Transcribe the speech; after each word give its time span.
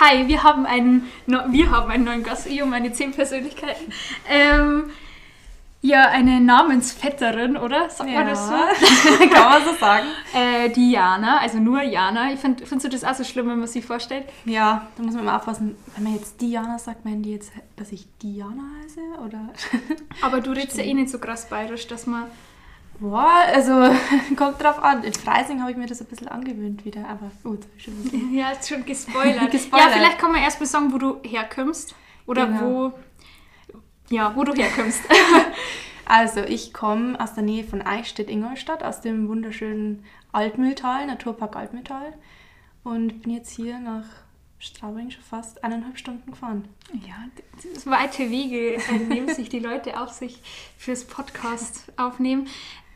hi, 0.00 0.28
wir 0.28 0.42
haben 0.42 0.66
einen, 0.66 1.08
wir 1.26 1.70
haben 1.70 1.90
einen 1.90 2.04
neuen 2.04 2.22
Gast, 2.22 2.46
ich 2.46 2.62
und 2.62 2.70
meine 2.70 2.92
zehn 2.92 3.12
Persönlichkeiten. 3.12 3.92
Ähm, 4.28 4.90
ja, 5.82 6.08
eine 6.08 6.40
Namensvetterin, 6.40 7.56
oder? 7.56 7.88
Sagt 7.90 8.10
man 8.10 8.26
das 8.26 8.48
so? 8.48 8.54
Kann 9.32 9.50
man 9.50 9.64
so 9.64 9.72
sagen. 9.78 10.06
Äh, 10.34 10.70
die 10.70 10.90
Jana, 10.90 11.38
also 11.38 11.58
nur 11.58 11.82
Jana. 11.82 12.32
Ich 12.32 12.40
find, 12.40 12.60
findest 12.60 12.84
du 12.86 12.88
das 12.88 13.04
auch 13.04 13.14
so 13.14 13.24
schlimm, 13.24 13.48
wenn 13.48 13.58
man 13.58 13.68
sich 13.68 13.84
vorstellt? 13.84 14.24
Ja, 14.46 14.88
da 14.96 15.02
muss 15.02 15.14
man 15.14 15.22
immer 15.22 15.36
aufpassen. 15.36 15.76
Wenn 15.94 16.04
man 16.04 16.14
jetzt 16.14 16.40
Diana 16.40 16.78
sagt, 16.78 17.04
meinen 17.04 17.22
die 17.22 17.32
jetzt, 17.32 17.52
dass 17.76 17.92
ich 17.92 18.06
Diana 18.20 18.64
heiße? 18.82 19.00
Oder? 19.24 19.50
Aber 20.22 20.40
du 20.40 20.50
redest 20.50 20.76
ja 20.76 20.84
eh 20.84 20.94
nicht 20.94 21.10
so 21.10 21.18
krass 21.18 21.48
bayerisch, 21.48 21.86
dass 21.86 22.06
man... 22.06 22.24
Boah, 22.98 23.42
also 23.52 23.72
kommt 24.36 24.62
drauf 24.62 24.82
an. 24.82 25.04
In 25.04 25.12
Freising 25.12 25.60
habe 25.60 25.70
ich 25.70 25.76
mir 25.76 25.86
das 25.86 26.00
ein 26.00 26.06
bisschen 26.06 26.28
angewöhnt 26.28 26.84
wieder, 26.84 27.06
aber 27.08 27.30
gut, 27.42 27.60
schon. 27.76 27.94
Ja, 28.32 28.50
ist 28.50 28.68
schon 28.68 28.84
gespoilert. 28.84 29.50
Gespoilert. 29.50 29.88
Ja, 29.90 29.92
vielleicht 29.92 30.18
kann 30.18 30.32
man 30.32 30.42
erst 30.42 30.60
mal 30.60 30.66
sagen, 30.66 30.92
wo 30.92 30.98
du 30.98 31.20
herkommst. 31.22 31.94
Oder 32.26 32.46
Genau. 32.46 32.60
wo... 32.62 32.92
Ja, 34.08 34.34
wo 34.36 34.44
du 34.44 34.54
herkommst. 34.54 35.00
Also, 36.04 36.40
ich 36.40 36.72
komme 36.72 37.20
aus 37.20 37.34
der 37.34 37.42
Nähe 37.42 37.64
von 37.64 37.82
Eichstätt-Ingolstadt, 37.82 38.84
aus 38.84 39.00
dem 39.00 39.28
wunderschönen 39.28 40.04
Altmühltal, 40.30 41.06
Naturpark 41.06 41.56
Altmühltal. 41.56 42.14
Und 42.84 43.22
bin 43.22 43.32
jetzt 43.32 43.50
hier 43.50 43.80
nach 43.80 44.04
Straubing 44.60 45.10
schon 45.10 45.24
fast 45.24 45.64
eineinhalb 45.64 45.98
Stunden 45.98 46.30
gefahren. 46.30 46.68
Ja, 46.92 47.16
das 47.74 47.86
weite 47.88 48.30
Wege, 48.30 48.74
äh, 48.76 48.98
nehmen 49.08 49.34
sich 49.34 49.48
die 49.48 49.58
Leute 49.58 50.00
auf 50.00 50.10
sich 50.12 50.40
fürs 50.78 51.04
Podcast 51.04 51.92
aufnehmen. 51.96 52.46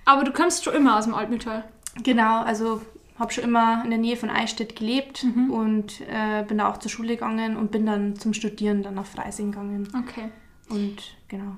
Aber 0.04 0.24
du 0.24 0.32
kommst 0.32 0.64
schon 0.64 0.74
immer 0.74 0.98
aus 0.98 1.04
dem 1.04 1.14
Altmühltal. 1.14 1.64
Genau, 2.02 2.42
also 2.42 2.80
habe 3.18 3.32
schon 3.32 3.45
immer 3.45 3.82
in 3.84 3.90
der 3.90 3.98
Nähe 3.98 4.16
von 4.16 4.30
Eichstätt 4.30 4.76
gelebt 4.76 5.24
Mhm. 5.24 5.50
und 5.50 6.00
äh, 6.02 6.42
bin 6.45 6.59
da 6.59 6.68
auch 6.70 6.78
zur 6.78 6.90
Schule 6.90 7.14
gegangen 7.16 7.56
und 7.56 7.70
bin 7.70 7.84
dann 7.86 8.16
zum 8.16 8.32
Studieren 8.32 8.82
dann 8.82 8.95
nach 8.95 9.04
Freising 9.06 9.50
gegangen. 9.52 9.88
Okay. 10.09 10.30
Und 10.71 10.96
genau. 11.28 11.56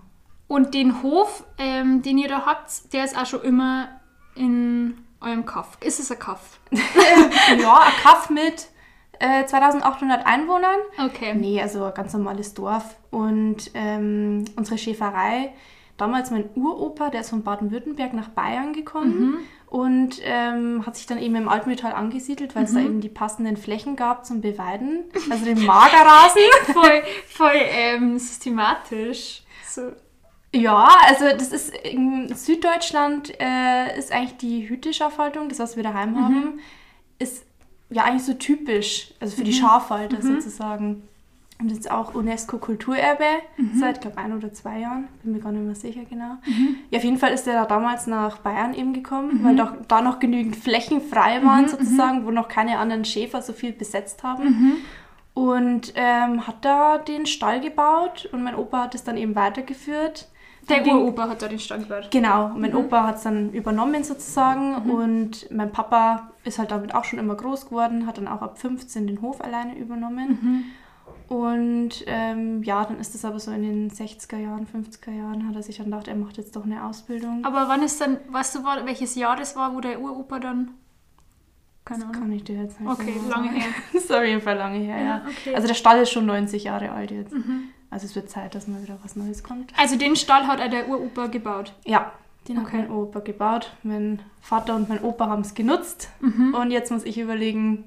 Und 0.48 0.74
den 0.74 1.02
Hof, 1.02 1.44
ähm, 1.58 2.02
den 2.02 2.18
ihr 2.18 2.28
da 2.28 2.44
habt, 2.46 2.92
der 2.92 3.04
ist 3.04 3.16
auch 3.16 3.26
schon 3.26 3.42
immer 3.42 3.88
in 4.34 4.98
eurem 5.20 5.46
Kaff. 5.46 5.78
Ist 5.80 6.00
es 6.00 6.10
ein 6.10 6.18
Kaff? 6.18 6.58
ja, 6.72 7.78
ein 7.80 7.92
Kaff 8.02 8.28
mit 8.28 8.68
äh, 9.20 9.44
2800 9.46 10.26
Einwohnern. 10.26 10.76
Okay. 11.06 11.32
Nee, 11.34 11.62
also 11.62 11.84
ein 11.84 11.94
ganz 11.94 12.12
normales 12.12 12.54
Dorf. 12.54 12.96
Und 13.10 13.70
ähm, 13.74 14.44
unsere 14.56 14.78
Schäferei, 14.78 15.52
damals 16.02 16.32
mein 16.32 16.50
Uropa, 16.56 17.10
der 17.10 17.20
ist 17.20 17.30
von 17.30 17.44
Baden-Württemberg 17.44 18.12
nach 18.12 18.28
Bayern 18.28 18.72
gekommen 18.72 19.38
und 19.68 20.20
ähm, 20.24 20.84
hat 20.84 20.96
sich 20.96 21.06
dann 21.06 21.18
eben 21.18 21.36
im 21.36 21.48
Altmühltal 21.48 21.92
angesiedelt, 21.92 22.56
weil 22.56 22.64
es 22.64 22.74
da 22.74 22.80
eben 22.80 23.00
die 23.00 23.08
passenden 23.08 23.56
Flächen 23.56 23.94
gab 23.94 24.26
zum 24.26 24.40
Beweiden. 24.40 25.04
Also 25.30 25.44
den 25.44 25.64
Magerrasen. 25.64 26.42
Voll, 26.72 27.02
voll 27.28 27.54
ähm, 27.54 28.18
systematisch. 28.18 29.44
So. 29.66 29.92
Ja, 30.54 30.88
also 31.06 31.26
das 31.30 31.52
ist 31.52 31.74
in 31.74 32.34
Süddeutschland 32.34 33.32
äh, 33.40 33.96
ist 33.96 34.12
eigentlich 34.12 34.36
die 34.38 34.68
Hüteschafhaltung, 34.68 35.48
das 35.48 35.60
was 35.60 35.76
wir 35.76 35.84
daheim 35.84 36.22
haben, 36.22 36.60
ist 37.18 37.46
ja 37.88 38.04
eigentlich 38.04 38.24
so 38.24 38.34
typisch, 38.34 39.14
also 39.20 39.36
für 39.36 39.44
die 39.44 39.52
Schafhalter 39.52 40.20
sozusagen. 40.20 41.08
Und 41.62 41.70
das 41.70 41.78
ist 41.78 41.90
auch 41.90 42.14
UNESCO-Kulturerbe 42.14 43.24
seit, 43.78 44.00
glaube 44.00 44.18
ein 44.18 44.36
oder 44.36 44.52
zwei 44.52 44.80
Jahren, 44.80 45.06
bin 45.22 45.32
mir 45.32 45.38
gar 45.38 45.52
nicht 45.52 45.64
mehr 45.64 45.76
sicher 45.76 46.00
genau. 46.10 46.38
Ja, 46.90 46.98
auf 46.98 47.04
jeden 47.04 47.18
Fall 47.18 47.32
ist 47.32 47.46
er 47.46 47.54
da 47.54 47.64
damals 47.66 48.08
nach 48.08 48.38
Bayern 48.38 48.74
eben 48.74 48.92
gekommen, 48.92 49.44
weil 49.44 49.54
doch, 49.54 49.72
da 49.86 50.02
noch 50.02 50.18
genügend 50.18 50.56
Flächen 50.56 51.00
frei 51.00 51.40
waren 51.44 51.68
sozusagen, 51.68 52.26
wo 52.26 52.32
noch 52.32 52.48
keine 52.48 52.78
anderen 52.78 53.04
Schäfer 53.04 53.42
so 53.42 53.52
viel 53.52 53.72
besetzt 53.72 54.24
haben. 54.24 54.42
Und 55.34 55.92
ähm, 55.94 56.46
hat 56.46 56.64
da 56.64 56.98
den 56.98 57.26
Stall 57.26 57.60
gebaut 57.60 58.28
und 58.32 58.42
mein 58.42 58.56
Opa 58.56 58.82
hat 58.82 58.94
es 58.96 59.04
dann 59.04 59.16
eben 59.16 59.34
weitergeführt. 59.36 60.28
Der 60.68 60.86
Uropa 60.86 61.28
hat 61.28 61.42
da 61.42 61.48
den 61.48 61.58
Stand 61.58 61.88
gebaut. 61.88 62.08
Genau, 62.10 62.50
mein 62.56 62.74
Opa 62.74 63.06
hat 63.06 63.16
es 63.16 63.22
dann 63.22 63.50
übernommen 63.52 64.04
sozusagen 64.04 64.74
und 64.90 65.50
mein 65.50 65.72
Papa 65.72 66.30
ist 66.44 66.58
halt 66.58 66.70
damit 66.70 66.94
auch 66.94 67.04
schon 67.04 67.18
immer 67.18 67.34
groß 67.34 67.66
geworden, 67.66 68.06
hat 68.06 68.18
dann 68.18 68.28
auch 68.28 68.42
ab 68.42 68.58
15 68.58 69.06
den 69.06 69.22
Hof 69.22 69.40
alleine 69.40 69.76
übernommen. 69.76 70.72
Und 71.28 71.90
ähm, 72.06 72.62
ja, 72.62 72.84
dann 72.84 72.98
ist 73.00 73.14
es 73.14 73.24
aber 73.24 73.38
so 73.40 73.50
in 73.50 73.62
den 73.62 73.90
60er 73.90 74.36
Jahren, 74.38 74.66
50er 74.66 75.10
Jahren, 75.12 75.48
hat 75.48 75.56
er 75.56 75.62
sich 75.62 75.76
dann 75.78 75.86
gedacht, 75.86 76.08
er 76.08 76.14
macht 76.16 76.36
jetzt 76.36 76.54
doch 76.56 76.64
eine 76.64 76.84
Ausbildung. 76.84 77.44
Aber 77.44 77.68
wann 77.68 77.82
ist 77.82 78.00
dann, 78.00 78.18
weißt 78.30 78.56
du, 78.56 78.64
war- 78.64 78.84
welches 78.86 79.14
Jahr 79.14 79.36
das 79.36 79.56
war, 79.56 79.74
wo 79.74 79.80
der 79.80 80.00
Uropa 80.00 80.38
dann. 80.38 80.72
Keine 81.84 82.04
Ahnung. 82.04 82.12
Kann 82.20 82.32
ich 82.32 82.44
dir 82.44 82.62
jetzt 82.62 82.80
nicht 82.80 82.88
Okay, 82.90 83.12
genau 83.14 83.28
lange 83.28 83.48
sagen. 83.48 83.56
her. 83.60 83.70
Das 83.92 84.04
ist 84.04 84.12
auf 84.12 84.24
jeden 84.24 84.40
Fall 84.40 84.56
lange 84.56 84.78
her, 84.78 84.98
ja. 84.98 85.04
Ja, 85.04 85.22
okay. 85.26 85.50
Mhm. 85.50 85.54
Also 85.56 85.66
der 85.68 85.74
Stall 85.74 86.00
ist 86.02 86.10
schon 86.10 86.26
90 86.26 86.64
Jahre 86.64 86.92
alt 86.92 87.10
jetzt. 87.10 87.34
Also 87.90 88.06
es 88.06 88.14
wird 88.14 88.30
Zeit, 88.30 88.54
dass 88.54 88.68
mal 88.68 88.82
wieder 88.82 88.98
was 89.02 89.16
Neues 89.16 89.42
kommt. 89.42 89.72
Also 89.76 89.96
den 89.96 90.14
Stall 90.16 90.46
hat 90.46 90.60
auch 90.60 90.70
der 90.70 90.88
Uropa 90.88 91.26
gebaut. 91.26 91.74
Ja, 91.84 92.12
den 92.48 92.58
Okay. 92.58 92.78
hat 92.82 92.88
mein 92.88 92.90
Opa 92.96 93.18
gebaut. 93.20 93.72
Mein 93.82 94.20
Vater 94.40 94.76
und 94.76 94.88
mein 94.88 95.02
Opa 95.02 95.26
haben 95.28 95.42
es 95.42 95.54
genutzt. 95.54 96.08
Mhm. 96.20 96.54
Und 96.54 96.70
jetzt 96.70 96.90
muss 96.92 97.04
ich 97.04 97.18
überlegen, 97.18 97.84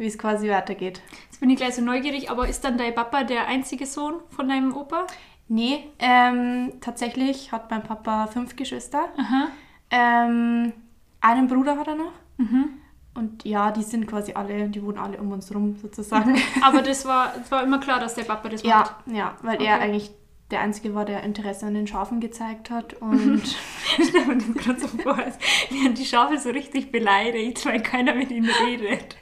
wie 0.00 0.06
es 0.06 0.18
quasi 0.18 0.48
weitergeht. 0.50 1.00
Jetzt 1.30 1.38
bin 1.40 1.50
ich 1.50 1.56
gleich 1.56 1.74
so 1.76 1.82
neugierig, 1.82 2.30
aber 2.30 2.48
ist 2.48 2.64
dann 2.64 2.76
dein 2.78 2.94
Papa 2.94 3.22
der 3.22 3.46
einzige 3.46 3.86
Sohn 3.86 4.14
von 4.30 4.48
deinem 4.48 4.74
Opa? 4.76 5.06
Nee, 5.46 5.84
ähm, 5.98 6.72
tatsächlich 6.80 7.52
hat 7.52 7.70
mein 7.70 7.82
Papa 7.82 8.26
fünf 8.28 8.56
Geschwister. 8.56 9.08
Aha. 9.16 9.48
Ähm, 9.90 10.72
einen 11.20 11.48
Bruder 11.48 11.76
hat 11.76 11.88
er 11.88 11.96
noch. 11.96 12.12
Mhm. 12.38 12.70
Und 13.14 13.44
ja, 13.44 13.70
die 13.72 13.82
sind 13.82 14.06
quasi 14.06 14.32
alle, 14.34 14.68
die 14.68 14.82
wohnen 14.82 14.98
alle 14.98 15.18
um 15.18 15.32
uns 15.32 15.52
rum 15.54 15.76
sozusagen. 15.76 16.36
Aber 16.62 16.80
das 16.90 17.04
war, 17.04 17.34
das 17.36 17.50
war 17.50 17.62
immer 17.62 17.78
klar, 17.80 17.98
dass 18.00 18.14
der 18.14 18.22
Papa 18.24 18.48
das 18.48 18.62
macht. 18.64 18.94
ja, 19.06 19.14
ja, 19.14 19.36
weil 19.42 19.60
er 19.62 19.74
Okay. 19.76 19.84
eigentlich 19.84 20.10
der 20.50 20.60
Einzige 20.60 20.94
war, 20.94 21.04
der 21.04 21.22
Interesse 21.22 21.66
an 21.66 21.74
den 21.74 21.86
Schafen 21.86 22.20
gezeigt 22.20 22.70
hat. 22.70 22.94
Und 22.94 23.42
Ich 23.98 24.08
stelle 24.08 24.26
mir 24.26 24.36
das 24.38 24.54
gerade 24.54 24.80
so 24.80 24.88
vor, 24.88 25.16
als 25.16 25.38
wären 25.70 25.94
die 25.94 26.04
Schafe 26.04 26.38
so 26.38 26.50
richtig 26.50 26.90
beleidigt, 26.92 27.64
weil 27.66 27.82
keiner 27.82 28.14
mit 28.14 28.30
ihnen 28.30 28.50
redet. 28.66 29.16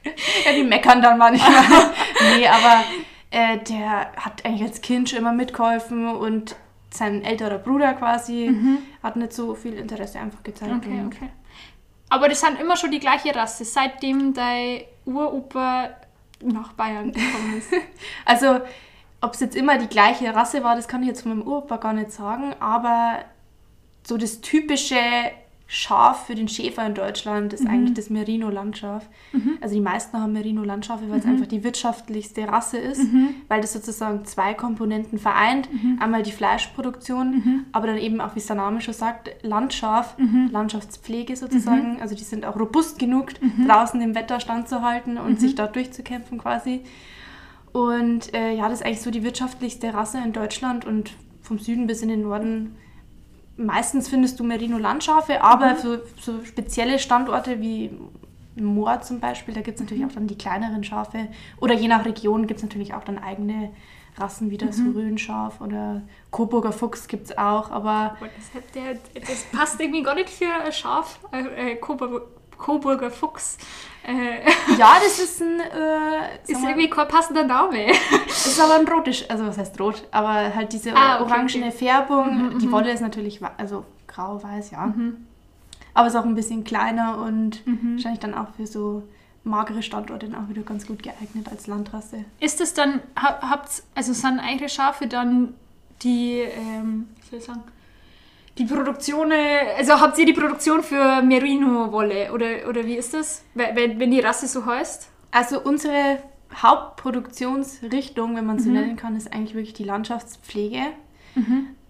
ja, 0.44 0.52
die 0.52 0.64
meckern 0.64 1.02
dann 1.02 1.18
manchmal. 1.18 1.64
nee, 2.36 2.46
aber 2.46 2.84
äh, 3.30 3.58
der 3.58 4.12
hat 4.16 4.44
eigentlich 4.44 4.62
als 4.62 4.80
Kind 4.80 5.10
schon 5.10 5.18
immer 5.18 5.32
mitgeholfen 5.32 6.06
und 6.08 6.56
sein 6.90 7.22
älterer 7.22 7.58
Bruder 7.58 7.92
quasi 7.92 8.50
hat 9.02 9.16
nicht 9.16 9.34
so 9.34 9.54
viel 9.54 9.74
Interesse 9.74 10.18
einfach 10.18 10.42
gezeigt. 10.42 10.72
Okay, 10.74 11.02
okay. 11.06 11.28
Aber 12.08 12.28
das 12.28 12.40
sind 12.40 12.58
immer 12.58 12.76
schon 12.76 12.90
die 12.90 12.98
gleiche 12.98 13.34
Rasse, 13.34 13.66
seitdem 13.66 14.32
dein 14.32 14.84
Uropa 15.04 15.90
nach 16.42 16.72
Bayern 16.72 17.12
gekommen 17.12 17.58
ist. 17.58 17.72
Also, 18.24 18.60
ob 19.20 19.34
es 19.34 19.40
jetzt 19.40 19.56
immer 19.56 19.78
die 19.78 19.88
gleiche 19.88 20.34
Rasse 20.34 20.62
war, 20.62 20.76
das 20.76 20.88
kann 20.88 21.02
ich 21.02 21.08
jetzt 21.08 21.22
von 21.22 21.36
meinem 21.36 21.46
Uropa 21.46 21.76
gar 21.76 21.92
nicht 21.92 22.12
sagen, 22.12 22.54
aber 22.60 23.18
so 24.06 24.16
das 24.16 24.40
typische 24.40 24.96
Schaf 25.70 26.24
für 26.24 26.34
den 26.34 26.48
Schäfer 26.48 26.86
in 26.86 26.94
Deutschland 26.94 27.52
ist 27.52 27.66
eigentlich 27.66 27.92
das 27.92 28.08
Merino-Landschaf. 28.08 29.06
Also 29.60 29.74
die 29.74 29.82
meisten 29.82 30.18
haben 30.18 30.32
Merino-Landschafe, 30.32 31.10
weil 31.10 31.18
es 31.18 31.26
einfach 31.26 31.44
die 31.46 31.62
wirtschaftlichste 31.62 32.48
Rasse 32.48 32.78
ist, 32.78 33.02
weil 33.48 33.60
das 33.60 33.74
sozusagen 33.74 34.24
zwei 34.24 34.54
Komponenten 34.54 35.18
vereint. 35.18 35.68
Einmal 36.00 36.22
die 36.22 36.32
Fleischproduktion, 36.32 37.66
aber 37.72 37.88
dann 37.88 37.98
eben 37.98 38.22
auch, 38.22 38.34
wie 38.34 38.38
es 38.38 38.46
der 38.46 38.56
Name 38.56 38.80
schon 38.80 38.94
sagt, 38.94 39.28
Landschaf, 39.42 40.16
Landschaftspflege 40.50 41.36
sozusagen. 41.36 42.00
Also 42.00 42.14
die 42.14 42.24
sind 42.24 42.46
auch 42.46 42.58
robust 42.58 42.98
genug, 42.98 43.32
draußen 43.66 44.00
im 44.00 44.14
Wetter 44.14 44.40
standzuhalten 44.40 45.18
und 45.18 45.38
sich 45.38 45.54
dort 45.54 45.76
durchzukämpfen 45.76 46.38
quasi. 46.38 46.80
Und 47.72 48.34
äh, 48.34 48.54
ja, 48.54 48.68
das 48.68 48.80
ist 48.80 48.86
eigentlich 48.86 49.02
so 49.02 49.10
die 49.10 49.22
wirtschaftlichste 49.22 49.92
Rasse 49.94 50.18
in 50.18 50.32
Deutschland 50.32 50.84
und 50.84 51.12
vom 51.42 51.58
Süden 51.58 51.86
bis 51.86 52.02
in 52.02 52.08
den 52.08 52.22
Norden. 52.22 52.76
Meistens 53.56 54.08
findest 54.08 54.38
du 54.38 54.44
Merino-Landschafe, 54.44 55.42
aber 55.42 55.74
für 55.74 56.04
so 56.20 56.44
spezielle 56.44 56.98
Standorte 56.98 57.60
wie 57.60 57.90
Moor 58.54 59.00
zum 59.02 59.20
Beispiel, 59.20 59.54
da 59.54 59.60
gibt 59.60 59.76
es 59.76 59.82
natürlich 59.82 60.04
auch 60.04 60.12
dann 60.12 60.26
die 60.26 60.38
kleineren 60.38 60.84
Schafe. 60.84 61.28
Oder 61.60 61.74
je 61.74 61.88
nach 61.88 62.04
Region 62.04 62.46
gibt 62.46 62.58
es 62.58 62.64
natürlich 62.64 62.94
auch 62.94 63.04
dann 63.04 63.18
eigene 63.18 63.70
Rassen, 64.16 64.50
wie 64.50 64.56
das 64.56 64.78
Rhönschaf 64.78 65.60
oder 65.60 66.02
Coburger 66.30 66.72
Fuchs 66.72 67.08
gibt 67.08 67.26
es 67.26 67.38
auch. 67.38 67.70
Aber 67.70 68.16
das, 68.20 68.54
hat 68.54 68.74
der, 68.74 68.98
das 69.20 69.44
passt 69.52 69.80
irgendwie 69.80 70.02
gar 70.02 70.14
nicht 70.14 70.28
für 70.28 70.52
ein 70.52 70.72
Schaf, 70.72 71.20
äh, 71.32 71.72
äh, 71.72 71.76
Coburger, 71.76 72.22
Coburger 72.58 73.10
Fuchs. 73.10 73.56
Äh, 74.06 74.40
ja, 74.78 74.96
das 75.02 75.18
ist 75.18 75.40
ein. 75.40 75.60
Äh, 75.60 76.50
ist 76.50 76.60
mal, 76.60 76.70
irgendwie 76.70 76.90
kein 76.90 77.08
passender 77.08 77.44
Name. 77.44 77.86
Das 78.26 78.46
ist 78.46 78.60
aber 78.60 78.74
ein 78.76 78.88
rotes, 78.88 79.28
also 79.28 79.46
was 79.46 79.58
heißt 79.58 79.78
rot, 79.80 80.06
aber 80.10 80.54
halt 80.54 80.72
diese 80.72 80.94
Ah, 80.94 81.20
okay, 81.20 81.30
orangene 81.32 81.66
okay. 81.66 81.76
Färbung. 81.78 82.58
Die 82.58 82.70
Wolle 82.72 82.90
ist 82.92 83.00
natürlich 83.00 83.40
also 83.56 83.84
grau-weiß, 84.06 84.70
ja. 84.70 84.92
Aber 85.94 86.06
ist 86.06 86.16
auch 86.16 86.24
ein 86.24 86.34
bisschen 86.34 86.64
kleiner 86.64 87.18
und 87.18 87.62
wahrscheinlich 87.66 88.20
dann 88.20 88.34
auch 88.34 88.48
für 88.56 88.66
so 88.66 89.02
magere 89.44 89.82
Standorte 89.82 90.28
dann 90.28 90.44
auch 90.44 90.48
wieder 90.48 90.62
ganz 90.62 90.86
gut 90.86 91.02
geeignet 91.02 91.48
als 91.50 91.66
Landrasse. 91.66 92.24
Ist 92.40 92.60
es 92.60 92.74
dann, 92.74 93.00
ha- 93.16 93.38
habt 93.42 93.82
also 93.94 94.12
sind 94.12 94.40
eure 94.40 94.68
Schafe 94.68 95.06
dann 95.06 95.54
die, 96.02 96.40
ähm, 96.40 97.08
wie 97.22 97.30
soll 97.30 97.38
ich 97.40 97.44
sagen, 97.44 97.62
die 98.58 98.64
Produktion, 98.64 99.30
äh, 99.30 99.74
also 99.76 100.00
habt 100.00 100.18
ihr 100.18 100.26
die 100.26 100.32
Produktion 100.32 100.82
für 100.82 101.22
Merino-Wolle 101.22 102.32
oder, 102.32 102.68
oder 102.68 102.84
wie 102.84 102.96
ist 102.96 103.14
das, 103.14 103.44
wenn, 103.54 103.98
wenn 103.98 104.10
die 104.10 104.20
Rasse 104.20 104.48
so 104.48 104.66
heißt? 104.66 105.08
Also 105.30 105.62
unsere 105.62 106.22
Hauptproduktionsrichtung, 106.54 108.36
wenn 108.36 108.46
man 108.46 108.58
so 108.58 108.70
nennen 108.70 108.96
kann, 108.96 109.16
ist 109.16 109.32
eigentlich 109.32 109.54
wirklich 109.54 109.74
die 109.74 109.84
Landschaftspflege. 109.84 110.80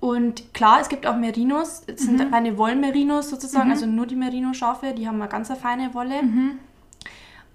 Und 0.01 0.53
klar, 0.53 0.81
es 0.81 0.89
gibt 0.89 1.07
auch 1.07 1.17
Merinos, 1.17 1.83
es 1.87 2.03
sind 2.03 2.33
reine 2.33 2.59
Wollmerinos 2.59 3.31
sozusagen, 3.31 3.71
also 3.71 3.87
nur 3.87 4.07
die 4.07 4.17
Merino-Schafe, 4.17 4.93
die 4.93 5.09
haben 5.09 5.21
eine 5.21 5.31
ganz 5.31 5.51
feine 5.53 5.95
Wolle. 5.95 6.21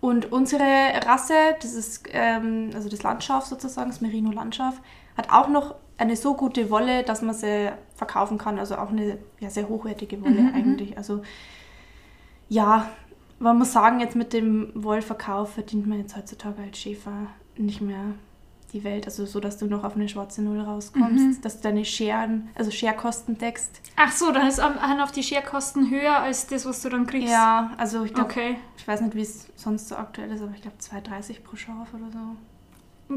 Und 0.02 0.32
unsere 0.32 0.64
Rasse, 1.06 1.34
das 1.62 1.74
ist 1.74 2.10
ähm, 2.12 2.72
also 2.74 2.90
das 2.90 3.04
Landschaf 3.04 3.46
sozusagen, 3.46 3.90
das 3.90 4.02
Merino-Landschaf, 4.02 4.82
hat 5.16 5.30
auch 5.32 5.48
noch 5.48 5.76
eine 5.98 6.16
so 6.16 6.36
gute 6.36 6.70
Wolle, 6.70 7.04
dass 7.04 7.22
man 7.22 7.36
sie 7.36 7.72
verkaufen 7.96 8.38
kann. 8.38 8.60
Also 8.60 8.76
auch 8.78 8.90
eine 8.90 9.18
ja, 9.40 9.50
sehr 9.50 9.70
hochwertige 9.70 10.22
Wolle 10.22 10.52
eigentlich. 10.54 10.98
Also 10.98 11.22
ja, 12.50 12.90
man 13.40 13.58
muss 13.58 13.74
sagen, 13.74 14.00
jetzt 14.00 14.16
mit 14.16 14.34
dem 14.34 14.72
Wollverkauf 14.76 15.54
verdient 15.54 15.88
man 15.88 16.00
jetzt 16.00 16.16
heutzutage 16.16 16.62
als 16.62 16.78
Schäfer 16.78 17.28
nicht 17.58 17.82
mehr 17.82 18.14
die 18.74 18.84
Welt. 18.84 19.06
Also 19.06 19.26
so, 19.26 19.40
dass 19.40 19.58
du 19.58 19.68
noch 19.68 19.84
auf 19.84 19.96
eine 19.96 20.10
schwarze 20.10 20.42
Null 20.42 20.60
rauskommst, 20.60 21.44
dass 21.46 21.58
du 21.58 21.64
deine 21.64 21.86
Scheren, 21.86 22.50
also 22.56 22.72
Scherkosten 22.72 23.38
deckst. 23.38 23.82
Ach 23.96 24.12
so, 24.12 24.32
dann 24.32 24.48
ist 24.48 24.60
am- 24.60 24.82
haben 24.82 25.00
auf 25.00 25.12
die 25.12 25.22
Scherkosten 25.24 25.92
höher 25.92 26.18
als 26.18 26.48
das, 26.48 26.66
was 26.66 26.82
du 26.82 26.90
dann 26.90 27.06
kriegst. 27.06 27.30
Ja, 27.30 27.72
also 27.78 28.04
ich 28.04 28.14
glaube, 28.14 28.30
Okay. 28.32 28.58
ich 28.78 28.88
weiß 28.88 29.02
nicht, 29.02 29.14
wie 29.16 29.22
es 29.22 29.48
sonst 29.56 29.90
so 29.90 29.96
aktuell 29.96 30.32
ist, 30.32 30.42
aber 30.42 30.52
ich 30.56 30.62
glaube 30.62 30.78
2,30 30.80 31.44
pro 31.44 31.56
Schaf 31.56 31.94
oder 31.94 32.12
so. 32.12 32.18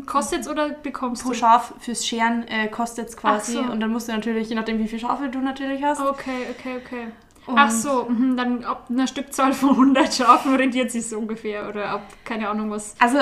Kostet's 0.06 0.48
oder 0.48 0.70
bekommst 0.70 1.22
Pro 1.22 1.30
du? 1.30 1.34
Schaf 1.36 1.72
fürs 1.78 2.06
Scheren 2.06 2.46
äh, 2.48 2.68
kostet 2.68 3.08
es 3.08 3.16
quasi. 3.16 3.52
So. 3.54 3.60
Und 3.60 3.80
dann 3.80 3.90
musst 3.90 4.08
du 4.08 4.12
natürlich, 4.12 4.48
je 4.48 4.54
nachdem 4.54 4.78
wie 4.78 4.88
viele 4.88 5.00
Schafe 5.00 5.28
du 5.28 5.38
natürlich 5.40 5.82
hast. 5.82 6.00
Okay, 6.00 6.46
okay, 6.50 6.76
okay. 6.84 7.06
Und- 7.46 7.58
Ach 7.58 7.70
so, 7.70 8.06
mhm, 8.08 8.36
dann 8.36 8.64
ab 8.64 8.86
einer 8.90 9.06
Stückzahl 9.06 9.52
von 9.52 9.70
100 9.70 10.12
Schafen 10.12 10.54
rentiert 10.56 10.90
sich 10.90 11.08
so 11.08 11.18
ungefähr. 11.18 11.68
Oder 11.68 11.88
ab, 11.90 12.02
keine 12.24 12.48
Ahnung 12.48 12.70
was. 12.70 12.96
Also, 12.98 13.18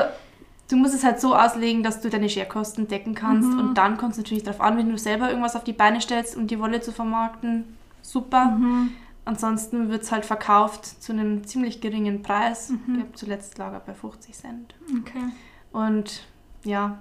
du 0.71 0.77
musst 0.77 0.95
es 0.95 1.05
halt 1.05 1.21
so 1.21 1.37
auslegen, 1.37 1.83
dass 1.83 2.01
du 2.01 2.09
deine 2.09 2.29
Scherkosten 2.31 2.89
decken 2.89 3.15
kannst. 3.15 3.51
Mhm. 3.51 3.59
Und 3.61 3.75
dann 3.75 3.99
kommt 3.99 4.13
es 4.13 4.19
natürlich 4.19 4.43
darauf 4.43 4.63
an, 4.63 4.79
wenn 4.79 4.89
du 4.89 4.97
selber 4.97 5.29
irgendwas 5.29 5.57
auf 5.57 5.65
die 5.65 5.75
Beine 5.75 6.01
stellst, 6.01 6.37
um 6.37 6.47
die 6.47 6.59
Wolle 6.59 6.81
zu 6.81 6.91
vermarkten. 6.91 7.77
Super. 8.01 8.47
Mhm. 8.47 8.93
Ansonsten 9.27 9.91
wird 9.91 10.03
es 10.03 10.13
halt 10.13 10.25
verkauft 10.25 10.85
zu 11.03 11.13
einem 11.13 11.47
ziemlich 11.47 11.81
geringen 11.83 12.23
Preis. 12.23 12.71
Mhm. 12.71 12.95
Ich 12.95 13.01
habe 13.01 13.13
zuletzt 13.15 13.59
Lager 13.59 13.81
bei 13.81 13.95
50 13.95 14.35
Cent. 14.35 14.75
Okay. 15.01 15.25
Und 15.73 16.23
ja, 16.65 16.99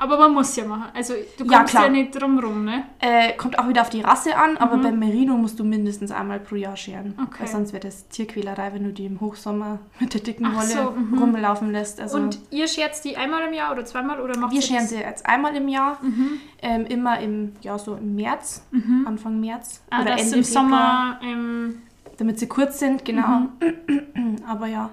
Aber 0.00 0.16
man 0.16 0.32
muss 0.32 0.54
ja 0.54 0.64
machen. 0.64 0.90
Also 0.94 1.14
du 1.38 1.44
kommst 1.44 1.74
Ja, 1.74 1.82
ja, 1.82 1.88
nicht 1.88 2.12
drum 2.14 2.38
rum, 2.38 2.64
ne? 2.64 2.84
äh, 3.00 3.32
kommt 3.32 3.58
auch 3.58 3.66
wieder 3.66 3.80
auf 3.82 3.88
die 3.90 4.00
Rasse 4.00 4.36
an, 4.36 4.56
aber 4.56 4.76
Mhm. 4.76 4.82
beim 4.82 4.98
Merino 5.00 5.36
musst 5.36 5.58
du 5.58 5.64
mindestens 5.64 6.12
einmal 6.12 6.38
pro 6.38 6.54
Jahr 6.54 6.76
scheren. 6.76 7.14
Okay. 7.20 7.40
Weil 7.40 7.48
sonst 7.48 7.72
wäre 7.72 7.80
das 7.84 8.06
Tierquälerei, 8.06 8.72
wenn 8.74 8.84
du 8.84 8.92
die 8.92 9.06
im 9.06 9.20
Hochsommer 9.20 9.80
mit 9.98 10.14
der 10.14 10.20
dicken 10.20 10.44
Wolle 10.54 10.66
so, 10.68 10.90
mhm. 10.92 11.18
rumlaufen 11.18 11.72
lässt. 11.72 12.00
Also 12.00 12.16
Und 12.18 12.38
ihr 12.52 12.68
scherzt 12.68 13.04
die 13.06 13.16
einmal 13.16 13.48
im 13.48 13.52
Jahr 13.54 13.72
oder 13.72 13.84
zweimal 13.84 14.20
oder 14.20 14.38
macht 14.38 14.52
wir 14.52 14.62
scheren 14.62 14.86
sie 14.86 14.98
jetzt 14.98 15.26
einmal 15.26 15.56
im 15.56 15.66
Jahr, 15.66 15.98
Mhm. 16.00 16.30
ähm, 16.62 16.86
immer 16.86 17.18
im, 17.18 17.54
ja, 17.62 17.76
so 17.76 17.96
im 17.96 18.14
März, 18.14 18.62
Mhm. 18.70 19.04
Anfang 19.04 19.40
März 19.40 19.82
Ah, 19.90 20.02
oder 20.02 20.12
Ende 20.12 20.22
im 20.36 20.44
Februar, 20.44 20.44
Sommer 20.44 21.20
ähm, 21.24 21.82
damit 22.18 22.38
sie 22.38 22.46
kurz 22.46 22.78
sind, 22.78 23.04
genau. 23.04 23.48
Mhm. 23.88 24.36
Aber 24.46 24.68
ja, 24.68 24.90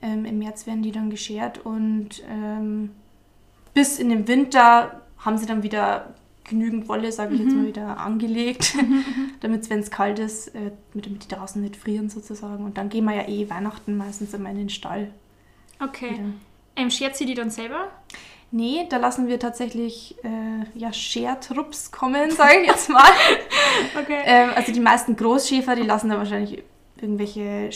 ähm, 0.00 0.24
im 0.24 0.38
März 0.38 0.64
werden 0.68 0.82
die 0.82 0.92
dann 0.92 1.10
geschert 1.10 1.58
und 1.66 2.22
ähm, 2.30 2.90
bis 3.78 4.00
in 4.00 4.08
den 4.08 4.26
Winter 4.26 5.02
haben 5.18 5.38
sie 5.38 5.46
dann 5.46 5.62
wieder 5.62 6.14
genügend 6.42 6.88
Wolle, 6.88 7.12
sage 7.12 7.34
ich 7.34 7.40
jetzt 7.42 7.52
Mhm. 7.52 7.58
mal, 7.60 7.66
wieder 7.68 7.98
angelegt, 8.00 8.74
damit 9.40 9.70
wenn 9.70 9.78
es 9.78 9.90
kalt 9.92 10.18
ist, 10.18 10.48
äh, 10.56 10.72
mit- 10.94 11.06
damit 11.06 11.24
die 11.24 11.28
draußen 11.34 11.62
nicht 11.62 11.76
frieren 11.76 12.10
sozusagen. 12.10 12.64
Und 12.64 12.76
dann 12.76 12.88
gehen 12.88 13.04
wir 13.04 13.14
ja 13.14 13.28
eh 13.28 13.48
Weihnachten 13.48 13.96
meistens 13.96 14.34
immer 14.34 14.50
in 14.50 14.56
den 14.58 14.68
Stall. 14.70 15.12
Okay. 15.80 16.10
Wieder. 16.14 16.24
Ähm, 16.74 16.90
schert 16.90 17.16
sie 17.16 17.24
die 17.26 17.34
dann 17.34 17.50
selber? 17.50 17.88
Nee, 18.50 18.86
da 18.88 18.96
lassen 18.96 19.28
wir 19.28 19.38
tatsächlich 19.38 20.16
äh, 20.24 20.64
ja, 20.78 20.92
Schertrupps 20.92 21.90
kommen, 21.92 22.30
sage 22.32 22.62
ich 22.62 22.66
jetzt 22.66 22.88
mal. 22.90 23.02
Okay. 24.00 24.22
ähm, 24.24 24.50
also 24.56 24.72
die 24.72 24.80
meisten 24.80 25.14
Großschäfer, 25.14 25.76
die 25.76 25.82
lassen 25.82 26.08
da 26.08 26.16
wahrscheinlich 26.18 26.62
irgendwelche 27.02 27.70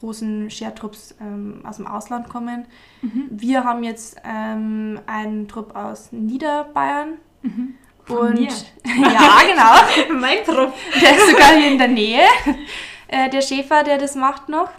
großen 0.00 0.50
Schertrupps 0.50 1.14
ähm, 1.20 1.60
aus 1.64 1.76
dem 1.76 1.86
Ausland 1.86 2.28
kommen. 2.28 2.66
Mhm. 3.02 3.28
Wir 3.30 3.64
haben 3.64 3.82
jetzt 3.82 4.16
ähm, 4.24 5.00
einen 5.06 5.48
Trupp 5.48 5.74
aus 5.74 6.12
Niederbayern. 6.12 7.14
Mhm. 7.42 7.74
Und 8.08 8.34
mir? 8.34 8.48
ja, 8.84 9.38
genau. 9.46 10.14
mein 10.20 10.44
Trupp. 10.44 10.72
Der 11.00 11.16
ist 11.16 11.30
sogar 11.30 11.54
hier 11.56 11.70
in 11.70 11.78
der 11.78 11.88
Nähe. 11.88 12.22
Äh, 13.08 13.30
der 13.30 13.40
Schäfer, 13.40 13.82
der 13.82 13.98
das 13.98 14.14
macht 14.14 14.48
noch. 14.48 14.70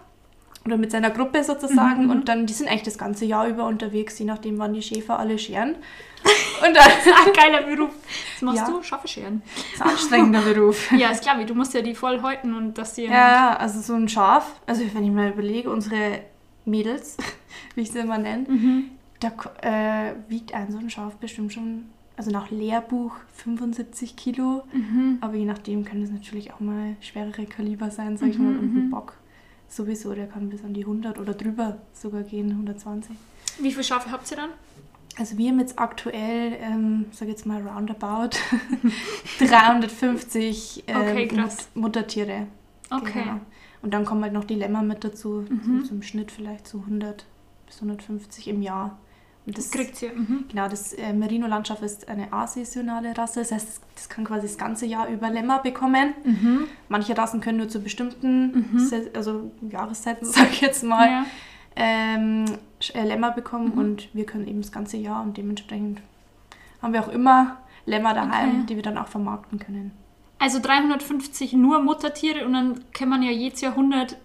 Oder 0.66 0.78
mit 0.78 0.92
seiner 0.92 1.10
Gruppe 1.10 1.44
sozusagen. 1.44 2.06
Mhm. 2.06 2.12
Und 2.12 2.30
dann, 2.30 2.46
die 2.46 2.54
sind 2.54 2.68
eigentlich 2.68 2.84
das 2.84 2.98
ganze 2.98 3.26
Jahr 3.26 3.48
über 3.48 3.66
unterwegs, 3.66 4.20
je 4.20 4.26
nachdem, 4.26 4.60
wann 4.60 4.74
die 4.74 4.82
Schäfer 4.82 5.18
alle 5.18 5.40
scheren. 5.40 5.76
Und 6.68 6.76
dann 6.76 6.84
Ah, 6.86 7.30
geiler 7.36 7.64
Beruf. 7.64 7.90
Was 8.36 8.42
machst 8.42 8.58
Ja. 8.60 8.70
du? 8.70 8.84
Schafe 8.84 9.08
scheren. 9.08 9.42
ist 9.74 9.82
ein 9.82 9.90
anstrengender 9.90 10.42
Beruf. 10.42 10.92
Ja, 10.98 11.10
ist 11.12 11.24
klar, 11.24 11.40
wie 11.40 11.46
du 11.46 11.56
musst 11.56 11.74
ja 11.74 11.82
die 11.82 11.96
voll 11.96 12.22
häuten 12.22 12.54
und 12.54 12.78
dass 12.78 12.94
die. 12.94 13.06
Ja, 13.06 13.56
also 13.58 13.82
so 13.82 13.94
ein 13.96 14.08
Schaf, 14.08 14.60
also 14.68 14.84
wenn 14.94 15.04
ich 15.04 15.12
mal 15.12 15.30
überlege, 15.32 15.70
unsere 15.70 16.20
Mädels, 16.66 17.18
wie 17.76 17.82
ich 17.82 17.92
sie 17.92 18.00
immer 18.00 18.18
nenne, 18.18 18.46
Mhm. 18.48 18.84
da 19.20 19.30
äh, 19.62 20.14
wiegt 20.28 20.54
ein 20.54 20.72
so 20.72 20.78
ein 20.78 20.90
Schaf 20.90 21.16
bestimmt 21.16 21.52
schon, 21.54 21.86
also 22.18 22.30
nach 22.30 22.52
Lehrbuch 22.52 23.16
75 23.34 24.16
Kilo. 24.16 24.64
Mhm. 24.74 25.18
Aber 25.22 25.34
je 25.36 25.46
nachdem 25.46 25.84
können 25.86 26.04
es 26.04 26.12
natürlich 26.12 26.54
auch 26.54 26.60
mal 26.60 26.96
schwerere 27.02 27.46
Kaliber 27.46 27.90
sein, 27.90 28.18
sag 28.18 28.30
ich 28.30 28.38
Mhm, 28.38 28.46
mal. 28.46 28.60
Und 28.60 28.76
ein 28.76 28.86
mhm. 28.86 28.90
Bock 28.92 29.14
sowieso, 29.68 30.14
der 30.14 30.28
kann 30.28 30.50
bis 30.50 30.64
an 30.64 30.74
die 30.74 30.82
100 30.86 31.18
oder 31.18 31.34
drüber 31.34 31.78
sogar 31.94 32.22
gehen, 32.24 32.52
120. 32.52 33.16
Wie 33.60 33.72
viele 33.72 33.84
Schafe 33.84 34.12
habt 34.12 34.30
ihr 34.30 34.38
dann? 34.38 34.50
Also 35.18 35.38
wir 35.38 35.50
haben 35.50 35.60
jetzt 35.60 35.78
aktuell, 35.78 36.58
ähm, 36.62 37.06
sag 37.12 37.28
jetzt 37.28 37.46
mal 37.46 37.62
roundabout, 37.68 38.38
350 39.40 40.84
ähm, 40.88 40.96
Okay. 40.98 41.30
Mut 41.36 41.50
Muttertiere. 41.76 42.48
Okay. 42.90 43.24
Genau. 43.24 43.40
Und 43.82 43.94
dann 43.94 44.06
kommen 44.06 44.24
halt 44.24 44.34
noch 44.34 44.44
die 44.46 44.56
Lämmer 44.56 44.84
mit 44.84 45.04
dazu, 45.04 45.46
Mhm. 45.50 45.84
so, 45.86 45.96
im 45.96 46.02
Schnitt 46.04 46.32
vielleicht 46.32 46.68
so 46.68 46.80
100 46.80 47.26
bis 47.66 47.78
150 47.82 48.48
im 48.48 48.62
Jahr. 48.62 49.00
Und 49.48 49.58
das, 49.58 49.72
kriegt 49.72 50.00
ihr. 50.04 50.14
Mhm. 50.14 50.46
genau, 50.50 50.68
das 50.70 50.94
äh, 50.94 51.14
Merino-Landschaft 51.14 51.82
ist 51.82 52.08
eine 52.08 52.32
asaisonale 52.32 53.18
Rasse, 53.18 53.40
das 53.40 53.52
heißt, 53.52 53.68
das, 53.68 53.82
das 53.96 54.08
kann 54.08 54.24
quasi 54.24 54.44
das 54.46 54.58
ganze 54.58 54.86
Jahr 54.86 55.08
über 55.10 55.32
Lämmer 55.32 55.60
bekommen. 55.64 56.14
Mhm. 56.24 56.66
Manche 56.90 57.18
Rassen 57.18 57.42
können 57.42 57.58
nur 57.58 57.68
zu 57.68 57.80
bestimmten 57.82 58.68
Mhm. 58.72 58.92
Also 59.16 59.52
Jahreszeiten, 59.68 60.26
sag 60.28 60.52
ich 60.52 60.62
jetzt 60.62 60.84
mal, 60.84 61.08
Ja. 61.10 61.26
ähm, 61.76 62.46
äh, 62.46 62.58
Lämmer 62.94 63.32
bekommen 63.32 63.72
Mhm. 63.74 63.80
und 63.80 64.10
wir 64.16 64.26
können 64.26 64.48
eben 64.48 64.62
das 64.62 64.72
ganze 64.72 64.98
Jahr 64.98 65.22
und 65.24 65.38
dementsprechend 65.38 66.02
haben 66.82 66.94
wir 66.94 67.02
auch 67.02 67.10
immer 67.10 67.58
Lämmer 67.86 68.14
daheim, 68.14 68.50
Okay. 68.50 68.66
die 68.70 68.76
wir 68.76 68.84
dann 68.84 68.98
auch 68.98 69.08
vermarkten 69.08 69.60
können. 69.60 69.92
Also 70.40 70.60
350 70.60 71.54
nur 71.54 71.82
Muttertiere 71.82 72.46
und 72.46 72.54
dann 72.54 72.84
kann 72.94 73.10
man 73.10 73.22
ja 73.24 73.32
jedes 73.32 73.62
Jahr 73.62 73.74
100 73.74 74.18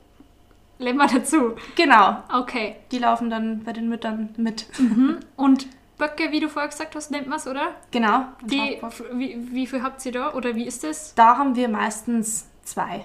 Lämmer 0.79 1.07
dazu. 1.07 1.53
Genau, 1.75 2.19
Okay. 2.33 2.77
die 2.93 2.99
laufen 2.99 3.31
dann 3.31 3.65
bei 3.65 3.73
den 3.73 3.89
Müttern 3.89 4.31
mit. 4.37 4.67
Mhm. 4.79 5.19
Und 5.37 5.67
Böcke, 5.99 6.31
wie 6.33 6.41
du 6.41 6.49
vorher 6.51 6.69
gesagt 6.69 6.95
hast, 6.95 7.11
nennt 7.11 7.27
man 7.27 7.39
es, 7.39 7.47
oder? 7.47 7.69
Genau. 7.91 8.25
Die, 8.45 8.79
wie, 9.15 9.39
wie 9.53 9.67
viel 9.67 9.83
habt 9.83 10.05
ihr 10.05 10.13
da 10.13 10.35
oder 10.35 10.55
wie 10.55 10.67
ist 10.67 10.85
das? 10.85 11.15
Da 11.15 11.39
haben 11.39 11.57
wir 11.57 11.69
meistens 11.71 12.47
zwei. 12.65 13.05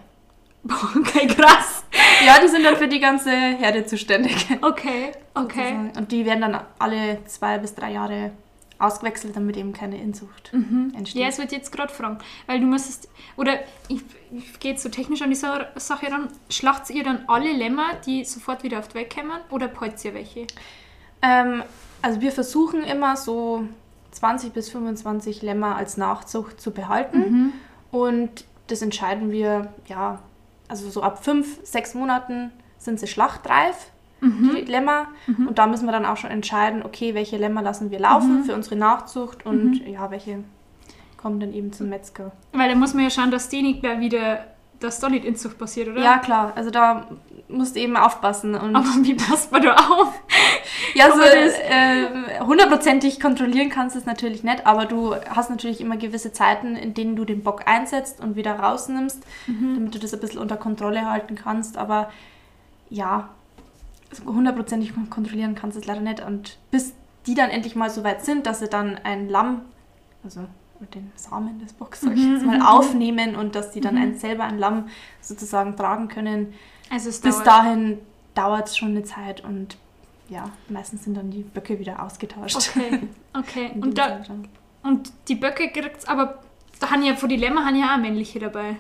Okay, 0.98 1.28
krass. 1.28 1.84
Ja, 2.26 2.40
die 2.42 2.48
sind 2.48 2.64
dann 2.64 2.78
für 2.78 2.88
die 2.88 3.00
ganze 3.00 3.32
Herde 3.32 3.86
zuständig. 3.86 4.48
Okay, 4.62 5.12
okay. 5.34 5.70
sozusagen. 5.70 5.92
Und 5.98 6.12
die 6.12 6.26
werden 6.26 6.42
dann 6.42 6.62
alle 6.80 7.24
zwei 7.26 7.58
bis 7.58 7.74
drei 7.76 7.92
Jahre 7.94 8.32
ausgewechselt, 8.80 9.36
damit 9.36 9.58
eben 9.58 9.74
keine 9.74 9.98
Inzucht 10.02 10.52
Mhm. 10.54 10.94
entsteht. 10.98 11.22
Ja, 11.22 11.28
es 11.28 11.38
wird 11.38 11.52
jetzt 11.52 11.72
gerade 11.72 11.94
fragen, 11.94 12.18
weil 12.48 12.60
du 12.60 12.66
müsstest, 12.66 13.10
oder 13.38 13.60
ich, 13.88 14.02
ich 14.32 14.60
gehe 14.60 14.72
jetzt 14.72 14.82
so 14.84 14.90
technisch 14.90 15.22
an 15.22 15.30
die 15.30 15.36
Sa- 15.36 15.68
Sache 15.76 16.12
ran, 16.12 16.30
schlachtet 16.50 16.96
ihr 16.96 17.04
dann 17.04 17.24
alle 17.28 17.52
Lämmer, 17.54 17.94
die 18.06 18.24
sofort 18.26 18.64
wieder 18.64 18.80
auf 18.80 18.88
die 18.88 18.96
Welt 18.96 19.14
kommen, 19.14 19.32
oder 19.52 19.68
polzt 19.68 20.04
ihr 20.06 20.14
welche? 20.16 20.48
Ähm, 21.22 21.64
also 22.02 22.22
wir 22.22 22.32
versuchen 22.32 22.84
immer 22.84 23.16
so 23.18 23.64
20 24.12 24.52
bis 24.54 24.70
25 24.70 25.42
Lämmer 25.44 25.76
als 25.76 25.98
Nachzucht 25.98 26.60
zu 26.60 26.72
behalten. 26.72 27.20
Mhm. 27.20 27.54
Und 27.92 28.46
das 28.68 28.82
entscheiden 28.82 29.32
wir, 29.32 29.72
ja, 29.88 30.20
also 30.72 30.90
so 30.90 31.04
ab 31.04 31.24
fünf, 31.24 31.60
sechs 31.64 31.94
Monaten 31.94 32.52
sind 32.80 33.00
sie 33.00 33.08
schlachtreif, 33.08 33.92
Mhm. 34.22 34.52
die 34.56 34.72
Lämmer. 34.72 35.08
Und 35.48 35.58
da 35.58 35.66
müssen 35.68 35.86
wir 35.86 35.92
dann 35.92 36.06
auch 36.06 36.16
schon 36.18 36.30
entscheiden, 36.30 36.84
okay, 36.84 37.16
welche 37.16 37.38
Lämmer 37.38 37.62
lassen 37.64 37.90
wir 37.92 38.00
laufen 38.00 38.40
Mhm. 38.40 38.44
für 38.46 38.54
unsere 38.54 38.76
Nachzucht 38.76 39.46
und 39.48 39.86
ja, 39.88 40.12
welche 40.12 40.44
kommen 41.18 41.40
dann 41.40 41.52
eben 41.54 41.74
zum 41.74 41.90
Metzger. 41.90 42.32
Weil 42.54 42.70
da 42.70 42.76
muss 42.76 42.94
man 42.94 43.04
ja 43.04 43.10
schauen, 43.10 43.32
dass 43.32 43.50
die 43.50 43.62
nicht 43.64 43.82
gleich 43.82 44.00
wieder, 44.00 44.46
dass 44.82 45.00
da 45.00 45.10
nicht 45.10 45.24
Inzucht 45.26 45.58
passiert, 45.58 45.88
oder? 45.88 46.02
Ja, 46.02 46.18
klar, 46.18 46.54
also 46.56 46.70
da 46.72 47.08
musst 47.48 47.76
du 47.76 47.80
eben 47.80 47.96
aufpassen. 47.98 48.56
Und 48.56 48.76
Aber 48.76 48.86
wie 49.02 49.14
passt 49.16 49.52
man 49.52 49.62
da 49.62 49.76
auf? 49.76 50.14
ja, 50.96 51.12
so 51.12 51.20
das- 51.20 51.60
äh, 51.60 52.40
hundertprozentig 52.46 53.20
kontrollieren 53.20 53.70
kannst 53.70 53.96
du 53.96 54.00
es 54.00 54.06
natürlich 54.06 54.44
nicht, 54.44 54.66
aber 54.66 54.86
du 54.86 55.16
hast 55.16 55.50
natürlich 55.50 55.82
immer 55.82 55.98
gewisse 55.98 56.32
Zeiten, 56.34 56.76
in 56.76 56.94
denen 56.94 57.16
du 57.16 57.26
den 57.26 57.44
Bock 57.44 57.68
einsetzt 57.68 58.20
und 58.22 58.36
wieder 58.36 58.54
rausnimmst, 58.60 59.24
Mhm. 59.48 59.76
damit 59.76 59.96
du 59.96 60.00
das 60.00 60.14
ein 60.14 60.20
bisschen 60.20 60.40
unter 60.40 60.58
Kontrolle 60.58 61.10
halten 61.10 61.36
kannst. 61.36 61.78
Aber 61.78 62.10
ja, 62.90 63.30
hundertprozentig 64.26 64.94
kontrollieren 65.10 65.56
kannst 65.56 65.78
du 65.78 65.82
es 65.82 65.88
leider 65.88 66.02
nicht. 66.02 66.22
Und 66.26 66.58
bis 66.72 66.94
die 67.28 67.36
dann 67.36 67.50
endlich 67.50 67.76
mal 67.76 67.90
so 67.90 68.04
weit 68.04 68.26
sind, 68.26 68.46
dass 68.48 68.60
sie 68.60 68.68
dann 68.68 69.00
ein 69.04 69.30
Lamm, 69.30 69.62
also 70.24 70.42
mit 70.82 70.94
den 70.96 71.12
Samen 71.16 71.60
des 71.60 71.74
Bocks, 71.74 72.02
sag 72.02 72.14
ich 72.14 72.20
Mhm, 72.20 72.34
jetzt 72.34 72.46
mal, 72.46 72.58
mhm, 72.58 72.66
aufnehmen 72.66 73.36
und 73.36 73.56
dass 73.56 73.72
die 73.72 73.80
dann 73.82 73.96
Mhm. 73.96 74.02
ein, 74.02 74.18
selber 74.18 74.44
ein 74.44 74.58
Lamm 74.60 74.88
sozusagen 75.22 75.78
tragen 75.78 76.08
können. 76.08 76.54
Also 76.90 77.10
Bis 77.10 77.22
dauert. 77.22 77.48
dahin 77.48 78.00
dauert 78.36 78.68
es 78.68 78.78
schon 78.78 78.90
eine 78.90 79.04
Zeit 79.04 79.44
und 79.44 79.78
ja, 80.28 80.50
meistens 80.70 81.04
sind 81.04 81.16
dann 81.16 81.30
die 81.32 81.44
Böcke 81.44 81.80
wieder 81.80 82.04
ausgetauscht. 82.04 82.56
Okay, 82.76 83.00
okay. 83.38 83.72
Und, 83.80 83.98
da, 83.98 84.22
und 84.84 85.12
die 85.28 85.36
Böcke 85.36 85.70
kriegt's, 85.70 86.08
aber 86.08 86.40
da 86.80 86.90
haben 86.92 87.04
ja 87.04 87.16
von 87.16 87.30
die 87.30 87.36
Lämmer 87.36 87.66
haben 87.66 87.76
ja 87.76 87.94
auch 87.94 88.00
männliche 88.00 88.40
dabei. 88.40 88.76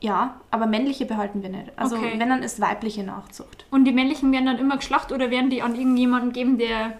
Ja, 0.00 0.38
aber 0.50 0.66
männliche 0.66 1.06
behalten 1.06 1.42
wir 1.42 1.48
nicht. 1.48 1.72
Also 1.76 1.96
Okay. 1.96 2.12
wenn, 2.18 2.28
dann 2.28 2.42
ist 2.42 2.60
weibliche 2.60 3.02
Nachzucht. 3.02 3.64
Und 3.70 3.86
die 3.86 3.92
männlichen 3.92 4.30
werden 4.32 4.44
dann 4.46 4.58
immer 4.58 4.76
geschlachtet 4.76 5.12
oder 5.12 5.30
werden 5.30 5.48
die 5.48 5.62
an 5.62 5.74
irgendjemanden 5.74 6.32
geben, 6.32 6.58
der 6.58 6.98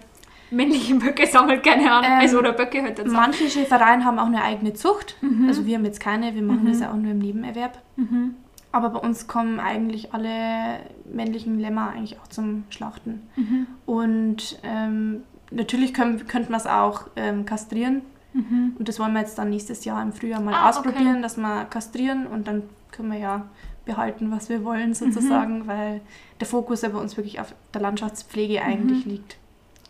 männliche 0.51 0.95
Böcke 0.95 1.25
sammelt, 1.27 1.63
keine 1.63 1.91
Ahnung. 1.91 2.11
Ähm, 2.11 2.19
also 2.19 2.39
oder 2.39 2.53
Böcke 2.53 2.81
halt 2.81 2.97
sammelt. 2.97 3.13
Manche 3.15 3.49
Schäfereien 3.49 4.05
haben 4.05 4.19
auch 4.19 4.25
eine 4.27 4.43
eigene 4.43 4.73
Zucht. 4.73 5.15
Mhm. 5.21 5.47
Also 5.47 5.65
wir 5.65 5.77
haben 5.77 5.85
jetzt 5.85 5.99
keine, 5.99 6.35
wir 6.35 6.41
machen 6.43 6.63
Mhm. 6.63 6.67
das 6.67 6.79
ja 6.81 6.91
auch 6.91 6.95
nur 6.95 7.11
im 7.11 7.19
Nebenerwerb. 7.19 7.77
Mhm. 7.95 8.35
Aber 8.71 8.89
bei 8.89 8.99
uns 8.99 9.27
kommen 9.27 9.59
eigentlich 9.59 10.13
alle 10.13 10.79
männlichen 11.11 11.59
Lämmer 11.59 11.91
eigentlich 11.91 12.19
auch 12.19 12.27
zum 12.27 12.65
Schlachten. 12.69 13.21
Mhm. 13.37 13.67
Und 13.85 14.59
ähm, 14.63 15.23
natürlich 15.51 15.93
können, 15.93 16.27
könnte 16.27 16.51
man 16.51 16.59
es 16.59 16.67
auch 16.67 17.03
ähm, 17.15 17.45
kastrieren. 17.45 18.01
Mhm. 18.33 18.75
Und 18.77 18.89
das 18.89 18.99
wollen 18.99 19.13
wir 19.13 19.21
jetzt 19.21 19.37
dann 19.37 19.49
nächstes 19.49 19.85
Jahr 19.85 20.01
im 20.03 20.11
Frühjahr 20.11 20.41
mal 20.41 20.53
Ah, 20.53 20.69
ausprobieren, 20.69 21.13
okay. 21.13 21.21
dass 21.21 21.37
wir 21.37 21.65
kastrieren 21.69 22.27
und 22.27 22.47
dann 22.49 22.63
können 22.91 23.11
wir 23.13 23.19
ja 23.19 23.45
behalten, 23.85 24.29
was 24.31 24.49
wir 24.49 24.65
wollen 24.65 24.89
Mhm. 24.89 24.93
sozusagen, 24.95 25.67
weil 25.67 26.01
der 26.41 26.47
Fokus 26.47 26.81
ja 26.81 26.89
bei 26.89 26.97
uns 26.99 27.15
wirklich 27.15 27.39
auf 27.39 27.55
der 27.73 27.79
Landschaftspflege 27.81 28.61
eigentlich 28.61 29.05
liegt. 29.05 29.37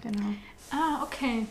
Genau. 0.06 0.28
Ah, 0.72 1.04
okay. 1.04 1.48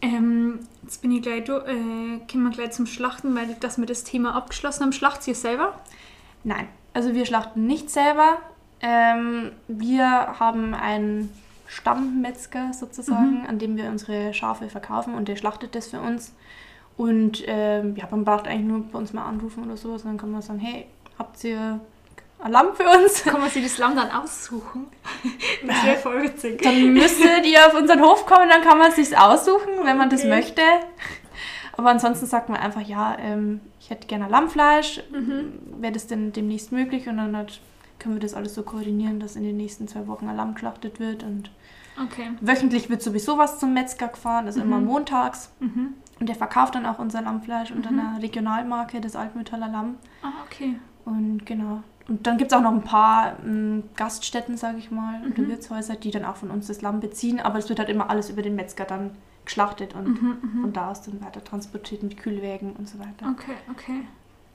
Ähm, 0.00 0.60
jetzt 0.82 1.00
bin 1.00 1.12
ich 1.12 1.22
gleich 1.22 1.48
äh, 1.48 2.20
kommen 2.28 2.44
wir 2.44 2.50
gleich 2.50 2.72
zum 2.72 2.86
Schlachten, 2.86 3.36
weil 3.36 3.54
dass 3.60 3.78
wir 3.78 3.86
das 3.86 4.02
Thema 4.02 4.34
abgeschlossen 4.34 4.82
haben. 4.82 4.92
Schlacht 4.92 5.26
ihr 5.28 5.34
selber? 5.34 5.80
Nein, 6.42 6.66
also 6.92 7.14
wir 7.14 7.24
schlachten 7.24 7.66
nicht 7.66 7.88
selber. 7.88 8.38
Ähm, 8.80 9.52
wir 9.68 10.40
haben 10.40 10.74
einen 10.74 11.30
Stammmetzger 11.68 12.72
sozusagen, 12.72 13.46
an 13.46 13.60
dem 13.60 13.76
wir 13.76 13.88
unsere 13.88 14.34
Schafe 14.34 14.68
verkaufen 14.68 15.14
und 15.14 15.28
der 15.28 15.36
schlachtet 15.36 15.76
das 15.76 15.86
für 15.86 16.00
uns. 16.00 16.34
Und 16.96 17.44
ähm, 17.46 17.94
ja, 17.96 18.08
man 18.10 18.24
braucht 18.24 18.48
eigentlich 18.48 18.66
nur 18.66 18.82
bei 18.82 18.98
uns 18.98 19.12
mal 19.12 19.24
anrufen 19.24 19.64
oder 19.64 19.76
sowas 19.76 20.02
und 20.02 20.08
dann 20.08 20.18
kann 20.18 20.32
man 20.32 20.42
sagen, 20.42 20.58
hey, 20.58 20.86
habt 21.16 21.42
ihr 21.44 21.80
Lamm 22.48 22.74
für 22.74 22.84
uns? 22.88 23.22
Kann 23.24 23.40
man 23.40 23.50
sich 23.50 23.62
das 23.64 23.78
Lamm 23.78 23.94
dann 23.96 24.10
aussuchen? 24.10 24.86
Das 25.66 25.84
wäre 25.84 25.96
voll 25.96 26.22
witzig. 26.24 26.60
Dann 26.62 26.92
müsstet 26.92 27.46
ihr 27.46 27.66
auf 27.66 27.74
unseren 27.74 28.00
Hof 28.02 28.26
kommen, 28.26 28.48
dann 28.48 28.62
kann 28.62 28.78
man 28.78 28.90
es 28.90 28.96
sich 28.96 29.16
aussuchen, 29.16 29.84
wenn 29.84 29.96
man 29.96 30.10
das 30.10 30.20
Okay. 30.20 30.28
möchte. 30.30 30.62
Aber 31.76 31.90
ansonsten 31.90 32.26
sagt 32.26 32.48
man 32.48 32.58
einfach, 32.60 32.80
ja, 32.82 33.16
ähm, 33.18 33.60
ich 33.80 33.90
hätte 33.90 34.06
gerne 34.06 34.28
Lammfleisch. 34.28 35.00
Mhm. 35.10 35.58
Wäre 35.80 35.92
das 35.92 36.06
denn 36.06 36.32
demnächst 36.32 36.70
möglich? 36.72 37.08
Und 37.08 37.16
dann 37.16 37.36
halt 37.36 37.60
können 37.98 38.14
wir 38.16 38.20
das 38.20 38.34
alles 38.34 38.54
so 38.54 38.62
koordinieren, 38.62 39.20
dass 39.20 39.36
in 39.36 39.42
den 39.44 39.56
nächsten 39.56 39.88
zwei 39.88 40.06
Wochen 40.08 40.28
ein 40.28 40.36
Lamm 40.36 40.54
geschlachtet 40.54 41.00
wird. 41.00 41.22
Und 41.22 41.50
Okay. 42.02 42.30
wöchentlich 42.40 42.90
wird 42.90 43.02
sowieso 43.02 43.38
was 43.38 43.58
zum 43.58 43.72
Metzger 43.74 44.08
gefahren, 44.08 44.46
also 44.46 44.60
immer 44.60 44.78
Mhm. 44.78 44.86
montags. 44.86 45.50
Mhm. 45.60 45.94
Und 46.20 46.28
der 46.28 46.36
verkauft 46.36 46.74
dann 46.74 46.86
auch 46.86 46.98
unser 46.98 47.22
Lammfleisch 47.22 47.70
unter 47.70 47.90
Mhm. 47.90 48.00
einer 48.00 48.22
Regionalmarke, 48.22 49.00
das 49.00 49.14
Altmüttaler 49.16 49.68
Lamm. 49.68 49.96
Ah, 50.22 50.28
okay. 50.46 50.76
Und 51.04 51.44
genau. 51.46 51.82
Und 52.12 52.26
dann 52.26 52.36
gibt 52.36 52.52
es 52.52 52.58
auch 52.58 52.62
noch 52.62 52.72
ein 52.72 52.82
paar 52.82 53.38
ähm, 53.42 53.84
Gaststätten, 53.96 54.58
sage 54.58 54.76
ich 54.76 54.90
mal, 54.90 55.22
oder 55.24 55.42
Mhm. 55.42 55.48
Wirtshäuser, 55.48 55.96
die 55.96 56.10
dann 56.10 56.26
auch 56.26 56.36
von 56.36 56.50
uns 56.50 56.66
das 56.66 56.82
Lamm 56.82 57.00
beziehen. 57.00 57.40
Aber 57.40 57.58
es 57.58 57.70
wird 57.70 57.78
halt 57.78 57.88
immer 57.88 58.10
alles 58.10 58.28
über 58.28 58.42
den 58.42 58.54
Metzger 58.54 58.84
dann 58.84 59.12
geschlachtet 59.46 59.94
und 59.94 60.20
Mhm, 60.20 60.36
mhm. 60.42 60.60
von 60.60 60.72
da 60.74 60.90
aus 60.90 61.00
dann 61.00 61.22
weiter 61.24 61.42
transportiert 61.42 62.02
mit 62.02 62.18
Kühlwägen 62.18 62.72
und 62.74 62.86
so 62.86 62.98
weiter. 62.98 63.30
Okay, 63.32 63.54
okay. 63.70 64.02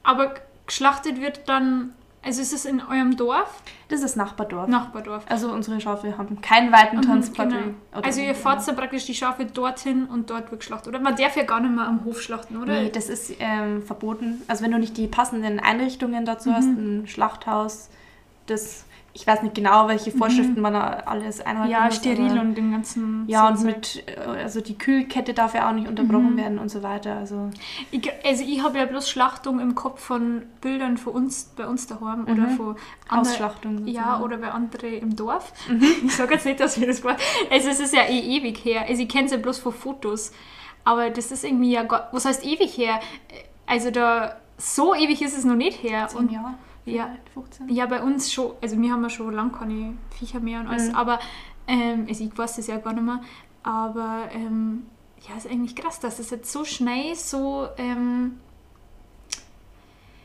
Aber 0.03 0.35
geschlachtet 0.67 1.19
wird 1.19 1.49
dann, 1.49 1.93
also 2.23 2.41
ist 2.41 2.51
es 2.53 2.65
in 2.65 2.81
eurem 2.81 3.15
Dorf? 3.15 3.61
Das 3.89 4.01
ist 4.01 4.17
Nachbardorf. 4.17 4.67
Nachbardorf. 4.67 5.23
Also 5.29 5.49
unsere 5.51 5.79
Schafe 5.79 6.17
haben 6.17 6.41
keinen 6.41 6.71
weiten 6.73 6.97
Mhm, 6.97 7.01
Transport. 7.03 7.49
genau. 7.49 7.61
oder- 7.95 8.05
Also 8.05 8.19
ihr 8.21 8.35
fahrt 8.35 8.67
dann 8.67 8.75
praktisch 8.75 9.05
die 9.05 9.13
Schafe 9.15 9.45
dorthin 9.45 10.05
und 10.05 10.29
dort 10.29 10.51
wird 10.51 10.59
geschlachtet. 10.61 10.89
Oder 10.89 10.99
man 10.99 11.15
darf 11.15 11.37
ja 11.37 11.43
gar 11.43 11.61
nicht 11.61 11.73
mehr 11.73 11.87
am 11.87 12.03
Hof 12.03 12.21
schlachten, 12.21 12.57
oder? 12.57 12.81
Nee, 12.81 12.89
das 12.89 13.07
ist 13.07 13.31
ähm, 13.39 13.81
verboten. 13.81 14.41
Also 14.47 14.63
wenn 14.63 14.71
du 14.71 14.79
nicht 14.79 14.97
die 14.97 15.07
passenden 15.07 15.59
Einrichtungen 15.59 16.25
dazu 16.25 16.49
Mhm. 16.49 16.53
hast, 16.55 16.65
ein 16.67 17.07
Schlachthaus, 17.07 17.89
das, 18.47 18.85
ich 19.19 19.25
weiß 19.25 19.41
nicht 19.41 19.55
genau, 19.55 19.87
welche 19.87 20.11
Vorschriften 20.11 20.61
man 20.61 20.73
da 20.73 20.81
alles 21.07 21.41
einhalten 21.41 21.69
Mhm. 21.69 21.73
ja, 21.73 21.85
muss. 21.85 21.95
steril 21.95 22.29
aber- 22.31 22.41
und 22.41 22.53
den 22.55 22.71
ganzen... 22.71 23.23
Ja, 23.27 23.47
und 23.47 23.57
so 23.57 23.65
mit, 23.65 24.03
äh, 24.07 24.19
also 24.43 24.61
die 24.61 24.77
Kühlkette 24.77 25.33
darf 25.33 25.55
ja 25.55 25.67
auch 25.67 25.73
nicht 25.73 25.87
unterbrochen 25.87 26.33
Mhm. 26.33 26.37
werden 26.37 26.59
und 26.59 26.69
so 26.69 26.83
weiter. 26.83 27.15
Also 27.17 27.49
Ich, 27.89 28.07
also 28.23 28.43
ich 28.43 28.61
habe 28.63 28.77
ja 28.77 28.85
bloß 28.85 29.09
Schlachtung 29.09 29.59
im 29.59 29.73
Kopf 29.73 30.01
von 30.03 30.43
Bildern 30.61 30.97
von 30.97 31.13
uns, 31.13 31.51
bei 31.57 31.65
uns 31.65 31.87
daheim 31.87 32.25
oder 32.25 32.33
Mhm. 32.35 32.49
von 32.57 32.75
anderen. 33.07 33.19
Ausschlachtung. 33.31 33.87
Ja, 33.87 34.19
oder 34.21 34.37
bei 34.37 34.51
anderen 34.51 34.93
im 34.93 35.15
Dorf. 35.15 35.51
Mhm. 35.67 35.81
Ich 36.05 36.15
sage 36.15 36.35
jetzt 36.35 36.45
nicht, 36.45 36.59
dass 36.59 36.79
wir 36.79 36.85
das 36.85 37.03
war. 37.03 37.15
Also 37.49 37.69
es 37.69 37.79
ist 37.79 37.95
ja 37.95 38.03
eh 38.03 38.19
ewig 38.19 38.63
her. 38.63 38.85
Also 38.87 39.01
ich 39.01 39.09
kenne 39.09 39.25
es 39.25 39.31
ja 39.31 39.37
bloß 39.39 39.57
von 39.57 39.73
Fotos. 39.73 40.31
Aber 40.83 41.09
das 41.09 41.31
ist 41.31 41.43
irgendwie 41.43 41.71
ja 41.71 41.85
was 42.11 42.23
heißt 42.25 42.45
ewig 42.45 42.77
her? 42.77 42.99
Also 43.65 43.89
da, 43.89 44.37
so 44.57 44.93
ewig 44.93 45.21
ist 45.23 45.35
es 45.37 45.43
noch 45.43 45.55
nicht 45.55 45.81
her. 45.81 46.07
Zehn 46.07 46.19
Und 46.19 46.31
Jahre? 46.31 46.53
Ja. 46.87 47.05
vielleicht 47.07 47.29
15? 47.29 47.69
ja, 47.69 47.85
bei 47.85 48.01
uns 48.01 48.31
schon, 48.31 48.51
also 48.61 48.79
wir 48.81 48.91
haben 48.91 49.03
ja 49.03 49.09
schon 49.09 49.33
lange 49.33 49.51
keine 49.51 49.93
Viecher 50.17 50.39
mehr 50.39 50.59
und 50.61 50.67
alles, 50.67 50.89
Mhm. 50.89 50.95
aber 50.95 51.19
ähm, 51.67 52.05
also 52.07 52.23
ich 52.23 52.37
weiß 52.37 52.55
das 52.57 52.67
ja 52.67 52.77
gar 52.77 52.93
nicht 52.93 53.03
mehr. 53.03 53.21
Aber 53.63 54.29
ähm, 54.31 54.85
ja, 55.27 55.35
ist 55.35 55.49
eigentlich 55.49 55.75
krass, 55.75 55.99
dass 55.99 56.19
es 56.19 56.29
jetzt 56.29 56.51
so 56.51 56.63
schnell 56.63 57.15
so 57.15 57.67
ähm, 57.77 58.39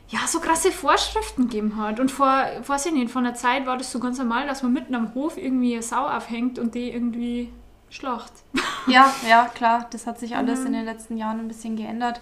ja, 0.09 0.19
so 0.27 0.39
krasse 0.39 0.71
Vorschriften 0.71 1.43
gegeben 1.43 1.77
hat. 1.77 1.99
Und 1.99 2.11
vor, 2.11 2.27
weiß 2.67 2.85
ich 2.87 2.93
nicht, 2.93 3.09
vor 3.11 3.21
einer 3.21 3.33
Zeit 3.33 3.65
war 3.65 3.77
das 3.77 3.91
so 3.91 3.99
ganz 3.99 4.19
normal, 4.19 4.45
dass 4.45 4.61
man 4.61 4.71
mitten 4.73 4.93
am 4.95 5.13
Hof 5.15 5.37
irgendwie 5.37 5.73
eine 5.73 5.81
Sau 5.81 6.05
aufhängt 6.07 6.59
und 6.59 6.75
die 6.75 6.91
irgendwie 6.91 7.51
schlacht. 7.89 8.31
Ja, 8.87 9.11
ja, 9.27 9.45
klar. 9.55 9.87
Das 9.91 10.05
hat 10.05 10.19
sich 10.19 10.35
alles 10.37 10.59
Mhm. 10.61 10.67
in 10.67 10.73
den 10.73 10.85
letzten 10.85 11.17
Jahren 11.17 11.39
ein 11.39 11.47
bisschen 11.47 11.75
geändert. 11.75 12.21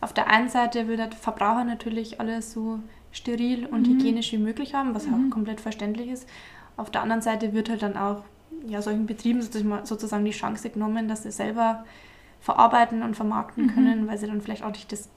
Auf 0.00 0.12
der 0.12 0.28
einen 0.28 0.48
Seite 0.48 0.86
will 0.88 0.96
der 0.96 1.10
Verbraucher 1.12 1.64
natürlich 1.64 2.20
alles 2.20 2.52
so 2.52 2.78
steril 3.12 3.66
und 3.66 3.86
Mhm. 3.88 3.92
hygienisch 3.94 4.32
wie 4.32 4.38
möglich 4.38 4.74
haben, 4.74 4.94
was 4.94 5.06
ja 5.06 5.12
Mhm. 5.12 5.26
auch 5.28 5.34
komplett 5.34 5.60
verständlich 5.60 6.08
ist. 6.08 6.28
Auf 6.76 6.90
der 6.90 7.02
anderen 7.02 7.22
Seite 7.22 7.52
wird 7.52 7.68
halt 7.70 7.82
dann 7.82 7.96
auch 7.96 8.24
ja, 8.66 8.80
solchen 8.82 9.06
Betrieben 9.06 9.42
sozusagen 9.42 10.24
die 10.24 10.30
Chance 10.30 10.70
genommen, 10.70 11.08
dass 11.08 11.22
sie 11.24 11.30
selber 11.32 11.84
verarbeiten 12.40 13.02
und 13.02 13.14
vermarkten 13.16 13.64
Mhm. 13.66 13.74
können, 13.74 14.08
weil 14.08 14.18
sie 14.18 14.26
dann 14.26 14.40
vielleicht 14.40 14.62
auch 14.62 14.70
nicht 14.72 14.90
das 14.92 15.08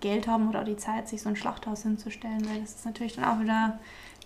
Geld 0.00 0.26
haben 0.28 0.48
oder 0.48 0.60
auch 0.60 0.64
die 0.64 0.76
Zeit, 0.76 1.08
sich 1.08 1.22
so 1.22 1.28
ein 1.28 1.36
Schlachthaus 1.36 1.82
hinzustellen, 1.84 2.44
weil 2.48 2.60
das 2.60 2.74
ist 2.74 2.86
natürlich 2.86 3.14
dann 3.16 3.24
auch 3.24 3.40
wieder 3.40 3.78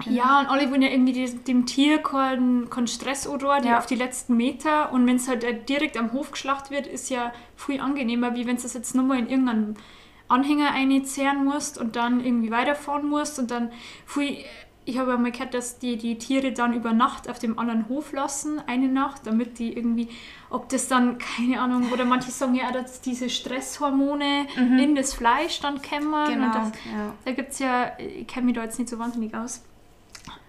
Ja, 0.05 0.41
und 0.41 0.49
alle 0.49 0.71
wollen 0.71 0.83
ja 0.83 0.91
irgendwie 0.91 1.13
die- 1.15 1.39
dem 1.39 1.65
Tier 1.65 1.99
keinen 2.03 2.69
keinen 2.69 2.87
Stress 2.87 3.27
oder 3.27 3.63
Ja. 3.65 3.79
auf 3.79 3.87
die 3.87 3.95
letzten 3.95 4.37
Meter. 4.37 4.93
Und 4.93 5.07
wenn 5.07 5.17
es 5.17 5.27
halt 5.27 5.43
äh, 5.43 5.55
direkt 5.55 5.97
am 5.97 6.13
Hof 6.13 6.33
geschlacht 6.33 6.71
wird, 6.71 6.87
ist 6.87 7.09
ja 7.09 7.33
viel 7.57 7.81
angenehmer, 7.81 8.35
wie 8.35 8.47
wenn 8.47 8.57
es 8.57 8.75
jetzt 8.75 8.95
nochmal 8.95 9.19
in 9.21 9.29
irgendeinen 9.29 9.77
Anhänger 10.29 10.73
einzehren 10.73 11.45
musst 11.45 11.79
und 11.79 11.97
dann 11.97 12.25
irgendwie 12.25 12.51
weiterfahren 12.51 13.09
musst 13.09 13.39
und 13.39 13.51
dann 13.51 13.71
viel. 14.07 14.39
Ich 14.89 14.99
habe 14.99 15.15
einmal 15.15 15.33
gehört, 15.33 15.53
dass 15.53 15.81
die 15.81 15.97
die 15.97 16.17
Tiere 16.17 16.53
dann 16.53 16.73
über 16.73 16.93
Nacht 16.93 17.29
auf 17.29 17.41
dem 17.41 17.59
anderen 17.59 17.89
Hof 17.89 18.13
lassen, 18.13 18.61
eine 18.69 18.87
Nacht, 18.87 19.23
damit 19.27 19.59
die 19.59 19.73
irgendwie, 19.77 20.09
ob 20.49 20.69
das 20.69 20.87
dann, 20.87 21.19
keine 21.37 21.61
Ahnung, 21.61 21.91
oder 21.93 22.05
manche 22.05 22.31
sagen 22.31 22.55
ja, 22.55 22.71
dass 22.71 23.01
diese 23.01 23.29
Stresshormone 23.29 24.47
Mhm. 24.57 24.79
in 24.79 24.95
das 24.95 25.13
Fleisch 25.13 25.61
dann 25.61 25.83
kämmern. 25.83 26.29
genau. 26.33 26.53
Das, 26.53 26.69
ja. 26.85 27.13
da 27.25 27.33
gibt 27.33 27.51
es 27.53 27.59
ja, 27.59 27.93
ich 27.99 28.29
kenne 28.29 28.47
mich 28.47 28.55
da 28.55 28.63
jetzt 28.63 28.79
nicht 28.79 28.89
so 28.89 28.99
wahnsinnig 29.01 29.35
aus. 29.35 29.65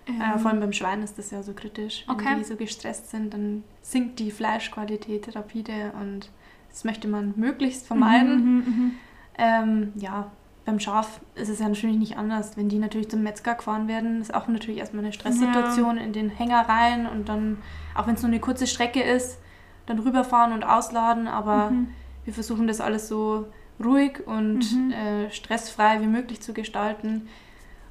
Ähm, 0.07 0.21
Äh, 0.21 0.37
vor 0.37 0.51
allem 0.51 0.59
beim 0.59 0.71
Schwein 0.73 1.01
ist 1.01 1.17
das 1.17 1.31
ja 1.31 1.41
so 1.41 1.53
kritisch. 1.53 2.03
Wenn 2.07 2.15
Okay. 2.15 2.35
die 2.37 2.43
so 2.43 2.55
gestresst 2.55 3.09
sind, 3.09 3.33
dann 3.33 3.63
sinkt 3.81 4.19
die 4.19 4.29
Fleischqualität 4.29 5.35
rapide 5.35 5.93
und 5.99 6.29
das 6.69 6.83
möchte 6.83 7.07
man 7.07 7.33
möglichst 7.37 7.87
vermeiden. 7.87 8.35
Mhm, 8.35 8.55
mhm, 8.59 8.91
Ähm, 9.37 9.93
ja, 9.95 10.31
beim 10.65 10.79
Schaf 10.79 11.21
ist 11.35 11.49
es 11.49 11.59
ja 11.59 11.69
natürlich 11.69 11.97
nicht 11.97 12.17
anders. 12.17 12.57
Wenn 12.57 12.67
die 12.69 12.79
natürlich 12.79 13.09
zum 13.09 13.23
Metzger 13.23 13.55
gefahren 13.55 13.87
werden, 13.87 14.19
ist 14.21 14.33
auch 14.33 14.47
natürlich 14.47 14.79
erstmal 14.79 15.03
eine 15.03 15.13
Stresssituation 15.13 15.97
in 15.97 16.11
den 16.13 16.29
Hänger 16.29 16.67
rein 16.67 17.07
und 17.07 17.29
dann, 17.29 17.59
auch 17.95 18.07
wenn 18.07 18.15
es 18.15 18.21
nur 18.21 18.29
eine 18.31 18.39
kurze 18.39 18.67
Strecke 18.67 19.01
ist, 19.01 19.37
dann 19.85 19.99
rüberfahren 19.99 20.51
und 20.51 20.63
ausladen. 20.63 21.27
Aber 21.27 21.69
mhm. 21.71 21.87
wir 22.25 22.33
versuchen 22.33 22.67
das 22.67 22.81
alles 22.81 23.07
so 23.07 23.45
ruhig 23.83 24.25
und 24.27 24.59
Mhm. 24.73 24.91
äh, 24.91 25.31
stressfrei 25.31 26.01
wie 26.01 26.07
möglich 26.07 26.41
zu 26.41 26.51
gestalten. 26.53 27.29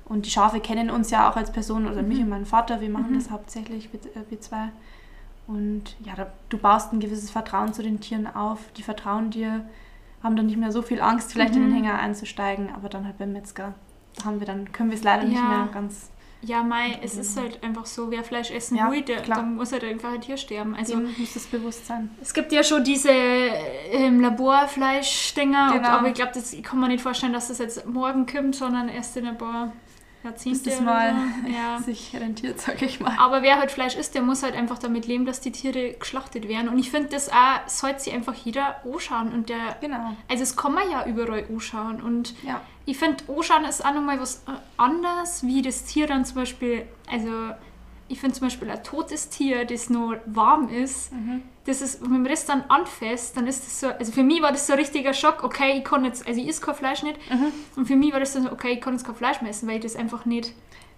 Und 0.04 0.26
die 0.26 0.30
Schafe 0.30 0.60
kennen 0.60 0.90
uns 0.90 1.10
ja 1.10 1.30
auch 1.30 1.36
als 1.36 1.50
Person 1.52 1.86
oder 1.88 2.02
mich 2.02 2.18
Mhm. 2.18 2.24
und 2.24 2.30
meinen 2.30 2.46
Vater. 2.46 2.80
Wir 2.80 2.90
machen 2.90 3.12
Mhm. 3.12 3.14
das 3.18 3.30
hauptsächlich, 3.30 3.90
wir, 3.92 4.00
äh, 4.00 4.24
wir 4.28 4.40
zwei. 4.40 4.68
Und 5.46 5.96
ja, 6.04 6.12
du 6.48 6.58
baust 6.58 6.92
ein 6.92 7.00
gewisses 7.00 7.30
Vertrauen 7.30 7.72
zu 7.72 7.82
den 7.82 8.00
Tieren 8.00 8.26
auf. 8.26 8.58
Die 8.76 8.82
vertrauen 8.82 9.30
dir, 9.30 9.64
haben 10.22 10.36
dann 10.36 10.46
nicht 10.46 10.58
mehr 10.58 10.72
so 10.72 10.82
viel 10.82 11.00
Angst, 11.00 11.32
vielleicht 11.32 11.54
in 11.54 11.62
den 11.62 11.70
Mhm. 11.70 11.74
Hänger 11.76 11.98
einzusteigen, 11.98 12.70
aber 12.74 12.88
dann 12.88 13.04
halt 13.04 13.18
beim 13.18 13.32
Metzger. 13.32 13.74
Da 14.16 14.24
haben 14.24 14.40
wir 14.40 14.46
dann, 14.46 14.72
können 14.72 14.90
wir 14.90 14.96
es 14.96 15.04
leider 15.04 15.24
nicht 15.24 15.36
Ja. 15.42 15.48
mehr 15.48 15.68
ganz 15.72 16.10
Ja, 16.42 16.62
Mai, 16.62 16.98
es 17.02 17.16
ist 17.16 17.36
halt 17.40 17.62
einfach 17.64 17.86
so, 17.86 18.10
wer 18.10 18.22
Fleisch 18.22 18.50
essen 18.50 18.76
Ja, 18.76 18.90
will, 18.90 19.02
der, 19.02 19.22
dann 19.22 19.54
muss 19.56 19.72
halt 19.72 19.82
einfach 19.84 20.12
ein 20.12 20.20
Tier 20.20 20.36
sterben. 20.36 20.74
Also 20.76 20.94
Dem 20.96 21.08
muss 21.18 21.34
das 21.34 21.46
bewusst 21.46 21.86
sein. 21.86 22.10
es 22.20 22.34
gibt 22.34 22.52
ja 22.52 22.62
schon 22.62 22.84
diese 22.84 23.10
ähm, 23.10 24.20
Laborfleischdinger, 24.20 25.72
Genau. 25.72 25.88
aber 25.88 26.08
ich 26.08 26.14
glaube, 26.14 26.32
das 26.34 26.52
ich 26.52 26.62
kann 26.62 26.78
mir 26.80 26.88
nicht 26.88 27.02
vorstellen, 27.02 27.32
dass 27.32 27.48
das 27.48 27.58
jetzt 27.58 27.86
morgen 27.86 28.26
kommt, 28.26 28.54
sondern 28.54 28.88
erst 28.88 29.16
in 29.16 29.26
ein 29.26 29.38
paar 29.38 29.72
Jahrzehnte. 30.26 30.58
Bis 30.64 30.74
das 30.74 30.80
mal 30.80 31.14
so. 31.44 31.50
Ja. 31.50 31.78
sich 31.84 32.14
rentiert, 32.14 32.60
sag 32.60 32.80
ich 32.82 33.00
mal. 33.00 33.16
Aber 33.18 33.42
wer 33.42 33.58
halt 33.58 33.70
Fleisch 33.70 33.96
isst, 33.96 34.14
der 34.14 34.22
muss 34.22 34.42
halt 34.42 34.54
einfach 34.54 34.78
damit 34.78 35.06
leben, 35.06 35.24
dass 35.26 35.40
die 35.40 35.52
Tiere 35.52 35.94
geschlachtet 35.94 36.48
werden. 36.48 36.68
Und 36.68 36.78
ich 36.78 36.90
finde, 36.90 37.08
das 37.08 37.28
auch 37.30 37.60
sollte 37.66 38.00
sich 38.00 38.12
einfach 38.12 38.34
jeder 38.34 38.76
anschauen. 38.84 39.32
Und 39.32 39.48
der, 39.48 39.76
Genau. 39.80 40.14
also 40.28 40.42
es 40.42 40.56
kann 40.56 40.74
man 40.74 40.90
ja 40.90 41.06
überall 41.06 41.44
anschauen. 41.50 42.00
Und 42.02 42.34
Ja. 42.42 42.60
ich 42.84 42.98
finde, 42.98 43.24
anschauen 43.28 43.64
ist 43.64 43.84
auch 43.84 43.94
nochmal 43.94 44.20
was 44.20 44.42
äh, 44.46 44.52
anderes, 44.76 45.44
wie 45.46 45.62
das 45.62 45.84
Tier 45.84 46.06
dann 46.06 46.24
zum 46.24 46.36
Beispiel, 46.36 46.82
also 47.10 47.30
ich 48.08 48.20
finde 48.20 48.34
zum 48.36 48.46
Beispiel 48.46 48.70
ein 48.70 48.82
totes 48.84 49.28
Tier, 49.28 49.64
das 49.64 49.90
noch 49.90 50.14
warm 50.26 50.68
ist, 50.68 51.12
Mhm. 51.12 51.42
das 51.64 51.80
ist, 51.82 52.02
wenn 52.02 52.10
man 52.22 52.24
das 52.24 52.44
dann 52.46 52.64
anfasst, 52.68 53.36
dann 53.36 53.46
ist 53.46 53.64
das 53.66 53.80
so, 53.80 53.88
also 53.88 54.12
für 54.12 54.22
mich 54.22 54.40
war 54.42 54.52
das 54.52 54.66
so 54.66 54.74
ein 54.74 54.78
richtiger 54.78 55.12
Schock, 55.12 55.42
okay, 55.42 55.78
ich 55.78 55.84
kann 55.84 56.04
jetzt, 56.04 56.26
also 56.26 56.40
ich 56.40 56.48
esse 56.48 56.60
kein 56.60 56.74
Fleisch 56.74 57.02
nicht, 57.02 57.18
Mhm. 57.30 57.52
und 57.76 57.86
für 57.86 57.96
mich 57.96 58.12
war 58.12 58.20
das 58.20 58.32
so, 58.34 58.40
okay, 58.52 58.72
ich 58.74 58.80
kann 58.80 58.94
jetzt 58.94 59.04
kein 59.04 59.14
Fleisch 59.16 59.40
mehr 59.40 59.50
essen, 59.50 59.68
weil 59.68 59.76
ich 59.76 59.82
das 59.82 59.96
einfach 59.96 60.24
nicht, 60.24 60.52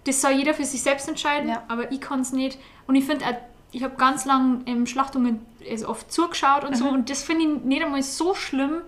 das 0.05 0.21
soll 0.21 0.31
jeder 0.31 0.53
für 0.53 0.65
sich 0.65 0.81
selbst 0.81 1.07
entscheiden, 1.09 1.49
Ja. 1.49 1.63
aber 1.67 1.91
ich 1.91 1.99
kann 2.01 2.21
es 2.21 2.31
nicht. 2.31 2.57
Und 2.87 2.95
ich 2.95 3.05
finde, 3.05 3.25
auch, 3.25 3.33
ich 3.71 3.83
habe 3.83 3.95
ganz 3.97 4.25
lange 4.25 4.61
ähm, 4.65 4.85
Schlachtungen 4.87 5.45
also 5.69 5.89
oft 5.89 6.11
zugeschaut 6.11 6.63
und 6.63 6.75
so, 6.77 6.85
Mhm. 6.85 6.91
und 6.91 7.09
das 7.09 7.23
finde 7.23 7.43
ich 7.45 7.63
nicht 7.65 7.83
einmal 7.83 8.01
so 8.01 8.33
schlimm, 8.33 8.81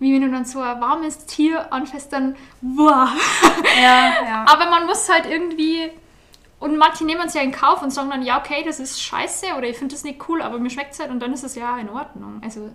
wie 0.00 0.12
wenn 0.14 0.22
du 0.22 0.30
dann 0.30 0.44
so 0.44 0.60
ein 0.60 0.80
warmes 0.80 1.26
Tier 1.26 1.72
anfasst, 1.72 2.12
dann, 2.12 2.36
boah. 2.60 3.08
Ja, 3.80 4.12
ja. 4.26 4.44
Aber 4.48 4.68
man 4.70 4.86
muss 4.86 5.08
halt 5.08 5.26
irgendwie. 5.26 5.90
Und 6.60 6.76
manche 6.78 7.04
nehmen 7.04 7.22
es 7.26 7.34
ja 7.34 7.42
in 7.42 7.52
Kauf 7.52 7.82
und 7.82 7.90
sagen 7.90 8.10
dann, 8.10 8.22
ja, 8.22 8.38
okay, 8.38 8.62
das 8.64 8.80
ist 8.80 9.02
scheiße 9.02 9.46
oder 9.58 9.68
ich 9.68 9.76
finde 9.76 9.94
das 9.94 10.04
nicht 10.04 10.28
cool, 10.28 10.40
aber 10.40 10.58
mir 10.58 10.70
schmeckt 10.70 10.94
es 10.94 11.00
halt 11.00 11.10
und 11.10 11.20
dann 11.20 11.32
ist 11.32 11.44
es 11.44 11.54
ja 11.56 11.76
in 11.78 11.88
Ordnung. 11.90 12.40
Also, 12.42 12.70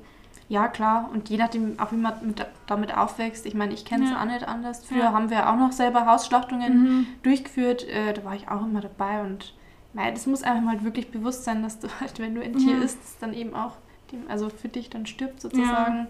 Ja, 0.47 0.67
klar. 0.67 1.09
Und 1.13 1.29
je 1.29 1.37
nachdem, 1.37 1.79
auch 1.79 1.91
wie 1.91 1.95
man 1.97 2.13
mit, 2.25 2.43
damit 2.65 2.95
aufwächst. 2.97 3.45
Ich 3.45 3.53
meine, 3.53 3.71
ich 3.73 3.85
kenne 3.85 4.05
es 4.05 4.09
Ja. 4.09 4.19
auch 4.21 4.25
nicht 4.25 4.47
anders. 4.47 4.83
Früher 4.83 5.03
Ja. 5.03 5.13
haben 5.13 5.29
wir 5.29 5.47
auch 5.47 5.55
noch 5.55 5.71
selber 5.71 6.07
Hausschlachtungen 6.07 6.73
Mhm. 6.83 7.07
durchgeführt. 7.21 7.87
Äh, 7.87 8.13
da 8.13 8.23
war 8.23 8.33
ich 8.33 8.47
auch 8.49 8.61
immer 8.65 8.81
dabei. 8.81 9.21
Und 9.21 9.53
mei, 9.93 10.09
das 10.09 10.25
muss 10.25 10.41
einem 10.41 10.67
halt 10.67 10.83
wirklich 10.83 11.11
bewusst 11.11 11.43
sein, 11.43 11.61
dass 11.61 11.77
du 11.79 11.87
halt, 11.99 12.17
wenn 12.19 12.33
du 12.33 12.41
ein 12.41 12.57
Tier 12.57 12.77
Ja. 12.77 12.83
isst, 12.83 12.97
dann 13.21 13.33
eben 13.35 13.53
auch 13.53 13.73
dem, 14.11 14.23
also 14.27 14.49
für 14.49 14.69
dich 14.69 14.89
dann 14.89 15.05
stirbt 15.05 15.39
sozusagen. 15.39 16.07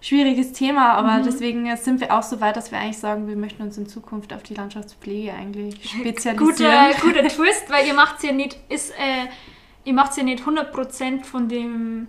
Schwieriges 0.00 0.52
Thema, 0.52 0.92
aber 0.94 1.18
Mhm. 1.18 1.24
deswegen 1.24 1.66
äh, 1.66 1.76
sind 1.76 2.00
wir 2.00 2.16
auch 2.16 2.22
so 2.22 2.40
weit, 2.40 2.56
dass 2.56 2.70
wir 2.70 2.78
eigentlich 2.78 2.98
sagen, 2.98 3.26
wir 3.28 3.36
möchten 3.36 3.62
uns 3.62 3.76
in 3.78 3.86
Zukunft 3.88 4.32
auf 4.32 4.42
die 4.42 4.54
Landschaftspflege 4.54 5.32
eigentlich 5.32 5.90
spezialisieren. 5.90 6.46
guter, 6.56 6.90
guter 7.00 7.28
Twist, 7.28 7.70
weil 7.70 7.86
ihr 7.86 7.94
macht 7.94 8.22
ja 8.22 8.32
nicht, 8.32 8.58
ist, 8.68 8.90
äh, 8.92 9.26
ihr 9.84 9.94
macht's 9.94 10.16
ja 10.16 10.22
nicht 10.22 10.44
100% 10.44 11.24
von 11.24 11.48
dem 11.48 12.08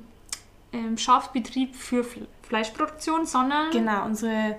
ähm, 0.74 0.98
Schafbetrieb 0.98 1.76
für 1.76 2.02
Fle- 2.04 2.28
Fleischproduktion, 2.44 3.26
sondern 3.26 3.72
Genau, 3.72 4.06
unsere 4.06 4.58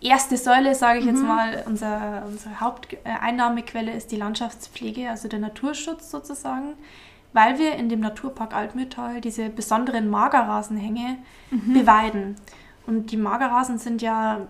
erste 0.00 0.36
Säule, 0.36 0.74
sage 0.74 0.98
ich 1.00 1.04
jetzt 1.04 1.20
Mhm. 1.22 1.28
mal, 1.28 1.62
unser, 1.66 2.24
unsere 2.26 2.60
Haupteinnahmequelle 2.60 3.92
ist 3.92 4.10
die 4.10 4.16
Landschaftspflege, 4.16 5.08
also 5.10 5.28
der 5.28 5.38
Naturschutz 5.38 6.10
sozusagen, 6.10 6.74
weil 7.34 7.58
wir 7.58 7.74
in 7.74 7.90
dem 7.90 8.00
Naturpark 8.00 8.54
Altmühltal 8.54 9.20
diese 9.20 9.50
besonderen 9.50 10.08
Magerrasenhänge 10.08 11.18
Mhm. 11.50 11.74
beweiden. 11.74 12.36
Und 12.86 13.10
die 13.12 13.16
Magerrasen 13.18 13.76
sind 13.78 14.00
ja 14.00 14.40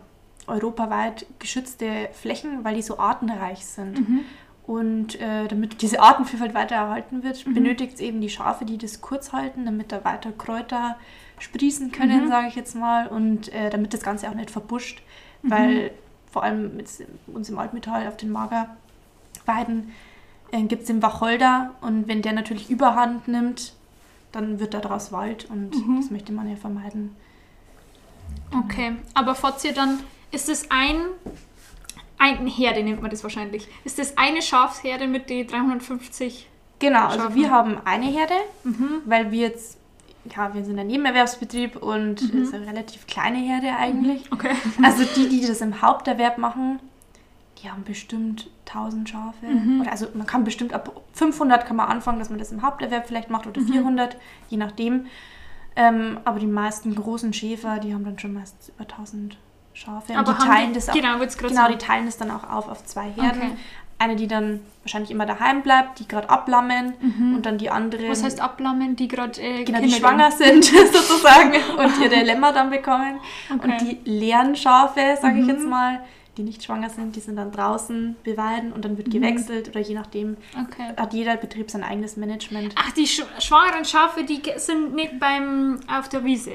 europaweit 0.47 1.27
geschützte 1.41 2.09
Flächen, 2.13 2.63
weil 2.65 2.77
die 2.77 2.83
so 2.83 2.99
artenreich 2.99 3.65
sind. 3.67 3.99
Mhm. 4.09 4.21
Und 4.67 5.21
äh, 5.21 5.47
damit 5.49 5.83
diese 5.83 6.01
Artenvielfalt 6.01 6.55
weiter 6.55 6.77
erhalten 6.77 7.23
wird, 7.23 7.47
Mhm. 7.47 7.55
benötigt 7.55 7.95
es 7.95 8.01
eben 8.01 8.21
die 8.21 8.29
Schafe, 8.31 8.65
die 8.65 8.79
das 8.79 9.01
kurz 9.01 9.33
halten, 9.33 9.65
damit 9.67 9.91
da 9.93 10.05
weiter 10.05 10.33
Kräuter 10.33 10.97
sprießen 11.39 11.91
können, 11.93 12.25
Mhm. 12.25 12.29
sage 12.29 12.49
ich 12.49 12.55
jetzt 12.55 12.75
mal, 12.77 13.07
und 13.09 13.53
äh, 13.53 13.69
damit 13.71 13.93
das 13.93 14.03
Ganze 14.03 14.29
auch 14.29 14.35
nicht 14.35 14.51
verbuscht, 14.51 15.03
Mhm. 15.43 15.51
weil 15.51 15.91
vor 16.31 16.43
allem 16.45 16.77
mit 16.77 16.89
uns 17.27 17.49
im 17.49 17.59
Altmetall 17.59 18.07
auf 18.09 18.17
den 18.17 18.31
Magerweiden 18.31 19.93
gibt 20.63 20.83
es 20.83 20.87
den 20.89 21.03
Wacholder 21.03 21.71
und 21.81 22.09
wenn 22.09 22.23
der 22.23 22.33
natürlich 22.33 22.71
Überhand 22.71 23.29
nimmt, 23.29 23.75
dann 24.33 24.59
wird 24.61 24.75
daraus 24.75 25.13
Wald 25.13 25.49
und 25.51 25.71
Mhm. 25.87 25.97
das 26.01 26.11
möchte 26.11 26.33
man 26.33 26.49
ja 26.49 26.57
vermeiden. 26.57 27.15
Okay, 28.65 28.93
aber 29.15 29.35
Fotze, 29.35 29.73
dann 29.73 30.01
ist 30.31 30.49
es 30.49 30.71
ein, 30.71 30.97
ein 32.19 32.47
Herde, 32.47 32.83
nennt 32.83 33.03
man 33.03 33.11
das 33.11 33.23
wahrscheinlich. 33.23 33.69
Ist 33.85 33.99
das 33.99 34.17
eine 34.17 34.43
Schafsherde 34.43 35.07
mit 35.07 35.29
den 35.31 35.47
350? 35.47 36.49
Genau, 36.79 37.07
also 37.07 37.19
Schafen. 37.21 37.35
wir 37.37 37.51
haben 37.51 37.77
eine 37.85 38.07
Herde, 38.07 38.35
Mhm. 38.65 39.03
weil 39.07 39.31
wir 39.31 39.41
jetzt, 39.49 39.79
ja, 40.37 40.53
wir 40.55 40.65
sind 40.65 40.79
ein 40.79 40.87
Nebenerwerbsbetrieb 40.87 41.77
und 41.77 42.21
Mhm. 42.33 42.43
es 42.43 42.49
ist 42.49 42.55
eine 42.55 42.67
relativ 42.67 43.07
kleine 43.07 43.39
Herde 43.39 43.77
eigentlich. 43.77 44.31
Okay. 44.33 44.55
Also 44.83 45.05
die, 45.17 45.29
die 45.29 45.47
das 45.47 45.61
im 45.61 45.81
Haupterwerb 45.83 46.39
machen, 46.39 46.81
die 47.65 47.71
haben 47.71 47.83
bestimmt 47.85 48.51
1000 48.67 49.09
Schafe. 49.09 49.47
Mhm. 49.47 49.81
Oder 49.81 49.91
also 49.91 50.07
man 50.15 50.27
kann 50.27 50.45
bestimmt 50.45 50.73
ab 50.75 51.01
500 51.15 51.67
kann 51.67 51.77
man 51.77 51.89
anfangen, 51.89 52.19
dass 52.19 52.29
man 52.31 52.39
das 52.39 52.53
im 52.53 52.63
Haupterwerb 52.63 53.07
vielleicht 53.09 53.31
macht 53.31 53.47
oder 53.47 53.61
Mhm. 53.61 53.69
400, 53.69 54.17
je 54.51 54.57
nachdem. 54.59 55.07
Ähm, 55.77 56.19
aber 56.25 56.39
die 56.39 56.47
meisten 56.47 56.95
großen 56.95 57.33
Schäfer, 57.33 57.79
die 57.79 57.93
haben 57.95 58.05
dann 58.05 58.19
schon 58.19 58.33
meist 58.35 58.73
über 58.77 58.87
1000 58.87 59.37
Schafe. 59.73 60.13
Und 60.13 60.19
Aber 60.19 60.33
die 60.35 60.39
haben 60.39 60.49
teilen 60.51 60.69
die- 60.69 60.75
das 60.75 60.89
auch. 60.89 60.95
genau, 60.95 61.19
Genau, 61.19 61.69
die 61.69 61.79
teilen 61.79 62.07
es 62.07 62.17
dann 62.17 62.31
auch 62.31 62.49
auf 62.49 62.69
auf 62.69 62.85
zwei 62.85 63.11
Herden. 63.11 63.41
Okay. 63.41 63.51
Eine, 63.99 64.17
die 64.17 64.27
dann 64.29 64.61
wahrscheinlich 64.83 65.11
immer 65.11 65.25
daheim 65.25 65.63
bleibt, 65.63 65.99
die 66.01 66.07
gerade 66.09 66.29
ablammen 66.29 66.95
Mhm. 67.01 67.37
und 67.37 67.47
dann 67.47 67.59
die 67.59 67.71
andere, 67.71 68.09
Was 68.09 68.23
heißt 68.25 68.41
ablammen, 68.41 68.97
die 68.97 69.09
gerade 69.09 69.41
äh, 69.41 69.65
genau, 69.65 69.81
die 69.81 69.91
schwanger 69.91 70.31
sind 70.31 70.65
sozusagen 70.93 71.53
und 71.79 72.01
ihre 72.01 72.23
Lämmer 72.23 72.53
dann 72.53 72.71
bekommen. 72.71 73.19
Okay. 73.55 73.65
Und 73.73 73.81
die 73.81 73.99
leeren 74.05 74.55
Schafe, 74.57 75.17
sage 75.21 75.39
ich 75.39 75.45
Mhm. 75.45 75.49
jetzt 75.51 75.67
mal, 75.67 76.01
die 76.37 76.43
nicht 76.43 76.63
schwanger 76.65 76.91
sind, 76.91 77.15
die 77.17 77.21
sind 77.21 77.37
dann 77.37 77.53
draußen 77.53 78.17
beweiden 78.25 78.73
und 78.73 78.85
dann 78.85 78.97
wird 78.97 79.09
Mhm. 79.09 79.13
gewechselt 79.13 79.69
oder 79.69 79.81
je 79.81 79.95
nachdem 79.95 80.37
Okay. 80.61 80.93
hat 80.97 81.13
jeder 81.13 81.37
Betrieb 81.37 81.71
sein 81.71 81.83
eigenes 81.85 82.17
Management. 82.17 82.75
Ach, 82.77 82.91
die 82.93 83.07
sch 83.07 83.23
schwangeren 83.39 83.85
Schafe, 83.85 84.25
die 84.25 84.43
sind 84.57 84.95
nicht 84.95 85.19
beim 85.21 85.81
auf 85.89 86.09
der 86.09 86.25
Wiese 86.25 86.53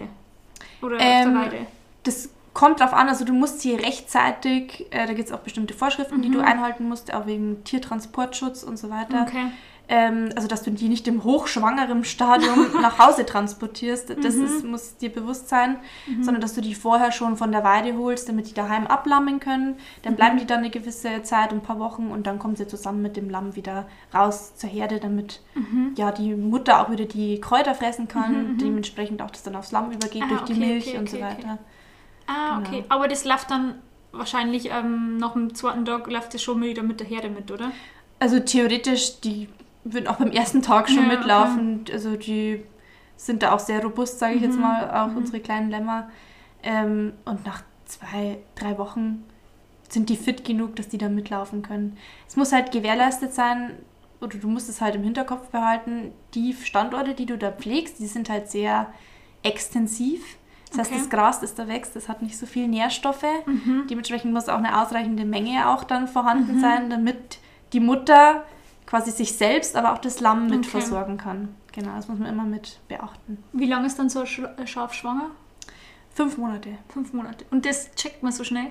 oder 0.81 0.95
auf 0.97 1.01
Ähm, 1.03 1.33
der 1.33 1.41
Weide. 1.41 1.57
Das 2.03 2.29
kommt 2.53 2.79
drauf 2.79 2.93
an, 2.93 3.07
also 3.07 3.23
du 3.25 3.33
musst 3.33 3.61
sie 3.61 3.73
rechtzeitig, 3.75 4.87
äh, 4.91 5.05
da 5.07 5.13
gibt 5.13 5.29
es 5.29 5.31
auch 5.33 5.39
bestimmte 5.39 5.73
Vorschriften, 5.73 6.21
die 6.21 6.29
du 6.29 6.39
Mhm. 6.39 6.45
einhalten 6.45 6.87
musst, 6.89 7.13
auch 7.13 7.25
wegen 7.25 7.63
Tiertransportschutz 7.63 8.63
und 8.63 8.77
so 8.77 8.89
weiter. 8.89 9.25
Okay. 9.27 9.45
Ähm, 9.91 10.29
also 10.35 10.47
dass 10.47 10.61
du 10.61 10.69
die 10.69 10.87
nicht 10.87 11.07
im 11.07 11.23
hochschwangeren 11.23 12.03
Stadium 12.03 12.67
nach 12.81 12.99
Hause 12.99 13.25
transportierst, 13.25 14.11
das 14.23 14.35
Mhm. 14.35 14.45
ist, 14.45 14.63
muss 14.63 14.97
dir 14.97 15.11
bewusst 15.11 15.49
sein, 15.49 15.77
sondern 16.21 16.41
dass 16.41 16.53
du 16.53 16.61
die 16.61 16.75
vorher 16.75 17.11
schon 17.11 17.37
von 17.37 17.51
der 17.51 17.63
Weide 17.63 17.97
holst, 17.97 18.29
damit 18.29 18.47
die 18.49 18.53
daheim 18.53 18.85
ablammen 18.85 19.39
können. 19.39 19.77
Dann 20.03 20.15
bleiben 20.15 20.35
Mhm. 20.35 20.39
die 20.41 20.45
dann 20.45 20.59
eine 20.59 20.69
gewisse 20.69 21.23
Zeit, 21.23 21.51
ein 21.51 21.61
paar 21.61 21.79
Wochen 21.79 22.11
und 22.11 22.27
dann 22.27 22.37
kommen 22.37 22.55
sie 22.55 22.67
zusammen 22.67 23.01
mit 23.01 23.17
dem 23.17 23.31
Lamm 23.31 23.55
wieder 23.55 23.87
raus 24.13 24.55
zur 24.55 24.69
Herde, 24.69 24.99
damit 24.99 25.41
Mhm. 25.55 25.93
ja 25.97 26.11
die 26.11 26.35
Mutter 26.35 26.81
auch 26.81 26.91
wieder 26.91 27.05
die 27.05 27.41
Kräuter 27.41 27.73
fressen 27.73 28.07
kann, 28.07 28.31
Mhm, 28.31 28.53
mhm. 28.53 28.57
dementsprechend 28.59 29.23
auch 29.23 29.31
das 29.31 29.41
dann 29.41 29.55
aufs 29.55 29.71
Lamm 29.71 29.91
übergeht 29.91 30.21
Ah, 30.23 30.27
durch 30.29 30.41
die 30.43 30.53
okay, 30.53 30.65
Milch 30.67 30.87
okay, 30.89 30.97
und 30.99 31.09
so 31.09 31.17
okay, 31.17 31.25
okay. 31.31 31.37
weiter. 31.43 31.57
Ah, 32.27 32.57
Genau. 32.57 32.67
okay. 32.69 32.83
Aber 32.89 33.07
das 33.07 33.25
läuft 33.25 33.49
dann 33.49 33.75
wahrscheinlich 34.11 34.69
ähm, 34.71 35.17
nach 35.17 35.33
dem 35.33 35.55
zweiten 35.55 35.83
Tag 35.83 36.05
läuft 36.11 36.35
das 36.35 36.43
schon 36.43 36.61
wieder 36.61 36.83
mit 36.83 36.99
der 36.99 37.07
Herde 37.07 37.29
mit, 37.29 37.49
oder? 37.51 37.71
Also 38.19 38.39
theoretisch, 38.39 39.21
die 39.21 39.47
würden 39.83 40.07
auch 40.07 40.17
beim 40.17 40.31
ersten 40.31 40.61
Tag 40.61 40.89
schon 40.89 41.09
Ja, 41.09 41.17
mitlaufen. 41.17 41.85
Also 41.91 42.15
die 42.15 42.63
sind 43.17 43.43
da 43.43 43.51
auch 43.53 43.59
sehr 43.59 43.81
robust, 43.83 44.19
sage 44.19 44.35
ich 44.35 44.41
jetzt 44.41 44.55
Mhm, 44.55 44.61
mal, 44.61 44.91
auch 44.91 45.07
mhm. 45.11 45.17
unsere 45.17 45.39
kleinen 45.39 45.69
Lämmer. 45.69 46.09
Ähm, 46.63 47.13
und 47.25 47.45
nach 47.45 47.63
zwei, 47.85 48.39
drei 48.55 48.77
Wochen 48.77 49.23
sind 49.89 50.09
die 50.09 50.15
fit 50.17 50.43
genug, 50.45 50.75
dass 50.75 50.87
die 50.89 50.97
da 50.97 51.09
mitlaufen 51.09 51.61
können. 51.63 51.97
Es 52.27 52.35
muss 52.35 52.51
halt 52.51 52.71
gewährleistet 52.71 53.33
sein, 53.33 53.71
oder 54.21 54.37
du 54.37 54.47
musst 54.49 54.69
es 54.69 54.81
halt 54.81 54.95
im 54.95 55.03
Hinterkopf 55.03 55.47
behalten, 55.49 56.11
die 56.33 56.53
Standorte, 56.53 57.13
die 57.13 57.25
du 57.25 57.37
da 57.37 57.51
pflegst, 57.51 57.99
die 57.99 58.07
sind 58.07 58.29
halt 58.29 58.49
sehr 58.51 58.87
extensiv. 59.43 60.37
Das 60.69 60.79
heißt, 60.79 60.91
Okay. 60.91 60.99
das 60.99 61.09
Gras, 61.09 61.39
das 61.39 61.55
da 61.55 61.67
wächst, 61.67 61.95
das 61.95 62.07
hat 62.07 62.21
nicht 62.21 62.37
so 62.37 62.45
viel 62.45 62.67
Nährstoffe. 62.67 63.23
Mhm. 63.45 63.85
Dementsprechend 63.89 64.33
muss 64.33 64.49
auch 64.49 64.57
eine 64.57 64.79
ausreichende 64.81 65.25
Menge 65.25 65.67
auch 65.69 65.83
dann 65.83 66.07
vorhanden 66.07 66.57
Mhm. 66.57 66.61
sein, 66.61 66.89
damit 66.89 67.39
die 67.73 67.79
Mutter 67.79 68.43
quasi 68.89 69.11
sich 69.11 69.33
selbst, 69.37 69.75
aber 69.75 69.93
auch 69.93 69.99
das 69.99 70.19
Lamm 70.19 70.47
mit 70.47 70.59
Okay. 70.59 70.69
versorgen 70.69 71.17
kann. 71.17 71.55
Genau, 71.71 71.95
das 71.95 72.07
muss 72.07 72.17
man 72.17 72.27
immer 72.29 72.43
mit 72.43 72.79
beachten. 72.87 73.43
Wie 73.53 73.67
lange 73.67 73.85
ist 73.85 73.99
dann 73.99 74.09
so 74.09 74.21
ein 74.21 74.25
äh, 74.57 74.65
Schaf 74.65 74.93
schwanger? 74.93 75.29
Fünf 76.15 76.37
Monate. 76.37 76.69
Fünf 76.91 77.13
Monate. 77.13 77.45
Und 77.51 77.65
das 77.65 77.91
checkt 77.95 78.23
man 78.23 78.31
so 78.31 78.43
schnell? 78.43 78.67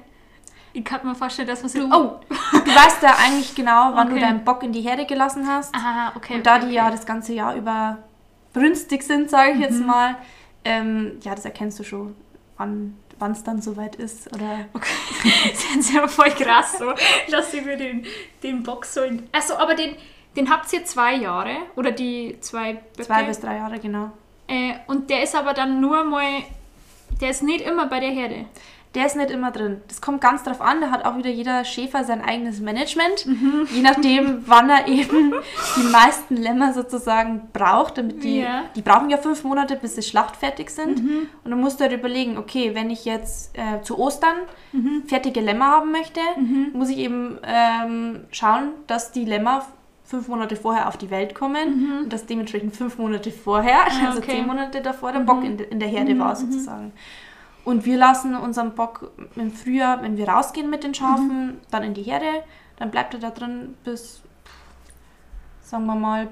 Ich 0.73 0.85
kann 0.85 1.07
mir 1.07 1.15
vorstellen, 1.15 1.47
dass 1.49 1.63
man. 1.63 1.73
Du- 1.73 1.97
Oh! 1.97 2.21
Du 2.53 2.71
weißt 2.75 3.03
ja 3.03 3.15
eigentlich 3.25 3.55
genau, 3.55 3.93
wann 3.95 4.09
Okay. 4.09 4.17
du 4.17 4.21
deinen 4.27 4.45
Bock 4.45 4.63
in 4.65 4.73
die 4.73 4.81
Herde 4.83 5.07
gelassen 5.07 5.47
hast. 5.47 5.73
Aha, 5.75 6.13
okay. 6.17 6.35
Und 6.35 6.47
da 6.47 6.57
okay, 6.57 6.67
die 6.69 6.75
ja 6.75 6.91
das 6.91 7.07
ganze 7.07 7.33
Jahr 7.33 7.55
über 7.55 7.99
brünstig 8.53 9.03
sind, 9.05 9.31
sage 9.31 9.53
ich 9.53 9.61
jetzt 9.61 9.81
Mhm. 9.81 9.87
mal, 9.87 10.17
ähm, 10.65 11.13
ja, 11.23 11.35
das 11.35 11.45
erkennst 11.45 11.79
du 11.79 11.85
schon, 11.85 12.17
wann, 12.57 12.99
wann 13.19 13.33
es 13.33 13.43
dann 13.45 13.61
soweit 13.61 13.97
ist. 13.97 14.33
Oder 14.35 14.67
Okay, 14.73 14.89
das 15.51 15.77
ist 15.77 15.95
ja 15.95 16.07
voll 16.09 16.31
krass 16.31 16.79
so, 16.79 16.93
dass 17.31 17.53
ihr 17.55 17.63
mir 17.63 17.77
den, 17.77 18.07
den 18.43 18.63
Box 18.63 18.95
so 18.95 19.03
in... 19.03 19.29
Achso, 19.33 19.55
aber 19.55 19.75
den, 19.75 19.97
den 20.37 20.51
habt 20.51 20.73
ihr 20.73 20.85
zwei 20.85 21.15
Jahre 21.15 21.57
oder 21.77 21.91
die 21.91 22.37
zwei 22.41 22.75
Böcke? 22.75 23.05
zwei 23.05 23.23
bis 23.25 23.41
drei 23.41 23.57
Jahre, 23.57 23.79
genau. 23.79 24.11
Äh, 24.47 24.75
und 24.87 25.11
der 25.11 25.23
ist 25.23 25.35
aber 25.35 25.55
dann 25.55 25.81
nur 25.81 26.05
mal... 26.05 26.43
Der 27.21 27.31
ist 27.31 27.43
nicht 27.43 27.63
immer 27.63 27.87
bei 27.87 28.01
der 28.01 28.11
Herde. 28.11 28.45
Der 28.99 29.07
ist 29.07 29.15
nicht 29.15 29.31
immer 29.31 29.53
drin. 29.53 29.81
Das 29.87 30.01
kommt 30.01 30.21
ganz 30.21 30.43
drauf 30.43 30.61
an. 30.61 30.81
Da 30.81 30.91
hat 30.91 31.05
auch 31.05 31.17
wieder 31.17 31.31
jeder 31.31 31.65
Schäfer 31.65 32.03
sein 32.03 32.21
eigenes 32.21 32.59
Management. 32.61 33.27
Je 33.73 33.81
nachdem, 33.81 34.43
wann 34.47 34.69
er 34.69 34.89
eben 34.89 35.35
die 35.77 35.83
meisten 35.93 36.37
Lämmer 36.37 36.73
sozusagen 36.73 37.49
braucht. 37.53 37.97
Damit 37.99 38.25
die, 38.25 38.41
Ja. 38.41 38.65
die 38.75 38.83
brauchen 38.83 39.09
ja 39.09 39.17
fünf 39.19 39.45
Monate, 39.45 39.77
bis 39.77 39.95
sie 39.95 40.03
schlachtfertig 40.03 40.71
sind. 40.71 40.99
Und 41.45 41.51
dann 41.51 41.61
musst 41.61 41.79
du 41.79 41.85
halt 41.85 41.93
überlegen, 41.93 42.39
okay, 42.39 42.75
wenn 42.75 42.91
ich 42.91 43.05
jetzt 43.05 43.57
äh, 43.57 43.81
zu 43.83 43.99
Ostern 43.99 44.37
fertige 45.07 45.41
Lämmer 45.41 45.67
haben 45.69 45.93
möchte, 45.93 46.21
muss 46.73 46.89
ich 46.89 46.99
eben 46.99 47.39
ähm, 47.45 48.25
schauen, 48.33 48.71
dass 48.89 49.13
die 49.13 49.25
Lämmer 49.25 49.65
fünf 50.05 50.27
Monate 50.29 50.57
vorher 50.57 50.89
auf 50.89 50.97
die 50.97 51.11
Welt 51.11 51.35
kommen 51.35 52.01
und 52.03 52.13
dass 52.13 52.27
dementsprechend 52.27 52.75
fünf 52.75 52.99
Monate 52.99 53.31
vorher, 53.31 53.85
also 54.07 54.19
okay. 54.19 54.33
zehn 54.37 54.47
Monate 54.47 54.81
davor, 54.81 55.13
der 55.13 55.21
Bock 55.21 55.45
in, 55.45 55.57
de- 55.59 55.69
in 55.69 55.79
der 55.79 55.89
Herde 55.89 56.19
war 56.19 56.35
sozusagen. 56.35 56.93
Und 57.69 57.85
wir 57.85 57.99
lassen 57.99 58.35
unseren 58.35 58.75
Bock 58.75 59.11
im 59.37 59.51
Frühjahr, 59.53 60.03
wenn 60.03 60.17
wir 60.17 60.27
rausgehen 60.29 60.71
mit 60.71 60.85
den 60.85 60.95
Schafen, 60.95 61.59
dann 61.71 61.83
in 61.83 61.93
die 61.93 62.03
Herde. 62.03 62.43
Dann 62.79 62.91
bleibt 62.91 63.13
er 63.13 63.21
da 63.21 63.31
drin 63.31 63.75
bis, 63.85 64.23
sagen 65.61 65.85
wir 65.87 65.95
mal, 65.95 66.29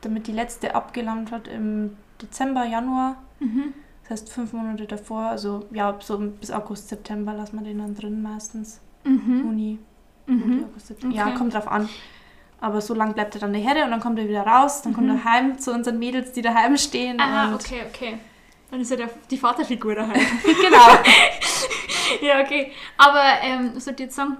damit 0.00 0.26
die 0.26 0.32
letzte 0.32 0.74
abgelangt 0.74 1.30
hat 1.30 1.46
im 1.46 1.96
Dezember, 2.20 2.64
Januar. 2.64 3.16
Das 4.02 4.10
heißt 4.10 4.32
fünf 4.32 4.52
Monate 4.52 4.86
davor, 4.86 5.22
also 5.26 5.66
ja, 5.70 5.94
so 6.00 6.18
bis 6.18 6.50
August, 6.50 6.88
September 6.88 7.32
lassen 7.34 7.58
wir 7.58 7.64
den 7.64 7.78
dann 7.78 7.94
drin 7.94 8.20
meistens. 8.22 8.80
Juni, 9.04 9.78
Juli, 10.26 10.64
August, 10.64 10.86
September. 10.88 11.14
Ja, 11.16 11.24
Mhm. 11.24 11.30
Okay. 11.30 11.38
kommt 11.38 11.54
drauf 11.54 11.68
an. 11.68 11.88
Aber 12.60 12.80
so 12.80 12.92
lange 12.94 13.12
bleibt 13.14 13.34
er 13.36 13.40
dann 13.40 13.54
in 13.54 13.60
der 13.62 13.68
Herde 13.68 13.84
und 13.84 13.90
dann 13.92 14.00
kommt 14.00 14.18
er 14.18 14.26
wieder 14.28 14.44
raus. 14.46 14.82
Dann 14.82 14.94
kommt 14.94 15.08
er 15.10 15.24
heim 15.24 15.58
zu 15.58 15.72
unseren 15.72 15.98
Mädels, 16.00 16.32
die 16.32 16.42
daheim 16.42 16.76
stehen. 16.76 17.16
Mhm. 17.16 17.22
Ah, 17.22 17.54
okay, 17.54 17.82
okay. 17.88 18.18
Dann 18.76 18.82
ist 18.82 18.90
ja 18.90 18.96
der, 18.98 19.10
die 19.30 19.38
Vaterfigur 19.38 19.94
daheim. 19.94 20.20
genau. 20.44 20.86
ja, 22.20 22.42
okay. 22.42 22.72
Aber, 22.98 23.22
ähm, 23.40 23.70
was 23.74 23.86
soll 23.86 23.94
ich 23.94 24.00
jetzt 24.00 24.16
sagen? 24.16 24.36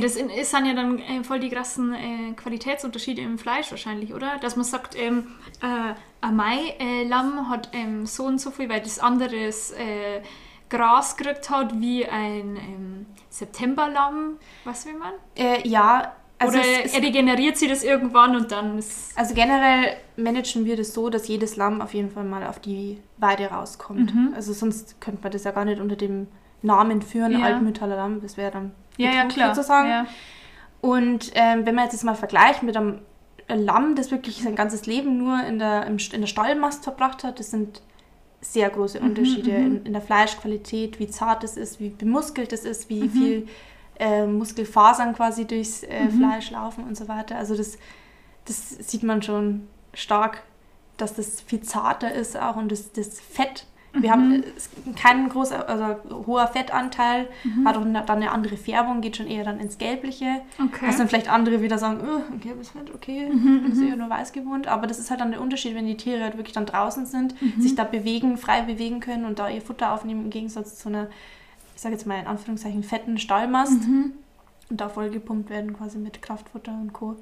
Das 0.00 0.16
dann 0.50 0.64
ja 0.64 0.72
dann 0.72 0.98
äh, 0.98 1.22
voll 1.22 1.38
die 1.38 1.50
krassen 1.50 1.92
äh, 1.92 2.32
Qualitätsunterschiede 2.32 3.20
im 3.20 3.38
Fleisch 3.38 3.70
wahrscheinlich, 3.70 4.14
oder? 4.14 4.38
Dass 4.38 4.56
man 4.56 4.64
sagt, 4.64 4.96
ähm, 4.96 5.26
äh, 5.60 5.92
ein 6.22 6.36
Mai-Lamm 6.36 7.50
hat 7.50 7.68
ähm, 7.74 8.06
so 8.06 8.24
und 8.24 8.40
so 8.40 8.50
viel, 8.50 8.70
weil 8.70 8.80
das 8.80 8.98
anderes 8.98 9.72
äh, 9.72 10.22
Gras 10.70 11.18
gekriegt 11.18 11.50
hat 11.50 11.78
wie 11.78 12.06
ein 12.06 12.56
ähm, 12.56 13.06
Septemberlamm. 13.28 14.38
Du, 14.64 14.70
wie 14.70 14.94
man? 14.94 15.12
Äh, 15.36 15.68
ja, 15.68 16.16
also 16.38 16.58
oder 16.58 16.66
es, 16.66 16.92
er 16.94 16.98
es, 16.98 17.02
regeneriert 17.06 17.56
sie 17.56 17.66
das 17.68 17.82
irgendwann 17.82 18.36
und 18.36 18.52
dann 18.52 18.78
ist. 18.78 19.16
also 19.18 19.34
generell 19.34 19.96
managen 20.16 20.64
wir 20.64 20.76
das 20.76 20.92
so, 20.94 21.08
dass 21.08 21.28
jedes 21.28 21.56
Lamm 21.56 21.80
auf 21.80 21.94
jeden 21.94 22.10
Fall 22.10 22.24
mal 22.24 22.46
auf 22.46 22.58
die 22.58 23.00
Weide 23.18 23.46
rauskommt. 23.46 24.14
Mhm. 24.14 24.32
Also 24.34 24.52
sonst 24.52 25.00
könnte 25.00 25.22
man 25.22 25.32
das 25.32 25.44
ja 25.44 25.50
gar 25.52 25.64
nicht 25.64 25.80
unter 25.80 25.96
dem 25.96 26.26
Namen 26.62 27.00
führen, 27.02 27.32
Ja. 27.32 27.40
Altmüttaler 27.46 27.96
Lamm, 27.96 28.20
das 28.22 28.36
wäre 28.36 28.50
dann 28.50 28.72
Ja, 28.96 29.10
ja, 29.12 29.24
klar. 29.26 29.54
sozusagen. 29.54 29.88
Ja. 29.88 30.06
Und 30.80 31.32
ähm, 31.34 31.64
wenn 31.66 31.74
man 31.74 31.84
jetzt 31.84 31.94
das 31.94 32.02
mal 32.04 32.14
vergleicht 32.14 32.62
mit 32.62 32.76
einem 32.76 33.00
Lamm, 33.48 33.94
das 33.94 34.10
wirklich 34.10 34.42
sein 34.42 34.56
ganzes 34.56 34.86
Leben 34.86 35.18
nur 35.18 35.42
in 35.44 35.58
der, 35.58 35.86
im, 35.86 35.96
in 36.12 36.20
der 36.20 36.26
Stallmast 36.26 36.84
verbracht 36.84 37.24
hat, 37.24 37.38
das 37.38 37.50
sind 37.50 37.80
sehr 38.40 38.68
große 38.70 39.00
Mhm, 39.00 39.06
Unterschiede 39.06 39.50
in, 39.52 39.84
in 39.86 39.92
der 39.92 40.02
Fleischqualität, 40.02 40.98
wie 40.98 41.08
zart 41.08 41.42
es 41.44 41.56
ist, 41.56 41.80
wie 41.80 41.88
bemuskelt 41.90 42.52
es 42.52 42.64
ist, 42.64 42.90
Mhm. 42.90 42.94
wie 42.94 43.08
viel 43.08 43.48
äh, 43.98 44.26
Muskelfasern 44.26 45.14
quasi 45.14 45.46
durchs 45.46 45.82
äh, 45.82 46.08
Fleisch 46.08 46.50
laufen 46.50 46.84
und 46.84 46.96
so 46.96 47.08
weiter. 47.08 47.36
Also 47.36 47.56
das, 47.56 47.78
das 48.44 48.70
sieht 48.70 49.02
man 49.02 49.22
schon 49.22 49.66
stark, 49.94 50.42
dass 50.96 51.14
das 51.14 51.40
viel 51.40 51.60
zarter 51.62 52.12
ist 52.12 52.38
auch 52.38 52.56
und 52.56 52.70
das, 52.72 52.92
das 52.92 53.20
Fett. 53.20 53.66
Wir 53.98 54.10
haben 54.10 54.44
es- 54.54 54.68
keinen 55.00 55.30
großen, 55.30 55.56
also 55.56 55.96
hoher 56.26 56.48
Fettanteil, 56.48 57.28
hat 57.64 57.78
auch 57.78 57.82
dann 57.82 57.96
eine 58.10 58.30
andere 58.30 58.58
Färbung, 58.58 59.00
geht 59.00 59.16
schon 59.16 59.26
eher 59.26 59.42
dann 59.44 59.58
ins 59.58 59.78
Gelbliche. 59.78 60.42
Okay. 60.62 60.86
Was 60.88 60.98
dann 60.98 61.08
vielleicht 61.08 61.30
andere 61.30 61.62
wieder 61.62 61.78
sagen, 61.78 62.00
oh, 62.06 62.20
gelbes 62.38 62.68
Fett, 62.70 62.94
okay, 62.94 63.30
Mhm, 63.32 63.72
ist 63.72 63.80
ja 63.80 63.96
nur 63.96 64.10
weiß 64.10 64.32
gewohnt. 64.32 64.66
Aber 64.66 64.86
das 64.86 64.98
ist 64.98 65.10
halt 65.10 65.20
dann 65.22 65.30
der 65.30 65.40
Unterschied, 65.40 65.74
wenn 65.74 65.86
die 65.86 65.96
Tiere 65.96 66.22
halt 66.24 66.36
wirklich 66.36 66.52
dann 66.52 66.66
draußen 66.66 67.06
sind, 67.06 67.40
Mhm. 67.40 67.58
sich 67.62 67.74
da 67.74 67.84
bewegen, 67.84 68.36
frei 68.36 68.60
bewegen 68.62 69.00
können 69.00 69.24
und 69.24 69.38
da 69.38 69.48
ihr 69.48 69.62
Futter 69.62 69.92
aufnehmen, 69.92 70.24
im 70.24 70.30
Gegensatz 70.30 70.76
zu 70.76 70.90
einer, 70.90 71.06
ich 71.76 71.80
sage 71.82 71.94
jetzt 71.94 72.06
mal 72.06 72.18
in 72.18 72.26
Anführungszeichen, 72.26 72.82
fetten 72.82 73.18
Stallmast 73.18 73.86
Mhm. 73.86 74.12
und 74.70 74.80
da 74.80 74.88
vollgepumpt 74.88 75.48
werden 75.50 75.76
quasi 75.76 75.98
mit 75.98 76.22
Kraftfutter 76.22 76.72
und 76.72 76.92
Co. 76.92 77.14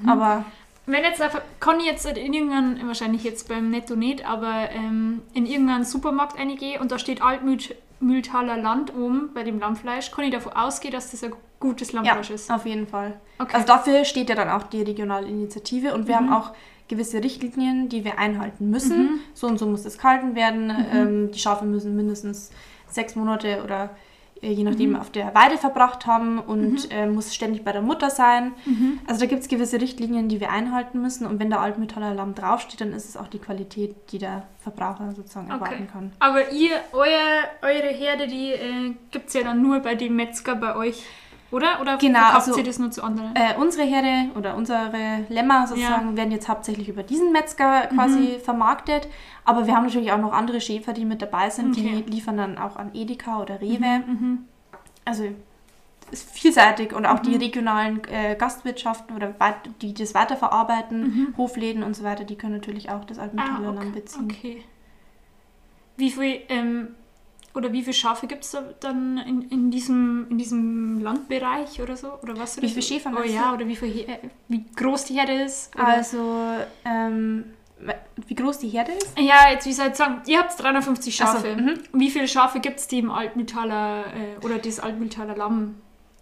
Mhm. 0.00 0.08
Aber 0.08 0.44
Wenn 0.86 1.04
jetzt 1.04 1.20
einfach, 1.20 1.42
kann 1.60 1.78
ich 1.78 1.86
jetzt 1.86 2.06
in 2.06 2.32
irgendeinen, 2.32 2.86
wahrscheinlich 2.86 3.22
jetzt 3.22 3.48
beim 3.48 3.68
Netto 3.70 3.94
nicht, 3.96 4.26
aber 4.26 4.70
ähm, 4.72 5.20
in 5.34 5.44
irgendeinen 5.46 5.84
Supermarkt 5.84 6.38
reingehe 6.38 6.80
und 6.80 6.90
da 6.90 6.98
steht 6.98 7.20
Altmühltaler 7.20 8.56
Land 8.56 8.94
oben 8.96 9.30
bei 9.34 9.42
dem 9.44 9.58
Lammfleisch, 9.60 10.10
kann 10.10 10.24
ich 10.24 10.32
davon 10.32 10.52
ausgehen, 10.54 10.92
dass 10.92 11.10
das 11.10 11.22
ein 11.22 11.32
gutes 11.60 11.92
ja, 11.92 12.00
Lammfleisch 12.00 12.30
ist. 12.30 12.50
auf 12.50 12.64
jeden 12.66 12.86
Fall. 12.86 13.20
Okay. 13.38 13.54
Also 13.54 13.66
dafür 13.66 14.04
steht 14.04 14.30
ja 14.30 14.34
dann 14.34 14.48
auch 14.48 14.64
die 14.64 14.82
regionale 14.82 15.28
Initiative 15.28 15.94
und 15.94 16.08
wir 16.08 16.20
Mhm. 16.20 16.30
haben 16.30 16.32
auch 16.32 16.52
gewisse 16.88 17.22
Richtlinien, 17.22 17.88
die 17.88 18.04
wir 18.04 18.18
einhalten 18.18 18.70
müssen. 18.70 18.98
Mhm. 19.02 19.20
So 19.34 19.46
und 19.46 19.58
so 19.58 19.66
muss 19.66 19.84
es 19.84 19.98
gehalten 19.98 20.34
werden. 20.34 20.72
Ähm, 20.92 21.30
die 21.30 21.38
Schafe 21.38 21.64
müssen 21.66 21.94
mindestens 21.94 22.50
sechs 22.90 23.14
Monate 23.16 23.62
oder 23.64 23.90
äh, 24.42 24.50
je 24.52 24.64
nachdem 24.64 24.90
Mhm. 24.90 24.96
auf 24.96 25.10
der 25.10 25.34
Weide 25.34 25.58
verbracht 25.58 26.06
haben 26.06 26.38
und 26.38 26.90
äh, 26.90 27.06
muss 27.06 27.34
ständig 27.34 27.62
bei 27.62 27.72
der 27.72 27.82
Mutter 27.82 28.08
sein. 28.10 28.52
Mhm. 28.64 28.98
Also 29.06 29.20
da 29.20 29.26
gibt 29.26 29.42
es 29.42 29.48
gewisse 29.48 29.80
Richtlinien, 29.80 30.28
die 30.28 30.40
wir 30.40 30.50
einhalten 30.50 31.02
müssen 31.02 31.26
und 31.26 31.38
wenn 31.40 31.50
da 31.50 31.58
Altmetaller 31.58 32.14
Lamm 32.14 32.34
draufsteht, 32.34 32.80
dann 32.80 32.92
ist 32.92 33.06
es 33.08 33.16
auch 33.18 33.28
die 33.28 33.38
Qualität, 33.38 33.94
die 34.12 34.18
der 34.18 34.44
Verbraucher 34.60 35.12
sozusagen 35.14 35.46
Okay. 35.52 35.54
erwarten 35.62 35.88
kann. 35.92 36.12
Aber 36.20 36.50
ihr, 36.52 36.70
euer, 36.92 37.42
eure 37.62 37.88
Herde, 37.88 38.26
die 38.28 38.52
äh, 38.52 38.94
gibt 39.10 39.28
es 39.28 39.34
ja 39.34 39.42
dann 39.42 39.60
nur 39.60 39.80
bei 39.80 39.94
dem 39.94 40.16
Metzger 40.16 40.54
bei 40.54 40.74
euch, 40.74 41.02
oder? 41.50 41.80
Oder 41.80 41.96
Genau, 41.98 42.18
verkauft 42.20 42.46
also- 42.48 42.58
ihr 42.58 42.64
das 42.64 42.78
nur 42.78 42.90
zu 42.90 43.02
anderen? 43.02 43.34
Äh, 43.34 43.54
unsere 43.58 43.84
Herde 43.84 44.30
oder 44.36 44.56
unsere 44.56 45.24
Lämmer 45.28 45.66
sozusagen 45.66 46.16
werden 46.16 46.30
jetzt 46.32 46.48
hauptsächlich 46.48 46.88
über 46.88 47.02
diesen 47.02 47.32
Metzger 47.32 47.86
quasi 47.88 48.36
Mhm. 48.38 48.40
vermarktet. 48.42 49.08
Aber 49.44 49.66
wir 49.66 49.74
haben 49.74 49.84
natürlich 49.86 50.12
auch 50.12 50.18
noch 50.18 50.32
andere 50.32 50.60
Schäfer, 50.60 50.92
die 50.92 51.04
mit 51.04 51.22
dabei 51.22 51.50
sind. 51.50 51.76
Okay. 51.76 52.02
Die 52.06 52.10
liefern 52.10 52.36
dann 52.36 52.58
auch 52.58 52.76
an 52.76 52.90
Edeka 52.94 53.40
oder 53.42 53.60
Rewe. 53.60 54.02
Mhm. 54.06 54.44
Also 55.04 55.24
ist 56.12 56.28
vielseitig 56.30 56.92
und 56.92 57.06
auch 57.06 57.20
die 57.20 57.30
Mhm. 57.30 57.36
regionalen 57.36 58.00
äh, 58.08 58.34
Gastwirtschaften 58.36 59.14
oder 59.14 59.32
die 59.80 59.94
das 59.94 60.12
weiterverarbeiten, 60.14 61.02
Mhm. 61.02 61.34
Hofläden 61.36 61.82
und 61.84 61.94
so 61.94 62.02
weiter, 62.04 62.24
die 62.24 62.36
können 62.36 62.54
natürlich 62.54 62.90
auch 62.90 63.04
das 63.04 63.18
Altmetaller 63.20 63.68
Ah, 63.68 63.76
okay. 63.80 63.90
beziehen. 63.90 64.24
okay. 64.30 64.64
Wie 65.96 66.10
viel, 66.10 66.40
ähm, 66.48 66.88
oder 67.54 67.72
wie 67.72 67.82
viele 67.82 67.94
Schafe 67.94 68.26
gibt 68.26 68.44
es 68.44 68.52
da 68.52 68.62
dann 68.80 69.18
in, 69.18 69.42
in, 69.50 69.70
diesem, 69.70 70.26
in 70.30 70.38
diesem 70.38 71.00
Landbereich 71.00 71.80
oder 71.82 71.96
so? 71.96 72.12
Oder 72.22 72.38
was? 72.38 72.60
Wie 72.62 72.68
viele 72.68 72.82
Schäfer 72.82 73.12
Oh 73.18 73.22
ja, 73.22 73.52
oder 73.54 73.66
wie, 73.66 73.76
viel, 73.76 74.06
wie 74.48 74.64
groß 74.76 75.04
die 75.06 75.14
Herde 75.14 75.32
ist? 75.42 75.74
Oder? 75.74 75.86
Also, 75.86 76.44
ähm, 76.84 77.44
wie 78.26 78.34
groß 78.34 78.58
die 78.58 78.68
Herde 78.68 78.92
ist? 78.92 79.18
ja, 79.18 79.50
jetzt 79.50 79.66
wie 79.66 79.72
soll 79.72 79.88
ich 79.88 79.94
sagen, 79.96 80.20
ihr 80.26 80.38
habt 80.38 80.60
350 80.62 81.22
Ach 81.22 81.26
so, 81.26 81.32
Schafe. 81.38 81.56
mhm. 81.56 81.74
Wie 81.92 82.10
viele 82.10 82.28
Schafe 82.28 82.60
gibt 82.60 82.78
es, 82.78 82.86
die 82.88 82.98
im 82.98 83.10
Altmühltaler 83.10 84.04
äh, 84.06 84.44
oder 84.44 84.58
das 84.58 84.78
Altmühltaler 84.80 85.34
Lamm? 85.36 85.76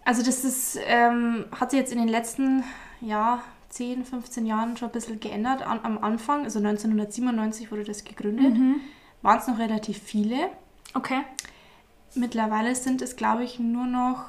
Also 0.05 0.23
das 0.23 0.43
ist, 0.43 0.79
ähm, 0.87 1.45
hat 1.59 1.71
sich 1.71 1.79
jetzt 1.79 1.91
in 1.91 1.99
den 1.99 2.07
letzten 2.07 2.63
ja, 3.01 3.43
10, 3.69 4.05
15 4.05 4.45
Jahren 4.47 4.77
schon 4.77 4.87
ein 4.89 4.91
bisschen 4.93 5.19
geändert. 5.19 5.61
An, 5.61 5.81
am 5.83 5.99
Anfang, 5.99 6.45
also 6.45 6.57
1997 6.59 7.71
wurde 7.71 7.83
das 7.83 8.03
gegründet, 8.03 8.55
Mhm. 8.57 8.77
waren 9.21 9.37
es 9.37 9.47
noch 9.47 9.59
relativ 9.59 9.99
viele. 9.99 10.49
Okay. 10.93 11.21
Mittlerweile 12.15 12.73
sind 12.75 13.01
es, 13.01 13.15
glaube 13.15 13.43
ich, 13.43 13.59
nur 13.59 13.85
noch, 13.85 14.25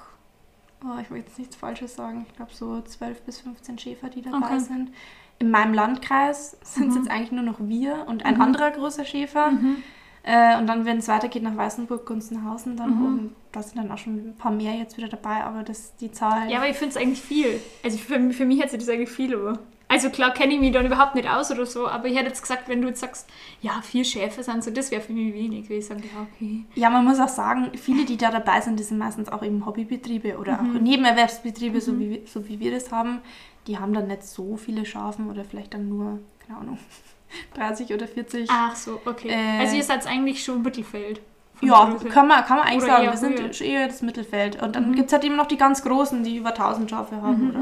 oh, 0.85 0.99
ich 1.01 1.11
will 1.11 1.19
jetzt 1.19 1.39
nichts 1.39 1.57
Falsches 1.57 1.95
sagen, 1.97 2.27
ich 2.29 2.37
glaube 2.37 2.53
so 2.55 2.81
12 2.83 3.23
bis 3.23 3.41
15 3.41 3.79
Schäfer, 3.79 4.09
die 4.11 4.23
dabei 4.23 4.47
Okay. 4.47 4.59
sind. 4.61 4.93
In 5.39 5.51
meinem 5.51 5.73
Landkreis 5.73 6.59
sind 6.63 6.89
es 6.91 6.95
Mhm. 6.97 7.01
jetzt 7.03 7.11
eigentlich 7.11 7.33
nur 7.33 7.43
noch 7.43 7.59
wir 7.61 8.05
und 8.07 8.27
ein 8.27 8.35
Mhm. 8.35 8.43
anderer 8.43 8.71
großer 8.73 9.05
Schäfer. 9.07 9.53
Mhm. 9.53 9.77
Äh, 10.23 10.59
und 10.59 10.67
dann, 10.67 10.85
wenn 10.85 10.99
es 10.99 11.09
weitergeht 11.09 11.43
nach 11.43 11.57
Weißenburg, 11.57 12.05
Gunzenhausen, 12.05 12.77
dann 12.77 12.91
Mhm. 12.99 13.05
oben, 13.07 13.37
da 13.53 13.63
sind 13.63 13.79
dann 13.79 13.91
auch 13.91 13.97
schon 13.97 14.17
ein 14.17 14.37
paar 14.37 14.53
mehr 14.53 14.75
jetzt 14.75 14.99
wieder 14.99 15.09
dabei, 15.09 15.43
aber 15.45 15.63
das, 15.63 15.97
die 15.97 16.13
Zahl... 16.13 16.51
Ja, 16.51 16.59
aber 16.59 16.69
ich 16.69 16.77
finde 16.77 16.95
es 16.95 17.01
eigentlich 17.01 17.23
viel. 17.23 17.59
Also 17.83 17.97
für, 17.97 18.31
für 18.33 18.45
mich 18.45 18.59
hätte 18.61 18.73
sich 18.73 18.81
das 18.81 18.91
eigentlich 18.91 19.09
viel, 19.11 19.35
aber. 19.35 19.59
Also 19.93 20.09
klar 20.11 20.33
kenne 20.33 20.55
ich 20.55 20.61
mich 20.61 20.71
dann 20.73 20.87
überhaupt 20.87 21.17
nicht 21.17 21.29
aus 21.29 21.51
oder 21.51 21.67
so, 21.67 21.89
aber 21.89 22.07
ich 22.07 22.15
hätte 22.17 22.29
jetzt 22.29 22.43
gesagt, 22.43 22.69
wenn 22.69 22.81
du 22.81 22.87
jetzt 22.89 23.01
sagst, 23.01 23.29
ja, 23.61 23.81
vier 23.83 24.05
Schäfe 24.05 24.43
sind 24.45 24.63
so, 24.63 24.71
das 24.71 24.93
wäre 24.93 25.03
für 25.03 25.13
mich 25.13 25.35
wenig, 25.35 25.67
sagen, 25.85 26.03
ja, 26.05 26.27
okay. 26.33 26.65
Ja, 26.77 26.91
man 26.91 27.05
muss 27.05 27.19
auch 27.19 27.29
sagen, 27.29 27.73
viele, 27.75 28.05
die 28.05 28.17
da 28.17 28.31
dabei 28.31 28.61
sind, 28.61 28.79
das 28.79 28.87
sind 28.89 28.99
meistens 28.99 29.29
auch 29.29 29.43
eben 29.43 29.67
Hobbybetriebe 29.67 30.39
oder 30.39 30.63
Mhm. 30.63 30.77
auch 30.77 30.81
Nebenerwerbsbetriebe, 30.81 31.81
so, 31.81 31.99
wie, 31.99 32.11
wir- 32.11 32.21
so 32.27 32.49
wie 32.49 32.61
wir 32.61 32.71
das 32.71 32.93
haben. 32.93 33.19
Die 33.67 33.79
haben 33.79 33.93
dann 33.93 34.07
nicht 34.07 34.23
so 34.23 34.57
viele 34.57 34.87
Schafen 34.87 35.29
oder 35.29 35.45
vielleicht 35.45 35.75
dann 35.75 35.89
nur, 35.89 36.21
keine 36.47 36.61
Ahnung, 36.61 36.79
30 37.55 37.93
oder 37.93 38.07
40. 38.07 38.49
Ach 38.51 38.77
so, 38.77 39.01
okay. 39.07 39.29
Äh. 39.31 39.59
also 39.61 39.75
ihr 39.77 39.83
seid 39.83 40.07
eigentlich 40.07 40.43
schon 40.45 40.63
Mittelfeld 40.63 41.21
Ja, 41.63 41.95
kann 42.11 42.29
man, 42.29 42.45
kann 42.45 42.59
man 42.59 42.67
eigentlich 42.69 42.85
Oder 42.85 42.93
sagen. 42.93 43.07
Wir 43.11 43.17
sind 43.17 43.61
eher 43.61 43.87
das 43.89 44.03
Mittelfeld. 44.03 44.63
Und 44.63 44.77
dann 44.77 44.91
Mhm. 44.91 44.95
gibt 44.95 45.09
es 45.09 45.13
halt 45.13 45.25
eben 45.25 45.37
noch 45.37 45.47
die 45.47 45.57
ganz 45.59 45.83
Großen, 45.83 46.23
die 46.23 46.37
über 46.37 46.55
1000 46.55 46.89
Schafe 46.91 47.21
haben 47.21 47.51
oder 47.51 47.59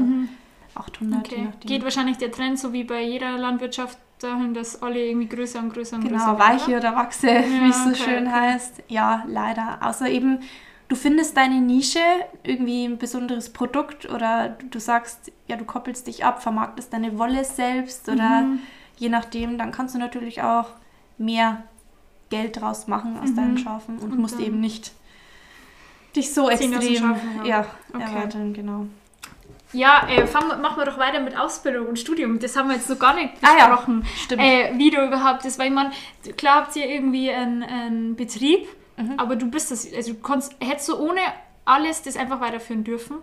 800, 0.75 1.27
je 1.27 1.37
Okay. 1.37 1.47
Geht 1.65 1.83
wahrscheinlich 1.83 2.17
der 2.17 2.31
Trend 2.31 2.59
so 2.59 2.73
wie 2.73 2.83
bei 2.83 3.01
jeder 3.01 3.37
Landwirtschaft 3.37 3.97
dahin, 4.19 4.53
dass 4.53 4.81
alle 4.81 4.99
irgendwie 5.05 5.27
größer 5.29 5.59
und 5.59 5.73
größer 5.73 5.95
und 5.97 6.03
größer 6.03 6.25
Genau, 6.33 6.39
weiche 6.39 6.77
oder? 6.77 6.95
wachse, 6.95 7.27
wie 7.27 7.69
es 7.69 7.83
so 7.83 7.89
okay, 7.89 8.03
schön 8.03 8.27
okay. 8.27 8.35
heißt. 8.35 8.83
Ja, 8.87 9.23
leider. 9.27 9.79
Außer 9.81 10.09
eben, 10.09 10.39
du 10.89 10.95
findest 10.95 11.37
deine 11.37 11.61
Nische, 11.61 11.99
irgendwie 12.43 12.85
ein 12.85 12.97
besonderes 12.97 13.51
Produkt 13.53 14.09
oder 14.09 14.49
du, 14.49 14.79
sagst, 14.79 15.31
ja, 15.47 15.55
du 15.55 15.65
koppelst 15.65 16.07
dich 16.07 16.25
ab, 16.25 16.41
vermarktest 16.43 16.91
deine 16.93 17.17
Wolle 17.17 17.43
selbst 17.45 18.09
oder 18.09 18.41
Mhm. 18.41 18.59
je 18.97 19.09
nachdem, 19.09 19.57
dann 19.57 19.71
kannst 19.71 19.95
du 19.95 19.99
natürlich 19.99 20.41
auch 20.41 20.71
mehr 21.17 21.63
Geld 22.29 22.59
draus 22.61 22.87
machen 22.87 23.17
aus 23.19 23.31
Mhm. 23.31 23.35
deinen 23.35 23.57
Schafen 23.57 23.97
und, 23.99 24.11
Und 24.11 24.19
musst 24.19 24.39
eben 24.39 24.59
nicht 24.59 24.91
dich 26.15 26.33
so 26.33 26.49
extrem 26.49 26.95
Schafen 26.95 27.45
ja, 27.45 27.65
Okay. 27.93 28.01
erweitern, 28.01 28.53
genau. 28.53 28.85
Ja, 29.73 30.07
äh, 30.09 30.25
wir, 30.27 30.57
machen 30.57 30.77
wir 30.77 30.85
doch 30.85 30.97
weiter 30.97 31.19
mit 31.19 31.37
Ausbildung 31.37 31.87
und 31.87 31.99
Studium. 31.99 32.39
Das 32.39 32.55
haben 32.57 32.69
wir 32.69 32.75
jetzt 32.75 32.89
noch 32.89 32.97
gar 32.99 33.13
nicht 33.13 33.29
Ah 33.41 33.55
ja, 33.57 33.67
besprochen. 33.67 34.05
Stimmt. 34.23 34.41
äh, 34.41 34.71
wie 34.75 34.89
du 34.89 35.05
überhaupt 35.05 35.45
das, 35.45 35.59
weil 35.59 35.67
ich 35.67 35.73
meine, 35.73 35.91
klar 36.37 36.61
habt 36.61 36.75
ihr 36.75 36.87
irgendwie 36.87 37.31
einen, 37.31 37.63
einen 37.63 38.15
Betrieb, 38.15 38.67
Mhm. 38.97 39.13
aber 39.17 39.37
du 39.37 39.49
bist 39.49 39.71
das, 39.71 39.87
also 39.93 40.11
du 40.11 40.19
kannst, 40.19 40.55
hättest 40.59 40.89
du 40.89 40.97
ohne 40.97 41.21
alles 41.63 42.01
das 42.01 42.17
einfach 42.17 42.41
weiterführen 42.41 42.83
dürfen? 42.83 43.19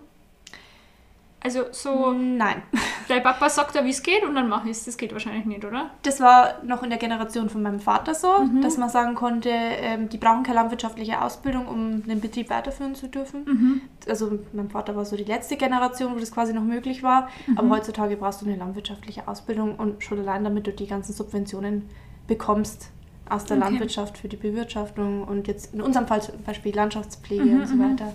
Also 1.40 1.60
so, 1.70 2.12
Nein. 2.12 2.62
dein 3.08 3.22
Papa 3.22 3.48
sagt 3.48 3.76
da, 3.76 3.84
wie 3.84 3.90
es 3.90 4.02
geht 4.02 4.24
und 4.24 4.34
dann 4.34 4.48
mach 4.48 4.64
ich 4.64 4.72
es. 4.72 4.84
Das 4.84 4.96
geht 4.96 5.12
wahrscheinlich 5.12 5.44
nicht, 5.44 5.64
oder? 5.64 5.90
Das 6.02 6.20
war 6.20 6.54
noch 6.64 6.82
in 6.82 6.90
der 6.90 6.98
Generation 6.98 7.48
von 7.50 7.62
meinem 7.62 7.78
Vater 7.78 8.14
so, 8.14 8.38
Mhm. 8.42 8.62
dass 8.62 8.78
man 8.78 8.88
sagen 8.88 9.14
konnte, 9.14 9.50
ähm, 9.50 10.08
die 10.08 10.16
brauchen 10.18 10.42
keine 10.42 10.56
landwirtschaftliche 10.56 11.22
Ausbildung, 11.22 11.68
um 11.68 12.02
den 12.04 12.20
Betrieb 12.20 12.50
weiterführen 12.50 12.94
zu 12.96 13.06
dürfen. 13.08 13.44
Mhm. 13.44 13.80
Also 14.08 14.38
mein 14.54 14.70
Vater 14.70 14.96
war 14.96 15.04
so 15.04 15.14
die 15.16 15.24
letzte 15.24 15.56
Generation, 15.56 16.14
wo 16.16 16.18
das 16.18 16.32
quasi 16.32 16.52
noch 16.52 16.64
möglich 16.64 17.02
war. 17.04 17.28
Mhm. 17.46 17.58
Aber 17.58 17.68
heutzutage 17.76 18.16
brauchst 18.16 18.42
du 18.42 18.46
eine 18.46 18.56
landwirtschaftliche 18.56 19.28
Ausbildung 19.28 19.76
und 19.76 20.02
schon 20.02 20.18
allein 20.18 20.42
damit 20.42 20.66
du 20.66 20.72
die 20.72 20.86
ganzen 20.88 21.12
Subventionen 21.12 21.88
bekommst 22.26 22.90
aus 23.28 23.44
der 23.44 23.56
Okay. 23.58 23.66
Landwirtschaft 23.66 24.18
für 24.18 24.28
die 24.28 24.36
Bewirtschaftung 24.36 25.22
und 25.24 25.46
jetzt 25.48 25.74
in 25.74 25.80
unserem 25.82 26.06
Fall 26.08 26.22
zum 26.22 26.42
Beispiel 26.44 26.74
Landschaftspflege 26.74 27.44
Mhm, 27.44 27.60
und 27.60 27.66
so 27.68 27.74
mhm. 27.76 27.92
weiter. 27.92 28.12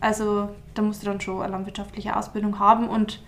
Also 0.00 0.48
da 0.74 0.82
musst 0.82 1.02
du 1.02 1.06
dann 1.06 1.20
schon 1.20 1.42
eine 1.42 1.52
landwirtschaftliche 1.52 2.16
Ausbildung 2.16 2.58
haben 2.58 2.88
und 2.88 3.20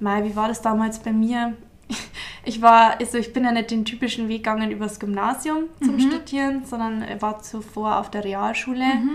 Mai, 0.00 0.24
wie 0.24 0.34
war 0.34 0.48
das 0.48 0.62
damals 0.62 0.98
bei 0.98 1.12
mir? 1.12 1.54
Ich 2.44 2.60
war, 2.60 2.98
also 2.98 3.18
ich 3.18 3.32
bin 3.32 3.44
ja 3.44 3.52
nicht 3.52 3.70
den 3.70 3.84
typischen 3.84 4.28
Weg 4.28 4.38
gegangen 4.42 4.72
übers 4.72 4.98
Gymnasium 4.98 5.66
zum 5.80 5.94
Mhm. 5.94 6.00
Studieren, 6.00 6.64
sondern 6.64 7.04
war 7.20 7.40
zuvor 7.40 7.98
auf 7.98 8.10
der 8.10 8.24
Realschule. 8.24 8.82
Mhm. 8.84 9.10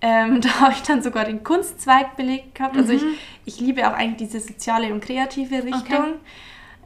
Ähm, 0.00 0.40
da 0.42 0.60
habe 0.60 0.72
ich 0.72 0.82
dann 0.82 1.02
sogar 1.02 1.24
den 1.24 1.42
Kunstzweig 1.42 2.14
belegt 2.16 2.54
gehabt. 2.54 2.76
Also 2.76 2.92
ich, 2.92 3.02
Mhm. 3.02 3.14
ich 3.46 3.58
liebe 3.58 3.88
auch 3.88 3.94
eigentlich 3.94 4.28
diese 4.30 4.38
soziale 4.46 4.92
und 4.92 5.00
kreative 5.02 5.64
Richtung. 5.64 5.80
Okay. 5.82 6.14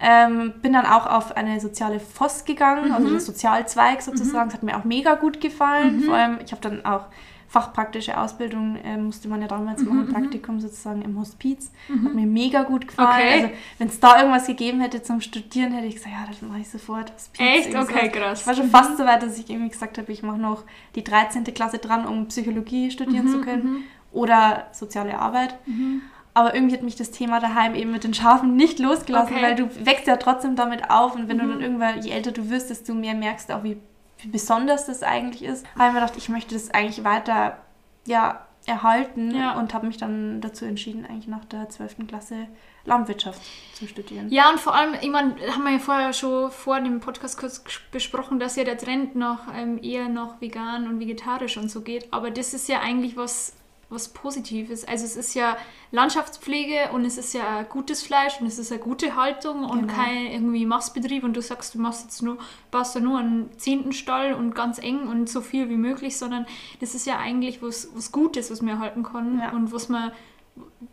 Ähm, 0.01 0.55
bin 0.63 0.73
dann 0.73 0.87
auch 0.87 1.07
auf 1.07 1.37
eine 1.37 1.61
soziale 1.61 2.01
FOS 2.01 2.47
gegangen, 2.47 2.91
also 2.93 3.09
Mhm. 3.09 3.13
der 3.13 3.21
Sozialzweig 3.21 4.01
sozusagen. 4.01 4.49
Das 4.49 4.55
hat 4.55 4.63
mir 4.63 4.79
auch 4.79 4.85
mega 4.85 5.15
gut 5.17 5.43
gefallen. 5.43 5.97
Mhm. 5.99 6.03
Vor 6.05 6.15
allem, 6.15 6.39
ich 6.43 6.53
habe 6.53 6.63
dann 6.63 6.87
auch 6.87 7.05
fachpraktische 7.49 8.19
Ausbildung, 8.19 8.77
ähm, 8.85 9.07
musste 9.07 9.29
man 9.29 9.41
ja 9.41 9.49
damals 9.49 9.83
Mhm, 9.83 9.89
machen, 9.89 10.07
mhm. 10.09 10.13
Praktikum 10.13 10.61
sozusagen 10.61 11.03
im 11.03 11.19
Hospiz. 11.19 11.71
Hat 11.89 11.97
Mhm. 11.97 12.15
mir 12.15 12.27
mega 12.27 12.63
gut 12.65 12.89
gefallen. 12.89 13.09
Okay. 13.29 13.33
Also 13.43 13.49
wenn 13.79 13.89
es 13.89 14.01
da 14.01 14.19
irgendwas 14.19 14.47
gegeben 14.47 14.81
hätte 14.81 15.03
zum 15.03 15.21
Studieren, 15.21 15.73
hätte 15.73 15.87
ich 15.87 15.95
gesagt, 15.97 16.15
ja, 16.15 16.27
das 16.29 16.43
mache 16.43 16.61
ich 16.61 16.69
sofort. 16.69 17.13
Hospiz, 17.15 17.41
Echt? 17.41 17.69
irgendwie 17.73 17.95
Okay, 17.95 18.09
krass. 18.11 18.41
Ich 18.43 18.47
war 18.47 18.55
schon 18.55 18.71
fast 18.71 18.97
so 18.99 19.05
weit, 19.05 19.23
dass 19.23 19.39
ich 19.39 19.49
irgendwie 19.49 19.71
gesagt 19.71 19.99
habe, 19.99 20.11
ich 20.13 20.23
mache 20.23 20.39
noch 20.39 20.65
die 20.95 21.05
13. 21.05 21.45
Klasse 21.55 21.79
dran, 21.79 22.07
um 22.07 22.27
Psychologie 22.29 22.91
studieren 22.91 23.27
Mhm, 23.27 23.31
zu 23.31 23.41
können 23.41 23.63
mhm. 23.65 23.83
oder 24.13 24.67
soziale 24.73 25.19
Arbeit. 25.19 25.57
Mhm. 25.67 26.03
Aber 26.35 26.55
irgendwie 26.55 26.75
hat 26.75 26.83
mich 26.83 26.97
das 26.97 27.11
Thema 27.13 27.41
daheim 27.41 27.75
eben 27.75 27.93
mit 27.93 28.05
den 28.05 28.13
Schafen 28.13 28.57
nicht 28.57 28.79
losgelassen, 28.79 29.35
Okay. 29.37 29.43
weil 29.43 29.55
du 29.55 29.71
wächst 29.87 30.07
ja 30.07 30.17
trotzdem 30.19 30.55
damit 30.55 30.91
auf 30.91 31.15
und 31.15 31.29
wenn 31.29 31.39
du 31.39 31.45
Mhm. 31.45 31.51
dann 31.51 31.61
irgendwann, 31.63 32.03
je 32.03 32.11
älter 32.11 32.31
du 32.33 32.51
wirst, 32.51 32.69
desto 32.69 32.93
mehr 32.93 33.15
merkst 33.15 33.49
du 33.49 33.55
auch, 33.57 33.65
wie, 33.65 33.79
wie 34.27 34.31
besonders 34.33 34.87
das 34.87 35.03
eigentlich 35.03 35.45
ist. 35.45 35.65
Habe 35.75 35.89
ich 35.89 35.95
mir 35.95 36.01
gedacht, 36.01 36.17
ich 36.17 36.29
möchte 36.29 36.55
das 36.55 36.71
eigentlich 36.71 37.05
weiter 37.05 37.59
ja, 38.07 38.47
erhalten 38.67 39.33
Ja. 39.35 39.59
und 39.59 39.75
habe 39.75 39.87
mich 39.87 39.97
dann 39.97 40.41
dazu 40.41 40.65
entschieden, 40.65 41.07
eigentlich 41.07 41.29
nach 41.29 41.45
der 41.45 41.69
12. 41.69 42.07
Klasse 42.09 42.49
Landwirtschaft 42.85 43.41
zu 43.75 43.87
studieren. 43.87 44.29
Ja, 44.31 44.51
und 44.51 44.61
vor 44.61 44.75
allem, 44.75 44.95
ich 45.01 45.11
meine, 45.11 45.35
haben 45.53 45.65
wir 45.65 45.73
ja 45.73 45.79
vorher 45.79 46.13
schon 46.13 46.51
vor 46.51 46.81
dem 46.81 47.01
Podcast 47.01 47.39
kurz 47.39 47.63
besprochen, 47.91 48.39
dass 48.39 48.57
ja 48.57 48.65
der 48.65 48.79
Trend 48.79 49.17
noch 49.17 49.41
ähm, 49.57 49.79
eher 49.83 50.09
noch 50.09 50.41
vegan 50.41 50.89
und 50.89 51.01
vegetarisch 51.01 51.57
und 51.57 51.69
so 51.71 51.81
geht. 51.83 52.13
Aber 52.13 52.31
das 52.31 52.55
ist 52.55 52.69
ja 52.69 52.81
eigentlich 52.81 53.17
was, 53.17 53.55
was 53.89 54.09
Positives. 54.09 54.85
Also 54.85 55.05
es 55.05 55.17
ist 55.17 55.35
ja 55.35 55.57
Landschaftspflege 55.93 56.91
und 56.93 57.05
es 57.05 57.19
ist 57.19 57.35
ja 57.35 57.63
gutes 57.63 58.03
Fleisch 58.03 58.41
und 58.41 58.47
es 58.47 58.59
ist 58.59 58.73
eine 58.73 58.81
gute 58.81 59.17
Haltung 59.17 59.65
und 59.65 59.83
Genau. 59.83 59.93
kein 59.95 60.27
irgendwie 60.27 60.67
Mastbetrieb 60.67 61.23
und 61.25 61.35
du 61.37 61.43
sagst, 61.43 61.75
du 61.75 61.81
machst 61.81 62.05
jetzt 62.05 62.23
nur, 62.23 62.39
baust 62.71 62.97
da 62.97 63.01
nur 63.01 63.19
einen 63.19 63.51
zehnten 63.59 63.93
Stall 63.93 64.35
und 64.35 64.55
ganz 64.55 64.79
eng 64.79 65.07
und 65.09 65.29
so 65.29 65.41
viel 65.41 65.69
wie 65.69 65.77
möglich, 65.77 66.17
sondern 66.17 66.47
das 66.81 66.95
ist 66.95 67.07
ja 67.07 67.19
eigentlich 67.19 67.63
was, 67.63 67.89
was 67.95 68.13
Gutes, 68.13 68.51
was 68.51 68.63
wir 68.63 68.73
erhalten 68.73 69.03
können 69.03 69.39
Ja. 69.41 69.51
und 69.53 69.73
was 69.73 69.89
man 69.89 70.13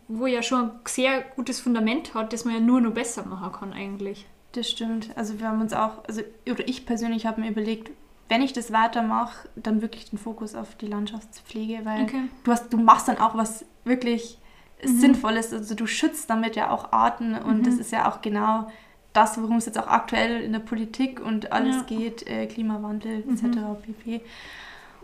wo 0.08 0.26
ja 0.26 0.42
schon 0.42 0.64
ein 0.64 0.80
sehr 0.86 1.22
gutes 1.22 1.58
Fundament 1.58 2.12
hat, 2.14 2.34
das 2.34 2.44
man 2.44 2.54
ja 2.54 2.60
nur 2.60 2.82
noch 2.82 2.92
besser 2.92 3.24
machen 3.24 3.50
kann 3.52 3.72
eigentlich. 3.72 4.26
Das 4.52 4.70
stimmt. 4.70 5.08
Also 5.16 5.40
wir 5.40 5.48
haben 5.48 5.60
uns 5.62 5.72
auch, 5.72 6.04
also 6.06 6.20
oder 6.50 6.68
ich 6.68 6.84
persönlich 6.84 7.24
habe 7.26 7.40
mir 7.40 7.48
überlegt, 7.50 7.90
wenn 8.28 8.42
ich 8.42 8.52
das 8.52 8.72
weitermache, 8.72 9.48
dann 9.56 9.82
wirklich 9.82 10.10
den 10.10 10.18
Fokus 10.18 10.54
auf 10.54 10.74
die 10.76 10.86
Landschaftspflege, 10.86 11.84
weil 11.84 12.02
Okay. 12.04 12.22
du 12.44 12.52
hast, 12.52 12.72
du 12.72 12.78
machst 12.78 13.08
dann 13.08 13.18
auch 13.18 13.36
was 13.36 13.64
wirklich 13.84 14.38
Mhm. 14.84 14.98
Sinnvolles. 15.00 15.52
Also 15.52 15.74
du 15.74 15.86
schützt 15.86 16.28
damit 16.28 16.56
ja 16.56 16.70
auch 16.70 16.92
Arten 16.92 17.34
und 17.34 17.58
Mhm. 17.60 17.62
das 17.64 17.74
ist 17.76 17.92
ja 17.92 18.10
auch 18.10 18.20
genau 18.22 18.70
das, 19.12 19.40
worum 19.40 19.56
es 19.58 19.66
jetzt 19.66 19.78
auch 19.78 19.86
aktuell 19.86 20.42
in 20.42 20.52
der 20.52 20.58
Politik 20.58 21.20
und 21.24 21.52
alles 21.52 21.76
Ja. 21.76 21.82
geht, 21.82 22.26
äh, 22.26 22.46
Klimawandel 22.46 23.24
Mhm. 23.24 23.32
etc. 23.34 23.76
pp. 23.82 24.20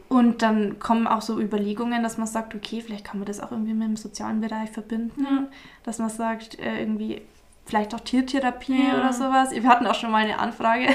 Und 0.08 0.42
dann 0.42 0.80
kommen 0.80 1.06
auch 1.06 1.22
so 1.22 1.38
Überlegungen, 1.40 2.02
dass 2.02 2.18
man 2.18 2.26
sagt, 2.26 2.54
okay, 2.54 2.80
vielleicht 2.80 3.04
kann 3.04 3.18
man 3.20 3.26
das 3.26 3.38
auch 3.40 3.52
irgendwie 3.52 3.74
mit 3.74 3.86
dem 3.86 3.96
sozialen 3.96 4.40
Bereich 4.40 4.70
verbinden, 4.70 5.22
Ja. 5.24 5.44
dass 5.84 5.98
man 5.98 6.10
sagt, 6.10 6.58
äh, 6.58 6.80
irgendwie 6.80 7.22
vielleicht 7.64 7.94
auch 7.94 8.00
Tiertherapie 8.00 8.88
Ja. 8.88 8.98
oder 8.98 9.12
sowas. 9.12 9.52
Wir 9.52 9.62
hatten 9.68 9.86
auch 9.86 9.94
schon 9.94 10.10
mal 10.10 10.24
eine 10.24 10.38
Anfrage. 10.40 10.88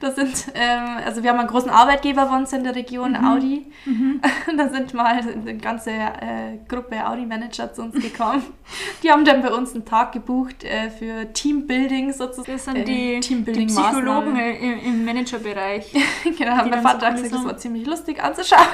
Das 0.00 0.16
sind, 0.16 0.46
ähm, 0.54 0.98
also 1.04 1.22
wir 1.22 1.30
haben 1.30 1.38
einen 1.38 1.48
großen 1.48 1.70
Arbeitgeber 1.70 2.26
bei 2.26 2.36
uns 2.36 2.52
in 2.52 2.64
der 2.64 2.74
Region, 2.74 3.12
Mhm. 3.12 3.24
Audi. 3.26 3.66
Mhm. 3.84 4.20
Da 4.56 4.68
sind 4.68 4.92
mal 4.94 5.06
eine 5.20 5.56
ganze 5.58 5.90
äh, 5.90 6.58
Gruppe 6.68 7.06
Audi-Manager 7.06 7.72
zu 7.72 7.82
uns 7.82 7.94
gekommen. 7.94 8.42
Die 9.02 9.10
haben 9.10 9.24
dann 9.24 9.42
bei 9.42 9.50
uns 9.52 9.74
einen 9.74 9.84
Tag 9.84 10.12
gebucht 10.12 10.64
äh, 10.64 10.90
für 10.90 11.32
Teambuilding 11.32 12.12
sozusagen. 12.12 12.52
Das 12.52 12.64
sind 12.64 12.76
Äh, 12.76 12.84
die, 12.84 13.14
die 13.14 13.20
Teambuilding-Maßnahmen. 13.20 13.92
Psychologen 13.92 14.36
im, 14.36 14.78
im 14.80 15.04
Managerbereich. 15.04 15.92
genau, 16.38 16.64
die 16.64 16.70
mein 16.70 16.82
Vater 16.82 17.06
hat 17.06 17.14
gesagt, 17.16 17.32
das 17.34 17.44
war 17.44 17.56
ziemlich 17.56 17.86
lustig 17.86 18.22
anzuschauen. 18.22 18.66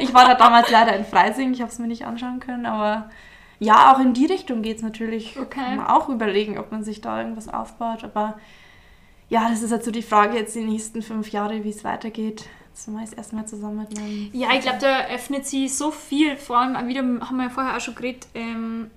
Ich 0.00 0.12
war 0.14 0.24
da 0.26 0.34
damals 0.34 0.70
leider 0.70 0.96
in 0.96 1.04
Freising, 1.04 1.52
ich 1.52 1.60
habe 1.60 1.70
es 1.70 1.78
mir 1.78 1.86
nicht 1.88 2.06
anschauen 2.06 2.40
können, 2.40 2.66
aber 2.66 3.10
ja, 3.58 3.92
auch 3.92 4.00
in 4.00 4.12
die 4.12 4.26
Richtung 4.26 4.62
geht 4.62 4.78
es 4.78 4.82
natürlich. 4.82 5.38
Okay. 5.38 5.60
Kann 5.60 5.76
man 5.76 5.86
auch 5.86 6.08
überlegen, 6.08 6.58
ob 6.58 6.72
man 6.72 6.82
sich 6.82 7.00
da 7.00 7.18
irgendwas 7.20 7.48
aufbaut, 7.48 8.02
aber 8.02 8.36
ja, 9.32 9.48
das 9.48 9.62
ist 9.62 9.72
halt 9.72 9.82
so 9.82 9.90
die 9.90 10.02
Frage 10.02 10.36
jetzt 10.36 10.54
die 10.54 10.60
nächsten 10.60 11.00
fünf 11.00 11.30
Jahre, 11.30 11.64
wie 11.64 11.70
es 11.70 11.84
weitergeht. 11.84 12.44
Das 12.74 12.86
machen 12.86 12.98
wir 12.98 13.04
jetzt 13.04 13.16
erstmal 13.16 13.46
zusammen 13.46 13.78
mit 13.78 13.98
meinem... 13.98 14.28
Ja, 14.34 14.48
ich 14.52 14.60
glaube, 14.60 14.76
da 14.78 15.06
öffnet 15.06 15.46
sie 15.46 15.68
so 15.68 15.90
viel, 15.90 16.36
vor 16.36 16.58
allem 16.58 16.86
wieder, 16.86 17.00
haben 17.00 17.36
wir 17.38 17.44
ja 17.44 17.48
vorher 17.48 17.74
auch 17.74 17.80
schon 17.80 17.94
geredet, 17.94 18.28
ähm, 18.34 18.90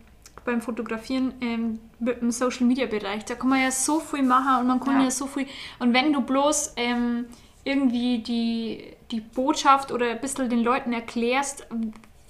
beim 0.43 0.59
Fotografieren 0.61 1.33
ähm, 1.39 1.79
mit 1.99 2.21
dem 2.21 2.31
Social 2.31 2.65
Media 2.65 2.85
Bereich. 2.85 3.23
Da 3.23 3.35
kann 3.35 3.47
man 3.47 3.61
ja 3.61 3.71
so 3.71 4.01
viel 4.01 4.23
machen 4.23 4.59
und 4.59 4.67
man 4.67 4.81
kann 4.81 4.97
ja, 4.97 5.03
Ja. 5.05 5.11
so 5.11 5.25
viel. 5.25 5.47
Und 5.79 5.93
wenn 5.93 6.11
du 6.11 6.19
bloß 6.19 6.73
ähm, 6.75 7.27
irgendwie 7.63 8.19
die, 8.19 8.83
die 9.11 9.21
Botschaft 9.21 9.93
oder 9.93 10.09
ein 10.09 10.19
bisschen 10.19 10.49
den 10.49 10.63
Leuten 10.63 10.91
erklärst, 10.91 11.65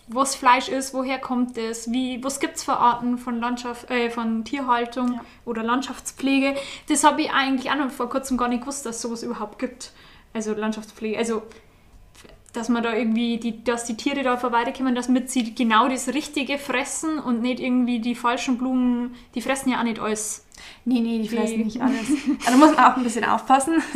was 0.08 0.36
Fleisch 0.36 0.70
ist, 0.70 0.94
woher 0.94 1.18
kommt 1.20 1.58
es, 1.58 1.91
wie, 1.91 2.24
was 2.24 2.39
gibt 2.39 2.58
es 2.58 2.63
für 2.63 2.78
Arten 2.78 3.18
von 3.18 3.39
Landschaft, 3.39 3.89
äh, 3.89 4.10
von 4.12 4.44
Tierhaltung 4.46 5.13
Ja. 5.13 5.22
oder 5.46 5.63
Landschaftspflege, 5.63 6.56
das 6.89 7.04
habe 7.04 7.22
ich 7.24 7.32
eigentlich 7.32 7.72
auch 7.72 7.76
noch 7.76 7.89
vor 7.89 8.10
kurzem 8.10 8.38
gar 8.38 8.48
nicht 8.48 8.62
gewusst, 8.62 8.86
dass 8.86 8.98
es 8.98 9.02
sowas 9.02 9.24
überhaupt 9.24 9.58
gibt. 9.60 9.91
Also 10.34 10.54
Landschaftspflege, 10.54 11.18
also 11.18 11.41
dass 12.54 12.70
man 12.70 12.84
da 12.84 12.94
irgendwie, 12.94 13.38
die, 13.38 13.63
dass 13.65 13.84
die 13.84 13.98
Tiere 13.98 14.24
da 14.24 14.38
vorbeikommen, 14.38 14.96
damit 14.96 15.30
sie 15.30 15.54
genau 15.56 15.89
das 15.89 16.08
Richtige 16.13 16.58
fressen 16.58 17.20
und 17.20 17.41
nicht 17.41 17.60
irgendwie 17.60 18.00
die 18.00 18.15
falschen 18.15 18.58
Blumen, 18.58 19.13
die 19.34 19.41
fressen 19.41 19.70
ja 19.72 19.80
auch 19.80 19.84
nicht 19.84 20.00
alles. 20.00 20.46
Nee, 20.86 21.02
nee, 21.02 21.20
die 21.22 21.28
fressen 21.28 21.58
Die- 21.58 21.63
nicht 21.65 21.82
alles. 21.82 22.08
Also 22.46 22.52
da 22.52 22.58
muss 22.58 22.76
man 22.76 22.86
auch 22.86 22.96
ein 22.98 23.04
bisschen 23.04 23.26
aufpassen. 23.26 23.82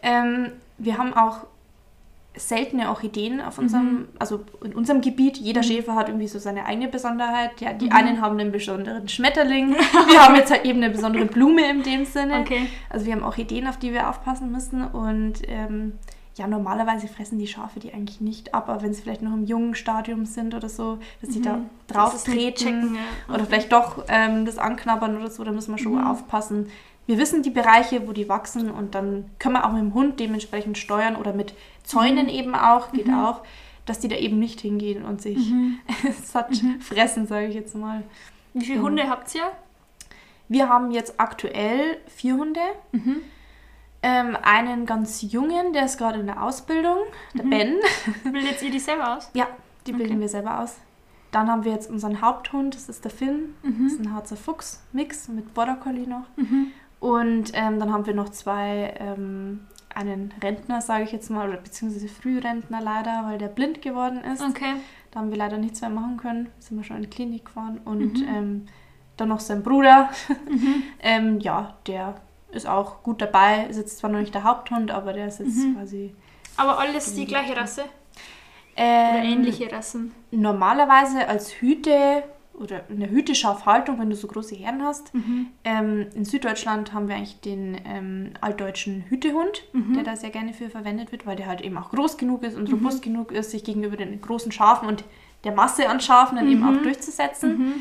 Ähm, 0.00 0.52
wir 0.78 0.96
haben 0.96 1.12
auch 1.12 1.38
seltene 2.38 2.88
Orchideen 2.88 3.40
auf 3.40 3.58
unserem, 3.58 4.08
also 4.18 4.40
in 4.64 4.74
unserem 4.74 5.00
Gebiet. 5.00 5.36
Jeder 5.36 5.62
Schäfer 5.62 5.94
hat 5.94 6.08
irgendwie 6.08 6.28
so 6.28 6.38
seine 6.38 6.64
eigene 6.66 6.88
Besonderheit. 6.88 7.60
Ja, 7.60 7.72
die 7.72 7.86
Mhm. 7.86 7.92
einen 7.92 8.20
haben 8.20 8.38
einen 8.38 8.52
besonderen 8.52 9.08
Schmetterling. 9.08 9.74
Wir 10.08 10.22
haben 10.24 10.34
jetzt 10.36 10.50
halt 10.50 10.64
eben 10.64 10.82
eine 10.82 10.90
besondere 10.92 11.24
Blume 11.26 11.68
in 11.70 11.82
dem 11.82 12.04
Sinne. 12.04 12.40
Okay. 12.40 12.66
Also 12.90 13.06
wir 13.06 13.12
haben 13.14 13.22
Orchideen, 13.24 13.66
auf 13.66 13.76
die 13.76 13.92
wir 13.92 14.08
aufpassen 14.08 14.50
müssen. 14.52 14.84
Und 14.84 15.34
ähm, 15.48 15.92
ja, 16.36 16.46
normalerweise 16.46 17.08
fressen 17.08 17.38
die 17.38 17.48
Schafe 17.48 17.80
die 17.80 17.92
eigentlich 17.92 18.20
nicht 18.20 18.54
ab, 18.54 18.68
aber 18.68 18.82
wenn 18.82 18.94
sie 18.94 19.02
vielleicht 19.02 19.22
noch 19.22 19.32
im 19.32 19.44
jungen 19.44 19.74
Stadium 19.74 20.24
sind 20.24 20.54
oder 20.54 20.68
so, 20.68 20.98
dass 21.20 21.30
sie 21.34 21.42
da 21.42 21.58
drauf 21.88 22.14
ist 22.14 22.28
nicht 22.28 22.58
treten 22.58 22.82
checken, 22.82 22.94
ja. 23.28 23.34
oder 23.34 23.44
vielleicht 23.44 23.72
doch 23.72 24.04
ähm, 24.08 24.44
das 24.46 24.56
anknabbern 24.58 25.16
oder 25.16 25.30
so, 25.30 25.42
da 25.42 25.50
müssen 25.50 25.74
wir 25.74 25.78
schon 25.78 25.96
Mhm. 25.96 26.06
aufpassen. 26.06 26.68
Wir 27.08 27.16
wissen 27.18 27.42
die 27.42 27.50
Bereiche, 27.50 28.06
wo 28.06 28.12
die 28.12 28.28
wachsen 28.28 28.70
und 28.70 28.94
dann 28.94 29.30
können 29.38 29.54
wir 29.54 29.64
auch 29.66 29.72
mit 29.72 29.80
dem 29.80 29.94
Hund 29.94 30.20
dementsprechend 30.20 30.76
steuern 30.78 31.16
oder 31.16 31.32
mit 31.32 31.54
Zäunen 31.82 32.26
Mhm. 32.26 32.32
eben 32.32 32.54
auch, 32.54 32.92
geht 32.92 33.08
auch, 33.08 33.40
dass 33.86 33.98
die 33.98 34.08
da 34.08 34.16
eben 34.16 34.38
nicht 34.38 34.60
hingehen 34.60 35.04
und 35.04 35.22
sich 35.22 35.38
Mhm. 35.50 35.78
satt 36.22 36.62
fressen, 36.80 37.26
sage 37.26 37.46
ich 37.46 37.54
jetzt 37.54 37.74
mal. 37.74 38.02
Wie 38.52 38.60
viele 38.64 38.74
Genau. 38.76 38.88
Hunde 38.88 39.08
habt 39.08 39.34
ihr? 39.34 39.50
Wir 40.48 40.68
haben 40.68 40.90
jetzt 40.90 41.18
aktuell 41.18 41.96
vier 42.06 42.34
Hunde. 42.36 42.60
Mhm. 42.92 43.16
Ähm, 44.02 44.36
einen 44.42 44.84
ganz 44.86 45.22
jungen, 45.22 45.72
der 45.72 45.86
ist 45.86 45.96
gerade 45.98 46.20
in 46.20 46.26
der 46.26 46.42
Ausbildung, 46.42 46.98
der 47.34 47.44
Mhm. 47.46 47.50
Ben. 47.50 47.74
Bildet 48.32 48.62
ihr 48.62 48.70
die 48.70 48.78
selber 48.78 49.16
aus? 49.16 49.30
Ja, 49.34 49.46
die 49.86 49.92
bilden 49.92 50.12
Okay. 50.12 50.20
wir 50.20 50.28
selber 50.28 50.60
aus. 50.60 50.76
Dann 51.32 51.48
haben 51.50 51.64
wir 51.64 51.72
jetzt 51.72 51.90
unseren 51.90 52.20
Haupthund, 52.20 52.74
das 52.74 52.88
ist 52.88 53.02
der 53.04 53.10
Finn. 53.10 53.54
Das 53.62 53.92
ist 53.92 53.98
Mhm. 54.00 54.06
ein 54.08 54.14
Harzer 54.14 54.36
Fuchs-Mix 54.36 55.28
mit 55.28 55.52
Border 55.54 55.76
Collie 55.76 56.06
noch. 56.06 56.24
Mhm. 56.36 56.68
Und 57.00 57.52
ähm, 57.54 57.78
dann 57.78 57.92
haben 57.92 58.06
wir 58.06 58.14
noch 58.14 58.28
zwei, 58.30 58.94
ähm, 58.98 59.60
einen 59.94 60.32
Rentner, 60.42 60.80
sage 60.80 61.04
ich 61.04 61.12
jetzt 61.12 61.30
mal, 61.30 61.48
oder 61.48 61.58
beziehungsweise 61.58 62.08
Frührentner 62.08 62.80
leider, 62.80 63.22
weil 63.26 63.38
der 63.38 63.48
blind 63.48 63.82
geworden 63.82 64.22
ist. 64.24 64.42
Okay. 64.42 64.74
Da 65.10 65.20
haben 65.20 65.30
wir 65.30 65.38
leider 65.38 65.58
nichts 65.58 65.80
mehr 65.80 65.90
machen 65.90 66.16
können. 66.16 66.48
Sind 66.58 66.76
wir 66.76 66.84
schon 66.84 66.96
in 66.96 67.02
die 67.02 67.10
Klinik 67.10 67.46
gefahren. 67.46 67.80
Und 67.84 68.20
Mhm. 68.20 68.28
ähm, 68.28 68.66
dann 69.16 69.28
noch 69.28 69.40
sein 69.40 69.62
Bruder. 69.62 70.10
Mhm. 70.50 70.82
ähm, 71.00 71.40
ja, 71.40 71.74
der 71.86 72.16
ist 72.50 72.66
auch 72.68 73.02
gut 73.02 73.20
dabei. 73.20 73.66
Ist 73.68 73.76
jetzt 73.76 73.98
zwar 73.98 74.10
noch 74.10 74.20
nicht 74.20 74.34
der 74.34 74.44
Haupthund, 74.44 74.90
aber 74.90 75.12
der 75.12 75.28
ist 75.28 75.40
jetzt 75.40 75.56
Mhm. 75.56 75.76
quasi. 75.76 76.14
Aber 76.56 76.78
alles 76.78 77.14
die 77.14 77.26
gleiche 77.26 77.56
Rasse? 77.56 77.82
Oder 78.74 78.84
Ähm, 78.84 79.24
ähnliche 79.24 79.70
Rassen? 79.72 80.12
Normalerweise 80.30 81.26
als 81.28 81.52
Hüte 81.60 82.22
oder 82.60 82.88
in 82.88 83.00
der 83.00 83.10
Hüteschafhaltung, 83.10 83.98
wenn 83.98 84.10
du 84.10 84.16
so 84.16 84.26
große 84.26 84.54
Herden 84.54 84.82
hast. 84.82 85.14
Mhm. 85.14 85.46
Ähm, 85.64 86.06
in 86.14 86.24
Süddeutschland 86.24 86.92
haben 86.92 87.08
wir 87.08 87.14
eigentlich 87.16 87.40
den 87.40 87.80
ähm, 87.86 88.30
altdeutschen 88.40 89.04
Hütehund, 89.08 89.62
Mhm. 89.72 89.94
der 89.94 90.02
da 90.04 90.16
sehr 90.16 90.30
gerne 90.30 90.52
für 90.52 90.68
verwendet 90.70 91.12
wird, 91.12 91.26
weil 91.26 91.36
der 91.36 91.46
halt 91.46 91.60
eben 91.60 91.76
auch 91.78 91.90
groß 91.90 92.16
genug 92.18 92.42
ist 92.42 92.56
und 92.56 92.70
robust 92.72 93.02
genug 93.02 93.32
ist, 93.32 93.50
sich 93.50 93.64
gegenüber 93.64 93.96
den 93.96 94.20
großen 94.20 94.52
Schafen 94.52 94.88
und 94.88 95.04
der 95.44 95.52
Masse 95.52 95.88
an 95.88 96.00
Schafen 96.00 96.36
dann 96.36 96.50
eben 96.50 96.64
auch 96.64 96.82
durchzusetzen. 96.82 97.58
Mhm. 97.58 97.74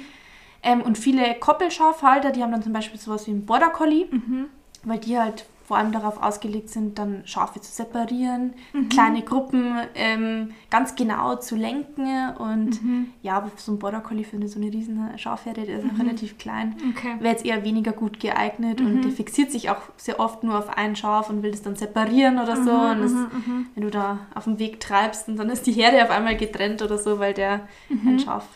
Ähm, 0.63 0.82
und 0.82 0.98
viele 0.98 1.36
Koppelschafhalter, 1.36 2.32
die 2.32 2.42
haben 2.44 2.52
dann 2.52 2.63
zum 2.63 2.74
Beispiel 2.74 3.00
sowas 3.00 3.28
wie 3.28 3.32
einen 3.32 3.46
Border 3.46 3.70
Collie, 3.70 4.06
Mhm. 4.12 4.46
weil 4.84 5.00
die 5.00 5.18
halt 5.18 5.46
vor 5.68 5.76
allem 5.78 5.92
darauf 5.92 6.24
ausgelegt 6.24 6.70
sind, 6.70 6.98
dann 6.98 7.24
Schafe 7.26 7.60
zu 7.60 7.70
separieren, 7.70 8.54
Mhm. 8.72 8.88
kleine 8.88 9.22
Gruppen 9.22 9.76
ähm, 9.96 10.52
ganz 10.70 10.96
genau 10.96 11.36
zu 11.36 11.58
lenken. 11.58 12.30
Und 12.38 12.82
Mhm. 12.82 13.08
ja, 13.22 13.46
so 13.58 13.74
ein 13.74 13.80
Border 13.80 14.00
Collie 14.00 14.24
für 14.24 14.38
eine, 14.38 14.48
so 14.48 14.60
eine 14.62 14.72
riesen 14.72 14.98
Schafherde, 15.18 15.66
der 15.66 15.80
ist 15.80 15.86
auch 15.94 16.00
relativ 16.00 16.38
klein. 16.38 16.78
Okay. 16.92 17.16
Wäre 17.20 17.34
jetzt 17.34 17.46
eher 17.46 17.66
weniger 17.66 17.92
gut 17.92 18.22
geeignet 18.22 18.80
Mhm. 18.80 18.86
und 18.86 19.02
der 19.02 19.12
fixiert 19.12 19.52
sich 19.52 19.70
auch 19.70 19.82
sehr 19.98 20.22
oft 20.22 20.42
nur 20.46 20.58
auf 20.58 20.70
ein 20.78 20.96
Schaf 20.96 21.30
und 21.30 21.44
will 21.44 21.52
das 21.52 21.64
dann 21.64 21.76
separieren 21.76 22.40
oder 22.40 22.56
so. 22.56 22.72
Mhm, 22.72 22.92
und 22.92 23.02
das, 23.02 23.12
mhm, 23.12 23.28
mhm. 23.46 23.66
wenn 23.76 23.84
du 23.84 23.90
da 23.92 24.20
auf 24.36 24.46
dem 24.46 24.60
Weg 24.60 24.80
treibst 24.80 25.28
und 25.28 25.36
dann 25.36 25.50
ist 25.50 25.68
die 25.68 25.74
Herde 25.74 26.02
auf 26.02 26.12
einmal 26.12 26.38
getrennt 26.38 26.82
oder 26.82 26.98
so, 26.98 27.20
weil 27.20 27.34
der 27.34 27.68
Mhm. 27.90 28.08
ein 28.08 28.20
Schaf 28.20 28.48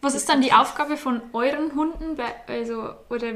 Was 0.00 0.14
ist 0.14 0.28
dann 0.28 0.40
die 0.40 0.52
Aufgabe 0.52 0.96
von 0.96 1.20
euren 1.32 1.74
Hunden? 1.74 2.16
Also, 2.46 2.82
oder 3.10 3.28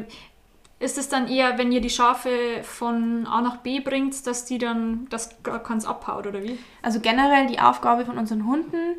ist 0.83 0.99
es 0.99 1.09
dann 1.09 1.29
eher, 1.29 1.57
wenn 1.59 1.73
ihr 1.73 1.81
die 1.81 1.91
Schafe 1.91 2.31
von 2.63 3.27
A 3.27 3.41
nach 3.41 3.59
B 3.59 3.81
bringt, 3.81 4.27
dass 4.27 4.45
die 4.45 4.59
dann, 4.59 5.07
dass 5.11 5.43
gar 5.43 5.63
keins 5.63 5.87
abhaut, 5.87 6.27
oder 6.27 6.43
wie? 6.43 6.59
Also 6.83 7.01
generell 7.01 7.47
die 7.47 7.61
Aufgabe 7.61 8.05
von 8.05 8.19
unseren 8.19 8.47
Hunden 8.47 8.97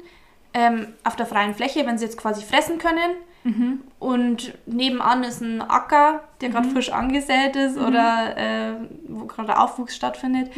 ähm, 0.53 0.87
auf 1.03 1.15
der 1.15 1.25
freien 1.25 1.53
Fläche, 1.55 1.85
wenn 1.85 1.97
sie 1.97 2.05
jetzt 2.05 2.17
quasi 2.17 2.43
fressen 2.43 2.77
können 2.77 3.11
Mhm. 3.45 3.81
und 3.99 4.53
nebenan 4.65 5.21
ist 5.25 5.41
ein 5.41 5.61
Acker, 5.61 6.23
der 6.39 6.47
gerade 6.47 6.69
frisch 6.69 6.93
angesät 6.93 7.57
ist 7.57 7.77
oder 7.77 8.37
äh, 8.37 8.73
wo 9.09 9.25
gerade 9.25 9.47
der 9.47 9.61
Aufwuchs 9.61 9.97
stattfindet, 9.97 10.49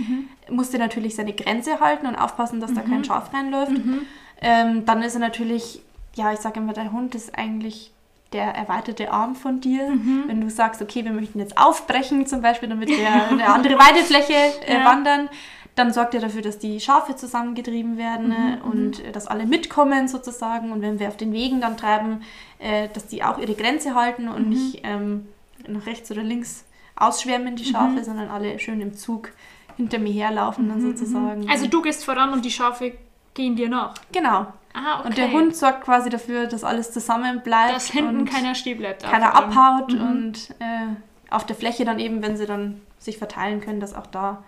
muss 0.51 0.69
der 0.69 0.79
natürlich 0.81 1.15
seine 1.15 1.33
Grenze 1.33 1.79
halten 1.79 2.05
und 2.05 2.15
aufpassen, 2.15 2.59
dass 2.59 2.75
da 2.75 2.81
kein 2.81 3.03
Schaf 3.03 3.33
reinläuft. 3.33 3.71
Mhm. 3.71 4.01
Ähm, 4.39 4.85
dann 4.85 5.01
ist 5.01 5.15
er 5.15 5.19
natürlich, 5.19 5.81
ja, 6.13 6.31
ich 6.31 6.39
sage 6.41 6.59
immer, 6.59 6.73
der 6.73 6.91
Hund 6.91 7.15
ist 7.15 7.35
eigentlich 7.35 7.91
der 8.33 8.45
erweiterte 8.55 9.11
Arm 9.11 9.35
von 9.35 9.61
dir. 9.61 9.89
Mhm. 9.89 10.23
Wenn 10.27 10.41
du 10.41 10.49
sagst, 10.49 10.81
okay, 10.81 11.03
wir 11.05 11.11
möchten 11.11 11.39
jetzt 11.39 11.57
aufbrechen, 11.57 12.25
zum 12.25 12.41
Beispiel, 12.41 12.69
damit 12.69 12.89
wir 12.89 13.07
eine 13.29 13.47
andere 13.47 13.75
Weidefläche 13.77 14.33
äh, 14.67 14.73
Ja. 14.79 14.85
wandern, 14.85 15.29
dann 15.75 15.91
sorgt 15.91 16.13
er 16.15 16.21
dafür, 16.21 16.41
dass 16.41 16.57
die 16.57 16.79
Schafe 16.79 17.15
zusammengetrieben 17.15 17.97
werden 17.97 18.27
Mhm, 18.29 18.33
äh, 18.33 18.61
und 18.63 19.05
äh, 19.05 19.11
dass 19.11 19.27
alle 19.27 19.45
mitkommen 19.45 20.07
sozusagen. 20.07 20.71
Und 20.71 20.81
wenn 20.81 20.99
wir 20.99 21.07
auf 21.09 21.17
den 21.17 21.33
Wegen 21.33 21.59
dann 21.61 21.75
treiben, 21.77 22.21
äh, 22.59 22.87
dass 22.93 23.07
die 23.07 23.23
auch 23.23 23.37
ihre 23.37 23.55
Grenze 23.55 23.93
halten 23.95 24.27
und 24.29 24.43
Mhm. 24.43 24.49
nicht 24.49 24.81
ähm, 24.83 25.27
nach 25.67 25.85
rechts 25.85 26.09
oder 26.11 26.23
links 26.23 26.65
ausschwärmen, 26.95 27.55
die 27.57 27.65
Schafe, 27.65 27.99
Mhm. 27.99 28.03
sondern 28.03 28.29
alle 28.29 28.57
schön 28.59 28.79
im 28.81 28.95
Zug 28.95 29.31
hinter 29.75 29.99
mir 29.99 30.13
herlaufen 30.13 30.69
dann 30.69 30.79
sozusagen. 30.81 31.49
Also 31.49 31.67
du 31.67 31.81
gehst 31.81 32.05
voran 32.05 32.31
und 32.31 32.45
die 32.45 32.51
Schafe 32.51 32.93
gehen 33.35 33.55
dir 33.55 33.69
nach. 33.69 33.93
genau. 34.11 34.47
Ah, 34.77 34.99
okay. 34.99 35.07
Und 35.07 35.17
der 35.17 35.31
Hund 35.31 35.55
sorgt 35.55 35.85
quasi 35.85 36.09
dafür, 36.09 36.47
dass 36.47 36.65
alles 36.65 36.91
zusammen 36.91 37.41
bleibt. 37.43 37.75
Dass 37.75 37.87
hinten 37.91 38.25
keiner 38.25 38.55
stehen 38.55 38.77
bleibt. 38.77 39.03
keiner 39.03 39.33
allem. 39.33 39.49
abhaut 39.57 39.93
Mhm. 39.93 40.01
und 40.01 40.49
äh, 40.59 40.87
auf 41.33 41.45
der 41.45 41.55
Fläche 41.55 41.85
dann 41.85 41.97
eben, 41.97 42.21
wenn 42.21 42.35
sie 42.35 42.45
dann 42.45 42.81
sich 42.99 43.17
verteilen 43.17 43.61
können, 43.61 43.79
dass 43.79 43.93
auch 43.93 44.07
da 44.07 44.43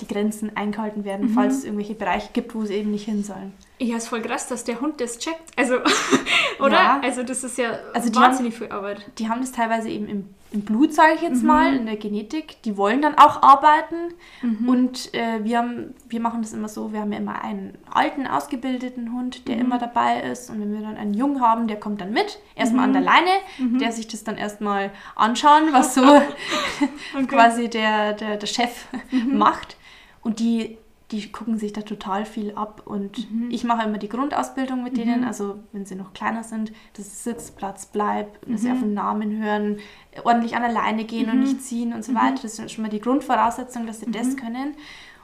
die 0.00 0.06
Grenzen 0.06 0.56
eingehalten 0.56 1.04
werden, 1.04 1.26
Mhm. 1.26 1.34
falls 1.34 1.58
es 1.58 1.64
irgendwelche 1.64 1.92
Bereiche 1.94 2.30
gibt, 2.32 2.54
wo 2.54 2.64
sie 2.64 2.72
eben 2.72 2.90
nicht 2.90 3.04
hin 3.04 3.22
sollen. 3.22 3.52
Ja, 3.78 3.98
ist 3.98 4.08
voll 4.08 4.22
krass, 4.22 4.46
dass 4.48 4.64
der 4.64 4.80
Hund 4.80 4.98
das 4.98 5.18
checkt. 5.18 5.50
Also, 5.58 5.74
oder? 6.58 6.72
Ja. 6.72 7.00
Also 7.02 7.22
das 7.22 7.44
ist 7.44 7.58
ja 7.58 7.72
Also 7.92 8.08
die 8.08 8.16
wahnsinnig 8.16 8.54
viel 8.56 8.72
Arbeit. 8.72 9.04
Die 9.18 9.28
haben 9.28 9.42
das 9.42 9.52
teilweise 9.52 9.90
eben 9.90 10.08
im, 10.08 10.34
im 10.52 10.62
Blut, 10.62 10.92
sage 10.92 11.12
ich 11.14 11.22
jetzt 11.22 11.42
Mhm. 11.42 11.46
mal, 11.48 11.76
in 11.76 11.86
der 11.86 11.96
Genetik. 11.96 12.60
Die 12.62 12.76
wollen 12.76 13.00
dann 13.02 13.14
auch 13.16 13.42
arbeiten. 13.42 14.14
Mhm. 14.42 14.68
Und 14.68 15.14
äh, 15.14 15.44
wir, 15.44 15.58
haben, 15.58 15.94
wir 16.08 16.20
machen 16.20 16.42
das 16.42 16.52
immer 16.52 16.68
so, 16.68 16.92
wir 16.92 17.00
haben 17.00 17.12
ja 17.12 17.18
immer 17.18 17.42
einen 17.44 17.78
alten, 17.88 18.26
ausgebildeten 18.26 19.12
Hund, 19.12 19.46
der 19.48 19.56
Mhm. 19.56 19.60
immer 19.62 19.78
dabei 19.78 20.20
ist. 20.22 20.50
Und 20.50 20.60
wenn 20.60 20.72
wir 20.72 20.80
dann 20.80 20.96
einen 20.96 21.14
Jungen 21.14 21.40
haben, 21.40 21.68
der 21.68 21.78
kommt 21.78 22.00
dann 22.00 22.12
mit, 22.12 22.38
erstmal 22.56 22.88
Mhm. 22.88 22.96
an 22.96 23.02
der 23.02 23.12
Leine, 23.12 23.78
der 23.80 23.92
sich 23.92 24.08
das 24.08 24.24
dann 24.24 24.36
erstmal 24.36 24.90
anschauen, 25.14 25.72
was 25.72 25.94
so 25.94 26.02
Okay. 27.14 27.26
quasi 27.28 27.68
der, 27.68 28.14
der, 28.14 28.36
der 28.36 28.46
Chef 28.46 28.86
Mhm. 29.12 29.38
macht. 29.38 29.76
Und 30.22 30.38
die, 30.40 30.78
die 31.12 31.30
gucken 31.32 31.58
sich 31.58 31.72
da 31.72 31.82
total 31.82 32.24
viel 32.24 32.54
ab. 32.54 32.82
Und 32.86 33.30
Mhm. 33.30 33.50
ich 33.50 33.64
mache 33.64 33.86
immer 33.86 33.98
die 33.98 34.08
Grundausbildung 34.08 34.82
mit 34.82 34.96
denen, 34.96 35.24
also 35.24 35.58
wenn 35.72 35.84
sie 35.86 35.94
noch 35.96 36.12
kleiner 36.12 36.44
sind, 36.44 36.72
dass 36.96 37.06
es 37.06 37.24
Sitz, 37.24 37.50
Platz, 37.50 37.86
Bleib, 37.86 38.38
dass 38.46 38.62
sie 38.62 38.68
Mhm. 38.68 38.74
auf 38.74 38.80
den 38.80 38.94
Namen 38.94 39.42
hören, 39.42 39.78
ordentlich 40.24 40.54
an 40.56 40.62
der 40.62 40.72
Leine 40.72 41.04
gehen 41.04 41.28
und 41.30 41.40
nicht 41.40 41.62
ziehen 41.62 41.92
und 41.92 42.04
so 42.04 42.14
weiter. 42.14 42.42
Das 42.42 42.58
ist 42.58 42.70
schon 42.72 42.82
mal 42.82 42.88
die 42.90 43.00
Grundvoraussetzung, 43.00 43.86
dass 43.86 44.00
sie 44.00 44.06
Mhm. 44.06 44.12
das 44.12 44.36
können. 44.36 44.74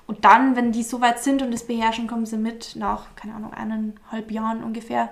Und 0.06 0.24
dann, 0.24 0.54
wenn 0.56 0.70
die 0.72 0.82
so 0.84 1.00
weit 1.00 1.18
sind 1.20 1.42
und 1.42 1.52
das 1.52 1.66
beherrschen, 1.66 2.06
kommen 2.06 2.26
sie 2.26 2.36
mit 2.36 2.76
nach, 2.76 3.14
keine 3.16 3.34
Ahnung, 3.34 3.52
eineinhalb 3.52 4.30
Jahren 4.30 4.62
ungefähr 4.62 5.10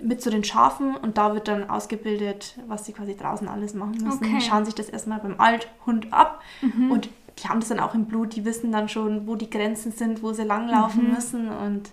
mit 0.00 0.20
zu 0.22 0.30
den 0.30 0.42
Schafen 0.42 0.96
und 0.96 1.16
da 1.18 1.32
wird 1.34 1.46
dann 1.48 1.68
ausgebildet, 1.70 2.58
was 2.66 2.86
sie 2.86 2.92
quasi 2.92 3.14
draußen 3.16 3.46
alles 3.46 3.74
machen 3.74 3.92
müssen. 4.02 4.24
Okay. 4.24 4.30
Mhm. 4.30 4.38
Die 4.38 4.44
schauen 4.44 4.64
sich 4.64 4.74
das 4.74 4.88
erstmal 4.88 5.20
beim 5.20 5.38
Althund 5.38 6.12
ab 6.12 6.42
und 6.90 7.08
die 7.38 7.48
haben 7.48 7.60
das 7.60 7.68
dann 7.70 7.80
auch 7.80 7.94
im 7.94 8.04
Blut, 8.06 8.34
die 8.36 8.44
wissen 8.44 8.72
dann 8.72 8.88
schon, 8.88 9.26
wo 9.26 9.34
die 9.36 9.50
Grenzen 9.50 9.92
sind, 9.92 10.22
wo 10.22 10.32
sie 10.32 10.42
langlaufen 10.44 11.04
Mhm. 11.08 11.14
müssen 11.14 11.48
und 11.48 11.90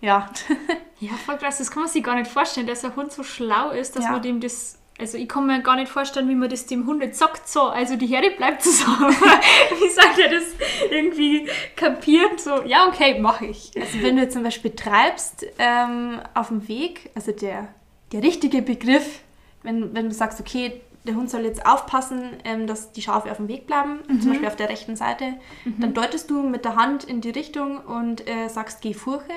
ja, 0.00 0.28
Ja, 1.00 1.12
voll 1.26 1.36
krass. 1.36 1.58
Das 1.58 1.70
kann 1.70 1.82
man 1.82 1.90
sich 1.92 2.02
gar 2.02 2.14
nicht 2.14 2.30
vorstellen, 2.30 2.66
dass 2.66 2.82
ein 2.84 2.96
Hund 2.96 3.12
so 3.12 3.22
schlau 3.22 3.70
ist, 3.70 3.96
dass 3.96 4.04
Ja. 4.04 4.12
man 4.12 4.22
dem 4.22 4.40
das. 4.40 4.78
Also 4.98 5.18
ich 5.18 5.28
kann 5.28 5.46
mir 5.46 5.60
gar 5.60 5.76
nicht 5.76 5.92
vorstellen, 5.92 6.26
wie 6.30 6.34
man 6.34 6.48
das 6.48 6.64
dem 6.64 6.86
Hund 6.86 7.02
jetzt 7.02 7.18
sagt, 7.18 7.46
so, 7.46 7.64
also 7.64 7.96
die 7.96 8.06
Herde 8.06 8.30
bleibt 8.30 8.62
zusammen. 8.62 9.10
wie 9.78 9.90
sagt 9.90 10.18
er 10.18 10.30
das 10.30 10.44
irgendwie 10.90 11.46
kapiert? 11.76 12.40
So, 12.40 12.62
ja, 12.62 12.86
okay, 12.88 13.20
mache 13.20 13.44
ich. 13.46 13.72
Also 13.78 14.00
wenn 14.00 14.16
du 14.16 14.22
jetzt 14.22 14.32
zum 14.32 14.42
Beispiel 14.42 14.70
treibst 14.70 15.44
ähm, 15.58 16.18
auf 16.32 16.48
dem 16.48 16.66
Weg, 16.66 17.10
also 17.14 17.32
der, 17.32 17.68
der 18.12 18.22
richtige 18.22 18.62
Begriff, 18.62 19.20
wenn, 19.62 19.92
wenn 19.94 20.08
du 20.08 20.14
sagst, 20.14 20.40
okay, 20.40 20.80
der 21.06 21.16
Hund 21.16 21.30
soll 21.30 21.42
jetzt 21.42 21.64
aufpassen, 21.64 22.36
ähm, 22.44 22.66
dass 22.66 22.92
die 22.92 23.02
Schafe 23.02 23.30
auf 23.30 23.38
dem 23.38 23.48
Weg 23.48 23.66
bleiben, 23.66 24.00
zum 24.20 24.30
Beispiel 24.30 24.48
auf 24.48 24.56
der 24.56 24.68
rechten 24.68 24.96
Seite, 24.96 25.34
dann 25.78 25.94
deutest 25.94 26.30
du 26.30 26.42
mit 26.42 26.64
der 26.64 26.76
Hand 26.76 27.04
in 27.04 27.20
die 27.20 27.30
Richtung 27.30 27.78
und 27.78 28.28
äh, 28.28 28.48
sagst, 28.48 28.80
geh 28.82 28.94
Furche. 28.94 29.32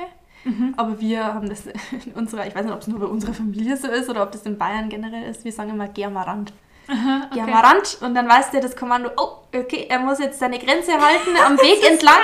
Aber 0.78 1.00
wir 1.00 1.34
haben 1.34 1.50
das 1.50 1.66
in 2.06 2.14
unserer, 2.14 2.48
ich 2.48 2.56
weiß 2.56 2.66
nicht, 2.66 2.74
ob 2.74 2.82
es 2.82 2.88
nur 2.88 3.00
bei 3.00 3.06
unserer 3.06 3.34
Familie 3.34 3.78
so 3.78 3.88
ist 3.88 4.10
oder 4.10 4.24
ob 4.24 4.32
das 4.32 4.44
in 4.44 4.58
Bayern 4.58 4.90
generell 4.90 5.30
ist, 5.30 5.46
wir 5.46 5.52
sagen 5.52 5.72
immer, 5.72 5.88
geh 5.88 6.06
am 6.06 6.18
Rand. 6.18 6.54
Aha, 6.92 7.30
Geh 7.34 7.42
am 7.42 7.54
Rand 7.54 8.00
und 8.02 8.16
dann 8.16 8.28
weiß 8.28 8.52
der 8.52 8.62
das 8.62 8.76
Kommando, 8.76 9.12
oh, 9.18 9.30
okay, 9.56 9.86
er 9.90 10.00
muss 10.00 10.20
jetzt 10.20 10.40
seine 10.40 10.58
Grenze 10.58 10.94
halten 10.94 11.38
am 11.46 11.56
Weg 11.58 11.88
entlang. 11.92 12.16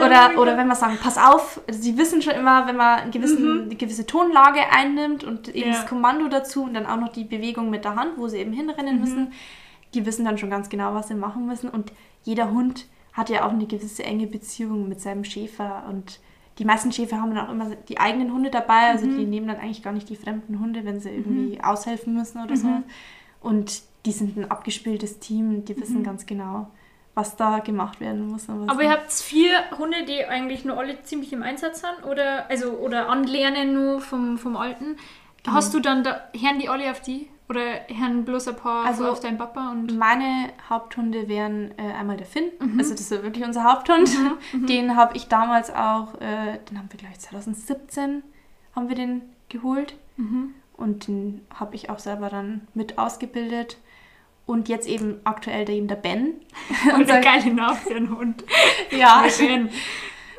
oder, 0.00 0.40
oder 0.40 0.56
wenn 0.56 0.66
wir 0.68 0.74
sagen, 0.74 0.98
pass 1.02 1.18
auf, 1.18 1.60
also 1.68 1.80
sie 1.80 1.96
wissen 1.98 2.22
schon 2.22 2.34
immer, 2.34 2.66
wenn 2.66 2.76
man 2.76 3.00
einen 3.00 3.10
gewissen, 3.10 3.62
eine 3.64 3.74
gewisse 3.76 4.06
Tonlage 4.06 4.60
einnimmt 4.70 5.24
und 5.24 5.48
eben 5.54 5.70
Ja. 5.70 5.76
das 5.76 5.86
Kommando 5.86 6.28
dazu 6.28 6.64
und 6.64 6.74
dann 6.74 6.86
auch 6.86 6.96
noch 6.96 7.08
die 7.12 7.24
Bewegung 7.24 7.70
mit 7.70 7.84
der 7.84 7.94
Hand, 7.94 8.12
wo 8.16 8.28
sie 8.28 8.38
eben 8.38 8.52
hinrennen 8.52 9.00
müssen, 9.00 9.32
die 9.94 10.04
wissen 10.06 10.24
dann 10.24 10.38
schon 10.38 10.50
ganz 10.50 10.68
genau, 10.68 10.94
was 10.94 11.08
sie 11.08 11.14
machen 11.14 11.46
müssen. 11.46 11.68
Und 11.70 11.92
jeder 12.22 12.50
Hund 12.50 12.86
hat 13.12 13.30
ja 13.30 13.44
auch 13.46 13.52
eine 13.52 13.66
gewisse 13.66 14.02
enge 14.04 14.26
Beziehung 14.26 14.88
mit 14.88 15.00
seinem 15.00 15.24
Schäfer 15.24 15.84
und 15.88 16.20
die 16.58 16.64
meisten 16.64 16.90
Schäfer 16.90 17.20
haben 17.20 17.34
dann 17.34 17.46
auch 17.46 17.52
immer 17.52 17.70
die 17.88 18.00
eigenen 18.00 18.32
Hunde 18.32 18.50
dabei, 18.50 18.88
also 18.90 19.06
die 19.06 19.24
nehmen 19.26 19.46
dann 19.46 19.58
eigentlich 19.58 19.82
gar 19.82 19.92
nicht 19.92 20.08
die 20.08 20.16
fremden 20.16 20.58
Hunde, 20.58 20.84
wenn 20.84 20.98
sie 21.00 21.10
irgendwie 21.10 21.60
aushelfen 21.62 22.14
müssen 22.14 22.42
oder 22.42 22.56
so. 22.56 22.66
Und 23.40 23.82
die 24.06 24.12
sind 24.12 24.36
ein 24.36 24.50
abgespieltes 24.50 25.18
Team, 25.18 25.64
die 25.64 25.76
wissen 25.80 26.02
ganz 26.02 26.26
genau, 26.26 26.68
was 27.14 27.36
da 27.36 27.58
gemacht 27.58 28.00
werden 28.00 28.28
muss. 28.28 28.48
Aber 28.48 28.82
ihr 28.82 28.90
habt 28.90 29.12
vier 29.12 29.50
Hunde, 29.76 30.04
die 30.06 30.24
eigentlich 30.24 30.64
nur 30.64 30.78
alle 30.78 31.02
ziemlich 31.02 31.32
im 31.32 31.42
Einsatz 31.42 31.80
sind 31.80 32.04
oder 32.10 32.48
also 32.48 32.70
oder 32.72 33.08
anlernen 33.08 33.74
nur 33.74 34.00
vom, 34.00 34.38
vom 34.38 34.56
Alten. 34.56 34.96
Genau. 35.42 35.56
Hast 35.56 35.74
du 35.74 35.80
dann 35.80 36.04
da 36.04 36.28
hören 36.34 36.58
die 36.60 36.68
alle 36.68 36.90
auf 36.90 37.00
die? 37.00 37.28
Oder 37.48 37.62
hören 37.88 38.24
bloß 38.26 38.48
ein 38.48 38.56
paar 38.56 38.84
Also- 38.84 39.04
so 39.04 39.10
auf 39.10 39.20
deinen 39.20 39.38
Papa 39.38 39.70
und 39.70 39.96
Meine 39.96 40.50
Haupthunde 40.68 41.28
wären 41.28 41.72
äh, 41.78 41.92
einmal 41.98 42.18
der 42.18 42.26
Finn, 42.26 42.44
Mhm. 42.60 42.78
also 42.78 42.90
das 42.92 43.00
ist 43.10 43.22
wirklich 43.22 43.42
unser 43.44 43.64
Haupthund. 43.64 44.10
Den 44.68 44.96
habe 44.96 45.16
ich 45.16 45.28
damals 45.28 45.70
auch, 45.70 46.14
äh, 46.20 46.58
den 46.68 46.78
haben 46.78 46.88
wir 46.90 46.98
glaube 46.98 47.14
ich 47.14 47.20
2017 47.20 48.22
haben 48.76 48.88
wir 48.88 48.96
den 48.96 49.22
geholt 49.48 49.96
Mhm. 50.18 50.54
Und 50.78 51.06
den 51.08 51.46
habe 51.54 51.74
ich 51.76 51.90
auch 51.90 51.98
selber 51.98 52.30
dann 52.30 52.66
mit 52.74 52.96
ausgebildet. 52.98 53.76
Und 54.46 54.70
jetzt 54.70 54.88
eben 54.88 55.20
aktuell 55.24 55.66
der 55.66 55.74
eben 55.74 55.88
der 55.88 55.96
Ben. 55.96 56.36
und 56.94 57.10
ein 57.10 57.22
geiler 57.22 57.52
Name 57.52 57.76
für 57.76 57.96
einen 57.96 58.16
Hund. 58.16 58.44
ja, 58.90 59.22
Der 59.22 59.46
Ben. 59.46 59.68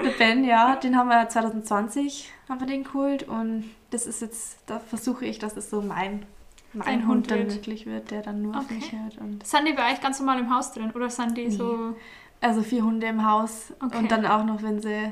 der 0.03 0.09
Ben, 0.17 0.43
ja, 0.43 0.75
den 0.77 0.97
haben 0.97 1.09
wir 1.09 1.29
2020 1.29 2.31
haben 2.49 2.59
wir 2.59 2.65
den 2.65 2.83
geholt 2.83 3.23
und 3.27 3.65
das 3.91 4.07
ist 4.07 4.21
jetzt, 4.21 4.57
da 4.65 4.79
versuche 4.79 5.25
ich, 5.25 5.37
dass 5.37 5.55
es 5.57 5.69
so 5.69 5.81
mein, 5.83 6.25
mein 6.73 6.85
Dein 6.85 6.99
Hund, 7.01 7.09
Hund 7.09 7.31
dann 7.31 7.39
wird. 7.39 7.53
wirklich 7.55 7.85
wird, 7.85 8.09
der 8.09 8.23
dann 8.23 8.41
nur 8.41 8.57
auf 8.57 8.63
Okay. 8.65 8.75
mich 8.75 8.91
hört. 8.91 9.17
Und 9.19 9.45
Sind 9.45 9.67
die 9.67 9.73
bei 9.73 9.91
euch 9.91 10.01
ganz 10.01 10.19
normal 10.19 10.39
im 10.39 10.51
Haus 10.55 10.71
drin 10.71 10.89
oder 10.95 11.09
sind 11.11 11.37
die 11.37 11.51
so 11.51 11.95
Also 12.41 12.63
vier 12.63 12.83
Hunde 12.83 13.05
im 13.05 13.23
Haus 13.29 13.71
Okay. 13.79 13.97
und 13.99 14.09
dann 14.11 14.25
auch 14.25 14.43
noch, 14.45 14.63
wenn 14.63 14.81
sie 14.81 15.11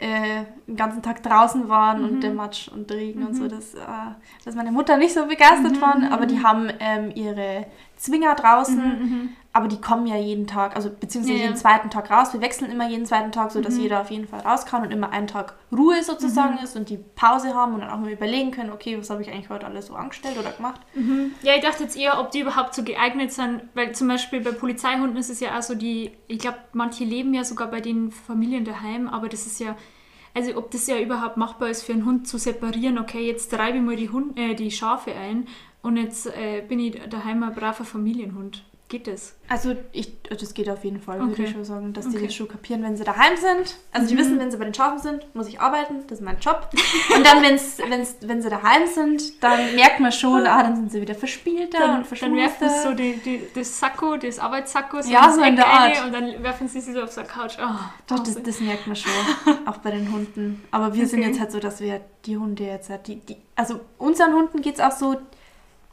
äh, 0.00 0.44
den 0.66 0.76
ganzen 0.76 1.02
Tag 1.02 1.22
draußen 1.22 1.68
waren 1.68 1.98
Mhm. 2.00 2.04
und 2.08 2.20
der 2.22 2.32
Matsch 2.32 2.68
und 2.68 2.88
der 2.90 2.96
Regen 2.96 3.26
und 3.26 3.34
so, 3.34 3.46
dass, 3.48 3.74
äh, 3.74 3.78
dass 4.44 4.54
meine 4.54 4.72
Mutter 4.72 4.96
nicht 4.96 5.14
so 5.14 5.26
begeistert 5.26 5.76
Mhm, 5.76 5.80
waren. 5.80 6.00
mhm, 6.06 6.12
Aber 6.12 6.26
die 6.26 6.36
mhm. 6.36 6.42
haben 6.42 6.68
ähm, 6.80 7.12
ihre 7.14 7.66
Zwinger 7.96 8.34
draußen, 8.34 8.76
Mhm, 8.78 9.28
aber 9.52 9.66
die 9.66 9.80
kommen 9.80 10.06
ja 10.06 10.16
jeden 10.16 10.46
Tag, 10.46 10.76
also 10.76 10.90
beziehungsweise 10.90 11.36
Ja, 11.38 11.44
jeden 11.44 11.56
zweiten 11.56 11.90
Tag 11.90 12.08
raus. 12.08 12.32
Wir 12.32 12.40
wechseln 12.40 12.70
immer 12.70 12.88
jeden 12.88 13.04
zweiten 13.04 13.32
Tag, 13.32 13.50
sodass 13.50 13.74
Mhm. 13.74 13.80
jeder 13.80 14.00
auf 14.00 14.10
jeden 14.12 14.28
Fall 14.28 14.40
raus 14.40 14.64
kann 14.64 14.82
und 14.84 14.92
immer 14.92 15.10
einen 15.10 15.26
Tag 15.26 15.54
Ruhe 15.76 16.02
sozusagen 16.04 16.54
Mhm. 16.58 16.64
ist 16.64 16.76
und 16.76 16.88
die 16.88 16.98
Pause 17.16 17.52
haben 17.54 17.74
und 17.74 17.80
dann 17.80 17.90
auch 17.90 17.98
mal 17.98 18.12
überlegen 18.12 18.52
können, 18.52 18.70
okay, 18.70 18.96
was 18.96 19.10
habe 19.10 19.22
ich 19.22 19.30
eigentlich 19.32 19.50
heute 19.50 19.66
alles 19.66 19.86
so 19.86 19.94
angestellt 19.96 20.38
oder 20.38 20.52
gemacht. 20.52 20.80
Mhm. 20.94 21.32
Ja, 21.42 21.54
ich 21.56 21.62
dachte 21.62 21.82
jetzt 21.82 21.96
eher, 21.96 22.20
ob 22.20 22.30
die 22.30 22.40
überhaupt 22.40 22.74
so 22.76 22.84
geeignet 22.84 23.32
sind, 23.32 23.62
weil 23.74 23.92
zum 23.92 24.06
Beispiel 24.06 24.40
bei 24.40 24.52
Polizeihunden 24.52 25.16
ist 25.16 25.30
es 25.30 25.40
ja 25.40 25.58
auch 25.58 25.62
so, 25.62 25.74
die, 25.74 26.12
ich 26.28 26.38
glaube, 26.38 26.58
manche 26.72 27.02
leben 27.04 27.34
ja 27.34 27.42
sogar 27.42 27.68
bei 27.68 27.80
den 27.80 28.12
Familien 28.12 28.64
daheim, 28.64 29.08
aber 29.08 29.28
das 29.28 29.46
ist 29.46 29.58
ja, 29.58 29.74
also 30.32 30.56
ob 30.56 30.70
das 30.70 30.86
ja 30.86 30.96
überhaupt 30.96 31.36
machbar 31.36 31.70
ist 31.70 31.82
für 31.82 31.92
einen 31.92 32.04
Hund 32.04 32.28
zu 32.28 32.38
separieren, 32.38 32.98
okay, 32.98 33.26
jetzt 33.26 33.50
treibe 33.50 33.78
ich 33.78 33.82
mal 33.82 33.96
die, 33.96 34.10
Hund, 34.10 34.38
äh, 34.38 34.54
die 34.54 34.70
Schafe 34.70 35.12
ein 35.12 35.48
und 35.82 35.96
jetzt 35.96 36.26
äh, 36.26 36.62
bin 36.68 36.78
ich 36.78 37.00
daheim 37.10 37.42
ein 37.42 37.52
braver 37.52 37.84
Familienhund. 37.84 38.64
Geht 38.90 39.06
das? 39.06 39.34
Also 39.48 39.76
ich, 39.92 40.20
das 40.24 40.52
geht 40.52 40.68
auf 40.68 40.82
jeden 40.84 41.00
Fall, 41.00 41.20
würde 41.20 41.30
Okay. 41.32 41.44
ich 41.44 41.50
schon 41.52 41.64
sagen, 41.64 41.92
dass 41.92 42.08
die 42.08 42.16
Okay. 42.16 42.26
das 42.26 42.34
schon 42.34 42.48
kapieren, 42.48 42.82
wenn 42.82 42.96
sie 42.96 43.04
daheim 43.04 43.36
sind. 43.36 43.76
Also 43.92 44.08
die 44.08 44.14
Mhm. 44.14 44.18
wissen, 44.18 44.38
wenn 44.40 44.50
sie 44.50 44.56
bei 44.56 44.64
den 44.64 44.74
Schafen 44.74 44.98
sind, 44.98 45.32
muss 45.32 45.46
ich 45.46 45.60
arbeiten, 45.60 46.00
das 46.08 46.18
ist 46.18 46.24
mein 46.24 46.38
Job. 46.40 46.68
Und 47.14 47.24
dann, 47.24 47.40
wenn's, 47.40 47.78
wenn's, 47.88 48.16
wenn 48.20 48.42
sie 48.42 48.50
daheim 48.50 48.88
sind, 48.88 49.42
dann 49.44 49.76
merkt 49.76 50.00
man 50.00 50.10
schon, 50.10 50.44
ah, 50.44 50.64
dann 50.64 50.74
sind 50.74 50.90
sie 50.90 51.00
wieder 51.00 51.14
verspielter 51.14 51.78
Dann, 51.78 52.02
und 52.02 52.20
dann 52.22 52.34
werfen 52.36 52.68
sie 52.68 52.82
so 52.82 52.92
die, 52.92 53.12
die, 53.18 53.46
das 53.54 53.78
Sakko, 53.78 54.16
das 54.16 54.40
Arbeitssakko, 54.40 55.02
so 55.02 55.08
Ja, 55.08 55.30
so 55.32 55.40
in 55.40 55.54
der 55.54 55.68
Art. 55.68 56.04
und 56.04 56.12
dann 56.12 56.42
werfen 56.42 56.66
sie 56.66 56.80
sich 56.80 56.92
so 56.92 57.00
auf 57.02 57.16
eine 57.16 57.28
Couch. 57.28 57.58
Oh, 57.62 57.74
Doch, 58.08 58.18
das, 58.24 58.42
das 58.42 58.58
merkt 58.60 58.88
man 58.88 58.96
schon, 58.96 59.12
auch 59.66 59.76
bei 59.76 59.92
den 59.92 60.12
Hunden. 60.12 60.64
Aber 60.72 60.94
wir 60.94 61.06
sind 61.06 61.20
Okay. 61.20 61.28
jetzt 61.28 61.38
halt 61.38 61.52
so, 61.52 61.60
dass 61.60 61.78
wir 61.80 62.00
die 62.26 62.36
Hunde 62.36 62.64
jetzt 62.64 62.90
halt, 62.90 63.06
die, 63.06 63.20
die, 63.20 63.36
also 63.54 63.78
unseren 63.98 64.32
Hunden 64.34 64.60
geht 64.62 64.74
es 64.74 64.80
auch 64.80 64.90
so, 64.90 65.16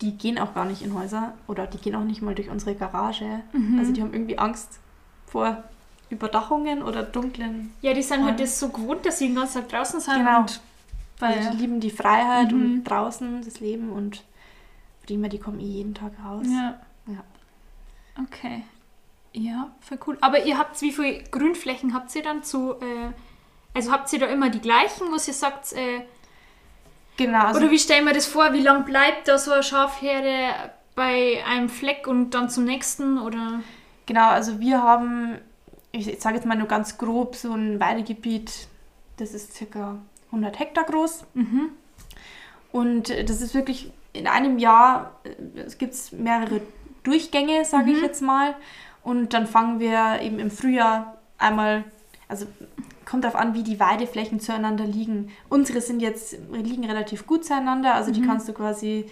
die 0.01 0.11
gehen 0.17 0.37
auch 0.37 0.53
gar 0.53 0.65
nicht 0.65 0.81
in 0.81 0.93
Häuser 0.93 1.33
oder 1.47 1.65
die 1.67 1.77
gehen 1.79 1.95
auch 1.95 2.03
nicht 2.03 2.21
mal 2.21 2.35
durch 2.35 2.49
unsere 2.49 2.75
Garage. 2.75 3.41
Mhm. 3.53 3.79
Also 3.79 3.91
die 3.93 4.01
haben 4.01 4.13
irgendwie 4.13 4.37
Angst 4.37 4.79
vor 5.25 5.63
Überdachungen 6.09 6.83
oder 6.83 7.03
dunklen 7.03 7.73
ja, 7.81 7.93
die 7.93 8.01
sind 8.03 8.23
halt 8.23 8.39
das 8.39 8.59
so 8.59 8.69
gewohnt, 8.69 9.05
dass 9.05 9.19
sie 9.19 9.27
den 9.27 9.35
ganzen 9.35 9.61
Tag 9.61 9.69
draußen 9.69 9.99
sind. 9.99 10.17
Genau. 10.19 10.39
Und 10.41 10.61
Weil 11.19 11.43
Ja. 11.43 11.49
die 11.49 11.57
lieben 11.57 11.79
die 11.79 11.89
Freiheit 11.89 12.51
Mhm. 12.51 12.61
und 12.61 12.83
draußen 12.83 13.41
das 13.43 13.59
Leben 13.59 13.89
und 13.91 14.23
prima, 15.05 15.27
die 15.29 15.39
kommen 15.39 15.59
eh 15.59 15.63
jeden 15.63 15.95
Tag 15.95 16.11
raus. 16.23 16.45
Ja. 16.47 16.79
Ja. 17.07 17.23
Okay. 18.23 18.63
Ja, 19.33 19.71
voll 19.81 19.99
cool. 20.07 20.17
Aber 20.21 20.45
ihr 20.45 20.57
habt, 20.57 20.79
wie 20.81 20.91
viele 20.91 21.23
Grünflächen 21.23 21.93
habt 21.93 22.13
ihr 22.15 22.23
dann 22.23 22.43
zu, 22.43 22.73
äh, 22.73 23.11
also 23.73 23.91
habt 23.91 24.11
ihr 24.13 24.19
da 24.19 24.27
immer 24.27 24.49
die 24.49 24.61
gleichen, 24.61 25.07
was 25.11 25.27
ihr 25.27 25.33
sagt, 25.33 25.73
äh, 25.73 26.01
Genau, 27.17 27.45
also 27.45 27.59
oder 27.59 27.71
wie 27.71 27.79
stellen 27.79 28.05
wir 28.05 28.13
das 28.13 28.25
vor, 28.27 28.53
wie 28.53 28.61
lang 28.61 28.85
bleibt 28.85 29.27
da 29.27 29.37
so 29.37 29.51
eine 29.51 29.63
Schafherde 29.63 30.53
bei 30.95 31.43
einem 31.47 31.69
Fleck 31.69 32.07
und 32.07 32.31
dann 32.31 32.49
zum 32.49 32.65
nächsten, 32.65 33.19
oder? 33.19 33.61
genau, 34.05 34.29
also 34.29 34.59
wir 34.59 34.81
haben, 34.81 35.37
ich 35.91 36.19
sage 36.19 36.35
jetzt 36.35 36.45
mal 36.45 36.55
nur 36.57 36.67
ganz 36.67 36.97
grob, 36.97 37.35
so 37.35 37.53
ein 37.53 37.79
Weidegebiet, 37.79 38.67
das 39.17 39.33
ist 39.33 39.53
circa 39.53 39.97
100 40.27 40.59
Hektar 40.59 40.83
groß. 40.85 41.25
Mhm. 41.33 41.69
Und 42.71 43.09
das 43.09 43.41
ist 43.41 43.53
wirklich 43.53 43.91
in 44.13 44.27
einem 44.27 44.59
Jahr, 44.59 45.19
äh, 45.23 45.59
es 45.61 45.77
gibt 45.77 45.95
mehrere 46.13 46.61
Durchgänge, 47.03 47.65
sage 47.65 47.91
ich 47.91 47.97
Mhm. 47.97 48.03
jetzt 48.03 48.21
mal. 48.21 48.55
Und 49.03 49.33
dann 49.33 49.47
fangen 49.47 49.79
wir 49.79 50.21
eben 50.21 50.39
im 50.39 50.51
Frühjahr 50.51 51.17
einmal, 51.37 51.83
also 52.27 52.45
kommt 53.09 53.23
darauf 53.23 53.35
an, 53.39 53.53
wie 53.53 53.63
die 53.63 53.79
Weideflächen 53.79 54.39
zueinander 54.39 54.85
liegen. 54.85 55.29
Unsere 55.49 55.81
sind 55.81 56.01
jetzt, 56.01 56.37
liegen 56.51 56.85
relativ 56.85 57.25
gut 57.25 57.45
zueinander, 57.45 57.93
also 57.95 58.11
die 58.11 58.21
Mhm. 58.21 58.27
kannst 58.27 58.47
du 58.49 58.53
quasi 58.53 59.05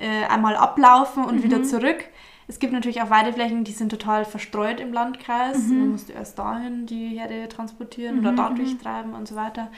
äh, 0.00 0.26
einmal 0.28 0.54
ablaufen 0.56 1.24
und 1.24 1.36
Mhm. 1.36 1.42
wieder 1.42 1.62
zurück. 1.64 2.04
Es 2.46 2.58
gibt 2.60 2.72
natürlich 2.72 3.02
auch 3.02 3.10
Weideflächen, 3.10 3.64
die 3.64 3.72
sind 3.72 3.88
total 3.90 4.24
verstreut 4.24 4.78
im 4.80 4.92
Landkreis. 4.92 5.66
Mhm. 5.66 5.78
Dann 5.80 5.90
musst 5.90 6.08
du 6.08 6.12
erst 6.12 6.38
dahin 6.38 6.86
die 6.86 7.08
Herde 7.08 7.48
transportieren 7.48 8.20
oder 8.20 8.32
Mhm, 8.32 8.36
da 8.36 8.50
mhm. 8.50 8.56
durchtreiben 8.56 9.12
und 9.14 9.26
so 9.28 9.34
weiter. 9.34 9.70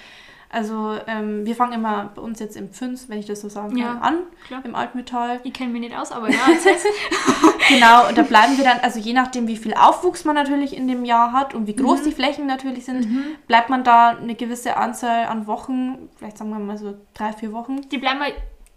Also 0.53 0.97
ähm, 1.07 1.47
wir 1.47 1.55
fangen 1.55 1.75
immer 1.75 2.11
bei 2.15 2.21
uns 2.23 2.41
jetzt 2.41 2.57
im 2.57 2.71
Pfünz, 2.71 3.09
wenn 3.09 3.21
ich 3.21 3.27
das 3.27 3.41
so 3.41 3.49
sagen 3.49 3.69
kann, 3.71 3.79
Ja. 3.79 3.99
an, 4.01 4.19
Klar. 4.49 4.61
im 4.65 4.75
Altmetall. 4.75 5.39
Ich 5.45 5.53
kenne 5.53 5.71
mich 5.71 5.81
nicht 5.81 5.97
aus, 5.97 6.11
aber 6.11 6.29
ja. 6.29 6.39
Genau, 7.69 8.09
und 8.09 8.19
da 8.19 8.23
bleiben 8.23 8.57
wir 8.57 8.65
dann, 8.65 8.81
also 8.81 8.99
je 8.99 9.13
nachdem, 9.13 9.47
wie 9.47 9.57
viel 9.57 9.75
Aufwuchs 9.75 10.25
man 10.25 10.35
natürlich 10.35 10.77
in 10.77 10.89
dem 10.89 11.05
Jahr 11.05 11.33
hat 11.33 11.55
und 11.55 11.67
wie 11.69 11.77
groß 11.77 12.01
Mhm. 12.01 12.05
die 12.05 12.13
Flächen 12.13 12.47
natürlich 12.47 12.85
sind, 12.85 13.09
Mhm. 13.09 13.25
bleibt 13.47 13.71
man 13.71 13.85
da 13.85 14.09
eine 14.11 14.35
gewisse 14.35 14.77
Anzahl 14.77 15.27
an 15.27 15.47
Wochen, 15.47 16.09
vielleicht 16.17 16.39
sagen 16.39 16.51
wir 16.51 16.59
mal 16.59 16.79
so 16.79 16.95
drei, 17.15 17.33
vier 17.33 17.53
Wochen. 17.53 17.83
Die 17.91 17.99
bleiben 17.99 18.19
mal 18.19 18.33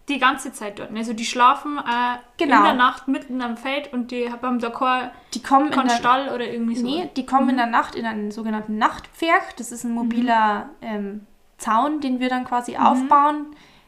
die 0.09 0.19
ganze 0.19 0.51
Zeit 0.51 0.78
dort. 0.80 0.91
Also 0.95 1.13
die 1.13 1.26
schlafen 1.26 1.78
äh, 1.80 2.17
Genau. 2.38 2.57
in 2.57 2.63
der 2.65 2.74
Nacht 2.74 3.07
mitten 3.07 3.41
am 3.41 3.55
Feld 3.57 3.91
und 3.93 4.11
die 4.11 4.32
haben 4.32 4.59
da 4.59 4.69
keinen 4.69 5.09
Die 5.34 5.41
kommen 5.41 5.67
in 5.67 5.71
keinen 5.71 5.88
der, 5.88 5.95
Stall 5.95 6.30
oder 6.30 6.45
irgendwie 6.45 6.76
so. 6.76 6.86
nee, 6.86 7.09
die 7.15 7.26
kommen 7.26 7.45
Mhm. 7.45 7.49
in 7.51 7.57
der 7.57 7.65
Nacht 7.67 7.95
in 7.95 8.05
einen 8.05 8.30
sogenannten 8.30 8.78
Nachtpferch. 8.78 9.55
Das 9.57 9.71
ist 9.71 9.86
ein 9.86 9.91
mobiler 9.93 10.69
ähm, 10.82 11.26
Zaun, 11.57 12.01
den 12.01 12.19
wir 12.19 12.29
dann 12.29 12.45
quasi 12.45 12.71
Mhm. 12.71 12.77
aufbauen, 12.77 13.45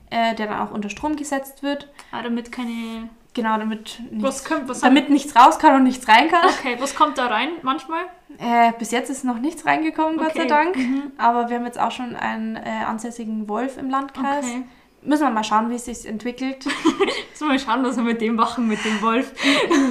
äh, 0.09 0.35
der 0.35 0.47
dann 0.47 0.59
auch 0.59 0.71
unter 0.71 0.89
Strom 0.89 1.15
gesetzt 1.15 1.63
wird. 1.63 1.89
Ah, 2.11 2.21
damit 2.21 2.51
keine. 2.51 3.09
Genau, 3.33 3.57
damit 3.57 3.99
Was 4.13 4.21
nichts, 4.35 4.45
kommt, 4.45 4.69
was 4.69 4.79
damit 4.79 5.09
nichts 5.09 5.35
raus 5.35 5.59
kann 5.59 5.75
und 5.75 5.83
nichts 5.83 6.07
rein 6.07 6.29
kann. 6.29 6.47
Okay, 6.47 6.77
was 6.79 6.95
kommt 6.95 7.17
da 7.17 7.25
rein 7.27 7.49
manchmal? 7.63 8.03
Äh, 8.37 8.71
bis 8.79 8.91
jetzt 8.91 9.09
ist 9.09 9.25
noch 9.25 9.39
nichts 9.39 9.65
reingekommen, 9.65 10.15
Gott 10.17 10.33
sei. 10.35 10.45
Dank. 10.45 10.77
Mhm. 10.77 11.11
Aber 11.17 11.49
wir 11.49 11.57
haben 11.57 11.65
jetzt 11.65 11.77
auch 11.79 11.91
schon 11.91 12.15
einen 12.15 12.55
äh, 12.55 12.61
ansässigen 12.87 13.49
Wolf 13.49 13.77
im 13.77 13.89
Landkreis. 13.89 14.45
Okay. 14.45 14.63
Müssen 15.01 15.23
wir 15.23 15.29
mal 15.31 15.43
schauen, 15.43 15.69
wie 15.69 15.75
es 15.75 15.85
sich 15.85 16.07
entwickelt. 16.07 16.65
Jetzt 17.29 17.41
mal 17.41 17.59
schauen, 17.59 17.83
was 17.83 17.95
wir 17.97 18.03
mit 18.03 18.21
dem 18.21 18.35
machen, 18.35 18.67
mit 18.67 18.83
dem 18.83 18.99
Wolf. 19.03 19.33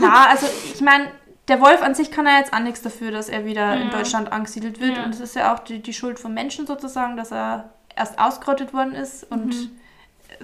Na, 0.00 0.26
also 0.30 0.46
ich 0.74 0.80
meine, 0.80 1.08
der 1.48 1.60
Wolf 1.60 1.82
an 1.82 1.94
sich 1.94 2.10
kann 2.10 2.26
ja 2.26 2.38
jetzt 2.38 2.52
auch 2.52 2.60
nichts 2.60 2.82
dafür, 2.82 3.10
dass 3.10 3.28
er 3.28 3.44
wieder 3.44 3.74
in 3.76 3.88
Ja. 3.90 3.98
Deutschland 3.98 4.32
angesiedelt 4.32 4.80
wird. 4.80 4.96
Ja. 4.96 5.04
Und 5.04 5.14
es 5.14 5.20
ist 5.20 5.36
ja 5.36 5.54
auch 5.54 5.58
die, 5.60 5.80
die 5.80 5.92
Schuld 5.92 6.18
vom 6.18 6.32
Menschen 6.34 6.66
sozusagen, 6.66 7.16
dass 7.16 7.32
er 7.32 7.70
erst 7.96 8.18
ausgerottet 8.18 8.72
worden 8.72 8.94
ist 8.94 9.24
und 9.30 9.46
Mhm. 9.54 9.70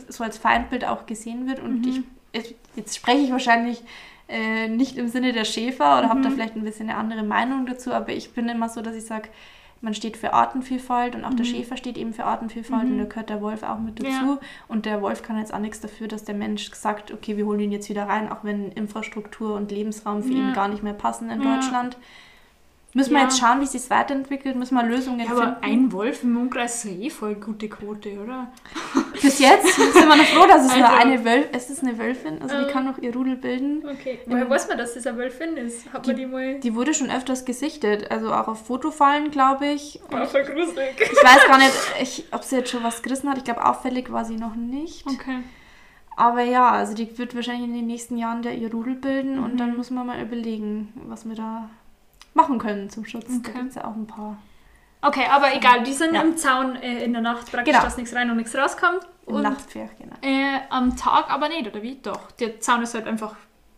so 0.08 0.22
als 0.24 0.38
Feindbild 0.38 0.84
auch 0.84 1.06
gesehen 1.06 1.46
wird. 1.48 1.58
Und 1.60 1.86
Mhm. 1.86 2.04
ich, 2.32 2.54
jetzt 2.76 2.96
spreche 2.96 3.18
ich 3.20 3.32
wahrscheinlich 3.32 3.82
äh, 4.32 4.68
nicht 4.68 4.96
im 4.96 5.08
Sinne 5.08 5.32
der 5.32 5.44
Schäfer 5.44 5.98
oder 5.98 6.08
habe 6.08 6.20
da 6.20 6.28
Mhm. 6.28 6.34
vielleicht 6.34 6.54
ein 6.54 6.62
bisschen 6.62 6.88
eine 6.88 6.96
andere 6.96 7.24
Meinung 7.24 7.66
dazu, 7.66 7.92
aber 7.92 8.10
ich 8.12 8.32
bin 8.32 8.48
immer 8.48 8.68
so, 8.68 8.80
dass 8.80 8.94
ich 8.94 9.04
sage, 9.04 9.28
man 9.82 9.94
steht 9.94 10.16
für 10.16 10.34
Artenvielfalt 10.34 11.14
und 11.14 11.24
auch 11.24 11.34
der 11.34 11.46
Mhm. 11.46 11.50
Schäfer 11.50 11.76
steht 11.76 11.96
eben 11.96 12.12
für 12.12 12.24
Artenvielfalt 12.24 12.84
Mhm. 12.84 12.92
und 12.92 12.98
da 12.98 13.04
gehört 13.04 13.30
der 13.30 13.40
Wolf 13.40 13.62
auch 13.62 13.78
mit 13.78 13.98
dazu. 13.98 14.10
Ja. 14.10 14.38
Und 14.68 14.84
der 14.86 15.00
Wolf 15.02 15.22
kann 15.22 15.38
jetzt 15.38 15.54
auch 15.54 15.58
nichts 15.58 15.80
dafür, 15.80 16.06
dass 16.08 16.24
der 16.24 16.34
Mensch 16.34 16.70
sagt, 16.74 17.12
okay, 17.12 17.36
wir 17.36 17.46
holen 17.46 17.60
ihn 17.60 17.72
jetzt 17.72 17.88
wieder 17.88 18.08
rein, 18.08 18.30
auch 18.30 18.44
wenn 18.44 18.72
Infrastruktur 18.72 19.54
und 19.54 19.70
Lebensraum 19.70 20.22
für 20.22 20.32
Ja. 20.32 20.48
ihn 20.48 20.52
gar 20.52 20.68
nicht 20.68 20.82
mehr 20.82 20.92
passen 20.92 21.30
in 21.30 21.42
Ja. 21.42 21.54
Deutschland. 21.56 21.96
Müssen 22.92 23.10
wir 23.12 23.18
Ja. 23.18 23.24
jetzt 23.24 23.38
schauen, 23.38 23.60
wie 23.60 23.66
sich 23.66 23.82
das 23.82 23.90
weiterentwickelt, 23.90 24.56
müssen 24.56 24.74
wir 24.74 24.82
Lösungen 24.82 25.20
Ja, 25.20 25.30
aber 25.30 25.42
finden. 25.60 25.62
ein 25.62 25.92
Wolf 25.92 26.24
im 26.24 26.36
Umkreis 26.36 26.84
ist 26.84 26.90
eh 26.90 27.08
voll 27.08 27.36
gute 27.36 27.68
Quote, 27.68 28.18
oder? 28.20 28.48
Bis 29.22 29.38
jetzt 29.38 29.76
sind 29.76 29.94
wir 29.94 30.16
noch 30.16 30.24
froh, 30.24 30.44
dass 30.48 30.66
es 30.66 30.76
nur 30.76 30.88
Also- 30.88 31.00
eine 31.08 31.24
Wölfin 31.24 31.54
Es 31.54 31.70
ist 31.70 31.82
eine 31.84 31.96
Wölfin, 31.98 32.42
also 32.42 32.56
die 32.56 32.62
Ähm. 32.64 32.68
kann 32.70 32.84
noch 32.86 32.98
ihr 32.98 33.14
Rudel 33.14 33.36
bilden. 33.36 33.84
Okay. 33.88 34.18
Woher 34.26 34.50
weiß 34.50 34.66
man, 34.68 34.76
dass 34.76 34.94
das 34.94 35.06
eine 35.06 35.18
Wölfin 35.18 35.56
ist? 35.56 35.92
Hat 35.92 36.04
man 36.04 36.16
die 36.16 36.26
mal... 36.26 36.58
Die 36.58 36.74
wurde 36.74 36.92
schon 36.92 37.10
öfters 37.12 37.44
gesichtet, 37.44 38.10
also 38.10 38.32
auch 38.32 38.48
auf 38.48 38.66
Fotofallen, 38.66 39.30
glaube 39.30 39.66
ich. 39.68 40.00
War 40.10 40.26
voll 40.26 40.42
gruselig. 40.42 40.94
Ich 41.00 41.10
weiß 41.24 41.46
gar 41.46 41.58
nicht, 41.58 41.72
ich, 42.02 42.24
ob 42.32 42.42
sie 42.42 42.56
jetzt 42.56 42.70
schon 42.70 42.82
was 42.82 43.02
gerissen 43.02 43.30
hat. 43.30 43.38
Ich 43.38 43.44
glaube, 43.44 43.64
auffällig 43.64 44.10
war 44.10 44.24
sie 44.24 44.36
noch 44.36 44.56
nicht. 44.56 45.06
Okay. 45.06 45.38
Aber 46.16 46.42
ja, 46.42 46.70
also 46.70 46.94
die 46.94 47.16
wird 47.18 47.34
wahrscheinlich 47.36 47.64
in 47.68 47.74
den 47.74 47.86
nächsten 47.86 48.16
Jahren 48.18 48.42
da 48.42 48.50
ihr 48.50 48.70
Rudel 48.72 48.94
bilden 48.96 49.38
und 49.38 49.52
Mhm. 49.54 49.56
dann 49.58 49.76
muss 49.76 49.90
man 49.90 50.06
mal 50.08 50.20
überlegen, 50.20 50.92
was 51.06 51.26
wir 51.26 51.36
da 51.36 51.70
machen 52.34 52.58
können 52.58 52.90
zum 52.90 53.04
Schutz. 53.04 53.26
Da 53.28 53.34
Okay. 53.36 53.52
gibt 53.58 53.68
es 53.70 53.74
ja 53.76 53.84
auch 53.84 53.94
ein 53.94 54.06
paar. 54.06 54.36
Okay, 55.02 55.24
aber 55.30 55.54
egal, 55.54 55.82
die 55.82 55.92
sind 55.94 56.14
Ja. 56.14 56.20
im 56.22 56.36
Zaun 56.36 56.76
äh, 56.76 57.02
in 57.04 57.12
der 57.12 57.22
Nacht 57.22 57.50
praktisch, 57.50 57.72
Genau. 57.72 57.82
dass 57.84 57.96
nichts 57.96 58.14
rein 58.14 58.30
und 58.30 58.36
nichts 58.36 58.54
rauskommt. 58.54 59.00
Im 59.26 59.36
Und 59.36 59.42
Nachtpferd, 59.42 59.90
genau. 59.98 60.14
äh, 60.22 60.58
am 60.68 60.96
Tag 60.96 61.30
aber 61.30 61.48
nicht, 61.48 61.66
oder 61.66 61.82
wie? 61.82 61.96
Doch, 62.02 62.30
der 62.32 62.60
Zaun 62.60 62.82
ist 62.82 62.94
halt 62.94 63.06
einfach 63.06 63.34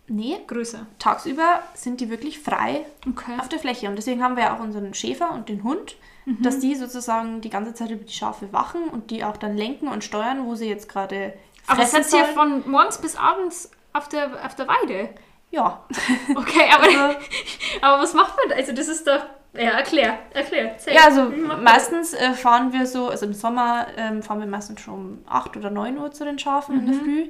Nee, 0.08 0.38
größer. 0.46 0.86
tagsüber 0.98 1.60
sind 1.74 2.00
die 2.00 2.10
wirklich 2.10 2.40
frei 2.40 2.84
Okay. 3.08 3.32
auf 3.38 3.48
der 3.48 3.58
Fläche. 3.60 3.88
Und 3.88 3.96
deswegen 3.96 4.22
haben 4.22 4.34
wir 4.36 4.44
ja 4.44 4.56
auch 4.56 4.60
unseren 4.60 4.92
Schäfer 4.94 5.30
und 5.32 5.48
den 5.48 5.62
Hund, 5.62 5.96
Mhm. 6.24 6.42
dass 6.42 6.58
die 6.58 6.74
sozusagen 6.74 7.40
die 7.40 7.50
ganze 7.50 7.72
Zeit 7.74 7.90
über 7.90 8.04
die 8.04 8.12
Schafe 8.12 8.52
wachen 8.52 8.84
und 8.90 9.10
die 9.10 9.24
auch 9.24 9.36
dann 9.36 9.56
lenken 9.56 9.88
und 9.88 10.02
steuern, 10.04 10.44
wo 10.46 10.54
sie 10.56 10.68
jetzt 10.68 10.88
gerade 10.88 11.34
Aber 11.66 11.82
fressen 11.82 12.02
seid 12.02 12.20
ihr 12.20 12.34
sollen. 12.34 12.62
von 12.62 12.70
morgens 12.70 12.98
bis 12.98 13.16
abends 13.16 13.70
auf 13.92 14.08
der, 14.08 14.44
auf 14.44 14.54
der 14.56 14.66
Weide? 14.68 15.08
Ja, 15.52 15.84
Okay, 16.34 16.64
aber, 16.74 16.84
Also- 16.84 17.16
aber 17.82 18.02
was 18.02 18.14
macht 18.14 18.34
man? 18.36 18.56
Also 18.58 18.72
das 18.72 18.88
ist 18.88 19.06
doch... 19.06 19.20
Ja, 19.54 19.72
erklär, 19.72 20.18
erklär. 20.32 20.70
Erzähl. 20.72 20.94
ja 20.94 21.02
also 21.04 21.24
man 21.24 21.62
meistens 21.62 22.14
äh, 22.14 22.32
fahren 22.32 22.72
wir 22.72 22.86
so, 22.86 23.08
also 23.08 23.26
im 23.26 23.34
Sommer 23.34 23.86
ähm, 23.98 24.22
fahren 24.22 24.40
wir 24.40 24.46
meistens 24.46 24.80
schon 24.80 24.94
um 24.94 25.18
8 25.28 25.58
oder 25.58 25.68
9 25.68 25.98
Uhr 25.98 26.10
zu 26.10 26.24
den 26.24 26.38
Schafen 26.38 26.78
in 26.80 26.86
der 26.86 26.94
Mhm. 26.94 27.00
Früh. 27.00 27.28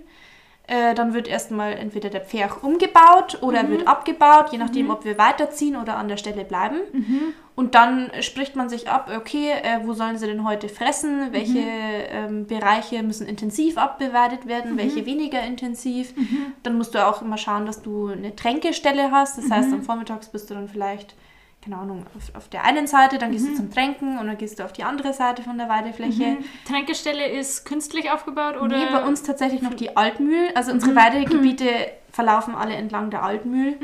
Äh, 0.68 0.94
dann 0.94 1.14
wird 1.14 1.26
erstmal 1.26 1.72
entweder 1.72 2.10
der 2.10 2.20
Pferch 2.20 2.62
umgebaut 2.62 3.38
oder 3.42 3.58
er 3.58 3.64
Mhm. 3.64 3.70
wird 3.70 3.88
abgebaut, 3.88 4.52
je 4.52 4.58
nachdem, 4.58 4.90
ob 4.90 5.04
wir 5.04 5.18
weiterziehen 5.18 5.74
oder 5.74 5.96
an 5.96 6.06
der 6.06 6.16
Stelle 6.16 6.44
bleiben. 6.44 6.76
Mhm. 6.92 7.34
Und 7.55 7.74
dann 7.74 8.11
spricht 8.20 8.57
man 8.57 8.70
sich 8.70 8.88
ab, 8.88 9.11
okay, 9.14 9.50
äh, 9.50 9.80
wo 9.84 9.92
sollen 9.92 10.16
sie 10.16 10.26
denn 10.26 10.44
heute 10.44 10.68
fressen? 10.70 11.32
Welche 11.32 11.59
ähm, 11.59 12.46
Bereiche 12.46 13.03
müssen 13.03 13.26
intensiv 13.26 13.76
abbewertet 13.76 14.46
werden, 14.46 14.78
welche 14.78 15.05
weniger 15.05 15.42
intensiv? 15.42 16.14
Dann 16.62 16.78
musst 16.78 16.94
du 16.94 17.07
auch 17.07 17.20
immer 17.20 17.36
schauen, 17.36 17.66
dass 17.66 17.82
du 17.82 18.09
eine 18.09 18.34
Tränkestelle 18.34 19.11
hast. 19.11 19.36
Das 19.36 19.50
heißt, 19.50 19.72
am 19.72 19.82
Vormittags 19.82 20.28
bist 20.28 20.48
du 20.48 20.55
dann 20.55 20.66
vielleicht, 20.66 21.14
keine 21.62 21.76
Ahnung, 21.76 22.07
auf, 22.16 22.34
auf 22.34 22.48
der 22.48 22.64
einen 22.64 22.86
Seite, 22.86 23.18
dann 23.18 23.32
gehst 23.32 23.46
du 23.46 23.55
zum 23.55 23.70
Tränken 23.70 24.18
und 24.18 24.26
dann 24.26 24.38
gehst 24.38 24.59
du 24.59 24.64
auf 24.64 24.72
die 24.72 24.84
andere 24.84 25.12
Seite 25.12 25.42
von 25.42 25.59
der 25.59 25.68
Weidefläche. 25.68 26.24
Mhm. 26.24 26.44
Tränkestelle 26.66 27.26
ist 27.26 27.66
künstlich 27.66 28.11
aufgebaut 28.11 28.57
oder? 28.57 28.78
Nee, 28.78 28.86
bei 28.90 29.05
uns 29.05 29.22
tatsächlich 29.24 29.61
noch 29.61 29.74
die 29.74 29.94
Altmühl. 29.94 30.48
Also 30.55 30.72
unsere 30.72 30.94
Weidegebiete 30.94 31.68
verlaufen 32.11 32.55
alle 32.55 32.74
entlang 32.74 33.11
der 33.11 33.22
Altmühl. 33.22 33.76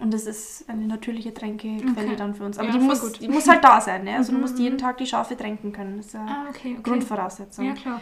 Und 0.00 0.12
das 0.12 0.26
ist 0.26 0.68
eine 0.68 0.86
natürliche 0.86 1.32
Tränkequelle 1.32 1.90
Okay. 2.08 2.16
dann 2.16 2.34
für 2.34 2.44
uns. 2.44 2.58
Aber 2.58 2.68
Ja, 2.68 2.74
die, 2.74 2.80
muss, 2.84 3.00
gut. 3.00 3.20
die 3.20 3.28
muss 3.28 3.48
halt 3.48 3.64
da 3.64 3.80
sein. 3.80 4.04
Ne? 4.04 4.16
Also 4.16 4.32
du 4.32 4.38
musst 4.38 4.58
jeden 4.58 4.78
Tag 4.78 4.98
die 4.98 5.06
Schafe 5.06 5.36
tränken 5.36 5.72
können. 5.72 5.96
Das 5.98 6.06
ist 6.06 6.14
ja 6.14 6.26
Ah, 6.26 6.46
okay, 6.50 6.72
okay. 6.78 6.82
Grundvoraussetzung. 6.82 7.64
Ja, 7.66 7.72
klar. 7.74 8.00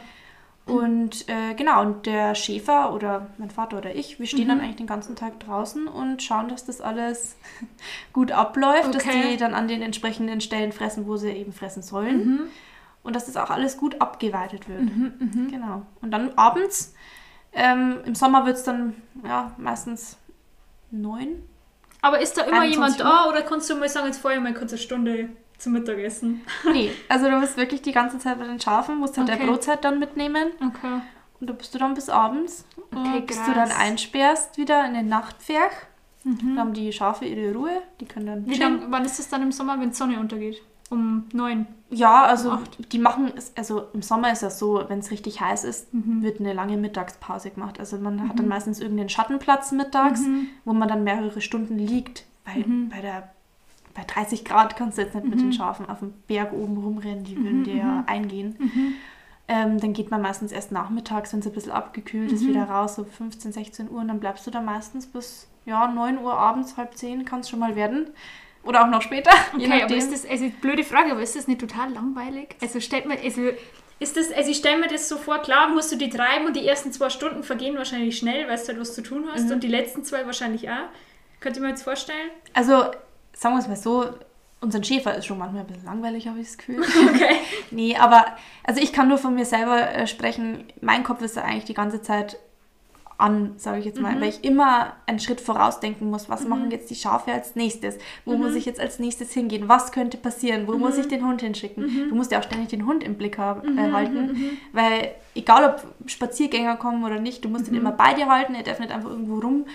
Und 0.67 1.29
äh, 1.29 1.53
genau, 1.55 1.83
und 1.83 2.07
der 2.07 2.35
Schäfer 2.35 2.95
oder 2.95 3.27
mein 3.37 3.51
Vater 3.51 3.77
oder 3.77 3.95
ich, 3.95 4.19
wir 4.19 4.25
Mhm. 4.25 4.29
stehen 4.29 4.49
dann 4.49 4.61
eigentlich 4.61 4.77
den 4.77 4.87
ganzen 4.87 5.15
Tag 5.15 5.39
draußen 5.41 5.87
und 5.89 6.23
schauen, 6.23 6.49
dass 6.49 6.65
das 6.65 6.81
alles 6.81 7.37
gut 8.15 8.33
abläuft, 8.33 8.95
dass 8.95 9.05
Okay. 9.05 9.33
die 9.33 9.37
dann 9.37 9.53
an 9.55 9.69
den 9.69 9.83
entsprechenden 9.83 10.41
Stellen 10.41 10.73
fressen, 10.73 11.07
wo 11.07 11.17
sie 11.17 11.29
eben 11.31 11.53
fressen 11.53 11.83
sollen. 11.83 12.27
Mhm. 12.27 12.41
Und 13.03 13.15
dass 13.15 13.27
das 13.27 13.37
auch 13.37 13.51
alles 13.51 13.77
gut 13.77 14.01
abgeweitet 14.01 14.67
wird. 14.67 14.81
Genau. 15.51 15.83
Und 16.01 16.11
dann 16.11 16.33
abends, 16.37 16.95
ähm, 17.53 17.99
im 18.07 18.15
Sommer 18.15 18.47
wird 18.47 18.57
es 18.57 18.63
dann 18.65 18.95
ja, 19.23 19.53
meistens 19.59 20.17
neun. 20.91 21.43
Aber 22.05 22.21
ist 22.21 22.37
da 22.37 22.43
immer 22.43 22.61
21 22.61 22.75
jemand 22.75 23.01
da 23.01 23.29
oder 23.29 23.43
kannst 23.43 23.69
du 23.71 23.77
mal 23.77 23.89
sagen, 23.89 24.07
jetzt 24.07 24.19
vorher 24.21 24.41
mal 24.41 24.53
kurz 24.55 24.73
eine 24.73 24.79
Stunde 24.81 25.31
zum 25.59 25.73
Mittagessen? 25.73 26.43
Nee, 26.73 26.93
also 27.09 27.31
du 27.31 27.41
bist 27.41 27.57
wirklich 27.57 27.83
die 27.83 27.93
ganze 27.93 28.19
Zeit 28.19 28.39
bei 28.39 28.45
den 28.47 28.61
Schafen, 28.61 28.99
musst 28.99 29.17
halt 29.17 29.29
Okay. 29.29 29.39
der 29.39 29.47
Brotzeit 29.47 29.85
dann 29.85 29.99
mitnehmen. 29.99 30.53
Okay. 30.57 31.01
Und 31.41 31.51
da 31.51 31.55
bist 31.55 31.75
du 31.75 31.79
dann 31.79 31.95
bis 31.95 32.09
abends, 32.09 32.65
Okay, 32.95 33.21
bis 33.27 33.37
du 33.45 33.53
dann 33.53 33.69
krass. 33.69 33.79
einsperrst 33.81 34.57
wieder 34.59 34.87
in 34.87 34.95
den 34.95 35.09
Nachtpferch. 35.09 35.73
Mhm. 36.25 36.39
Dann 36.41 36.59
haben 36.59 36.73
die 36.75 36.93
Schafe 36.93 37.25
ihre 37.27 37.53
Ruhe, 37.55 37.83
die 38.01 38.07
können 38.07 38.27
dann 38.27 38.47
Wie 38.47 38.53
chillen. 38.53 38.81
lang, 38.81 38.91
wann 38.93 39.05
ist 39.05 39.19
das 39.19 39.29
dann 39.29 39.43
im 39.43 39.53
Sommer, 39.53 39.79
wenn 39.81 39.91
die 39.91 39.95
Sonne 39.97 40.19
untergeht? 40.21 40.63
Um 40.91 41.25
neun. 41.33 41.67
Ja, 41.91 42.25
also 42.25 42.53
Acht. 42.53 42.93
die 42.93 42.99
machen 42.99 43.33
es, 43.37 43.53
also 43.57 43.85
im 43.95 44.03
Sommer 44.03 44.33
ist 44.33 44.43
das 44.43 44.59
so, 44.59 44.85
wenn 44.89 44.99
es 44.99 45.11
richtig 45.11 45.41
heiß 45.41 45.65
ist, 45.65 45.93
Mhm. 45.95 46.23
wird 46.23 46.41
eine 46.41 46.53
lange 46.53 46.77
Mittagspause 46.77 47.51
gemacht. 47.51 47.81
Also 47.81 47.97
man 47.99 48.29
hat 48.29 48.39
dann 48.39 48.49
meistens 48.49 48.81
irgendeinen 48.81 49.09
Schattenplatz 49.09 49.73
mittags, 49.73 50.21
Mhm. 50.27 50.49
wo 50.65 50.73
man 50.73 50.89
dann 50.89 51.03
mehrere 51.05 51.41
Stunden 51.41 51.79
liegt, 51.79 52.25
weil 52.45 52.65
bei 52.91 53.01
der 53.01 53.31
bei 53.95 54.03
30 54.03 54.45
Grad 54.45 54.75
kannst 54.77 54.99
du 54.99 55.03
jetzt 55.03 55.15
nicht 55.15 55.25
mit 55.25 55.37
Mhm. 55.37 55.43
den 55.43 55.53
Schafen 55.53 55.89
auf 55.89 56.01
dem 56.01 56.13
Berg 56.27 56.53
oben 56.53 56.77
rumrennen, 56.79 57.23
die 57.23 57.37
würden 57.37 57.63
dir 57.63 57.77
ja 57.77 58.05
eingehen. 58.09 58.57
Mhm. 58.59 58.95
Ähm, 59.47 59.79
dann 59.81 59.93
geht 59.93 60.11
man 60.11 60.21
meistens 60.21 60.51
erst 60.51 60.73
nachmittags, 60.73 61.33
wenn 61.33 61.39
es 61.41 61.47
ein 61.47 61.53
bisschen 61.53 61.71
abgekühlt 61.71 62.33
ist, 62.33 62.43
Mhm. 62.43 62.49
wieder 62.49 62.65
raus, 62.65 62.97
so 62.97 63.05
15, 63.05 63.53
16 63.53 63.89
Uhr 63.91 64.01
und 64.01 64.09
dann 64.09 64.19
bleibst 64.19 64.47
du 64.47 64.51
da 64.51 64.61
meistens 64.61 65.07
bis 65.07 65.47
ja, 65.65 65.87
9 65.87 66.19
Uhr 66.19 66.35
abends, 66.35 66.77
halb 66.77 66.97
10 66.97 67.25
kann 67.25 67.41
es 67.41 67.49
schon 67.49 67.61
mal 67.61 67.77
werden. 67.77 68.09
Oder 68.65 68.83
auch 68.85 68.89
noch 68.89 69.03
später, 69.03 69.31
Okay, 69.55 69.83
aber 69.83 69.95
ist 69.95 70.13
das, 70.13 70.25
also 70.29 70.49
blöde 70.61 70.85
Frage, 70.85 71.13
aber 71.13 71.21
ist 71.23 71.37
das 71.37 71.47
nicht 71.49 71.61
total 71.61 71.93
langweilig? 71.93 72.57
Also 72.63 72.81
stellt 72.81 73.07
man, 73.07 73.19
also 73.23 73.43
ist 74.01 74.17
das, 74.17 74.33
also 74.33 74.51
ich 74.51 74.57
stelle 74.57 74.79
mir 74.79 74.89
das 74.89 75.09
so 75.09 75.17
vor, 75.17 75.39
klar 75.39 75.69
musst 75.69 75.93
du 75.93 75.97
die 75.97 76.09
treiben 76.11 76.47
und 76.47 76.57
die 76.57 76.67
ersten 76.67 76.93
zwei 76.93 77.11
Stunden 77.11 77.43
vergehen 77.43 77.77
wahrscheinlich 77.77 78.17
schnell, 78.19 78.49
weil 78.49 78.57
du 78.57 78.67
halt 78.69 78.81
was 78.81 78.95
zu 78.95 79.03
tun 79.03 79.27
hast 79.33 79.47
Mhm. 79.47 79.53
und 79.53 79.63
die 79.63 79.69
letzten 79.69 80.03
zwei 80.05 80.27
wahrscheinlich 80.27 80.69
auch. 80.69 80.89
Könnt 81.41 81.57
ihr 81.57 81.63
mir 81.63 81.69
jetzt 81.69 81.83
vorstellen? 81.85 82.31
Also, 82.55 82.85
sagen 83.35 83.55
wir 83.55 83.59
es 83.59 83.69
mal 83.69 83.77
so, 83.77 84.07
unser 84.61 84.83
Schäfer 84.83 85.15
ist 85.15 85.27
schon 85.27 85.37
manchmal 85.39 85.61
ein 85.63 85.67
bisschen 85.67 85.85
langweilig, 85.85 86.27
habe 86.27 86.41
ich 86.41 86.47
das 86.47 86.57
Gefühl. 86.59 86.83
Okay. 87.09 87.37
nee, 87.71 87.97
aber 87.97 88.25
also 88.65 88.81
ich 88.81 88.93
kann 88.95 89.09
nur 89.09 89.19
von 89.19 89.35
mir 89.35 89.45
selber 89.45 89.79
äh, 89.95 90.07
sprechen. 90.07 90.73
Mein 90.81 91.05
Kopf 91.05 91.21
ist 91.23 91.37
da 91.37 91.43
eigentlich 91.43 91.65
die 91.67 91.75
ganze 91.75 92.01
Zeit 92.01 92.39
an, 93.19 93.53
sage 93.57 93.79
ich 93.79 93.85
jetzt 93.85 94.01
mal, 94.01 94.21
weil 94.21 94.29
ich 94.29 94.45
immer 94.45 94.95
einen 95.07 95.21
Schritt 95.21 95.41
vorausdenken 95.41 96.11
muss. 96.11 96.29
Was 96.29 96.47
machen 96.47 96.71
jetzt 96.71 96.91
die 96.91 96.95
Schafe 96.95 97.33
als 97.33 97.55
nächstes? 97.55 97.99
Wo 98.25 98.37
muss 98.37 98.55
ich 98.55 98.65
jetzt 98.65 98.81
als 98.81 98.99
nächstes 98.99 99.33
hingehen? 99.33 99.69
Was 99.69 99.93
könnte 99.93 100.17
passieren? 100.17 100.67
Wo 100.67 100.77
muss 100.77 100.99
ich 100.99 101.09
den 101.09 101.27
Hund 101.27 101.41
hinschicken? 101.41 102.09
Du 102.09 102.15
musst 102.15 102.33
ja 102.33 102.39
auch 102.41 102.45
ständig 102.45 102.69
den 102.69 102.87
Hund 102.87 103.05
im 103.05 103.17
Blick 103.17 103.39
haben, 103.39 103.79
äh, 103.79 103.93
halten, 103.93 104.59
weil 104.73 105.13
egal 105.35 105.65
ob 105.65 106.11
Spaziergänger 106.11 106.77
kommen 106.77 107.05
oder 107.05 107.21
nicht, 107.21 107.45
du 107.45 107.49
musst 107.49 107.69
ihn 107.69 107.75
immer 107.75 107.93
bei 107.93 108.15
dir 108.15 108.29
halten. 108.29 108.55
Er 108.55 108.63
darf 108.63 108.81
nicht 108.81 108.93
einfach 108.93 109.11
irgendwo 109.11 109.39
rum 109.39 109.67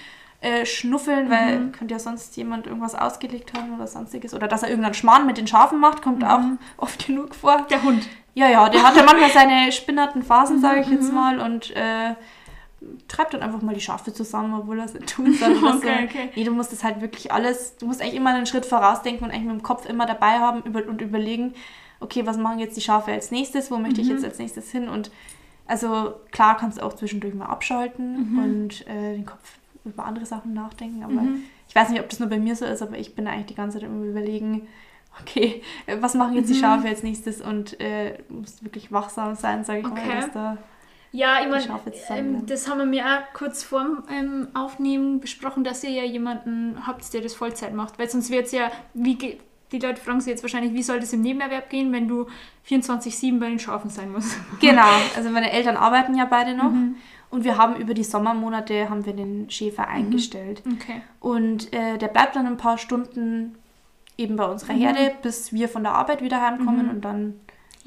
äh, 0.41 0.65
schnuffeln, 0.65 1.29
weil 1.29 1.71
könnte 1.71 1.93
ja 1.93 1.99
sonst 1.99 2.35
jemand 2.37 2.65
irgendwas 2.65 2.95
ausgelegt 2.95 3.53
haben 3.57 3.73
oder 3.75 3.87
sonstiges. 3.87 4.33
Oder 4.33 4.47
dass 4.47 4.63
er 4.63 4.69
irgendeinen 4.69 4.93
Schmarrn 4.93 5.25
mit 5.25 5.37
den 5.37 5.47
Schafen 5.47 5.79
macht, 5.79 6.01
kommt 6.01 6.23
auch 6.23 6.39
oft 6.77 7.05
genug 7.05 7.35
vor. 7.35 7.65
Der 7.69 7.83
Hund. 7.83 8.07
Ja, 8.35 8.47
ja, 8.47 8.69
der 8.69 8.83
hat 8.83 8.95
ja 8.95 9.03
manchmal 9.03 9.31
seine 9.31 9.71
spinnerten 9.71 10.23
Phasen, 10.23 10.61
sage 10.61 10.81
ich 10.81 10.87
jetzt 10.87 11.11
mal, 11.11 11.39
und 11.39 11.75
äh, 11.75 12.13
treibt 13.07 13.33
dann 13.33 13.41
einfach 13.41 13.61
mal 13.61 13.75
die 13.75 13.81
Schafe 13.81 14.13
zusammen, 14.13 14.53
obwohl 14.53 14.79
er 14.79 14.85
es 14.85 14.93
nicht 14.93 15.09
tun 15.09 15.33
soll. 15.33 15.51
oder 15.57 15.73
Okay, 15.77 15.97
so. 16.03 16.03
okay. 16.09 16.29
Nee, 16.35 16.43
du 16.43 16.51
musst 16.51 16.71
das 16.71 16.83
halt 16.83 17.01
wirklich 17.01 17.31
alles, 17.31 17.75
du 17.77 17.85
musst 17.85 18.01
eigentlich 18.01 18.15
immer 18.15 18.33
einen 18.33 18.45
Schritt 18.45 18.65
vorausdenken 18.65 19.25
und 19.25 19.31
eigentlich 19.31 19.47
mit 19.47 19.55
dem 19.59 19.63
Kopf 19.63 19.85
immer 19.87 20.05
dabei 20.05 20.39
haben 20.39 20.63
über, 20.63 20.85
und 20.87 21.01
überlegen, 21.01 21.53
okay, 21.99 22.25
was 22.25 22.37
machen 22.37 22.59
jetzt 22.59 22.77
die 22.77 22.81
Schafe 22.81 23.11
als 23.11 23.31
nächstes, 23.31 23.69
wo 23.71 23.77
möchte 23.77 24.01
ich 24.01 24.07
Mhm. 24.07 24.13
jetzt 24.13 24.25
als 24.25 24.39
nächstes 24.39 24.71
hin 24.71 24.87
und 24.89 25.11
also 25.67 26.13
klar 26.31 26.57
kannst 26.57 26.79
du 26.79 26.83
auch 26.83 26.93
zwischendurch 26.93 27.33
mal 27.35 27.45
abschalten 27.45 28.31
Mhm. 28.33 28.39
und 28.39 28.87
äh, 28.87 29.13
den 29.15 29.25
Kopf 29.25 29.57
über 29.85 30.05
andere 30.05 30.25
Sachen 30.25 30.53
nachdenken, 30.53 31.03
aber 31.03 31.23
ich 31.67 31.75
weiß 31.75 31.89
nicht, 31.89 31.99
ob 32.01 32.09
das 32.09 32.19
nur 32.19 32.29
bei 32.29 32.39
mir 32.39 32.55
so 32.55 32.65
ist, 32.65 32.81
aber 32.81 32.97
ich 32.97 33.13
bin 33.15 33.27
eigentlich 33.27 33.47
die 33.47 33.55
ganze 33.55 33.79
Zeit 33.79 33.87
immer 33.87 34.03
überlegen, 34.05 34.67
okay, 35.21 35.61
äh, 35.85 35.97
was 35.99 36.13
machen 36.15 36.35
jetzt 36.35 36.49
die 36.49 36.55
Mhm. 36.55 36.59
Schafe 36.59 36.87
als 36.87 37.03
nächstes 37.03 37.41
und 37.41 37.79
äh, 37.79 38.17
musst 38.29 38.63
wirklich 38.63 38.91
wachsam 38.91 39.35
sein, 39.35 39.63
sage 39.63 39.79
ich 39.81 39.85
Okay. 39.85 40.07
mal, 40.07 40.15
dass 40.21 40.31
da 40.31 40.57
Ja, 41.11 41.39
ich 41.41 41.49
meine, 41.49 41.65
ähm, 42.09 42.45
das 42.45 42.69
haben 42.69 42.77
wir 42.79 42.85
mir 42.85 43.03
auch 43.05 43.33
kurz 43.33 43.63
vorm 43.63 44.03
ähm, 44.11 44.47
Aufnehmen 44.53 45.19
besprochen, 45.19 45.63
dass 45.63 45.83
ihr 45.83 45.89
ja 45.89 46.03
jemanden 46.03 46.85
habt, 46.85 47.11
der 47.13 47.21
das 47.21 47.33
Vollzeit 47.33 47.73
macht. 47.73 47.97
Weil 47.97 48.09
sonst 48.09 48.29
wird 48.29 48.45
es 48.45 48.51
ja, 48.51 48.71
wie 48.93 49.15
die 49.71 49.79
Leute 49.79 50.01
fragen 50.01 50.19
sich 50.21 50.31
jetzt 50.31 50.43
wahrscheinlich, 50.43 50.73
wie 50.73 50.83
soll 50.83 50.99
das 50.99 51.13
im 51.13 51.21
Nebenerwerb 51.21 51.69
gehen, 51.69 51.91
wenn 51.91 52.07
du 52.07 52.27
24-7 52.67 53.39
bei 53.39 53.49
den 53.49 53.59
Schafen 53.59 53.89
sein 53.89 54.11
musst. 54.11 54.37
Genau, 54.59 54.87
also 55.15 55.29
meine 55.29 55.51
Eltern 55.51 55.77
arbeiten 55.77 56.15
ja 56.15 56.25
beide 56.25 56.53
noch 56.55 56.71
Mhm. 56.71 56.95
und 57.29 57.43
wir 57.43 57.57
haben 57.57 57.75
über 57.75 57.93
die 57.93 58.03
Sommermonate 58.03 58.89
haben 58.89 59.05
wir 59.05 59.13
den 59.13 59.49
Schäfer 59.49 59.87
eingestellt 59.87 60.63
Okay. 60.73 61.01
und 61.19 61.71
äh, 61.73 61.97
der 61.97 62.07
bleibt 62.07 62.35
dann 62.35 62.47
ein 62.47 62.57
paar 62.57 62.77
Stunden 62.79 63.55
eben 64.17 64.35
bei 64.37 64.45
unserer 64.45 64.73
Mhm. 64.73 64.79
Herde, 64.79 65.11
bis 65.21 65.53
wir 65.53 65.69
von 65.69 65.83
der 65.83 65.93
Arbeit 65.93 66.21
wieder 66.23 66.41
heimkommen 66.41 66.89
und 66.89 67.01
dann 67.05 67.39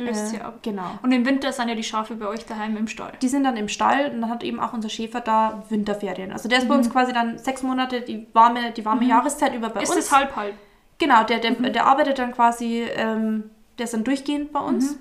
Löst 0.07 0.24
äh, 0.24 0.26
sie 0.26 0.40
ab. 0.40 0.59
Genau. 0.62 0.98
Und 1.03 1.12
im 1.12 1.24
Winter 1.26 1.53
sind 1.53 1.68
ja 1.68 1.74
die 1.74 1.82
Schafe 1.82 2.14
bei 2.16 2.26
euch 2.26 2.44
daheim 2.46 2.76
im 2.76 2.86
Stall. 2.88 3.12
Die 3.22 3.28
sind 3.28 3.44
dann 3.44 3.57
im 3.57 3.68
Stall 3.68 4.11
und 4.12 4.20
dann 4.20 4.30
hat 4.30 4.42
eben 4.42 4.61
auch 4.61 4.72
unser 4.72 4.88
Schäfer 4.88 5.20
da 5.20 5.62
Winterferien. 5.68 6.32
Also 6.32 6.48
der 6.48 6.59
ist 6.59 6.68
bei 6.68 6.74
uns 6.74 6.90
quasi 6.90 7.12
dann 7.12 7.38
sechs 7.38 7.62
Monate 7.62 8.00
die 8.03 8.26
warme, 8.32 8.72
die 8.72 8.84
warme 8.84 9.05
Jahreszeit 9.05 9.55
über 9.55 9.68
bei 9.70 9.80
Mhm. 9.80 9.84
ist 9.84 9.96
uns. 9.96 10.09
das 10.09 10.12
halb 10.18 10.36
halb? 10.36 10.55
Genau, 10.98 11.24
der, 11.24 11.38
der, 11.40 11.53
der 11.53 11.86
arbeitet 11.86 12.18
dann 12.18 12.32
quasi, 12.32 12.82
ähm, 12.94 13.44
der 13.78 13.84
ist 13.84 13.94
dann 13.94 14.05
durchgehend 14.05 14.53
bei 14.53 14.61
uns. 14.61 14.96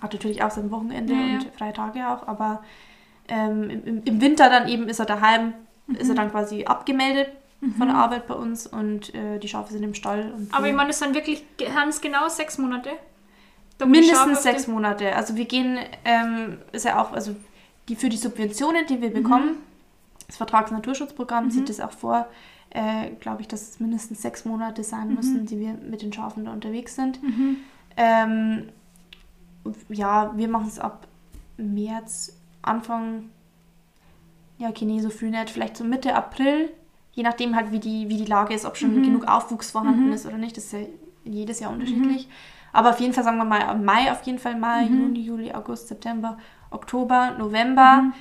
Hat 0.00 0.12
natürlich 0.14 0.42
auch 0.42 0.50
sein 0.50 0.70
Wochenende 0.70 1.12
Ja, 1.12 1.18
ja. 1.20 1.34
und 1.34 1.46
freie 1.58 1.72
Tage 1.74 2.08
auch, 2.08 2.26
aber 2.26 2.62
ähm, 3.28 3.68
im, 3.68 4.02
im 4.04 4.20
Winter 4.20 4.48
dann 4.48 4.66
eben 4.68 4.88
ist 4.88 4.98
er 4.98 5.04
daheim, 5.06 5.52
ist 5.88 6.04
Mhm. 6.04 6.10
er 6.10 6.14
dann 6.16 6.30
quasi 6.30 6.64
abgemeldet 6.64 7.28
von 7.76 7.88
der 7.88 7.96
Arbeit 7.96 8.26
bei 8.26 8.32
uns 8.34 8.66
und 8.66 9.14
äh, 9.14 9.38
die 9.38 9.46
Schafe 9.46 9.70
sind 9.74 9.82
im 9.82 9.92
Stall. 9.92 10.32
Aber 10.52 10.66
ich 10.66 10.72
meine, 10.72 10.88
das 10.88 10.98
sind 11.00 11.14
wirklich 11.14 11.44
ganz 11.58 12.00
genau 12.00 12.26
sechs 12.28 12.56
Monate. 12.56 12.88
Da 12.88 12.94
muss 12.94 12.94
ich 12.94 12.96
schauen, 12.96 13.69
Mindestens 13.86 14.42
sechs 14.42 14.66
Monate. 14.66 15.14
Also 15.14 15.36
wir 15.36 15.44
gehen, 15.44 15.78
ähm, 16.04 16.58
ist 16.72 16.84
ja 16.84 17.02
auch, 17.02 17.12
also 17.12 17.34
die 17.88 17.96
für 17.96 18.08
die 18.08 18.16
Subventionen, 18.16 18.86
die 18.86 19.00
wir 19.00 19.12
bekommen, 19.12 19.56
das 20.26 20.36
Vertragsnaturschutzprogramm 20.36 21.50
sieht 21.50 21.68
es 21.70 21.80
auch 21.80 21.90
vor, 21.92 22.28
äh, 22.70 23.10
glaube 23.18 23.42
ich, 23.42 23.48
dass 23.48 23.62
es 23.62 23.80
mindestens 23.80 24.22
sechs 24.22 24.44
Monate 24.44 24.84
sein 24.84 25.14
müssen, 25.14 25.46
die 25.46 25.58
wir 25.58 25.72
mit 25.74 26.02
den 26.02 26.12
Schafen 26.12 26.44
da 26.44 26.52
unterwegs 26.52 26.94
sind. 26.94 27.20
Mhm. 27.22 27.56
Ähm, 27.96 28.68
ja, 29.88 30.32
wir 30.36 30.48
machen 30.48 30.68
es 30.68 30.78
ab 30.78 31.08
März, 31.56 32.36
Anfang, 32.62 33.30
ja, 34.58 34.68
okay, 34.68 34.84
nee, 34.84 35.00
so 35.00 35.10
früh 35.10 35.30
nicht, 35.30 35.50
vielleicht 35.50 35.76
so 35.76 35.84
Mitte 35.84 36.14
April, 36.14 36.70
je 37.12 37.22
nachdem 37.24 37.56
halt, 37.56 37.72
wie 37.72 37.80
die, 37.80 38.08
wie 38.08 38.16
die 38.16 38.24
Lage 38.24 38.54
ist, 38.54 38.64
ob 38.64 38.76
schon 38.76 38.96
Mhm. 38.96 39.02
genug 39.02 39.26
Aufwuchs 39.26 39.72
vorhanden 39.72 40.12
ist 40.12 40.26
oder 40.26 40.38
nicht, 40.38 40.56
das 40.56 40.66
ist 40.66 40.72
ja 40.72 40.80
jedes 41.24 41.58
Jahr 41.60 41.72
unterschiedlich. 41.72 42.28
Aber 42.72 42.90
auf 42.90 43.00
jeden 43.00 43.12
Fall, 43.12 43.24
sagen 43.24 43.38
wir 43.38 43.44
mal, 43.44 43.74
Mai 43.76 44.10
auf 44.12 44.22
jeden 44.22 44.38
Fall 44.38 44.56
Mai, 44.56 44.84
Mhm. 44.84 45.00
Juni, 45.00 45.20
Juli, 45.20 45.52
August, 45.52 45.88
September, 45.88 46.38
Oktober, 46.70 47.32
November. 47.38 48.02
Mhm. 48.02 48.12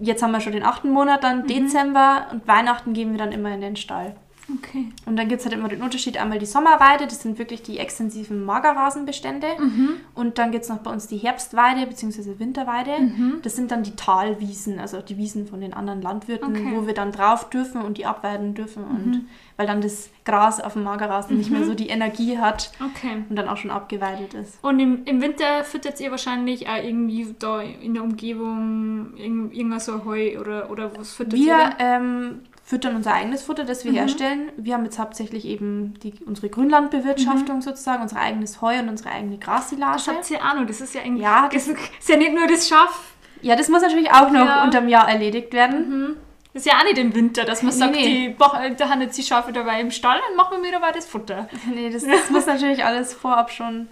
Jetzt 0.00 0.22
haben 0.22 0.32
wir 0.32 0.40
schon 0.40 0.52
den 0.54 0.64
achten 0.64 0.90
Monat 0.90 1.22
dann, 1.22 1.46
Dezember 1.46 2.26
und 2.32 2.48
Weihnachten 2.48 2.94
gehen 2.94 3.12
wir 3.12 3.18
dann 3.18 3.30
immer 3.32 3.52
in 3.54 3.60
den 3.60 3.76
Stall. 3.76 4.16
Okay. 4.52 4.90
Und 5.06 5.16
dann 5.16 5.28
gibt 5.28 5.40
es 5.40 5.46
halt 5.46 5.54
immer 5.56 5.68
den 5.68 5.80
Unterschied, 5.82 6.18
einmal 6.18 6.38
die 6.38 6.44
Sommerweide, 6.44 7.06
das 7.06 7.22
sind 7.22 7.38
wirklich 7.38 7.62
die 7.62 7.78
extensiven 7.78 8.44
Magerrasenbestände. 8.44 9.46
Mhm. 9.58 9.88
Und 10.14 10.36
dann 10.36 10.50
gibt 10.50 10.64
es 10.64 10.68
noch 10.70 10.78
bei 10.78 10.90
uns 10.90 11.06
die 11.06 11.16
Herbstweide 11.16 11.86
bzw. 11.86 12.38
Winterweide. 12.38 12.90
Mhm. 13.00 13.38
Das 13.42 13.56
sind 13.56 13.70
dann 13.70 13.82
die 13.84 13.96
Talwiesen, 13.96 14.78
also 14.78 15.00
die 15.00 15.16
Wiesen 15.16 15.46
von 15.46 15.60
den 15.62 15.72
anderen 15.72 16.02
Landwirten, 16.02 16.50
Okay. 16.54 16.72
wo 16.74 16.86
wir 16.86 16.92
dann 16.92 17.10
drauf 17.10 17.48
dürfen 17.48 17.80
und 17.80 17.96
die 17.96 18.04
abweiden 18.04 18.52
dürfen. 18.54 18.84
Und 18.84 19.26
weil 19.56 19.66
dann 19.66 19.80
das 19.80 20.10
Gras 20.26 20.60
auf 20.60 20.74
dem 20.74 20.82
Magerrasen 20.82 21.38
nicht 21.38 21.50
mehr 21.50 21.64
so 21.64 21.74
die 21.74 21.88
Energie 21.88 22.36
hat 22.38 22.70
Okay. 22.84 23.24
und 23.30 23.36
dann 23.36 23.48
auch 23.48 23.56
schon 23.56 23.70
abgeweidet 23.70 24.34
ist. 24.34 24.58
Und 24.62 24.78
im, 24.78 25.04
im 25.06 25.22
Winter 25.22 25.64
füttert 25.64 26.00
ihr 26.00 26.10
wahrscheinlich 26.10 26.68
auch 26.68 26.82
irgendwie 26.82 27.34
da 27.38 27.60
in 27.62 27.94
der 27.94 28.02
Umgebung 28.02 29.14
irgend- 29.16 29.54
irgendein 29.54 29.80
so 29.80 30.04
Heu 30.04 30.38
oder, 30.38 30.70
oder 30.70 30.90
was 30.98 31.14
füttert 31.14 31.38
ihr? 31.38 31.46
Wir 31.46 31.70
da? 31.78 31.96
ähm, 31.96 32.40
füttern 32.66 32.96
unser 32.96 33.12
eigenes 33.12 33.42
Futter, 33.42 33.64
das 33.64 33.84
wir 33.84 33.92
Mhm. 33.92 33.96
herstellen. 33.96 34.52
Wir 34.56 34.74
haben 34.74 34.84
jetzt 34.84 34.98
hauptsächlich 34.98 35.44
eben 35.44 35.94
die, 36.02 36.14
unsere 36.24 36.48
Grünlandbewirtschaftung 36.48 37.60
sozusagen, 37.60 38.02
unser 38.02 38.18
eigenes 38.18 38.60
Heu 38.62 38.78
und 38.78 38.88
unsere 38.88 39.10
eigene 39.10 39.36
Das 39.36 39.44
Grassilage. 39.44 40.02
habt 40.08 40.30
ihr 40.30 40.38
auch 40.38 40.54
noch. 40.54 40.66
Das 40.66 40.80
ist 40.80 40.94
ja 40.94 41.02
eigentlich. 41.02 41.22
Ja, 41.22 41.48
das 41.52 41.68
ist 41.68 42.08
ja 42.08 42.16
nicht 42.16 42.32
nur 42.34 42.46
das 42.46 42.66
Schaf. 42.68 43.12
Ja, 43.42 43.54
das 43.56 43.68
muss 43.68 43.82
natürlich 43.82 44.10
auch 44.10 44.30
noch 44.30 44.46
Ja. 44.46 44.64
unterm 44.64 44.88
Jahr 44.88 45.08
erledigt 45.08 45.52
werden. 45.52 45.88
Mhm. 46.08 46.16
Das 46.54 46.64
ist 46.64 46.72
ja 46.72 46.78
auch 46.78 46.84
nicht 46.84 46.98
im 46.98 47.14
Winter, 47.14 47.44
dass 47.44 47.62
man 47.62 47.72
Nee, 47.72 47.78
sagt, 47.78 47.92
nee. 47.96 48.28
Die, 48.70 48.76
da 48.76 48.88
haben 48.88 49.00
jetzt 49.02 49.18
die 49.18 49.22
Schafe 49.24 49.52
dabei 49.52 49.80
im 49.80 49.90
Stall 49.90 50.18
und 50.30 50.36
machen 50.36 50.62
wir 50.62 50.70
dabei 50.72 50.92
das 50.92 51.04
Futter. 51.04 51.48
Nee, 51.74 51.90
das, 51.90 52.04
das 52.06 52.30
muss 52.30 52.46
natürlich 52.46 52.84
alles 52.84 53.12
vorab 53.12 53.50
schon 53.50 53.88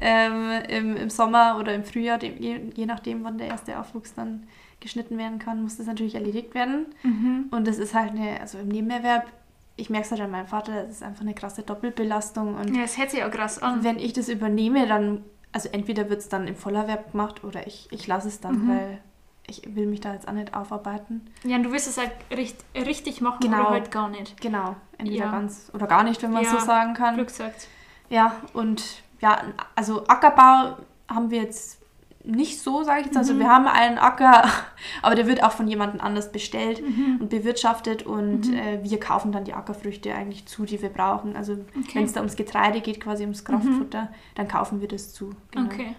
ähm, 0.00 0.50
im, 0.68 0.96
im 0.96 1.10
Sommer 1.10 1.56
oder 1.60 1.74
im 1.74 1.84
Frühjahr, 1.84 2.20
je, 2.22 2.60
je 2.74 2.86
nachdem, 2.86 3.24
wann 3.24 3.36
der 3.38 3.48
erste 3.48 3.78
Aufwuchs 3.78 4.14
dann 4.14 4.46
geschnitten 4.88 5.18
werden 5.18 5.38
kann, 5.38 5.62
muss 5.62 5.76
das 5.76 5.86
natürlich 5.86 6.14
erledigt 6.14 6.54
werden. 6.54 6.86
Und 7.50 7.66
das 7.68 7.78
ist 7.78 7.94
halt 7.94 8.10
eine, 8.12 8.40
also 8.40 8.58
im 8.58 8.68
Nebenerwerb, 8.68 9.26
ich 9.76 9.90
merke 9.90 10.06
es 10.06 10.10
halt 10.10 10.20
an 10.22 10.30
meinem 10.30 10.46
Vater, 10.48 10.82
das 10.84 10.90
ist 10.96 11.02
einfach 11.02 11.20
eine 11.20 11.34
krasse 11.34 11.62
Doppelbelastung. 11.62 12.56
Und 12.56 12.74
Ja, 12.74 12.82
das 12.82 12.98
hört 12.98 13.10
sich 13.10 13.20
ja 13.20 13.28
krass 13.28 13.62
an. 13.62 13.84
wenn 13.84 13.98
ich 13.98 14.12
das 14.12 14.28
übernehme, 14.28 14.86
dann, 14.88 15.22
also 15.52 15.68
entweder 15.70 16.08
wird 16.10 16.20
es 16.20 16.28
dann 16.28 16.48
im 16.48 16.56
Vollerwerb 16.56 17.12
gemacht 17.12 17.44
oder 17.44 17.66
ich, 17.66 17.86
ich 17.92 18.06
lasse 18.06 18.28
es 18.28 18.40
dann, 18.40 18.64
Mhm. 18.64 18.68
weil 18.68 18.98
ich 19.46 19.62
will 19.74 19.86
mich 19.86 20.00
da 20.00 20.12
jetzt 20.14 20.26
auch 20.28 20.32
nicht 20.32 20.52
aufarbeiten. 20.54 21.26
Ja, 21.44 21.56
und 21.56 21.62
du 21.62 21.72
willst 21.72 21.86
es 21.88 21.96
halt 21.96 22.10
richt, 22.30 22.56
richtig 22.74 23.20
machen 23.20 23.38
Genau. 23.40 23.60
oder 23.60 23.70
halt 23.70 23.90
gar 23.90 24.08
nicht. 24.08 24.40
Genau, 24.40 24.74
entweder 24.98 25.26
Ja. 25.26 25.30
ganz 25.30 25.70
oder 25.72 25.86
gar 25.86 26.02
nicht, 26.02 26.22
wenn 26.22 26.32
man 26.32 26.44
Ja, 26.44 26.50
so 26.50 26.58
sagen 26.58 26.94
kann. 26.94 27.14
Glück 27.14 27.28
gesagt. 27.28 27.68
Ja, 28.10 28.36
und 28.54 29.02
ja, 29.20 29.42
also 29.76 30.06
Ackerbau 30.06 30.76
haben 31.08 31.30
wir 31.30 31.42
jetzt 31.42 31.78
nicht 32.24 32.60
so, 32.60 32.82
sage 32.82 33.00
ich 33.00 33.06
jetzt. 33.06 33.16
Also 33.16 33.32
Mhm. 33.34 33.38
wir 33.40 33.48
haben 33.48 33.66
einen 33.66 33.96
Acker, 33.98 34.44
aber 35.02 35.14
der 35.14 35.26
wird 35.26 35.42
auch 35.42 35.52
von 35.52 35.66
jemandem 35.68 36.00
anders 36.00 36.30
bestellt 36.32 36.82
Mhm. 36.82 37.18
und 37.20 37.30
bewirtschaftet 37.30 38.02
und 38.04 38.52
äh, 38.52 38.80
wir 38.82 39.00
kaufen 39.00 39.32
dann 39.32 39.44
die 39.44 39.54
Ackerfrüchte 39.54 40.14
eigentlich 40.14 40.46
zu, 40.46 40.64
die 40.64 40.80
wir 40.82 40.90
brauchen. 40.90 41.36
Also 41.36 41.52
Okay. 41.52 41.62
Mhm. 41.76 41.94
wenn 41.94 42.04
es 42.04 42.12
da 42.12 42.20
ums 42.20 42.36
Getreide 42.36 42.80
geht, 42.80 43.00
quasi 43.00 43.22
ums 43.22 43.44
Kraftfutter, 43.44 44.08
dann 44.34 44.48
kaufen 44.48 44.80
wir 44.80 44.88
das 44.88 45.12
zu. 45.14 45.30
Genau, 45.52 45.66
Okay. 45.66 45.94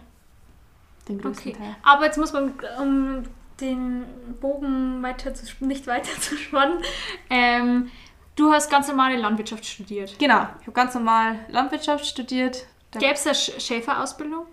Den 1.07 1.19
größten 1.21 1.51
Okay. 1.53 1.59
Teil. 1.59 1.75
Aber 1.83 2.05
jetzt 2.05 2.17
muss 2.17 2.33
man, 2.33 2.53
um 2.79 3.23
den 3.59 4.05
Bogen 4.39 5.01
weiter 5.01 5.33
zu, 5.33 5.45
nicht 5.65 5.87
weiter 5.87 6.11
zu 6.21 6.37
spannen, 6.37 6.77
ähm, 7.29 7.89
du 8.35 8.51
hast 8.51 8.69
ganz 8.69 8.87
normale 8.87 9.17
Landwirtschaft 9.17 9.65
studiert. 9.65 10.17
Genau, 10.19 10.43
ich 10.61 10.67
habe 10.67 10.71
ganz 10.73 10.93
normal 10.93 11.39
Landwirtschaft 11.49 12.05
studiert. 12.05 12.67
Da 12.91 12.99
Gäbe 12.99 13.13
es 13.13 13.25
eine 13.25 13.35
Sch- 13.35 13.59
Schäferausbildung? 13.59 14.45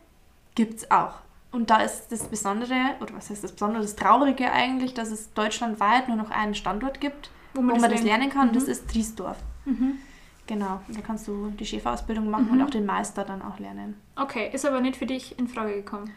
gibt 0.54 0.74
es 0.78 0.90
auch. 0.90 1.16
Und 1.56 1.70
da 1.70 1.78
ist 1.78 2.12
das 2.12 2.28
Besondere, 2.28 2.74
oder 3.00 3.14
was 3.14 3.30
heißt 3.30 3.42
das 3.42 3.52
Besondere, 3.52 3.80
das 3.82 3.96
Traurige 3.96 4.52
eigentlich, 4.52 4.92
dass 4.94 5.10
es 5.10 5.32
deutschlandweit 5.32 6.06
nur 6.08 6.16
noch 6.18 6.30
einen 6.30 6.54
Standort 6.54 7.00
gibt, 7.00 7.30
wo 7.54 7.62
man, 7.62 7.80
das, 7.80 8.02
lernen 8.02 8.28
kann. 8.28 8.52
Das 8.52 8.64
ist 8.64 8.88
Triesdorf. 8.90 9.38
Mhm. 9.64 9.94
Genau, 10.46 10.80
und 10.86 10.96
da 10.96 11.00
kannst 11.00 11.26
du 11.26 11.48
die 11.58 11.64
Schäferausbildung 11.66 12.28
machen 12.30 12.46
Mhm. 12.46 12.52
und 12.52 12.62
auch 12.62 12.70
den 12.70 12.84
Meister 12.86 13.24
dann 13.24 13.40
auch 13.42 13.58
lernen. 13.58 14.00
Okay, 14.16 14.50
ist 14.52 14.64
aber 14.66 14.80
nicht 14.80 14.96
für 14.96 15.06
dich 15.06 15.38
in 15.38 15.48
Frage 15.48 15.74
gekommen. 15.74 16.12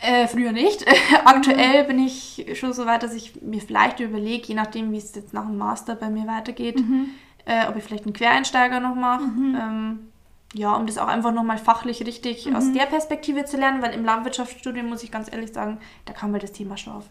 Äh, 0.00 0.26
früher 0.26 0.52
nicht. 0.52 0.84
Aktuell 1.24 1.84
bin 1.84 1.98
ich 1.98 2.44
schon 2.54 2.72
so 2.72 2.86
weit, 2.86 3.02
dass 3.02 3.14
ich 3.14 3.40
mir 3.42 3.60
vielleicht 3.60 4.00
überlege, 4.00 4.48
je 4.48 4.54
nachdem, 4.54 4.92
wie 4.92 4.96
es 4.98 5.14
jetzt 5.14 5.32
nach 5.32 5.46
dem 5.46 5.56
Master 5.56 5.94
bei 5.94 6.10
mir 6.10 6.26
weitergeht, 6.26 6.80
Mhm. 6.80 7.10
äh, 7.44 7.68
ob 7.68 7.76
ich 7.76 7.84
vielleicht 7.84 8.04
einen 8.04 8.12
Quereinsteiger 8.14 8.80
noch 8.80 8.94
mache. 8.96 9.22
Ähm, 9.24 10.09
ja, 10.52 10.74
um 10.74 10.86
das 10.86 10.98
auch 10.98 11.06
einfach 11.06 11.32
nochmal 11.32 11.58
fachlich 11.58 12.04
richtig 12.06 12.46
Mhm. 12.46 12.56
aus 12.56 12.72
der 12.72 12.86
Perspektive 12.86 13.44
zu 13.44 13.56
lernen, 13.56 13.82
weil 13.82 13.94
im 13.94 14.04
Landwirtschaftsstudium, 14.04 14.88
muss 14.88 15.02
ich 15.02 15.12
ganz 15.12 15.30
ehrlich 15.32 15.52
sagen, 15.52 15.78
da 16.06 16.12
kam 16.12 16.32
mir 16.32 16.38
das 16.40 16.52
Thema 16.52 16.76
Schaf 16.76 17.04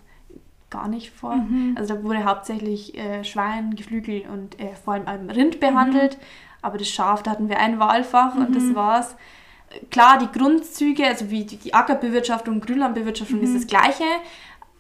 gar 0.70 0.88
nicht 0.88 1.12
vor. 1.12 1.36
Mhm. 1.36 1.76
Also 1.78 1.96
da 1.96 2.04
wurde 2.04 2.26
hauptsächlich 2.26 2.98
äh, 2.98 3.24
Schwein, 3.24 3.76
Geflügel 3.76 4.24
und 4.32 4.60
äh, 4.60 4.76
vor 4.84 4.94
allem 4.94 5.30
Rind 5.30 5.60
behandelt, 5.60 6.18
aber 6.62 6.78
das 6.78 6.90
Schaf, 6.90 7.24
da 7.24 7.32
hatten 7.32 7.50
wir 7.50 7.60
ein 7.60 7.80
Wahlfach 7.80 8.36
und 8.36 8.56
das 8.56 8.76
war's. 8.76 9.16
Klar, 9.90 10.18
die 10.18 10.38
Grundzüge, 10.38 11.06
also 11.08 11.30
wie 11.30 11.46
die, 11.46 11.58
die 11.58 11.74
Ackerbewirtschaftung, 11.74 12.60
Grünlandbewirtschaftung 12.60 13.42
ist 13.42 13.56
das 13.56 13.68
gleiche. 13.68 14.04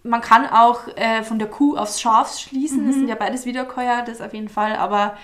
Man 0.04 0.22
kann 0.22 0.46
auch 0.48 0.88
äh, 0.96 1.24
von 1.24 1.40
der 1.40 1.48
Kuh 1.48 1.76
aufs 1.78 2.02
Schaf 2.02 2.38
schließen, 2.38 2.88
das 2.88 2.96
sind 2.96 3.08
ja 3.08 3.16
beides 3.16 3.46
Wiederkäuer, 3.46 4.02
das 4.04 4.22
auf 4.22 4.34
jeden 4.34 4.50
Fall, 4.50 4.76
aber 4.76 5.16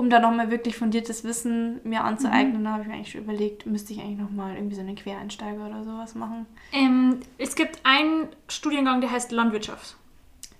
um 0.00 0.08
da 0.08 0.18
nochmal 0.18 0.50
wirklich 0.50 0.78
fundiertes 0.78 1.24
Wissen 1.24 1.78
mir 1.84 2.04
anzueignen, 2.04 2.64
da 2.64 2.70
habe 2.70 2.82
ich 2.82 2.88
mir 2.88 2.94
eigentlich 2.94 3.10
schon 3.10 3.20
überlegt, 3.20 3.66
müsste 3.66 3.92
ich 3.92 4.00
eigentlich 4.00 4.18
nochmal 4.18 4.54
irgendwie 4.54 4.74
so 4.74 4.80
einen 4.80 4.96
Quereinsteiger 4.96 5.66
oder 5.66 5.84
sowas 5.84 6.14
machen. 6.14 6.46
Ähm, 6.72 7.20
es 7.36 7.54
gibt 7.54 7.80
einen 7.84 8.28
Studiengang, 8.48 9.02
der 9.02 9.10
heißt 9.10 9.30
Landwirtschaft. 9.30 9.96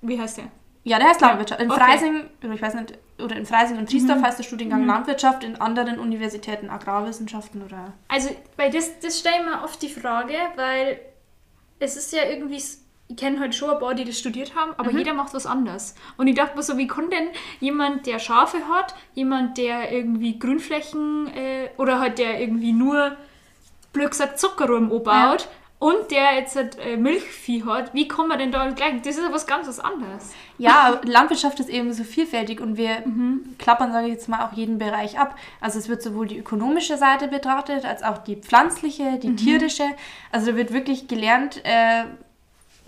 Wie 0.02 0.20
heißt 0.20 0.36
der? 0.36 0.44
Ja, 0.84 0.98
der 0.98 1.08
heißt 1.08 1.22
Landwirtschaft. 1.22 1.62
In 1.62 1.70
okay. 1.70 1.80
Mhm. 1.80 1.84
Freising, 1.86 2.24
oder 2.44 2.52
ich 2.52 2.60
weiß 2.60 2.74
nicht, 2.74 2.98
oder 3.18 3.36
in 3.36 3.46
Freising 3.46 3.78
und 3.78 3.88
Triesdorf 3.88 4.22
heißt 4.22 4.38
der 4.38 4.44
Studiengang 4.44 4.84
Landwirtschaft, 4.84 5.42
in 5.42 5.56
anderen 5.56 5.98
Universitäten 5.98 6.68
Agrarwissenschaften 6.68 7.62
oder. 7.62 7.94
Also, 8.08 8.28
bei 8.58 8.68
das, 8.68 9.00
das 9.00 9.20
stelle 9.20 9.36
ich 9.38 9.44
mir 9.46 9.64
oft 9.64 9.80
die 9.80 9.88
Frage, 9.88 10.34
weil 10.56 11.00
es 11.78 11.96
ist 11.96 12.12
ja 12.12 12.28
irgendwie, 12.28 12.62
ich 13.10 13.16
kenne 13.16 13.40
halt 13.40 13.54
schon 13.54 13.70
ein 13.70 13.78
paar, 13.80 13.94
die 13.94 14.04
das 14.04 14.18
studiert 14.18 14.54
haben, 14.54 14.72
aber 14.76 14.90
jeder 14.92 15.14
macht 15.14 15.34
was 15.34 15.44
anderes. 15.46 15.94
Und 16.16 16.28
ich 16.28 16.36
dachte 16.36 16.56
mir 16.56 16.62
so, 16.62 16.78
wie 16.78 16.86
kann 16.86 17.10
denn 17.10 17.28
jemand, 17.58 18.06
der 18.06 18.18
Schafe 18.20 18.58
hat, 18.68 18.94
jemand, 19.14 19.58
der 19.58 19.90
irgendwie 19.92 20.38
Grünflächen 20.38 21.26
äh, 21.34 21.68
oder 21.76 21.98
halt 22.00 22.18
der 22.18 22.40
irgendwie 22.40 22.72
nur, 22.72 23.16
blöd 23.92 24.10
gesagt, 24.10 24.38
Zuckerrohr 24.38 24.76
anbaut 24.76 25.48
und 25.80 26.10
der 26.10 26.34
jetzt 26.36 26.54
halt, 26.56 26.78
äh, 26.78 26.96
Milchvieh 26.96 27.64
hat, 27.64 27.94
wie 27.94 28.06
kann 28.06 28.28
man 28.28 28.38
denn 28.38 28.52
da 28.52 28.68
gleich? 28.70 29.00
Das 29.02 29.16
ist 29.16 29.22
ja 29.24 29.32
was 29.32 29.46
ganz 29.46 29.66
was 29.66 29.80
anderes. 29.80 30.32
Ja, 30.58 31.00
Landwirtschaft 31.04 31.58
ist 31.58 31.70
eben 31.70 31.92
so 31.92 32.04
vielfältig 32.04 32.60
und 32.60 32.76
wir 32.76 33.00
Mhm. 33.06 33.56
klappern, 33.58 33.90
sage 33.90 34.06
ich 34.06 34.12
jetzt 34.12 34.28
mal, 34.28 34.44
auch 34.46 34.52
jeden 34.52 34.78
Bereich 34.78 35.18
ab. 35.18 35.36
Also 35.60 35.78
es 35.78 35.88
wird 35.88 36.02
sowohl 36.02 36.26
die 36.28 36.38
ökonomische 36.38 36.96
Seite 36.98 37.28
betrachtet, 37.28 37.84
als 37.84 38.02
auch 38.02 38.18
die 38.18 38.36
pflanzliche, 38.36 39.04
Mhm. 39.04 39.20
die 39.20 39.36
tierische. 39.36 39.84
Also 40.30 40.50
da 40.52 40.56
wird 40.58 40.72
wirklich 40.72 41.08
gelernt, 41.08 41.60
äh, 41.64 42.04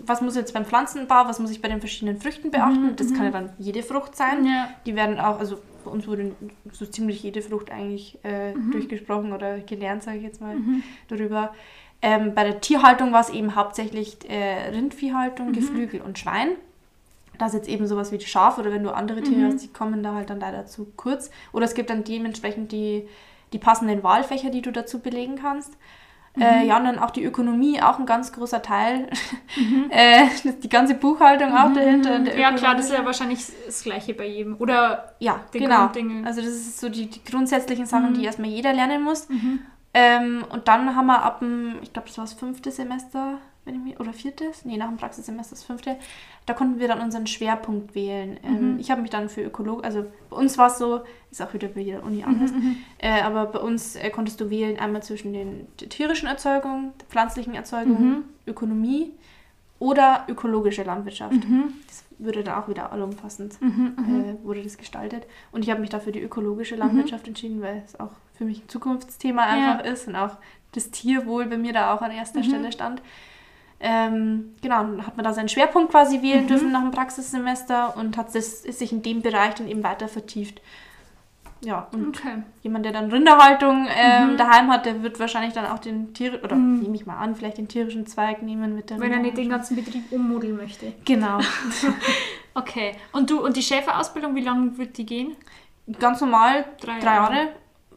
was 0.05 0.21
muss 0.21 0.35
jetzt 0.35 0.53
beim 0.53 0.65
Pflanzenbau, 0.65 1.23
was 1.27 1.39
muss 1.39 1.51
ich 1.51 1.61
bei 1.61 1.67
den 1.69 1.79
verschiedenen 1.79 2.19
Früchten 2.21 2.51
beachten. 2.51 2.95
Das 2.95 3.13
kann 3.13 3.25
ja 3.25 3.31
dann 3.31 3.53
jede 3.57 3.83
Frucht 3.83 4.15
sein. 4.15 4.41
Mhm, 4.41 4.47
Ja. 4.47 4.69
Die 4.85 4.95
werden 4.95 5.19
auch, 5.19 5.39
also 5.39 5.57
bei 5.83 5.91
uns 5.91 6.07
wurde 6.07 6.33
so 6.71 6.85
ziemlich 6.85 7.21
jede 7.23 7.41
Frucht 7.41 7.71
eigentlich 7.71 8.17
äh, 8.23 8.53
Mhm. 8.53 8.71
durchgesprochen 8.71 9.33
oder 9.33 9.59
gelernt, 9.59 10.03
sage 10.03 10.17
ich 10.17 10.23
jetzt 10.23 10.41
mal, 10.41 10.55
darüber. 11.09 11.53
Ähm, 12.01 12.33
bei 12.35 12.43
der 12.43 12.59
Tierhaltung 12.61 13.13
war 13.13 13.21
es 13.21 13.29
eben 13.29 13.55
hauptsächlich 13.55 14.17
äh, 14.29 14.69
Rindviehhaltung, 14.71 15.47
Mhm. 15.49 15.53
Geflügel 15.53 16.01
und 16.01 16.19
Schwein. 16.19 16.49
Da 17.39 17.47
ist 17.47 17.53
jetzt 17.53 17.67
eben 17.67 17.87
sowas 17.87 18.11
wie 18.11 18.17
die 18.17 18.25
Schaf 18.27 18.57
oder 18.59 18.71
wenn 18.71 18.83
du 18.83 18.91
andere 18.93 19.21
Tiere 19.21 19.41
Mhm. 19.41 19.45
hast, 19.45 19.63
die 19.63 19.67
kommen 19.69 20.03
da 20.03 20.13
halt 20.13 20.29
dann 20.29 20.39
leider 20.39 20.65
zu 20.65 20.85
kurz. 20.97 21.31
Oder 21.51 21.65
es 21.65 21.73
gibt 21.73 21.89
dann 21.89 22.03
dementsprechend 22.03 22.71
die, 22.71 23.07
die 23.53 23.57
passenden 23.59 24.03
Wahlfächer, 24.03 24.49
die 24.51 24.61
du 24.61 24.71
dazu 24.71 24.99
belegen 24.99 25.35
kannst. 25.35 25.73
Mhm. 26.35 26.41
Äh, 26.41 26.65
ja, 26.65 26.77
und 26.77 26.85
dann 26.85 26.99
auch 26.99 27.11
die 27.11 27.23
Ökonomie, 27.23 27.81
auch 27.81 27.99
ein 27.99 28.05
ganz 28.07 28.31
großer 28.33 28.61
Teil. 28.61 29.07
äh, 29.89 30.25
die 30.63 30.69
ganze 30.69 30.95
Buchhaltung 30.95 31.55
auch 31.55 31.71
dahinter. 31.73 32.19
Mhm. 32.19 32.27
Ja, 32.37 32.51
klar, 32.53 32.75
das 32.75 32.85
ist 32.87 32.93
ja 32.93 33.05
wahrscheinlich 33.05 33.45
das 33.65 33.83
Gleiche 33.83 34.13
bei 34.15 34.25
jedem. 34.27 34.55
Oder 34.57 35.13
Ja, 35.19 35.41
genau. 35.51 35.81
Grunddinge. 35.81 36.25
Also 36.25 36.41
das 36.41 36.49
ist 36.51 36.79
so 36.79 36.89
die, 36.89 37.05
die 37.07 37.23
grundsätzlichen 37.23 37.85
Sachen, 37.85 38.11
Mhm. 38.11 38.13
die 38.15 38.25
erstmal 38.25 38.49
jeder 38.49 38.73
lernen 38.73 39.03
muss. 39.03 39.27
Ähm, 39.93 40.43
und 40.49 40.67
dann 40.67 40.95
haben 40.95 41.05
wir 41.05 41.21
ab 41.21 41.39
dem, 41.39 41.75
ich 41.83 41.93
glaube, 41.93 42.07
das 42.07 42.17
war 42.17 42.25
das 42.25 42.33
fünfte 42.33 42.71
Semester, 42.71 43.37
wenn 43.65 43.75
ich 43.75 43.81
mich, 43.81 43.99
oder 43.99 44.13
viertes? 44.13 44.65
Nee, 44.65 44.77
nach 44.77 44.87
dem 44.89 44.97
Praxissemester 44.97 45.55
das 45.55 45.63
fünfte. 45.63 45.95
Da 46.45 46.53
konnten 46.53 46.79
wir 46.79 46.87
dann 46.87 46.99
unseren 46.99 47.27
Schwerpunkt 47.27 47.95
wählen. 47.95 48.37
Ähm, 48.43 48.77
Ich 48.79 48.91
habe 48.91 49.01
mich 49.01 49.09
dann 49.09 49.29
für 49.29 49.41
Ökolog, 49.41 49.83
also 49.85 50.05
bei 50.29 50.35
uns 50.35 50.57
war 50.57 50.67
es 50.67 50.77
so, 50.77 51.01
ist 51.31 51.41
auch 51.41 51.53
wieder 51.53 51.69
bei 51.69 51.81
jeder 51.81 52.03
Uni 52.03 52.23
anders, 52.23 52.51
äh, 52.97 53.21
aber 53.21 53.45
bei 53.47 53.59
uns 53.59 53.95
äh, 53.95 54.09
konntest 54.09 54.39
du 54.41 54.49
wählen 54.49 54.77
einmal 54.79 55.01
zwischen 55.03 55.31
den, 55.33 55.67
der 55.79 55.89
tierischen 55.89 56.27
Erzeugung, 56.27 56.91
der 56.99 57.07
pflanzlichen 57.07 57.53
Erzeugung, 57.55 58.23
Ökonomie 58.47 59.11
oder 59.79 60.25
ökologische 60.27 60.83
Landwirtschaft. 60.83 61.33
Das 61.87 62.03
würde 62.19 62.43
dann 62.43 62.55
auch 62.61 62.67
wieder 62.69 62.91
allumfassend 62.91 63.57
äh, 63.61 64.45
wurde 64.45 64.61
das 64.63 64.77
gestaltet. 64.77 65.25
Und 65.51 65.63
ich 65.63 65.69
habe 65.71 65.81
mich 65.81 65.89
dafür 65.89 66.11
die 66.11 66.21
ökologische 66.21 66.75
Landwirtschaft 66.75 67.27
entschieden, 67.27 67.61
weil 67.61 67.81
es 67.85 67.99
auch 67.99 68.11
für 68.37 68.45
mich 68.45 68.63
ein 68.63 68.69
Zukunftsthema 68.69 69.43
einfach 69.43 69.85
ist 69.85 70.07
und 70.07 70.15
auch 70.15 70.37
das 70.73 70.89
Tierwohl 70.91 71.45
bei 71.47 71.57
mir 71.57 71.73
da 71.73 71.93
auch 71.93 72.01
an 72.01 72.11
erster 72.11 72.39
Stelle 72.43 72.71
stand. 72.71 73.01
Ähm, 73.85 74.55
genau, 74.61 74.77
hat 75.05 75.17
man 75.17 75.25
da 75.25 75.33
seinen 75.33 75.49
Schwerpunkt 75.49 75.91
quasi 75.91 76.21
wählen 76.21 76.47
dürfen 76.47 76.71
nach 76.71 76.81
dem 76.81 76.91
Praxissemester 76.91 77.97
und 77.97 78.15
hat 78.15 78.33
das, 78.33 78.63
ist 78.63 78.79
sich 78.79 78.93
in 78.93 79.01
dem 79.03 79.21
Bereich 79.21 79.55
dann 79.55 79.67
eben 79.67 79.83
weiter 79.83 80.07
vertieft. 80.07 80.61
Ja, 81.65 81.87
und 81.93 82.07
Okay. 82.17 82.43
jemand, 82.61 82.85
der 82.85 82.93
dann 82.93 83.09
Rinderhaltung 83.11 83.87
ähm, 83.93 84.37
daheim 84.37 84.69
hat, 84.71 84.85
der 84.85 85.03
wird 85.03 85.19
wahrscheinlich 85.19 85.53
dann 85.53 85.65
auch 85.65 85.79
den 85.79 86.13
Tier 86.13 86.41
oder 86.43 86.55
Mhm. 86.55 86.79
nehme 86.81 86.95
ich 86.95 87.05
mal 87.05 87.17
an, 87.17 87.35
vielleicht 87.35 87.57
den 87.57 87.67
tierischen 87.67 88.05
Zweig 88.07 88.41
nehmen 88.41 88.73
mit 88.75 88.89
der 88.89 88.99
Wenn 88.99 89.11
er 89.13 89.19
nicht 89.19 89.37
den 89.37 89.49
ganzen 89.49 89.75
Betrieb 89.75 90.11
ummodeln 90.11 90.55
möchte. 90.57 90.93
Genau. 91.05 91.39
Okay. 92.55 92.91
Und 93.11 93.29
du 93.31 93.43
und 93.43 93.57
die 93.57 93.63
Schäferausbildung, 93.63 94.35
wie 94.35 94.41
lange 94.41 94.77
wird 94.77 94.97
die 94.99 95.05
gehen? 95.07 95.35
Ganz 95.99 96.21
normal, 96.21 96.65
Drei 96.79 96.99
drei, 96.99 97.15
Jahre. 97.15 97.33
Jahre. 97.35 97.47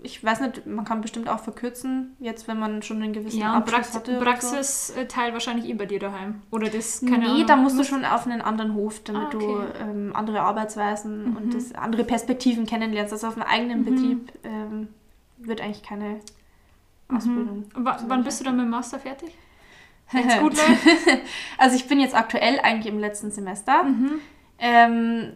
Ich 0.06 0.22
weiß 0.22 0.40
nicht, 0.40 0.66
man 0.66 0.84
kann 0.84 1.00
bestimmt 1.00 1.28
auch 1.28 1.40
verkürzen, 1.40 2.16
jetzt 2.20 2.46
wenn 2.46 2.58
man 2.60 2.80
schon 2.82 3.02
einen 3.02 3.12
gewissen 3.12 3.40
Ja, 3.40 3.54
Abschluss 3.54 3.74
Praxis, 3.76 3.94
hatte. 3.96 4.18
Praxisteil 4.20 5.32
wahrscheinlich 5.32 5.68
eh 5.68 5.74
bei 5.74 5.84
dir 5.86 5.98
daheim. 5.98 6.42
Oder 6.52 6.68
das, 6.68 7.00
so. 7.00 7.06
keine 7.06 7.24
Nee, 7.24 7.30
Ahnung. 7.30 7.46
da 7.46 7.56
musst 7.56 7.76
du 7.78 7.82
schon 7.84 8.04
auf 8.04 8.24
einen 8.26 8.40
anderen 8.40 8.74
Hof, 8.74 9.00
damit 9.02 9.22
Ah, 9.22 9.30
du 9.30 9.38
okay. 9.38 9.66
ähm, 9.82 10.12
andere 10.14 10.42
Arbeitsweisen 10.42 11.30
Mhm. 11.30 11.36
und 11.36 11.54
das, 11.54 11.74
andere 11.74 12.04
Perspektiven 12.04 12.66
kennenlernst. 12.66 13.12
Also 13.12 13.26
auf 13.26 13.36
einem 13.36 13.46
eigenen 13.46 13.84
Betrieb 13.84 14.32
ähm, 14.44 14.88
wird 15.38 15.60
eigentlich 15.60 15.82
keine 15.82 16.20
Ausbildung. 17.08 17.64
Mhm. 17.74 17.84
Wa- 17.84 17.98
so 17.98 18.08
wann 18.08 18.22
bist 18.24 18.40
du 18.40 18.44
dann 18.44 18.56
mit 18.56 18.64
dem 18.66 18.70
Master 18.70 18.98
fertig? 18.98 19.30
Es 20.12 20.38
gut 20.38 20.56
läuft? 20.56 20.86
Also 21.58 21.74
ich 21.74 21.88
bin 21.88 21.98
jetzt 21.98 22.14
aktuell 22.14 22.60
eigentlich 22.60 22.86
im 22.92 23.00
letzten 23.00 23.32
Semester. 23.32 23.82
Mhm. 23.82 24.20
Ähm, 24.58 25.32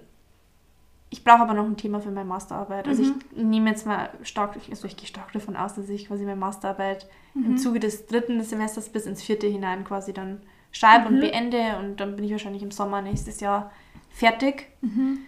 ich 1.11 1.25
brauche 1.25 1.41
aber 1.41 1.55
noch 1.55 1.65
ein 1.65 1.77
Thema 1.77 2.01
für 2.01 2.11
meine 2.11 2.25
Masterarbeit. 2.29 2.87
Also 2.89 3.03
Mhm. 3.03 3.15
ich 3.33 3.43
nehme 3.43 3.71
jetzt 3.71 3.85
mal 3.87 4.11
stark, 4.23 4.55
also 4.71 4.87
ich 4.87 4.97
gehe 4.97 5.09
stark 5.09 5.33
davon 5.33 5.57
aus, 5.57 5.75
dass 5.75 5.89
ich 5.89 6.07
quasi 6.09 6.25
meine 6.25 6.37
Masterarbeit 6.37 7.09
Mhm. 7.35 7.45
im 7.47 7.57
Zuge 7.59 7.81
des 7.81 8.07
dritten 8.07 8.41
Semesters 8.43 8.89
bis 8.89 9.07
ins 9.07 9.23
vierte 9.23 9.47
hinein 9.49 9.85
quasi 9.85 10.13
dann 10.13 10.41
schreibe 10.73 11.09
Mhm. 11.09 11.15
und 11.17 11.21
beende 11.21 11.77
und 11.81 11.97
dann 12.01 12.15
bin 12.17 12.25
ich 12.25 12.31
wahrscheinlich 12.33 12.63
im 12.63 12.71
Sommer 12.71 13.03
nächstes 13.03 13.41
Jahr 13.41 13.73
fertig. 14.11 14.69
Mhm. 14.83 15.19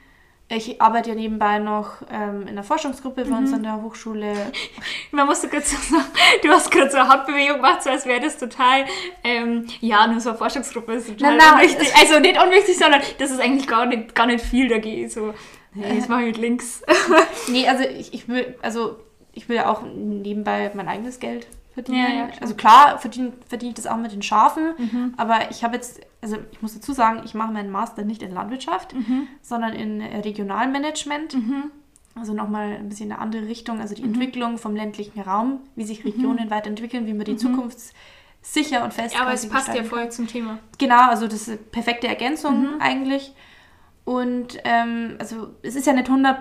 Ich 0.49 0.83
arbeite 0.83 1.11
ja 1.11 1.15
nebenbei 1.17 1.59
noch 1.59 2.03
ähm, 2.11 2.43
in 2.43 2.49
einer 2.51 2.63
Forschungsgruppe 2.63 3.25
bei 3.25 3.37
uns 3.37 3.51
Mhm. 3.51 3.57
an 3.57 3.63
der 3.63 3.83
Hochschule. 3.83 4.35
Man 5.11 5.27
musste 5.27 5.49
gerade 5.49 5.65
so 5.65 5.77
sagen, 5.79 6.05
du 6.43 6.49
hast 6.51 6.71
gerade 6.71 6.91
so 6.91 6.99
eine 6.99 7.09
Handbewegung 7.09 7.57
gemacht, 7.57 7.83
so 7.83 7.91
als 7.91 8.05
wäre 8.07 8.21
das 8.21 8.37
total, 8.39 8.85
ähm, 9.25 9.67
ja, 9.81 10.07
nur 10.07 10.21
so 10.21 10.29
eine 10.29 10.39
Forschungsgruppe 10.39 10.93
ist 10.93 11.09
total 11.09 11.39
Na, 11.39 11.45
na, 11.53 11.55
unwichtig. 11.57 11.93
Also 11.99 12.21
nicht 12.21 12.41
unwichtig, 12.41 12.77
sondern 12.79 13.01
das 13.19 13.31
ist 13.31 13.41
eigentlich 13.41 13.67
gar 13.67 13.87
nicht, 13.87 14.15
gar 14.15 14.27
nicht 14.27 14.45
viel, 14.45 14.69
da 14.69 14.79
gehe 14.79 15.07
ich 15.07 15.13
so, 15.15 15.33
hey, 15.75 15.99
das 15.99 16.09
mache 16.09 16.23
ich 16.23 16.27
mit 16.29 16.39
links. 16.39 16.83
Nee, 17.49 17.67
also 17.69 17.85
ich, 17.85 18.13
ich 18.15 18.29
will, 18.29 18.55
also 18.63 18.97
ich 19.33 19.49
will 19.49 19.57
ja 19.57 19.69
auch 19.71 19.83
nebenbei 19.83 20.71
mein 20.75 20.89
eigenes 20.89 21.19
Geld 21.19 21.47
verdienen. 21.75 21.99
Ja, 21.99 22.09
ja, 22.15 22.27
klar. 22.29 22.43
also 22.43 22.55
klar 22.55 22.99
verdiene 22.99 23.33
verdiene 23.49 23.71
ich 23.71 23.77
das 23.77 23.87
auch 23.87 23.97
mit 23.97 24.13
den 24.13 24.23
Schafen, 24.23 24.75
Mhm. 24.79 25.15
aber 25.17 25.51
ich 25.51 25.65
habe 25.65 25.75
jetzt, 25.77 26.01
also 26.21 26.37
ich 26.53 26.61
muss 26.63 26.75
dazu 26.75 26.93
sagen, 26.93 27.23
ich 27.25 27.35
mache 27.35 27.53
meinen 27.53 27.71
Master 27.71 28.05
nicht 28.05 28.23
in 28.23 28.33
Landwirtschaft, 28.33 28.95
Mhm. 28.95 29.27
sondern 29.41 29.73
in 29.73 30.01
äh, 30.01 30.19
Regionalmanagement. 30.19 31.35
Mhm. 31.35 31.71
Also 32.15 32.35
nochmal 32.35 32.77
ein 32.77 32.91
bisschen 32.91 33.11
eine 33.11 33.21
andere 33.23 33.47
Richtung, 33.49 33.81
also 33.81 33.95
die 33.95 34.03
Entwicklung 34.03 34.59
vom 34.59 34.77
ländlichen 34.77 35.19
Raum, 35.23 35.61
wie 35.77 35.85
sich 35.85 36.05
Regionen 36.05 36.51
weiterentwickeln, 36.51 37.07
wie 37.07 37.15
man 37.15 37.25
die 37.25 37.37
zukunftssicher 37.39 38.85
und 38.85 38.93
fest 38.93 39.15
Ja, 39.15 39.23
aber 39.23 39.33
es 39.33 39.49
passt 39.49 39.75
ja 39.75 39.83
voll 39.83 40.11
zum 40.11 40.27
Thema. 40.27 40.59
Genau, 40.79 41.09
also 41.09 41.27
das 41.27 41.43
ist 41.43 41.49
eine 41.49 41.57
perfekte 41.59 42.09
Ergänzung 42.09 42.61
Mhm. 42.75 42.81
eigentlich. 42.81 43.33
Und 44.05 44.59
ähm, 44.65 45.17
also 45.19 45.49
es 45.63 45.75
ist 45.77 45.87
ja 45.87 45.93
nicht 45.93 46.09
hundert 46.09 46.39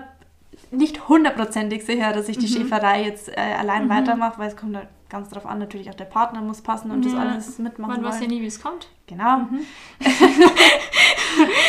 nicht 0.70 1.08
hundertprozentig 1.08 1.84
sicher, 1.84 2.12
dass 2.12 2.28
ich 2.28 2.36
die 2.38 2.46
Mhm. 2.46 2.62
Schäferei 2.62 3.04
jetzt 3.04 3.28
äh, 3.28 3.40
allein 3.58 3.88
weitermache, 3.88 4.38
weil 4.38 4.48
es 4.48 4.56
kommt 4.56 4.76
halt 4.76 4.88
ganz 5.08 5.28
drauf 5.30 5.44
an, 5.46 5.58
natürlich 5.58 5.88
auch 5.90 5.94
der 5.94 6.04
Partner 6.06 6.40
muss 6.42 6.60
passen 6.62 6.90
und 6.90 7.04
das 7.04 7.12
Ja. 7.12 7.20
alles 7.20 7.58
mitmachen 7.58 7.92
Man 8.02 8.04
weiß 8.04 8.20
ja 8.20 8.26
nie, 8.26 8.40
wie 8.42 8.46
es 8.46 8.60
kommt. 8.62 8.88
Genau. 9.06 9.38
Mhm. 9.38 9.60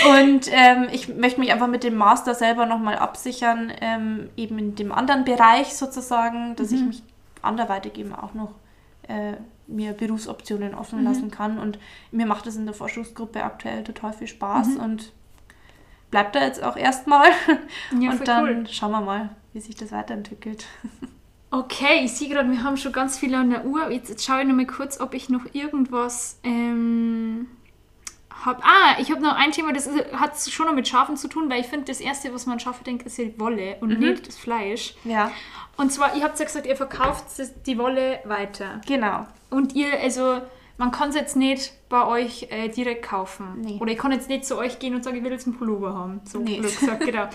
und 0.09 0.47
ähm, 0.51 0.87
ich 0.91 1.07
möchte 1.15 1.39
mich 1.39 1.51
einfach 1.51 1.67
mit 1.67 1.83
dem 1.83 1.95
Master 1.95 2.33
selber 2.35 2.65
nochmal 2.65 2.97
absichern, 2.97 3.71
ähm, 3.81 4.29
eben 4.37 4.57
in 4.59 4.75
dem 4.75 4.91
anderen 4.91 5.23
Bereich 5.25 5.73
sozusagen, 5.75 6.55
dass 6.55 6.71
ich 6.71 6.81
Mhm. 6.81 6.87
mich 6.87 7.03
anderweitig 7.41 7.97
eben 7.97 8.13
auch 8.15 8.33
noch 8.33 8.53
äh, 9.07 9.33
mir 9.67 9.91
Berufsoptionen 9.93 10.75
offen 10.75 10.99
Mhm. 10.99 11.05
lassen 11.05 11.31
kann. 11.31 11.59
Und 11.59 11.77
mir 12.11 12.25
macht 12.25 12.47
es 12.47 12.55
in 12.55 12.65
der 12.65 12.73
Forschungsgruppe 12.75 13.43
aktuell 13.43 13.83
total 13.83 14.13
viel 14.13 14.27
Spaß 14.27 14.75
Mhm. 14.75 14.79
und 14.79 15.11
bleibt 16.13 16.35
da 16.35 16.43
jetzt 16.45 16.61
auch 16.63 16.77
erstmal. 16.77 17.27
Ja, 17.99 18.11
und 18.11 18.27
dann 18.27 18.43
cool. 18.43 18.67
schauen 18.71 18.91
wir 18.91 19.01
mal, 19.01 19.29
wie 19.53 19.59
sich 19.59 19.75
das 19.75 19.91
weiterentwickelt. 19.91 20.65
Okay, 21.49 22.01
ich 22.05 22.13
sehe 22.13 22.29
gerade, 22.29 22.49
wir 22.51 22.63
haben 22.63 22.77
schon 22.77 22.91
ganz 22.91 23.17
viel 23.17 23.33
an 23.33 23.49
der 23.49 23.65
Uhr. 23.65 23.89
Jetzt, 23.89 24.09
jetzt 24.09 24.23
schaue 24.23 24.41
ich 24.41 24.47
noch 24.47 24.55
mal 24.55 24.67
kurz, 24.67 24.99
ob 24.99 25.15
ich 25.15 25.29
noch 25.29 25.41
irgendwas 25.53 26.39
ähm, 26.43 27.47
habe. 28.43 28.61
Ah, 28.63 28.95
ich 28.99 29.09
habe 29.11 29.21
noch 29.21 29.35
ein 29.35 29.51
Thema, 29.51 29.73
das 29.73 29.87
ist, 29.87 30.13
hat 30.13 30.37
schon 30.37 30.67
noch 30.67 30.73
mit 30.75 30.87
Schafen 30.87 31.17
zu 31.17 31.27
tun, 31.27 31.49
weil 31.49 31.61
ich 31.61 31.67
finde, 31.67 31.85
das 31.85 31.99
Erste, 31.99 32.31
was 32.33 32.45
man 32.45 32.53
an 32.53 32.59
Schafe 32.59 32.83
denkt, 32.83 33.05
ist 33.07 33.17
die 33.17 33.39
Wolle 33.39 33.77
und 33.81 33.89
Mhm. 33.89 33.99
nicht 33.99 34.27
das 34.27 34.37
Fleisch. 34.37 34.93
Ja, 35.03 35.31
Und 35.77 35.91
zwar, 35.91 36.15
ihr 36.15 36.23
habt 36.23 36.37
ja 36.39 36.45
gesagt, 36.45 36.67
ihr 36.67 36.75
verkauft 36.75 37.25
die 37.65 37.77
Wolle 37.79 38.19
weiter. 38.25 38.81
genau. 38.87 39.25
Und 39.49 39.73
ihr, 39.73 39.99
also, 39.99 40.41
man 40.77 40.91
kann 40.91 41.09
es 41.09 41.15
jetzt 41.15 41.35
nicht 41.35 41.71
bei 41.89 42.05
euch 42.05 42.47
äh, 42.49 42.67
direkt 42.69 43.03
kaufen. 43.05 43.61
Nee. 43.61 43.77
Oder 43.79 43.91
ich 43.91 43.97
kann 43.97 44.11
jetzt 44.11 44.27
nicht 44.29 44.45
zu 44.45 44.57
euch 44.57 44.79
gehen 44.79 44.95
und 44.95 45.03
sagen, 45.03 45.17
ich 45.17 45.23
will 45.23 45.31
jetzt 45.31 45.45
einen 45.47 45.57
Pullover 45.57 45.93
haben. 45.93 46.21
So 46.25 46.39
Nee. 46.39 46.57
gesagt, 46.57 46.99
genau. 47.05 47.27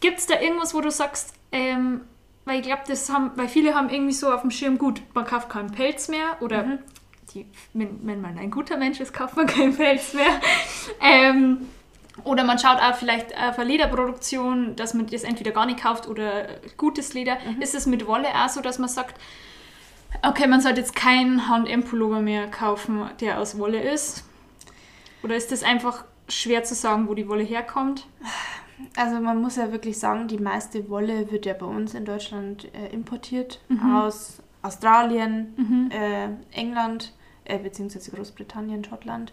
Gibt 0.00 0.18
es 0.18 0.26
da 0.26 0.40
irgendwas, 0.40 0.74
wo 0.74 0.80
du 0.80 0.90
sagst, 0.90 1.34
ähm, 1.52 2.00
weil 2.46 2.60
ich 2.60 2.66
glaube, 2.66 2.82
das 2.88 3.10
haben, 3.12 3.32
weil 3.36 3.48
viele 3.48 3.74
haben 3.74 3.90
irgendwie 3.90 4.14
so 4.14 4.32
auf 4.32 4.40
dem 4.40 4.50
Schirm, 4.50 4.78
gut, 4.78 5.02
man 5.14 5.24
kauft 5.26 5.50
keinen 5.50 5.70
Pelz 5.72 6.08
mehr 6.08 6.36
oder 6.40 6.62
Mhm. 6.64 6.78
die, 7.34 7.46
wenn, 7.74 7.98
wenn 8.06 8.20
man 8.22 8.38
ein 8.38 8.50
guter 8.50 8.76
Mensch 8.78 8.98
ist, 8.98 9.12
kauft 9.12 9.36
man 9.36 9.46
keinen 9.46 9.76
Pelz 9.76 10.14
mehr. 10.14 10.40
ähm, 11.02 11.68
oder 12.24 12.44
man 12.44 12.58
schaut 12.58 12.78
auch 12.78 12.94
vielleicht 12.96 13.36
auf 13.36 13.58
eine 13.58 13.68
Lederproduktion, 13.70 14.74
dass 14.76 14.94
man 14.94 15.06
das 15.06 15.22
entweder 15.22 15.52
gar 15.52 15.66
nicht 15.66 15.82
kauft 15.82 16.08
oder 16.08 16.48
gutes 16.76 17.12
Leder. 17.14 17.36
Mhm. 17.46 17.60
Ist 17.62 17.74
es 17.74 17.86
mit 17.86 18.06
Wolle 18.06 18.28
auch 18.34 18.48
so, 18.48 18.60
dass 18.62 18.78
man 18.78 18.88
sagt, 18.88 19.20
okay, 20.22 20.46
man 20.46 20.60
sollte 20.60 20.80
jetzt 20.80 20.94
keinen 20.96 21.48
H&M-Pullover 21.48 22.20
mehr 22.20 22.48
kaufen, 22.48 23.02
der 23.20 23.38
aus 23.40 23.58
Wolle 23.58 23.80
ist? 23.80 24.24
Oder 25.22 25.36
ist 25.36 25.52
das 25.52 25.62
einfach 25.62 26.04
schwer 26.28 26.64
zu 26.64 26.74
sagen, 26.74 27.08
wo 27.08 27.14
die 27.14 27.28
Wolle 27.28 27.42
herkommt? 27.42 28.06
Also 28.96 29.20
man 29.20 29.40
muss 29.42 29.56
ja 29.56 29.72
wirklich 29.72 29.98
sagen, 29.98 30.26
die 30.28 30.38
meiste 30.38 30.88
Wolle 30.88 31.30
wird 31.30 31.44
ja 31.44 31.52
bei 31.52 31.66
uns 31.66 31.92
in 31.94 32.04
Deutschland 32.06 32.68
äh, 32.74 32.88
importiert 32.92 33.60
Mhm. 33.68 33.94
aus 33.96 34.38
Australien, 34.62 35.52
Mhm. 35.56 35.90
äh, 35.90 36.28
England, 36.58 37.12
äh, 37.44 37.58
beziehungsweise 37.58 38.10
Großbritannien, 38.10 38.82
Schottland. 38.84 39.32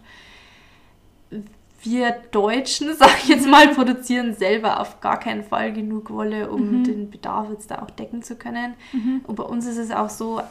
Wir 1.82 2.10
Deutschen, 2.30 2.94
sag 2.98 3.22
ich 3.22 3.28
jetzt 3.28 3.46
mal, 3.46 3.68
produzieren 3.68 4.34
selber 4.34 4.80
auf 4.80 5.00
gar 5.00 5.18
keinen 5.18 5.44
Fall 5.44 5.72
genug 5.72 6.10
Wolle, 6.10 6.50
um 6.50 6.80
Mhm. 6.80 6.84
den 6.84 7.10
Bedarf 7.10 7.48
jetzt 7.50 7.70
da 7.70 7.80
auch 7.82 7.90
decken 7.90 8.22
zu 8.22 8.36
können. 8.36 8.74
Mhm. 8.92 9.22
Und 9.26 9.36
bei 9.36 9.44
uns 9.44 9.66
ist 9.66 9.78
es 9.78 9.90
auch 9.90 10.10
so, 10.10 10.42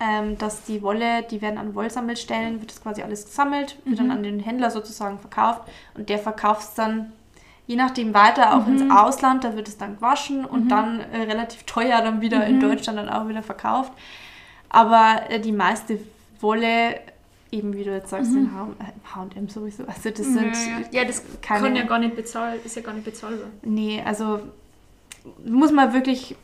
ähm, 0.00 0.36
dass 0.38 0.62
die 0.64 0.82
Wolle, 0.82 1.22
die 1.22 1.40
werden 1.40 1.58
an 1.58 1.74
Wollsammelstellen, 1.74 2.60
wird 2.60 2.70
das 2.70 2.82
quasi 2.82 3.02
alles 3.02 3.24
gesammelt, 3.24 3.76
wird 3.84 3.98
dann 3.98 4.06
Mhm. 4.06 4.12
an 4.12 4.22
den 4.22 4.40
Händler 4.40 4.70
sozusagen 4.70 5.18
verkauft 5.18 5.62
und 5.94 6.08
der 6.08 6.18
verkauft 6.18 6.62
es 6.62 6.74
dann 6.74 7.12
je 7.68 7.74
nachdem 7.74 8.14
weiter 8.14 8.54
auch 8.56 8.66
Mhm. 8.66 8.78
ins 8.78 8.90
Ausland, 8.94 9.42
da 9.42 9.56
wird 9.56 9.66
es 9.66 9.76
dann 9.76 9.96
gewaschen 9.96 10.44
und 10.44 10.64
Mhm. 10.66 10.68
dann 10.68 11.00
äh, 11.00 11.22
relativ 11.22 11.64
teuer 11.64 12.00
dann 12.00 12.20
wieder 12.20 12.46
in 12.46 12.56
Mhm. 12.56 12.60
Deutschland 12.60 12.96
dann 12.98 13.08
auch 13.08 13.26
wieder 13.28 13.42
verkauft. 13.42 13.90
Aber 14.68 15.22
äh, 15.30 15.40
die 15.40 15.50
meiste 15.50 15.98
Wolle 16.40 17.00
eben 17.50 17.74
wie 17.74 17.82
du 17.84 17.90
jetzt 17.92 18.10
sagst, 18.10 18.32
Mhm. 18.32 18.38
in 18.38 18.50
H&M 19.14 19.48
sowieso. 19.48 19.84
Also 19.86 20.10
das 20.10 20.26
sind 20.26 20.54
ja, 20.92 21.00
ja, 21.00 21.04
das 21.04 21.22
keine- 21.40 21.60
kann 21.62 21.76
ja 21.76 21.82
gar 21.84 21.98
nicht 21.98 22.14
bezahlen, 22.14 22.60
ist 22.64 22.76
ja 22.76 22.82
gar 22.82 22.92
nicht 22.92 23.04
bezahlbar. 23.04 23.48
Nee, 23.62 24.00
also 24.04 24.40
muss 25.44 25.72
man 25.72 25.92
wirklich 25.92 26.36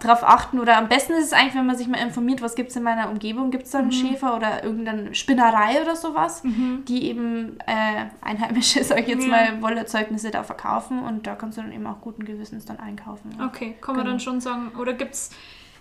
drauf 0.00 0.22
achten 0.24 0.58
oder 0.58 0.76
am 0.76 0.88
besten 0.88 1.12
ist 1.12 1.26
es 1.26 1.32
eigentlich, 1.32 1.54
wenn 1.54 1.66
man 1.66 1.76
sich 1.76 1.86
mal 1.86 1.98
informiert, 1.98 2.42
was 2.42 2.54
gibt 2.54 2.70
es 2.70 2.76
in 2.76 2.82
meiner 2.82 3.08
Umgebung, 3.08 3.50
gibt 3.50 3.64
es 3.64 3.70
da 3.70 3.78
einen 3.78 3.92
Schäfer 3.92 4.36
oder 4.36 4.64
irgendeine 4.64 5.14
Spinnerei 5.14 5.80
oder 5.82 5.94
sowas, 5.96 6.42
die 6.44 7.06
eben 7.08 7.58
äh, 7.66 8.06
einheimische, 8.20 8.82
sag 8.84 9.00
ich 9.00 9.06
jetzt 9.08 9.24
Ja. 9.24 9.30
mal, 9.30 9.62
Wollerzeugnisse 9.62 10.30
da 10.30 10.42
verkaufen 10.42 11.00
und 11.02 11.26
da 11.26 11.34
kannst 11.34 11.58
du 11.58 11.62
dann 11.62 11.72
eben 11.72 11.86
auch 11.86 12.00
guten 12.00 12.24
Gewissens 12.24 12.64
dann 12.64 12.78
einkaufen. 12.80 13.30
ja. 13.38 13.46
Okay, 13.46 13.76
kann 13.80 13.94
man 13.94 14.04
Genau. 14.04 14.10
dann 14.12 14.20
schon 14.20 14.40
sagen, 14.40 14.72
oder 14.78 14.92
gibt's, 14.94 15.30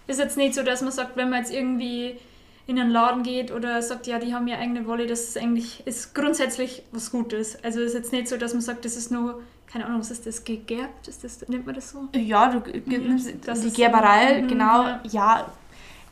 ist 0.08 0.20
jetzt 0.20 0.38
nicht 0.38 0.54
so, 0.54 0.64
dass 0.64 0.82
man 0.82 0.92
sagt, 0.92 1.16
wenn 1.18 1.30
man 1.30 1.40
jetzt 1.40 1.54
irgendwie 1.54 2.18
in 2.68 2.80
einen 2.80 2.92
Laden 2.92 3.24
geht 3.24 3.52
oder 3.52 3.82
sagt, 3.82 4.06
ja, 4.08 4.20
die 4.20 4.34
haben 4.36 4.48
ja 4.48 4.58
eigene 4.60 4.86
Wolle, 4.86 5.08
das 5.08 5.22
ist 5.22 5.38
eigentlich, 5.38 5.86
ist 5.88 6.14
grundsätzlich 6.14 6.84
was 6.92 7.12
Gutes. 7.12 7.62
Also 7.64 7.82
ist 7.82 7.94
jetzt 7.96 8.12
nicht 8.14 8.28
so, 8.28 8.38
dass 8.38 8.54
man 8.54 8.62
sagt, 8.62 8.86
das 8.86 8.96
ist 8.96 9.12
nur, 9.12 9.42
keine 9.72 9.86
Ahnung, 9.86 10.00
was 10.02 10.12
ist 10.12 10.26
das, 10.26 10.44
gegerbt? 10.44 11.08
Ist 11.08 11.24
das, 11.24 11.48
nennt 11.48 11.66
man 11.66 11.76
das 11.76 11.92
so? 11.92 12.08
Ja, 12.14 12.50
du 12.50 12.60
nimmst 12.86 13.32
das 13.46 13.62
die 13.62 13.72
Gerberei, 13.72 14.42
Mhm, 14.42 14.48
genau, 14.48 14.84
ja. 14.84 15.00
ja. 15.10 15.52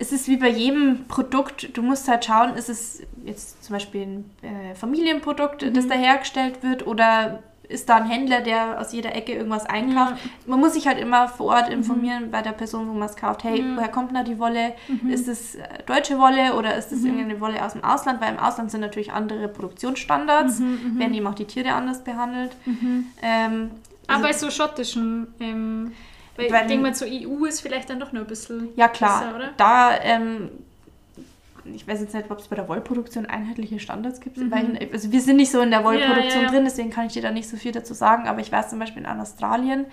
Es 0.02 0.14
ist 0.14 0.30
wie 0.30 0.38
bei 0.38 0.48
jedem 0.48 1.06
Produkt, 1.10 1.76
du 1.76 1.82
musst 1.82 2.08
halt 2.08 2.24
schauen, 2.24 2.56
ist 2.56 2.70
es 2.70 3.02
jetzt 3.26 3.62
zum 3.66 3.74
Beispiel 3.74 4.02
ein 4.04 4.32
äh, 4.42 4.74
Familienprodukt, 4.76 5.62
das 5.76 5.86
Mhm. 5.86 5.90
da 5.90 5.96
hergestellt 5.96 6.64
wird 6.64 6.88
oder 6.88 7.44
ist 7.70 7.88
da 7.88 7.98
ein 7.98 8.06
Händler, 8.06 8.42
der 8.42 8.80
aus 8.82 8.92
jeder 8.92 9.16
Ecke 9.16 9.32
irgendwas 9.34 9.66
einkauft. 9.66 10.16
Man 10.48 10.60
muss 10.60 10.74
sich 10.74 10.88
halt 10.88 10.98
immer 11.00 11.28
vor 11.28 11.48
Ort 11.54 11.70
informieren 11.70 12.32
bei 12.32 12.42
der 12.42 12.52
Person, 12.52 12.88
wo 12.90 12.94
man 12.94 13.08
es 13.08 13.16
kauft. 13.16 13.44
Hey, 13.44 13.60
Ja. 13.62 13.76
woher 13.78 13.88
kommt 13.90 14.14
da 14.16 14.24
die 14.24 14.40
Wolle? 14.40 14.74
Ist 15.08 15.28
es 15.28 15.56
äh, 15.56 15.62
deutsche 15.86 16.18
Wolle 16.18 16.56
oder 16.56 16.76
ist 16.76 16.92
Mhm. 16.92 16.98
es 16.98 17.04
irgendeine 17.06 17.40
Wolle 17.40 17.64
aus 17.64 17.74
dem 17.74 17.84
Ausland? 17.84 18.20
Weil 18.22 18.34
im 18.34 18.40
Ausland 18.40 18.72
sind 18.72 18.82
natürlich 18.82 19.14
andere 19.14 19.48
Produktionsstandards, 19.48 20.60
Mhm, 20.60 20.98
werden 21.00 21.14
eben 21.14 21.28
auch 21.28 21.36
die 21.36 21.46
Tiere 21.46 21.74
anders 21.74 22.04
behandelt. 22.04 22.52
Ähm, 23.22 23.72
Aber 24.08 24.26
also- 24.26 24.28
bei 24.28 24.34
so 24.34 24.50
schottischen, 24.52 25.28
ähm, 25.40 25.92
weil 26.36 26.50
Weil- 26.52 26.62
ich 26.62 26.68
denke 26.68 26.84
mal, 26.84 26.96
zur 26.96 27.08
EU 27.08 27.46
ist 27.46 27.62
vielleicht 27.62 27.90
dann 27.90 28.00
doch 28.00 28.12
noch 28.14 28.22
ein 28.22 28.28
bisschen 28.28 28.70
Ja, 28.78 28.88
klar. 28.88 29.20
besser, 29.22 29.36
oder? 29.36 29.50
Da, 29.58 29.92
ähm, 30.02 30.50
ich 31.76 31.88
weiß 31.88 32.00
jetzt 32.02 32.14
nicht, 32.14 32.30
ob 32.32 32.40
es 32.40 32.48
bei 32.48 32.56
der 32.56 32.68
Wollproduktion 32.68 33.26
einheitliche 33.26 33.80
Standards 33.80 34.20
gibt. 34.20 34.38
Weil 34.52 34.78
ich, 34.82 34.94
also 34.94 35.12
wir 35.12 35.22
sind 35.22 35.38
nicht 35.38 35.52
so 35.52 35.62
in 35.62 35.72
der 35.72 35.84
Wollproduktion 35.84 36.26
Mhm. 36.26 36.30
Ja, 36.30 36.42
ja, 36.42 36.48
drin, 36.50 36.64
deswegen 36.66 36.90
kann 36.90 37.08
ich 37.08 37.14
dir 37.14 37.22
da 37.22 37.32
nicht 37.32 37.48
so 37.50 37.58
viel 37.58 37.72
dazu 37.72 37.94
sagen. 37.94 38.28
Aber 38.28 38.40
ich 38.40 38.52
weiß 38.52 38.70
zum 38.70 38.80
Beispiel 38.80 39.02
in 39.04 39.08
Australien, 39.08 39.86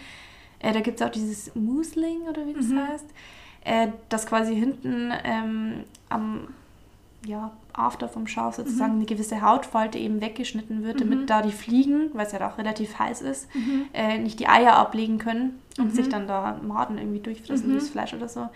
äh, 0.61 0.72
da 0.72 0.81
gibt 0.81 1.01
es 1.01 1.07
auch 1.07 1.11
dieses 1.11 1.55
Moosling 1.55 2.22
oder 2.29 2.47
wie 2.47 2.55
das 2.55 2.66
Mhm. 2.68 2.79
heißt, 2.89 3.07
äh, 3.64 3.89
das 4.09 4.27
quasi 4.27 4.55
hinten 4.55 5.12
ähm, 5.24 5.85
am 6.09 6.49
ja, 7.27 7.51
After 7.72 8.09
vom 8.09 8.27
Schaf 8.29 8.55
sozusagen 8.55 8.93
Mhm. 8.93 8.99
eine 8.99 9.07
gewisse 9.07 9.41
Hautfalte 9.43 9.99
eben 9.99 10.20
weggeschnitten 10.20 10.85
wird, 10.85 11.01
damit 11.01 11.29
da 11.29 11.43
die 11.43 11.51
Fliegen, 11.51 12.11
weil 12.12 12.24
es 12.27 12.33
ja 12.33 12.49
auch 12.49 12.57
relativ 12.57 12.99
heiß 13.01 13.20
ist, 13.22 13.53
Mhm. 13.55 13.87
äh, 13.93 14.18
nicht 14.18 14.39
die 14.39 14.47
Eier 14.49 14.74
ablegen 14.77 15.18
können 15.18 15.61
und 15.79 15.93
sich 15.95 16.09
dann 16.09 16.29
da 16.29 16.61
Maden 16.62 16.99
irgendwie 16.99 17.18
durchfressen 17.18 17.68
Mhm. 17.68 17.72
durchs 17.72 17.89
Fleisch 17.89 18.14
oder 18.14 18.29
so. 18.29 18.49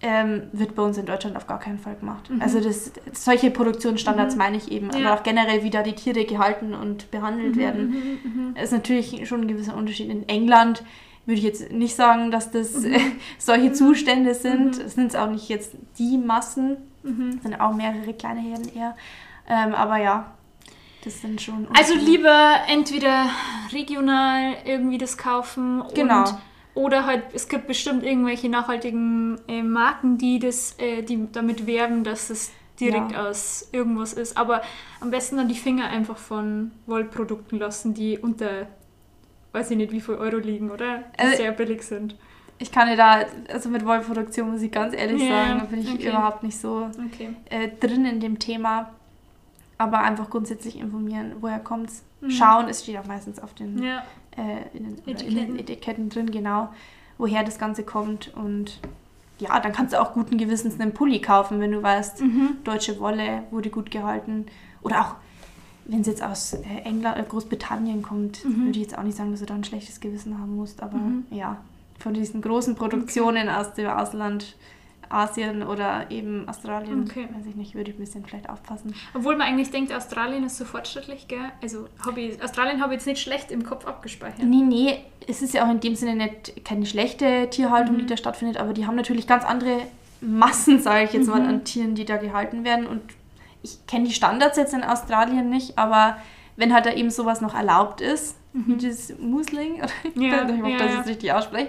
Ähm, 0.00 0.44
wird 0.52 0.76
bei 0.76 0.82
uns 0.84 0.96
in 0.96 1.06
Deutschland 1.06 1.36
auf 1.36 1.48
gar 1.48 1.58
keinen 1.58 1.78
Fall 1.80 1.96
gemacht. 1.96 2.30
Mhm. 2.30 2.40
Also 2.40 2.60
das, 2.60 2.92
solche 3.12 3.50
Produktionsstandards 3.50 4.36
meine 4.36 4.56
ich 4.56 4.70
eben. 4.70 4.90
Ja. 4.96 5.10
Aber 5.10 5.18
auch 5.18 5.24
generell, 5.24 5.64
wie 5.64 5.70
da 5.70 5.82
die 5.82 5.94
Tiere 5.94 6.24
gehalten 6.24 6.72
und 6.72 7.10
behandelt 7.10 7.56
werden, 7.56 7.90
Mhm, 7.90 8.50
mhm. 8.50 8.56
ist 8.56 8.72
natürlich 8.72 9.26
schon 9.28 9.40
ein 9.40 9.48
gewisser 9.48 9.76
Unterschied. 9.76 10.08
In 10.08 10.28
England 10.28 10.84
würde 11.26 11.38
ich 11.38 11.44
jetzt 11.44 11.72
nicht 11.72 11.96
sagen, 11.96 12.30
dass 12.30 12.52
das 12.52 12.74
Mhm. 12.74 12.92
äh, 12.92 13.00
solche 13.38 13.72
Zustände 13.72 14.34
sind. 14.34 14.78
Es 14.78 14.94
sind 14.94 15.16
auch 15.16 15.28
nicht 15.30 15.48
jetzt 15.48 15.72
die 15.98 16.16
Massen, 16.16 16.76
Mhm. 17.02 17.30
es 17.36 17.42
sind 17.42 17.60
auch 17.60 17.74
mehrere 17.74 18.14
kleine 18.14 18.40
Herden 18.40 18.68
eher. 18.72 18.96
Ähm, 19.48 19.74
aber 19.74 19.96
ja, 19.96 20.30
das 21.04 21.20
sind 21.22 21.40
schon. 21.40 21.66
Also 21.76 21.94
lieber 21.94 22.58
entweder 22.68 23.26
regional 23.72 24.54
irgendwie 24.64 24.98
das 24.98 25.18
kaufen 25.18 25.82
Genau. 25.94 26.20
und 26.20 26.34
oder 26.78 27.06
halt, 27.06 27.24
es 27.34 27.48
gibt 27.48 27.66
bestimmt 27.66 28.04
irgendwelche 28.04 28.48
nachhaltigen 28.48 29.38
äh, 29.48 29.62
Marken, 29.62 30.16
die 30.16 30.38
das, 30.38 30.76
äh, 30.78 31.02
die 31.02 31.26
damit 31.32 31.66
werben, 31.66 32.04
dass 32.04 32.30
es 32.30 32.52
direkt 32.78 33.10
Ja. 33.12 33.26
aus 33.28 33.68
irgendwas 33.72 34.12
ist. 34.12 34.36
Aber 34.36 34.62
am 35.00 35.10
besten 35.10 35.36
dann 35.38 35.48
die 35.48 35.56
Finger 35.56 35.88
einfach 35.88 36.16
von 36.16 36.70
Wollprodukten 36.86 37.58
lassen, 37.58 37.94
die 37.94 38.18
unter, 38.18 38.68
weiß 39.52 39.72
ich 39.72 39.76
nicht, 39.76 39.90
wie 39.90 40.00
viel 40.00 40.14
Euro 40.14 40.36
liegen, 40.36 40.70
oder? 40.70 40.98
Die 40.98 41.18
Also- 41.18 41.36
sehr 41.38 41.52
billig 41.52 41.82
sind. 41.82 42.14
Ich 42.60 42.70
kann 42.72 42.88
dir 42.88 42.96
da, 42.96 43.24
also 43.52 43.68
mit 43.68 43.84
Wollproduktion 43.84 44.50
muss 44.50 44.62
ich 44.62 44.70
ganz 44.72 44.94
ehrlich 44.94 45.22
Ja, 45.22 45.46
sagen, 45.46 45.58
da 45.60 45.64
bin 45.64 45.80
ich 45.80 45.92
okay. 45.92 46.08
überhaupt 46.08 46.42
nicht 46.44 46.58
so 46.58 46.88
Okay. 47.12 47.30
äh, 47.50 47.68
drin 47.80 48.04
in 48.04 48.20
dem 48.20 48.38
Thema. 48.38 48.90
Aber 49.80 50.00
einfach 50.00 50.28
grundsätzlich 50.28 50.78
informieren, 50.78 51.36
woher 51.40 51.60
kommt's. 51.60 52.02
Mhm. 52.20 52.30
Schauen, 52.30 52.68
es 52.68 52.82
steht 52.82 52.98
auch 52.98 53.06
meistens 53.06 53.38
auf 53.40 53.54
den, 53.54 53.80
Ja. 53.82 54.02
Äh, 54.38 54.76
in, 54.76 54.84
den, 54.84 54.92
oder 54.94 55.06
in 55.06 55.16
Etiketten. 55.16 55.46
den 55.46 55.58
Etiketten 55.58 56.08
drin, 56.08 56.30
genau, 56.30 56.68
woher 57.18 57.42
das 57.44 57.58
Ganze 57.58 57.82
kommt. 57.82 58.32
Und 58.34 58.80
ja, 59.38 59.58
dann 59.60 59.72
kannst 59.72 59.92
du 59.92 60.00
auch 60.00 60.12
guten 60.14 60.38
Gewissens 60.38 60.80
einen 60.80 60.92
Pulli 60.94 61.20
kaufen, 61.20 61.60
wenn 61.60 61.72
du 61.72 61.82
weißt, 61.82 62.20
Mhm. 62.22 62.56
deutsche 62.64 62.98
Wolle 63.00 63.42
wurde 63.50 63.70
gut 63.70 63.90
gehalten. 63.90 64.46
Oder 64.82 65.00
auch, 65.02 65.14
wenn 65.84 66.00
es 66.00 66.06
jetzt 66.06 66.22
aus 66.22 66.54
äh, 66.54 66.62
England, 66.84 67.18
äh, 67.18 67.22
Großbritannien 67.28 68.02
kommt, 68.02 68.44
Mhm. 68.44 68.64
würde 68.66 68.78
ich 68.78 68.84
jetzt 68.86 68.96
auch 68.98 69.02
nicht 69.02 69.16
sagen, 69.16 69.30
dass 69.30 69.40
du 69.40 69.46
da 69.46 69.54
ein 69.54 69.64
schlechtes 69.64 70.00
Gewissen 70.00 70.38
haben 70.38 70.56
musst. 70.56 70.82
Aber 70.82 70.96
Mhm. 70.98 71.24
ja, 71.30 71.58
von 71.98 72.14
diesen 72.14 72.40
großen 72.42 72.74
Produktionen 72.76 73.48
aus 73.48 73.74
dem 73.74 73.88
Ausland, 73.88 74.56
Asien 75.10 75.62
oder 75.62 76.10
eben 76.10 76.48
Australien, 76.48 77.04
Okay. 77.08 77.28
weiß 77.36 77.46
ich 77.46 77.56
nicht, 77.56 77.74
würde 77.74 77.90
ich 77.90 77.96
ein 77.96 78.00
bisschen 78.00 78.24
vielleicht 78.24 78.48
aufpassen. 78.50 78.94
Obwohl 79.14 79.36
man 79.36 79.46
eigentlich 79.48 79.70
denkt, 79.70 79.92
Australien 79.92 80.44
ist 80.44 80.56
so 80.58 80.64
fortschrittlich, 80.64 81.28
gell? 81.28 81.38
Also 81.62 81.86
ich, 82.16 82.42
Australien 82.42 82.80
habe 82.80 82.92
ich 82.94 82.98
jetzt 83.00 83.06
nicht 83.06 83.20
schlecht 83.22 83.50
im 83.50 83.64
Kopf 83.64 83.86
abgespeichert. 83.86 84.42
Nee, 84.44 84.62
nee, 84.62 84.98
es 85.26 85.42
ist 85.42 85.54
ja 85.54 85.66
auch 85.66 85.70
in 85.70 85.80
dem 85.80 85.94
Sinne 85.94 86.14
nicht 86.16 86.64
keine 86.64 86.86
schlechte 86.86 87.48
Tierhaltung, 87.50 87.94
Mhm. 87.96 87.98
die 88.00 88.06
da 88.06 88.16
stattfindet, 88.16 88.56
aber 88.58 88.72
die 88.72 88.86
haben 88.86 88.96
natürlich 88.96 89.26
ganz 89.26 89.44
andere 89.44 89.80
Massen, 90.20 90.78
sage 90.82 91.04
ich 91.04 91.12
jetzt 91.12 91.28
mal, 91.28 91.40
Mhm. 91.40 91.48
an 91.48 91.64
Tieren, 91.64 91.94
die 91.94 92.04
da 92.04 92.16
gehalten 92.16 92.64
werden. 92.64 92.86
Und 92.86 93.02
ich 93.62 93.86
kenne 93.86 94.06
die 94.06 94.14
Standards 94.14 94.56
jetzt 94.56 94.74
in 94.74 94.84
Australien 94.84 95.48
nicht, 95.50 95.78
aber 95.78 96.16
wenn 96.56 96.72
halt 96.74 96.86
da 96.86 96.92
eben 96.92 97.10
sowas 97.10 97.40
noch 97.40 97.54
erlaubt 97.54 98.00
ist, 98.00 98.36
wie 98.52 98.76
das 98.76 99.12
Musling, 99.20 99.74
oder 99.82 99.90
ich 100.04 100.16
Mhm. 100.16 100.22
Ja, 100.22 100.32
weiß 100.42 100.50
nicht, 100.52 100.62
ob 100.62 100.70
ja, 100.70 100.76
das 100.78 100.94
jetzt 100.94 101.08
richtig 101.08 101.32
ausspricht, 101.32 101.68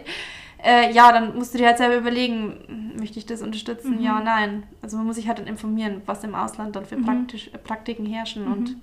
äh, 0.64 0.92
ja, 0.92 1.12
dann 1.12 1.36
musst 1.38 1.54
du 1.54 1.58
dir 1.58 1.68
halt 1.68 1.78
selber 1.78 1.98
überlegen, 1.98 2.94
möchte 3.00 3.18
ich 3.20 3.26
das 3.26 3.42
unterstützen? 3.42 3.98
Mhm. 3.98 4.02
Ja, 4.04 4.20
nein. 4.20 4.64
Also 4.82 4.98
man 4.98 5.06
muss 5.06 5.16
sich 5.16 5.28
halt 5.28 5.40
dann 5.40 5.48
informieren, 5.48 6.02
was 6.06 6.24
im 6.24 6.36
Ausland 6.36 6.76
dann 6.76 6.86
für 6.86 6.98
Mhm. 6.98 7.06
praktisch, 7.06 7.48
äh, 7.54 7.58
Praktiken 7.58 8.06
herrschen 8.06 8.48
und 8.52 8.76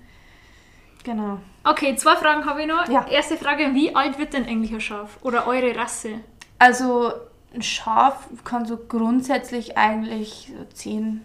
genau. 1.03 1.39
Okay, 1.63 1.95
zwei 1.95 2.15
Fragen 2.15 2.45
habe 2.45 2.61
ich 2.61 2.67
noch. 2.67 2.87
Ja. 2.89 3.05
Erste 3.07 3.37
Frage, 3.37 3.73
wie 3.73 3.95
alt 3.95 4.17
wird 4.17 4.33
denn 4.33 4.45
eigentlich 4.45 4.71
ein 4.73 4.81
Schaf? 4.81 5.17
Oder 5.21 5.47
eure 5.47 5.75
Rasse? 5.75 6.19
Also 6.59 7.11
ein 7.53 7.61
Schaf 7.61 8.27
kann 8.43 8.65
so 8.65 8.77
grundsätzlich 8.77 9.77
eigentlich 9.77 10.51
so 10.57 10.63
10, 10.73 11.21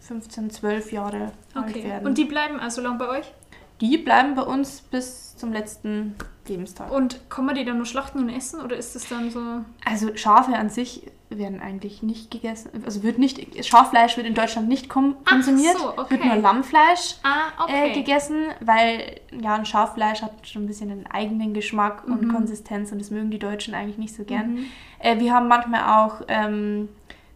15, 0.00 0.50
12 0.50 0.92
Jahre 0.92 1.32
alt 1.54 1.70
Okay. 1.70 1.84
werden. 1.84 2.06
Und 2.06 2.18
die 2.18 2.24
bleiben 2.24 2.58
also 2.60 2.80
lang 2.80 2.98
bei 2.98 3.08
euch? 3.08 3.32
Die 3.80 3.98
bleiben 3.98 4.34
bei 4.34 4.42
uns 4.42 4.80
bis 4.82 5.36
zum 5.36 5.52
letzten 5.52 6.14
Lebenstag. 6.46 6.90
Und 6.92 7.20
kann 7.30 7.46
man 7.46 7.54
die 7.54 7.64
dann 7.64 7.76
nur 7.78 7.86
schlachten 7.86 8.18
und 8.18 8.28
essen? 8.28 8.60
Oder 8.60 8.76
ist 8.76 8.94
das 8.94 9.08
dann 9.08 9.30
so... 9.30 9.40
Also 9.84 10.14
Schafe 10.16 10.52
an 10.54 10.68
sich 10.68 11.10
werden 11.30 11.60
eigentlich 11.60 12.02
nicht 12.02 12.30
gegessen. 12.32 12.70
Also 12.84 13.04
wird 13.04 13.18
nicht 13.18 13.64
Schaffleisch 13.64 14.16
wird 14.16 14.26
in 14.26 14.34
Deutschland 14.34 14.68
nicht 14.68 14.88
kom 14.88 15.14
Ach 15.24 15.30
konsumiert. 15.30 15.78
so, 15.78 15.90
okay. 15.96 16.10
Wird 16.10 16.24
nur 16.24 16.36
Lammfleisch 16.36 17.14
Ah, 17.22 17.68
äh, 17.68 17.84
okay. 17.84 17.92
gegessen, 17.92 18.46
weil 18.60 19.20
ja 19.40 19.54
ein 19.54 19.64
Schaffleisch 19.64 20.22
hat 20.22 20.32
schon 20.48 20.64
ein 20.64 20.66
bisschen 20.66 20.90
einen 20.90 21.06
eigenen 21.06 21.54
Geschmack 21.54 22.02
und 22.04 22.22
Mhm. 22.22 22.32
Konsistenz 22.34 22.90
und 22.90 22.98
das 23.00 23.10
mögen 23.12 23.30
die 23.30 23.38
Deutschen 23.38 23.74
eigentlich 23.74 23.96
nicht 23.98 24.14
so 24.14 24.24
gern. 24.24 24.54
Mhm. 24.54 24.64
Äh, 24.98 25.20
wir 25.20 25.32
haben 25.32 25.46
manchmal 25.46 25.84
auch 26.04 26.22
ähm, 26.26 26.88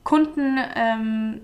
Kunden, 0.02 0.58
ähm, 0.74 1.40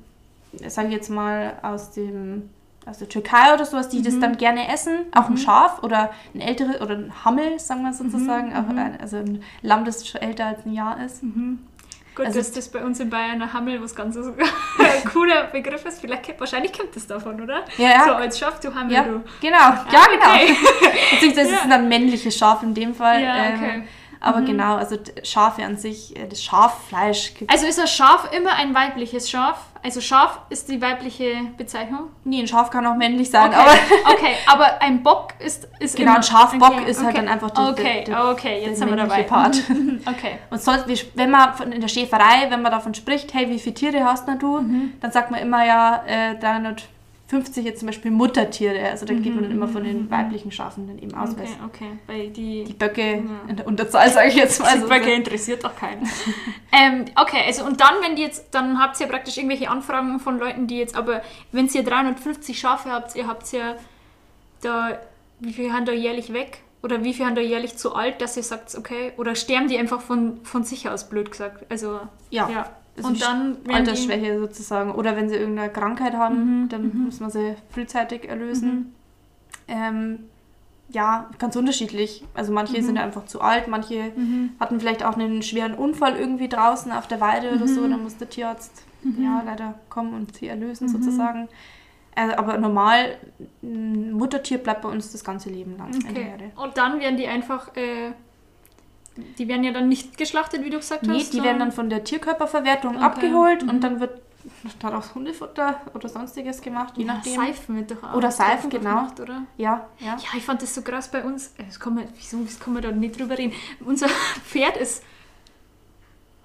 sage 0.67 0.89
ich 0.89 0.95
jetzt 0.95 1.09
mal 1.09 1.55
aus 1.63 1.93
dem 1.93 2.51
der 2.99 3.09
Türkei 3.09 3.55
oder 3.55 3.65
sowas, 3.65 3.89
die 3.89 4.03
das 4.03 4.15
Mhm. 4.15 4.21
dann 4.21 4.37
gerne 4.37 4.73
essen, 4.73 4.99
auch 5.15 5.29
ein 5.29 5.37
Schaf 5.37 5.83
oder 5.83 6.11
ein 6.35 6.41
älteres 6.41 6.81
oder 6.81 6.95
ein 6.95 7.13
Hammel, 7.25 7.59
sagen 7.59 7.83
wir 7.83 7.93
sozusagen, 7.93 8.49
Mhm, 8.51 8.57
auch 8.57 8.69
mhm. 8.73 8.79
ein, 8.79 9.01
also 9.01 9.19
ein 9.19 9.43
Lamm, 9.63 9.85
das 9.85 10.07
schon 10.09 10.21
älter 10.21 10.47
als 10.47 10.67
ein 10.67 10.73
Jahr 10.73 11.03
ist. 11.05 11.23
Mhm. 11.23 11.59
Gut, 12.17 12.27
Also- 12.27 12.41
dass 12.41 12.51
das 12.53 12.69
bei 12.69 12.85
uns 12.85 12.99
in 12.99 13.09
Bayern 13.09 13.41
ein 13.41 13.53
Hammel 13.53 13.81
was 13.81 13.95
ganz 13.95 14.17
so 14.17 14.23
ein 14.79 15.11
cooler 15.13 15.45
Begriff 15.45 15.85
ist. 15.87 16.01
Vielleicht, 16.01 16.25
kennt- 16.25 16.41
wahrscheinlich 16.41 16.73
kommt 16.77 16.95
das 16.97 17.07
davon, 17.07 17.41
oder? 17.41 17.65
Ja, 17.79 17.89
ja. 17.89 18.05
So 18.05 18.13
als 18.15 18.39
Schaf, 18.39 18.59
du 18.61 18.75
Hammel, 18.75 18.93
Ja, 18.93 19.05
du. 19.05 19.23
genau, 19.41 19.57
ja, 19.57 19.85
genau. 20.11 20.27
okay. 20.35 20.57
Beziehungsweise 21.13 21.51
Ja. 21.51 21.55
es 21.57 21.61
sind 21.63 21.71
dann 21.71 21.89
männliche 21.89 22.31
Schafe 22.33 22.67
in 22.67 22.75
dem 22.75 22.95
Fall. 22.95 23.23
Ja, 23.23 23.37
ähm, 23.47 23.85
Aber 24.23 24.43
genau, 24.43 24.77
also 24.77 24.97
Schafe 25.23 25.65
an 25.65 25.77
sich, 25.79 26.15
äh, 26.15 26.27
das 26.29 26.43
Schaffleisch 26.43 27.33
Also 27.47 27.67
ist 27.67 27.81
ein 27.81 27.87
Schaf 27.87 28.29
immer 28.37 28.53
ein 28.55 28.75
weibliches 28.75 29.31
Schaf? 29.31 29.67
Also 29.83 30.03
Schaf 30.03 30.41
ist 30.51 30.69
die 30.69 30.83
weibliche 30.83 31.37
Bezeichnung? 31.57 32.09
Nee, 32.25 32.41
ein 32.41 32.47
Schaf 32.47 32.69
kann 32.71 32.87
auch 32.87 32.97
männlich 32.97 33.31
sein, 33.31 33.49
Okay, 33.49 33.57
aber 33.59 33.71
okay, 34.13 34.35
aber 34.47 34.83
ein 34.83 35.03
Bock 35.03 35.29
ist, 35.39 35.67
ist 35.79 35.97
Genau, 35.97 36.17
ein 36.17 36.23
Schafbock 36.23 36.71
okay, 36.71 36.91
ist 36.91 36.99
halt 37.03 37.09
okay. 37.15 37.17
dann 37.25 37.29
einfach 37.29 37.51
der- 37.51 37.69
Okay, 37.71 38.05
der- 38.07 38.31
okay, 38.31 38.57
jetzt 38.59 38.67
der 38.69 38.77
sind 38.77 38.91
wir 38.91 38.97
dabei. 38.97 39.23
Part. 39.23 39.57
Okay. 40.07 40.39
Und 40.51 40.61
sonst, 40.63 40.85
wenn 41.15 41.31
man 41.31 41.55
von, 41.55 41.73
in 41.73 41.81
der 41.81 41.89
Schäferei, 41.89 42.47
wenn 42.51 42.61
man 42.63 42.73
davon 42.73 42.93
spricht, 42.95 43.33
hey, 43.35 43.49
wie 43.49 43.59
viele 43.59 43.75
Tiere 43.75 44.05
hast 44.05 44.27
du? 44.41 44.61
Mhm. 44.61 44.93
Dann 45.01 45.13
sagt 45.13 45.31
man 45.31 45.41
immer 45.41 45.65
ja 45.65 46.03
äh, 46.07 46.39
50 47.31 47.65
jetzt 47.65 47.79
zum 47.79 47.87
Beispiel 47.87 48.11
Muttertiere. 48.11 48.89
Also 48.91 49.07
da 49.07 49.15
geht 49.15 49.33
man 49.35 49.45
dann 49.45 49.53
immer 49.53 49.69
von 49.69 49.85
den 49.85 50.11
weiblichen 50.11 50.51
Schafen 50.53 50.87
dann 50.89 50.99
eben 50.99 51.15
aus. 51.15 51.31
Mhm, 51.31 51.41
Okay, 51.43 51.49
okay. 51.67 51.91
Weil 52.07 52.31
die, 52.31 52.65
Die 52.65 52.73
Böcke 52.75 53.01
Ja. 53.19 53.21
in 53.49 53.57
der 53.57 53.67
Unterzahl, 53.67 54.11
sage 54.11 54.29
ich 54.29 54.35
jetzt 54.35 54.61
mal. 54.61 54.79
die. 54.81 54.87
Böcke 54.87 55.13
interessiert 55.15 55.65
doch 55.65 55.75
keinen. 55.77 56.03
ähm, 56.73 57.05
okay, 57.17 57.43
also 57.47 57.65
und 57.65 57.81
dann, 57.81 57.95
wenn 58.03 58.17
die 58.17 58.23
jetzt, 58.23 58.47
dann 58.53 58.79
habt 58.81 59.01
ihr 59.01 59.07
praktisch 59.07 59.37
irgendwelche 59.37 59.71
Anfragen 59.71 60.19
von 60.21 60.39
Leuten, 60.39 60.67
die 60.67 60.79
jetzt, 60.79 60.97
aber 60.97 61.23
wenn 61.53 61.67
ihr 61.69 61.85
350 61.85 62.59
Schafe 62.59 62.91
habt, 62.91 63.15
ihr 63.15 63.27
habt 63.29 63.51
ja 63.53 63.77
da, 64.63 64.99
wie 65.39 65.53
viel 65.53 65.73
haben 65.73 65.87
da 65.87 65.93
jährlich 65.93 66.33
weg? 66.33 66.59
Oder 66.83 67.05
wie 67.05 67.13
viel 67.15 67.27
haben 67.27 67.35
da 67.35 67.43
jährlich 67.43 67.77
zu 67.77 67.95
alt, 67.95 68.21
dass 68.23 68.37
ihr 68.39 68.43
sagt, 68.43 68.75
okay, 68.77 69.13
oder 69.19 69.35
sterben 69.35 69.69
die 69.69 69.77
einfach 69.79 70.01
von, 70.01 70.41
von 70.45 70.65
sich 70.65 70.89
aus, 70.89 71.09
blöd 71.11 71.31
gesagt. 71.31 71.65
Also, 71.71 72.01
Ja. 72.31 72.49
ja. 72.49 72.71
Also 72.97 73.09
und 73.09 73.23
dann 73.23 73.53
werden 73.55 73.65
die, 73.65 73.71
Altersschwäche 73.75 74.39
sozusagen. 74.41 74.93
Oder 74.93 75.17
wenn 75.17 75.29
sie 75.29 75.37
irgendeine 75.37 75.71
Krankheit 75.73 76.15
haben, 76.15 76.63
Mhm, 76.63 76.69
dann 76.69 77.05
muss 77.05 77.21
man 77.21 77.31
sie 77.31 77.55
frühzeitig 77.71 78.29
erlösen. 78.29 78.95
Ähm, 79.69 80.21
ja, 80.93 81.31
ganz 81.39 81.55
unterschiedlich. 81.55 82.25
Also 82.35 82.53
manche 82.53 82.83
sind 82.83 82.99
einfach 82.99 83.25
zu 83.27 83.41
alt, 83.41 83.69
manche 83.69 84.13
Mhm. 84.17 84.51
hatten 84.59 84.81
vielleicht 84.81 85.05
auch 85.05 85.15
einen 85.17 85.41
schweren 85.43 85.75
Unfall 85.75 86.17
irgendwie 86.17 86.49
draußen 86.49 86.91
auf 86.91 87.07
der 87.07 87.21
Weide 87.21 87.55
oder 87.55 87.69
so. 87.69 87.87
Dann 87.87 88.03
muss 88.03 88.17
der 88.17 88.29
Tierarzt 88.29 88.83
Mhm. 89.03 89.23
ja 89.23 89.43
leider 89.47 89.75
kommen 89.89 90.13
und 90.15 90.35
sie 90.37 90.49
erlösen 90.49 90.89
sozusagen. 90.89 91.49
Also, 92.17 92.35
aber 92.37 92.59
normal, 92.59 93.17
ein 93.63 94.13
Muttertier 94.13 94.59
bleibt 94.59 94.83
bei 94.83 94.89
uns 94.89 95.13
das 95.13 95.23
ganze 95.23 95.49
Leben 95.49 95.77
lang. 95.79 95.91
Okay. 96.11 96.33
Und 96.57 96.77
dann 96.77 96.99
werden 97.01 97.17
die 97.17 97.29
einfach, 97.29 97.75
äh, 97.77 98.11
die 99.17 99.49
werden 99.49 99.65
ja 99.65 99.73
dann 99.73 99.89
nicht 99.89 100.17
geschlachtet, 100.17 100.65
wie 100.65 100.71
du 100.71 100.79
gesagt 100.79 101.03
Nee, 101.07 101.19
hast. 101.19 101.33
die 101.35 101.43
werden 101.43 101.59
dann 101.59 101.73
von 101.73 101.91
der 101.91 102.05
Tierkörperverwertung 102.05 102.97
Okay. 102.97 103.05
abgeholt 103.05 103.63
Mhm. 103.65 103.69
und 103.71 103.81
dann 103.85 104.01
wird 104.01 104.21
daraus 104.79 105.15
Hundefutter 105.15 105.81
oder 105.93 106.09
sonstiges 106.09 106.63
gemacht, 106.63 106.95
je 106.97 107.05
ja, 107.05 107.15
nachdem. 107.15 107.35
Seifen 107.35 107.77
wird 107.77 107.91
doch 107.91 108.03
auch 108.03 108.15
Oder 108.15 108.31
Seifen, 108.31 108.71
genau. 108.71 108.83
gemacht, 108.91 109.21
oder? 109.21 109.43
Ja, 109.59 109.89
ja. 109.99 110.17
Ja, 110.17 110.29
ich 110.37 110.45
fand 110.45 110.63
das 110.63 110.75
so 110.75 110.81
krass 110.83 111.11
bei 111.11 111.23
uns. 111.25 111.49
äh, 111.59 111.65
Das 111.65 111.79
kann 111.79 111.95
man, 111.95 112.05
wieso 112.17 112.43
das 112.45 112.59
kann 112.59 112.73
man 112.73 112.83
da 112.83 112.91
nicht 112.91 113.19
drüber 113.21 113.37
reden? 113.37 113.53
Unser 113.85 114.09
Pferd 114.45 114.77
ist 114.79 115.03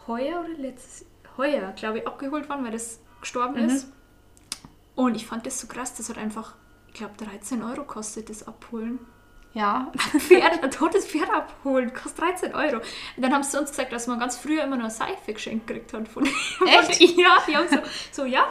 heuer 0.07 0.41
oder 0.41 0.53
letztes 0.57 1.05
heuer, 1.38 1.72
glaube 1.74 1.99
ich, 1.99 2.07
abgeholt 2.07 2.49
worden, 2.49 2.63
weil 2.66 2.72
das 2.72 2.99
gestorben 3.22 3.61
Mhm. 3.63 3.70
ist. 3.70 3.88
Und 4.95 5.16
ich 5.16 5.26
fand 5.26 5.45
das 5.45 5.59
so 5.59 5.68
krass, 5.68 5.93
das 5.95 6.09
hat 6.09 6.18
einfach, 6.18 6.55
ich 6.88 6.93
glaube, 6.95 7.13
13 7.18 7.63
Euro 7.63 7.84
kostet 7.84 8.30
das 8.30 8.47
abholen. 8.47 8.99
Ja. 9.56 9.91
Pferd, 10.20 10.62
ein 10.64 10.70
totes 10.70 11.08
Pferd 11.08 11.30
abholen, 11.32 11.91
kostet 11.93 12.22
13 12.26 12.53
Euro. 12.53 12.76
Und 13.16 13.24
dann 13.24 13.34
haben 13.34 13.41
sie 13.43 13.58
uns 13.60 13.70
gesagt, 13.72 13.91
dass 13.93 14.06
man 14.06 14.20
ganz 14.20 14.38
früher 14.38 14.64
immer 14.64 14.76
noch 14.78 14.89
Seife 14.91 15.34
geschenkt 15.34 15.66
gekriegt 15.68 15.93
hat 15.93 16.08
von 16.14 16.26
Echt? 16.26 16.36
von- 16.97 17.18
Ja, 17.18 17.38
die 17.47 17.56
haben 17.56 17.68
so, 17.70 17.78
so, 18.12 18.26
ja, 18.26 18.43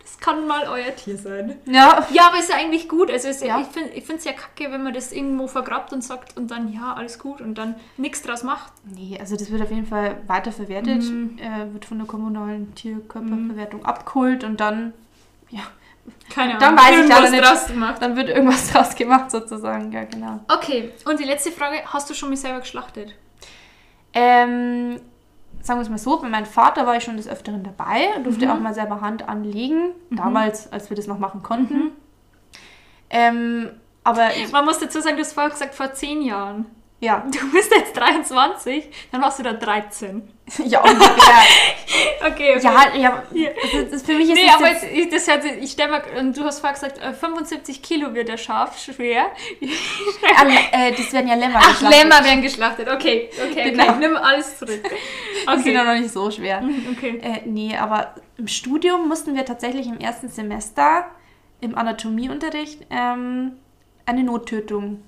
das 0.00 0.18
kann 0.20 0.46
mal 0.46 0.68
euer 0.68 0.94
Tier 0.94 1.16
sein. 1.18 1.58
Ja. 1.66 2.06
Ja, 2.12 2.28
aber 2.28 2.38
ist 2.38 2.50
ja 2.50 2.56
eigentlich 2.56 2.88
gut. 2.88 3.10
Also 3.10 3.28
es, 3.28 3.40
Ja. 3.42 3.58
ich 3.60 3.66
finde 3.68 4.16
es 4.16 4.24
ja 4.24 4.32
kacke, 4.32 4.70
wenn 4.70 4.84
man 4.84 4.92
das 4.94 5.12
irgendwo 5.12 5.46
vergrabt 5.48 5.92
und 5.92 6.04
sagt 6.04 6.36
und 6.36 6.50
dann, 6.50 6.72
ja, 6.72 6.92
alles 6.94 7.18
gut 7.18 7.40
und 7.40 7.56
dann 7.56 7.74
nichts 7.96 8.22
draus 8.22 8.42
macht. 8.44 8.72
Nee, 8.84 9.16
also 9.18 9.34
das 9.36 9.50
wird 9.50 9.60
auf 9.62 9.70
jeden 9.70 9.86
Fall 9.86 10.18
weiterverwertet, 10.28 11.02
Mhm. 11.02 11.38
äh, 11.38 11.72
wird 11.72 11.84
von 11.86 11.98
der 11.98 12.06
kommunalen 12.06 12.74
Tierkörperverwertung 12.76 13.84
abgeholt 13.84 14.44
und 14.44 14.60
dann, 14.60 14.92
ja, 15.50 15.62
Keine 16.32 16.58
Dann 16.58 16.76
weiß 16.76 16.90
ich 16.90 16.96
Irgendwas 16.98 17.18
aber 17.18 17.30
nicht. 17.30 17.44
draus 17.44 17.66
gemacht. 17.66 17.96
dann 18.02 18.16
wird 18.16 18.28
irgendwas 18.28 18.68
draus 18.72 18.94
gemacht 18.94 19.30
sozusagen, 19.30 19.92
ja 19.92 20.04
genau. 20.04 20.40
Okay, 20.52 20.92
und 21.04 21.18
die 21.20 21.24
letzte 21.24 21.50
Frage, 21.52 21.82
hast 21.86 22.08
du 22.10 22.14
schon 22.14 22.30
mal 22.30 22.36
selber 22.36 22.60
geschlachtet? 22.60 23.14
Ähm, 24.12 25.00
sagen 25.62 25.78
wir 25.80 25.82
es 25.82 25.88
mal 25.88 25.98
so, 25.98 26.18
bei 26.20 26.28
meinem 26.28 26.46
Vater 26.46 26.86
war 26.86 26.96
ich 26.96 27.04
schon 27.04 27.16
des 27.16 27.28
Öfteren 27.28 27.62
dabei 27.64 28.08
und 28.16 28.24
durfte 28.24 28.46
Mhm. 28.46 28.52
auch 28.52 28.60
mal 28.60 28.74
selber 28.74 29.00
Hand 29.00 29.28
anlegen, 29.28 29.92
damals, 30.10 30.70
als 30.72 30.90
wir 30.90 30.96
das 30.96 31.06
noch 31.06 31.18
machen 31.18 31.42
konnten. 31.42 31.92
Ähm, 33.10 33.70
aber 34.02 34.34
ich, 34.36 34.50
Man 34.52 34.64
muss 34.64 34.78
dazu 34.78 35.00
sagen, 35.00 35.16
du 35.16 35.22
hast 35.22 35.32
vorher 35.32 35.50
gesagt, 35.50 35.74
vor 35.74 35.92
10 35.92 36.22
Jahren. 36.22 36.66
Ja, 37.04 37.24
Du 37.30 37.50
bist 37.52 37.72
jetzt 37.74 37.96
23, 37.96 38.88
dann 39.12 39.22
warst 39.22 39.38
du 39.38 39.42
da 39.42 39.52
13. 39.52 40.22
ja, 40.64 40.80
ungefähr. 40.82 41.14
Okay, 42.26 42.56
okay. 42.56 42.60
ja, 42.64 43.22
ja, 43.32 43.48
das, 43.72 43.90
das, 43.90 44.02
für 44.02 44.14
mich 44.14 44.28
ist 44.30 44.34
Nee, 44.34 44.48
aber 44.50 44.68
jetzt, 44.70 44.84
ich, 44.84 45.08
das 45.10 45.28
hat, 45.28 45.44
ich 45.44 45.70
stell 45.72 45.88
mal, 45.88 46.02
du 46.32 46.42
hast 46.44 46.60
vorher 46.60 46.74
gesagt, 46.74 46.98
äh, 46.98 47.12
75 47.12 47.82
Kilo 47.82 48.14
wird 48.14 48.28
der 48.28 48.38
Schaf 48.38 48.78
schwer. 48.78 49.26
Ah, 50.36 50.46
äh, 50.72 50.92
das 50.92 51.12
werden 51.12 51.28
ja 51.28 51.34
Lämmer 51.34 51.60
Ach, 51.62 51.68
geschlachtet. 51.68 52.02
Lämmer 52.02 52.24
werden 52.24 52.42
geschlachtet. 52.42 52.88
Okay, 52.88 53.28
okay, 53.50 53.70
Genau. 53.70 53.84
okay. 53.90 53.94
Nimm 54.00 54.16
alles 54.16 54.58
zurück. 54.58 54.82
Die 54.82 55.62
sind 55.62 55.74
ja 55.74 55.82
Okay. 55.82 55.84
noch 55.94 56.00
nicht 56.00 56.12
so 56.12 56.30
schwer. 56.30 56.62
Mhm, 56.62 56.96
okay. 56.96 57.20
Äh, 57.22 57.40
nee, 57.44 57.76
aber 57.76 58.14
im 58.38 58.48
Studium 58.48 59.06
mussten 59.06 59.36
wir 59.36 59.44
tatsächlich 59.44 59.86
im 59.86 59.98
ersten 59.98 60.28
Semester 60.28 61.04
im 61.60 61.76
Anatomieunterricht 61.76 62.86
ähm, 62.90 63.52
eine 64.06 64.22
Nottötung 64.24 65.02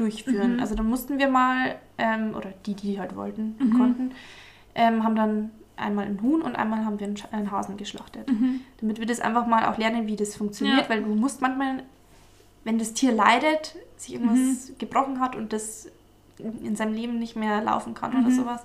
durchführen. 0.00 0.54
Mhm. 0.54 0.60
Also 0.60 0.74
da 0.74 0.82
mussten 0.82 1.18
wir 1.18 1.28
mal, 1.28 1.76
ähm, 1.98 2.34
oder 2.36 2.52
die, 2.66 2.74
die 2.74 2.98
halt 3.00 3.14
wollten 3.16 3.56
und 3.60 3.72
Mhm. 3.74 3.78
konnten, 3.78 4.10
ähm, 4.74 5.04
haben 5.04 5.16
dann 5.16 5.50
einmal 5.76 6.06
einen 6.06 6.22
Huhn 6.22 6.42
und 6.42 6.56
einmal 6.56 6.84
haben 6.84 6.98
wir 6.98 7.06
einen, 7.06 7.16
einen 7.30 7.50
Hasen 7.50 7.76
geschlachtet. 7.76 8.30
Mhm. 8.30 8.60
Damit 8.80 8.98
wir 8.98 9.06
das 9.06 9.20
einfach 9.20 9.46
mal 9.46 9.66
auch 9.66 9.78
lernen, 9.78 10.06
wie 10.06 10.16
das 10.16 10.34
funktioniert, 10.36 10.82
Ja. 10.82 10.88
weil 10.88 11.02
du 11.02 11.14
musst 11.14 11.40
manchmal, 11.40 11.82
wenn 12.64 12.78
das 12.78 12.94
Tier 12.94 13.12
leidet, 13.12 13.76
sich 13.96 14.14
irgendwas 14.14 14.70
Mhm. 14.70 14.78
gebrochen 14.78 15.20
hat 15.20 15.36
und 15.36 15.52
das 15.52 15.88
in 16.38 16.64
in 16.64 16.76
seinem 16.76 16.94
Leben 16.94 17.18
nicht 17.18 17.34
mehr 17.36 17.62
laufen 17.62 17.94
kann 17.94 18.12
oder 18.12 18.28
Mhm. 18.28 18.32
sowas, 18.32 18.62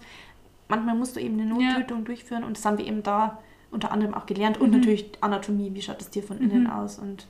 manchmal 0.69 0.95
musst 0.95 1.15
du 1.15 1.19
eben 1.19 1.39
eine 1.39 1.49
Ja. 1.59 1.73
Nottötung 1.73 2.05
durchführen 2.05 2.43
und 2.43 2.55
das 2.57 2.65
haben 2.65 2.77
wir 2.77 2.85
eben 2.85 3.01
da 3.03 3.39
unter 3.71 3.91
anderem 3.91 4.13
auch 4.13 4.27
gelernt 4.27 4.59
und 4.61 4.69
Mhm. 4.71 4.77
natürlich 4.77 5.09
Anatomie, 5.21 5.71
wie 5.73 5.81
schaut 5.81 5.99
das 5.99 6.09
Tier 6.11 6.21
von 6.21 6.39
innen 6.39 6.67
aus 6.67 6.99
und 6.99 7.25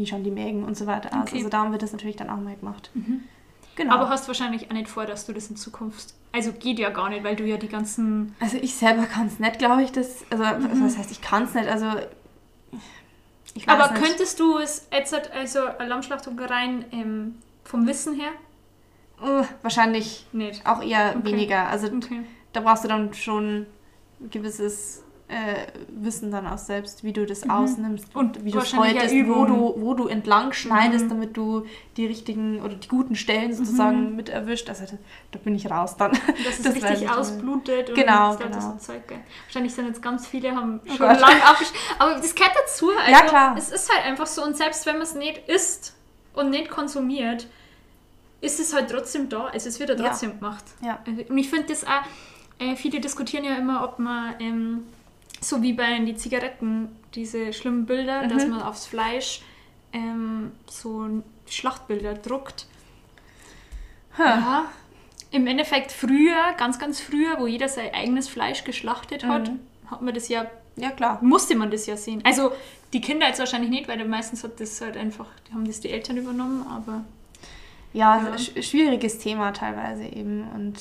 wie 0.00 0.06
schauen 0.06 0.24
die 0.24 0.30
Mägen 0.30 0.64
und 0.64 0.76
so 0.76 0.86
weiter 0.86 1.10
aus. 1.16 1.28
Okay. 1.28 1.36
Also 1.38 1.48
da 1.50 1.58
haben 1.58 1.72
wir 1.72 1.78
das 1.78 1.92
natürlich 1.92 2.16
dann 2.16 2.30
auch 2.30 2.38
mal 2.40 2.56
gemacht. 2.56 2.90
Mhm. 2.94 3.22
Genau. 3.76 3.94
Aber 3.94 4.08
hast 4.08 4.26
wahrscheinlich 4.28 4.68
auch 4.68 4.74
nicht 4.74 4.88
vor, 4.88 5.06
dass 5.06 5.26
du 5.26 5.32
das 5.32 5.48
in 5.48 5.56
Zukunft. 5.56 6.14
Also 6.32 6.52
geht 6.52 6.78
ja 6.78 6.90
gar 6.90 7.08
nicht, 7.08 7.24
weil 7.24 7.36
du 7.36 7.44
ja 7.44 7.56
die 7.56 7.68
ganzen. 7.68 8.34
also 8.40 8.56
ich 8.56 8.74
selber 8.74 9.04
kann 9.06 9.26
es 9.26 9.38
nicht, 9.38 9.58
glaube 9.58 9.82
ich, 9.82 9.92
das, 9.92 10.24
also 10.30 10.42
Mhm. 10.44 10.84
was 10.84 10.98
heißt, 10.98 11.10
ich 11.10 11.20
kann 11.20 11.44
es 11.44 11.54
nicht, 11.54 11.68
also 11.68 11.86
ich 13.54 13.66
weiß 13.66 13.74
Aber 13.80 13.92
nicht. 13.92 14.02
könntest 14.04 14.38
du 14.38 14.58
es 14.58 14.86
jetzt 14.92 15.12
halt, 15.12 15.30
also 15.32 15.60
Lammschlachtung 15.84 16.38
rein 16.38 16.84
ähm, 16.92 17.36
vom 17.64 17.86
Wissen 17.86 18.14
her? 18.14 18.30
Uh, 19.22 19.44
wahrscheinlich 19.62 20.26
Nicht. 20.32 20.64
auch 20.66 20.82
eher 20.82 21.14
Okay. 21.18 21.32
weniger. 21.32 21.68
Also 21.68 21.88
Okay. 21.88 22.22
da 22.52 22.60
brauchst 22.60 22.84
du 22.84 22.88
dann 22.88 23.12
schon 23.12 23.66
ein 24.20 24.30
gewisses 24.30 25.02
äh, 25.30 25.66
Wissen 25.88 26.30
dann 26.30 26.46
auch 26.46 26.58
selbst, 26.58 27.04
wie 27.04 27.12
du 27.12 27.24
das 27.24 27.48
ausnimmst 27.48 28.12
Mhm. 28.14 28.20
Und 28.20 28.44
wie 28.44 28.50
du 28.50 28.58
ja 28.58 29.26
wo 29.28 29.44
du, 29.44 29.74
wo 29.80 29.94
du 29.94 30.08
entlang 30.08 30.52
schneidest, 30.52 31.04
Mhm. 31.06 31.08
damit 31.10 31.36
du 31.36 31.66
die 31.96 32.06
richtigen 32.06 32.60
oder 32.62 32.74
die 32.74 32.88
guten 32.88 33.14
Stellen 33.14 33.52
sozusagen 33.54 34.16
mit 34.16 34.28
erwischt. 34.28 34.68
Also 34.68 34.86
da, 34.86 34.92
da 35.32 35.38
bin 35.38 35.54
ich 35.54 35.70
raus 35.70 35.96
dann. 35.96 36.10
Dass 36.12 36.58
es 36.58 36.62
Das 36.62 36.74
richtig 36.74 37.08
ausblutet 37.10 37.90
und 37.90 37.94
Genau, 37.94 38.32
lauter 38.32 38.48
genau. 38.48 38.60
so 38.60 38.76
Zeug. 38.78 39.06
gell. 39.08 39.20
Wahrscheinlich 39.46 39.72
sind 39.74 39.86
jetzt 39.86 40.02
ganz 40.02 40.26
viele, 40.26 40.54
haben 40.54 40.80
schon 40.86 40.98
Gott. 40.98 41.20
lange 41.20 41.44
abgesch... 41.46 41.68
Aber 41.98 42.14
das 42.14 42.34
gehört 42.34 42.54
dazu. 42.64 42.90
Also 42.98 43.10
Ja, 43.12 43.20
klar. 43.22 43.54
Es 43.56 43.70
ist 43.70 43.88
halt 43.94 44.04
einfach 44.06 44.26
so. 44.26 44.44
Und 44.44 44.56
selbst 44.56 44.84
wenn 44.86 44.94
man 44.94 45.02
es 45.02 45.14
nicht 45.14 45.48
isst 45.48 45.94
und 46.34 46.50
nicht 46.50 46.70
konsumiert, 46.70 47.46
ist 48.40 48.58
es 48.58 48.74
halt 48.74 48.90
trotzdem 48.90 49.28
da. 49.28 49.44
Also 49.46 49.68
es 49.68 49.78
wird 49.78 49.90
ja 49.90 49.96
Ja. 49.96 50.08
trotzdem 50.08 50.38
gemacht. 50.40 50.64
Ja. 50.82 50.98
Und 51.06 51.36
ich 51.38 51.48
finde 51.50 51.66
das 51.68 51.84
auch, 51.84 52.02
äh, 52.58 52.74
viele 52.74 53.00
diskutieren 53.00 53.44
ja 53.44 53.54
immer, 53.54 53.84
ob 53.84 53.98
man, 53.98 54.34
ähm, 54.40 54.84
so 55.40 55.62
wie 55.62 55.72
bei 55.72 55.98
den 55.98 56.16
Zigaretten, 56.16 56.88
diese 57.14 57.52
schlimmen 57.52 57.86
Bilder, 57.86 58.26
dass 58.28 58.44
Mhm. 58.44 58.50
man 58.52 58.62
aufs 58.62 58.86
Fleisch 58.86 59.42
ähm, 59.92 60.52
so 60.68 61.22
Schlachtbilder 61.48 62.14
druckt. 62.14 62.66
Ja. 64.18 64.66
Im 65.32 65.46
Endeffekt 65.46 65.92
früher, 65.92 66.52
ganz, 66.56 66.78
ganz 66.78 67.00
früher, 67.00 67.38
wo 67.38 67.46
jeder 67.46 67.68
sein 67.68 67.94
eigenes 67.94 68.28
Fleisch 68.28 68.64
geschlachtet 68.64 69.24
hat, 69.24 69.48
Mhm. 69.48 69.60
hat 69.90 70.02
man 70.02 70.14
das 70.14 70.28
ja, 70.28 70.46
Ja, 70.76 70.90
klar. 70.90 71.18
musste 71.22 71.54
man 71.56 71.70
das 71.70 71.86
ja 71.86 71.96
sehen. 71.96 72.20
Also 72.24 72.52
die 72.92 73.00
Kinder 73.00 73.26
jetzt 73.28 73.38
wahrscheinlich 73.38 73.70
nicht, 73.70 73.86
weil 73.88 74.04
meistens 74.06 74.42
hat 74.44 74.58
das 74.60 74.80
halt 74.80 74.96
einfach, 74.96 75.26
haben 75.52 75.66
das 75.66 75.80
die 75.80 75.90
Eltern 75.90 76.16
übernommen, 76.16 76.66
aber 76.68 77.04
Ja, 77.92 78.18
Ja. 78.22 78.34
sch- 78.36 78.62
schwieriges 78.62 79.18
Thema 79.18 79.52
teilweise 79.52 80.04
eben. 80.04 80.46
Und 80.54 80.76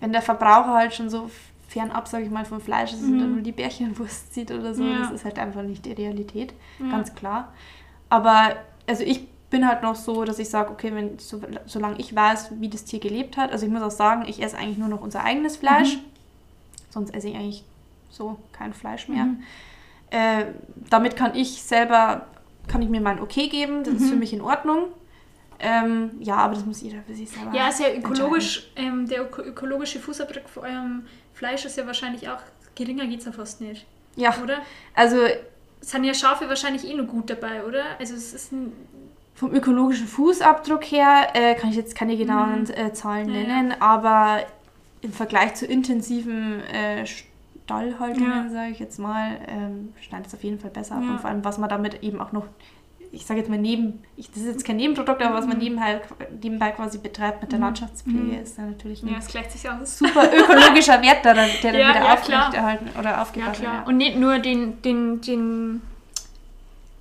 wenn 0.00 0.12
der 0.12 0.20
Verbraucher 0.20 0.74
halt 0.74 0.92
schon 0.94 1.08
so 1.08 1.30
fernab, 1.76 2.08
sage 2.08 2.24
ich 2.24 2.30
mal, 2.30 2.44
vom 2.44 2.60
Fleisch 2.60 2.92
ist 2.94 3.02
und 3.02 3.18
dann 3.18 3.32
nur 3.32 3.42
die 3.42 3.52
Bärchenwurst 3.52 4.32
sieht 4.34 4.50
oder 4.50 4.74
so, 4.74 4.82
Mhm. 4.82 4.90
Ja. 4.92 4.98
das 5.00 5.10
ist 5.12 5.24
halt 5.24 5.38
einfach 5.38 5.62
nicht 5.62 5.84
die 5.84 5.92
Realität, 5.92 6.54
Ja. 6.78 6.90
ganz 6.90 7.14
klar. 7.14 7.52
Aber 8.08 8.56
also 8.86 9.02
ich 9.02 9.26
bin 9.50 9.66
halt 9.68 9.82
noch 9.82 9.94
so, 9.94 10.24
dass 10.24 10.38
ich 10.38 10.48
sage, 10.48 10.70
okay, 10.70 10.90
wenn, 10.94 11.18
so, 11.18 11.40
solange 11.66 11.98
ich 11.98 12.14
weiß, 12.14 12.52
wie 12.60 12.68
das 12.68 12.84
Tier 12.84 12.98
gelebt 13.00 13.36
hat, 13.36 13.52
also 13.52 13.66
ich 13.66 13.72
muss 13.72 13.82
auch 13.82 13.90
sagen, 13.90 14.24
ich 14.26 14.42
esse 14.42 14.56
eigentlich 14.56 14.78
nur 14.78 14.88
noch 14.88 15.00
unser 15.02 15.22
eigenes 15.24 15.56
Fleisch, 15.56 15.96
Mhm. 15.96 16.00
sonst 16.90 17.14
esse 17.14 17.28
ich 17.28 17.34
eigentlich 17.36 17.64
so 18.10 18.38
kein 18.52 18.72
Fleisch 18.72 19.08
mehr. 19.08 19.24
Mhm. 19.24 19.42
Äh, 20.10 20.44
damit 20.88 21.16
kann 21.16 21.34
ich 21.34 21.62
selber, 21.62 22.26
kann 22.68 22.80
ich 22.82 22.88
mir 22.88 23.00
mein 23.00 23.20
Okay 23.20 23.48
geben, 23.48 23.84
das 23.84 23.94
ist 23.94 24.02
Mhm. 24.02 24.08
für 24.10 24.16
mich 24.16 24.32
in 24.32 24.40
Ordnung. 24.40 24.84
Ähm, 25.58 26.10
ja, 26.20 26.36
aber 26.36 26.54
das 26.54 26.66
muss 26.66 26.82
jeder 26.82 27.00
für 27.06 27.14
sich 27.14 27.30
selber 27.30 27.54
Ja, 27.56 27.68
ist 27.68 27.80
ja 27.80 27.86
ökologisch, 27.98 28.70
ähm, 28.76 29.08
der 29.08 29.22
öko 29.22 29.40
ökologische 29.42 29.98
Fußabdruck 30.00 30.48
für 30.50 30.60
eurem 30.60 31.06
Fleisch 31.36 31.64
ist 31.64 31.76
ja 31.76 31.86
wahrscheinlich 31.86 32.28
auch, 32.28 32.40
geringer 32.74 33.06
geht 33.06 33.20
es 33.20 33.26
ja 33.26 33.32
fast 33.32 33.60
nicht, 33.60 33.86
Ja, 34.16 34.34
oder? 34.42 34.58
also 34.94 35.18
sind 35.80 36.04
ja 36.04 36.14
Schafe 36.14 36.48
wahrscheinlich 36.48 36.84
eh 36.88 36.94
noch 36.94 37.06
gut 37.06 37.30
dabei, 37.30 37.62
oder? 37.64 37.84
Also 38.00 38.14
es 38.14 38.32
ist 38.34 38.52
ein, 38.52 38.72
Vom 39.34 39.52
ökologischen 39.54 40.08
Fußabdruck 40.08 40.82
her 40.84 41.28
äh, 41.34 41.54
kann 41.54 41.68
ich 41.70 41.76
jetzt 41.76 41.94
keine 41.94 42.16
genauen 42.16 42.62
Mhm. 42.62 42.70
äh, 42.70 42.92
Zahlen 42.94 43.28
Ja, 43.28 43.40
ja. 43.42 43.46
nennen, 43.46 43.74
aber 43.80 44.40
im 45.02 45.12
Vergleich 45.12 45.54
zu 45.54 45.66
intensiven 45.66 46.60
äh, 46.64 47.04
Stallhaltungen, 47.06 48.46
Ja. 48.46 48.48
sage 48.50 48.72
ich 48.72 48.78
jetzt 48.78 48.98
mal, 48.98 49.38
ähm, 49.46 49.92
schneidet 50.00 50.28
es 50.28 50.34
auf 50.34 50.42
jeden 50.42 50.58
Fall 50.58 50.70
besser 50.70 50.96
ab. 50.96 51.02
Ja. 51.04 51.10
Und 51.10 51.20
vor 51.20 51.28
allem, 51.30 51.44
was 51.44 51.58
man 51.58 51.68
damit 51.68 52.02
eben 52.02 52.18
auch 52.20 52.32
noch, 52.32 52.46
ich 53.12 53.24
sage 53.26 53.40
jetzt 53.40 53.48
mal 53.48 53.58
neben, 53.58 54.02
ich, 54.16 54.28
das 54.30 54.38
ist 54.38 54.46
jetzt 54.46 54.64
kein 54.64 54.76
Nebenprodukt, 54.76 55.22
aber 55.22 55.34
was 55.34 55.46
man 55.46 55.56
Mhm. 55.58 55.62
nebenbei, 55.64 56.00
nebenbei 56.42 56.70
quasi 56.72 56.98
betreibt 56.98 57.42
mit 57.42 57.52
der 57.52 57.58
Mhm. 57.58 57.64
Landschaftspflege, 57.66 58.18
Mhm. 58.18 58.42
ist 58.42 58.58
dann 58.58 58.70
natürlich 58.70 59.02
ja, 59.02 59.08
ein 59.08 59.14
es 59.18 59.26
gleicht 59.28 59.52
sich 59.52 59.68
aus. 59.68 59.98
super 59.98 60.24
ökologischer 60.32 61.00
Wert, 61.02 61.24
der 61.24 61.34
dann, 61.34 61.50
der 61.62 61.72
dann 61.72 61.80
Ja, 61.80 61.88
wieder 61.90 62.04
ja, 62.04 62.12
aufrechterhalten 62.14 62.88
oder 62.98 63.10
Ja, 63.10 63.22
aufgebaut 63.22 63.60
wird. 63.60 63.86
Und 63.86 63.96
nicht 63.96 64.16
nur 64.16 64.38
den, 64.38 64.80
den, 64.82 65.20
den, 65.20 65.82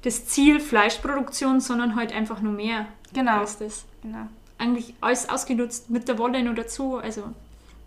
das 0.03 0.25
Ziel 0.27 0.59
Fleischproduktion, 0.59 1.59
sondern 1.61 1.95
halt 1.95 2.13
einfach 2.13 2.41
nur 2.41 2.53
mehr. 2.53 2.85
Genau, 3.13 3.43
Ist 3.43 3.61
das. 3.61 3.85
genau. 4.01 4.27
Eigentlich 4.57 4.93
alles 5.01 5.27
ausgenutzt 5.29 5.89
mit 5.89 6.07
der 6.07 6.17
Wolle 6.17 6.41
noch 6.43 6.55
dazu. 6.55 6.97
Also, 6.97 7.23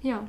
ja. 0.02 0.20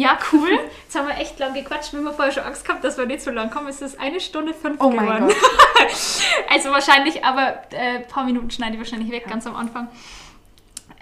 Ja, 0.00 0.18
cool. 0.32 0.48
Jetzt 0.84 0.96
haben 0.96 1.08
wir 1.08 1.18
echt 1.18 1.38
lang 1.38 1.52
gequatscht. 1.52 1.92
Wir 1.92 2.02
haben 2.02 2.14
vorher 2.14 2.32
schon 2.32 2.44
Angst 2.44 2.64
gehabt, 2.64 2.82
dass 2.82 2.96
wir 2.96 3.04
nicht 3.04 3.20
so 3.20 3.30
lang 3.30 3.50
kommen. 3.50 3.68
Es 3.68 3.82
ist 3.82 4.00
eine 4.00 4.18
Stunde 4.18 4.54
fünf 4.54 4.80
Oh 4.80 4.90
mein 4.90 5.04
geworden. 5.06 5.28
Gott. 5.28 5.36
Also 6.48 6.70
wahrscheinlich, 6.70 7.24
aber 7.24 7.62
äh, 7.70 7.98
ein 7.98 8.06
paar 8.08 8.24
Minuten 8.24 8.50
schneide 8.50 8.74
ich 8.74 8.78
wahrscheinlich 8.78 9.10
weg, 9.10 9.26
ganz 9.28 9.46
am 9.46 9.56
Anfang. 9.56 9.88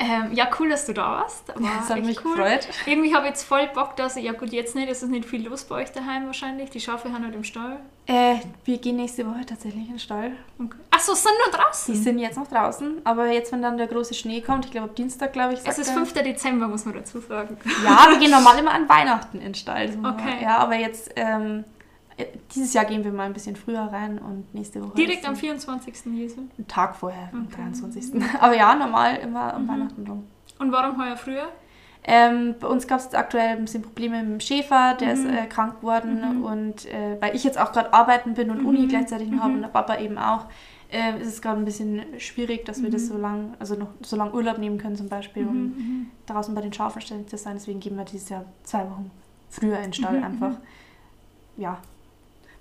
Ähm, 0.00 0.32
ja, 0.32 0.48
cool, 0.60 0.68
dass 0.68 0.86
du 0.86 0.92
da 0.94 1.02
warst. 1.10 1.48
War 1.48 1.56
Das 1.80 1.90
hat 1.90 2.04
mich 2.04 2.24
cool. 2.24 2.36
gefreut. 2.36 2.68
Irgendwie 2.86 3.12
habe 3.14 3.24
ich 3.24 3.30
jetzt 3.30 3.42
voll 3.42 3.66
Bock, 3.74 3.96
dass 3.96 4.14
ich, 4.16 4.24
ja 4.24 4.32
gut, 4.32 4.50
jetzt 4.52 4.76
nicht, 4.76 4.88
es 4.88 5.02
ist 5.02 5.08
nicht 5.10 5.24
viel 5.24 5.44
los 5.48 5.64
bei 5.64 5.82
euch 5.82 5.90
daheim 5.90 6.26
wahrscheinlich. 6.26 6.70
Die 6.70 6.78
Schafe 6.78 7.12
haben 7.12 7.24
halt 7.24 7.34
im 7.34 7.42
Stall. 7.42 7.78
Äh, 8.06 8.36
wir 8.64 8.78
gehen 8.78 8.94
nächste 8.94 9.26
Woche 9.26 9.44
tatsächlich 9.44 9.82
in 9.82 9.88
den 9.94 9.98
Stall. 9.98 10.30
Okay. 10.58 10.76
Achso, 10.92 11.14
sind 11.14 11.32
nur 11.44 11.52
Die 11.52 11.58
draußen. 11.62 11.94
sind 11.96 12.18
jetzt 12.20 12.36
noch 12.38 12.46
draußen, 12.46 13.00
aber 13.04 13.26
jetzt, 13.26 13.50
wenn 13.50 13.60
dann 13.60 13.76
der 13.76 13.88
große 13.88 14.14
Schnee 14.14 14.40
kommt, 14.40 14.66
ich 14.66 14.70
glaube 14.70 14.88
ab 14.88 14.94
Dienstag, 14.94 15.32
glaube 15.32 15.54
ich, 15.54 15.60
Es 15.66 15.78
ist 15.78 15.88
er- 15.88 15.94
5. 15.94 16.12
Dezember, 16.12 16.68
muss 16.68 16.84
man 16.84 16.94
dazu 16.94 17.18
sagen. 17.20 17.56
Ja, 17.84 18.06
wir 18.10 18.18
gehen 18.20 18.30
normal 18.30 18.56
immer 18.58 18.70
an 18.72 18.88
Weihnachten 18.88 19.38
in 19.38 19.44
den 19.46 19.54
Stall. 19.56 19.90
Okay. 19.98 20.42
Ja, 20.42 20.58
aber 20.58 20.76
jetzt, 20.76 21.10
ähm, 21.16 21.64
äh, 21.64 21.77
dieses 22.54 22.72
Jahr 22.74 22.84
gehen 22.84 23.04
wir 23.04 23.12
mal 23.12 23.24
ein 23.26 23.32
bisschen 23.32 23.56
früher 23.56 23.80
rein 23.80 24.18
und 24.18 24.52
nächste 24.54 24.82
Woche 24.82 24.96
Direkt 24.96 25.20
ist 25.20 25.26
am 25.28 25.34
dann 25.34 25.40
24. 25.40 25.94
Jesu. 26.14 26.40
ein 26.58 26.66
Tag 26.66 26.96
vorher, 26.96 27.28
am 27.32 27.46
Okay. 27.46 27.56
23. 27.62 28.22
Aber 28.40 28.56
ja, 28.56 28.74
normal 28.74 29.16
immer 29.16 29.54
am 29.54 29.64
Mhm. 29.64 29.68
Weihnachten 29.68 30.06
rum. 30.06 30.24
Und 30.58 30.72
warum 30.72 31.00
heuer 31.02 31.16
früher? 31.16 31.48
Ähm, 32.04 32.54
bei 32.58 32.66
uns 32.68 32.86
gab 32.86 33.00
es 33.00 33.14
aktuell 33.14 33.56
ein 33.56 33.62
bisschen 33.64 33.82
Probleme 33.82 34.22
mit 34.22 34.32
dem 34.32 34.40
Schäfer, 34.40 34.94
der 34.98 35.12
ist 35.12 35.24
Mhm. 35.24 35.30
äh, 35.30 35.46
krank 35.46 35.80
geworden 35.80 36.38
Mhm. 36.38 36.44
und 36.44 36.86
äh, 36.86 37.16
weil 37.20 37.36
ich 37.36 37.44
jetzt 37.44 37.58
auch 37.58 37.70
gerade 37.72 37.92
arbeiten 37.92 38.34
bin 38.34 38.50
und 38.50 38.60
Mhm. 38.62 38.66
Uni 38.66 38.86
gleichzeitig 38.86 39.28
noch 39.28 39.40
habe 39.40 39.50
Mhm. 39.50 39.54
und 39.56 39.62
der 39.62 39.68
Papa 39.68 39.98
eben 39.98 40.16
auch, 40.16 40.46
äh, 40.90 41.20
ist 41.20 41.26
es 41.28 41.42
gerade 41.42 41.58
ein 41.60 41.66
bisschen 41.66 42.00
schwierig, 42.18 42.64
dass 42.64 42.82
wir 42.82 42.90
das 42.90 43.02
Mhm. 43.02 43.06
so 43.08 43.18
lang, 43.18 43.54
also 43.58 43.74
noch 43.74 43.88
so 44.00 44.16
lang 44.16 44.32
Urlaub 44.32 44.56
nehmen 44.58 44.78
können 44.78 44.96
zum 44.96 45.08
Beispiel, 45.08 45.46
um 45.46 45.54
Mhm. 45.64 46.10
draußen 46.26 46.54
bei 46.54 46.62
den 46.62 46.72
Schafen 46.72 47.02
ständig 47.02 47.28
zu 47.28 47.36
sein. 47.36 47.54
Deswegen 47.54 47.78
gehen 47.80 47.96
wir 47.96 48.04
dieses 48.04 48.30
Jahr 48.30 48.44
zwei 48.64 48.84
Wochen 48.88 49.10
früher 49.50 49.76
in 49.76 49.82
den 49.84 49.92
Stall 49.92 50.16
Mhm, 50.18 50.24
einfach. 50.24 50.52
Ja. 51.58 51.78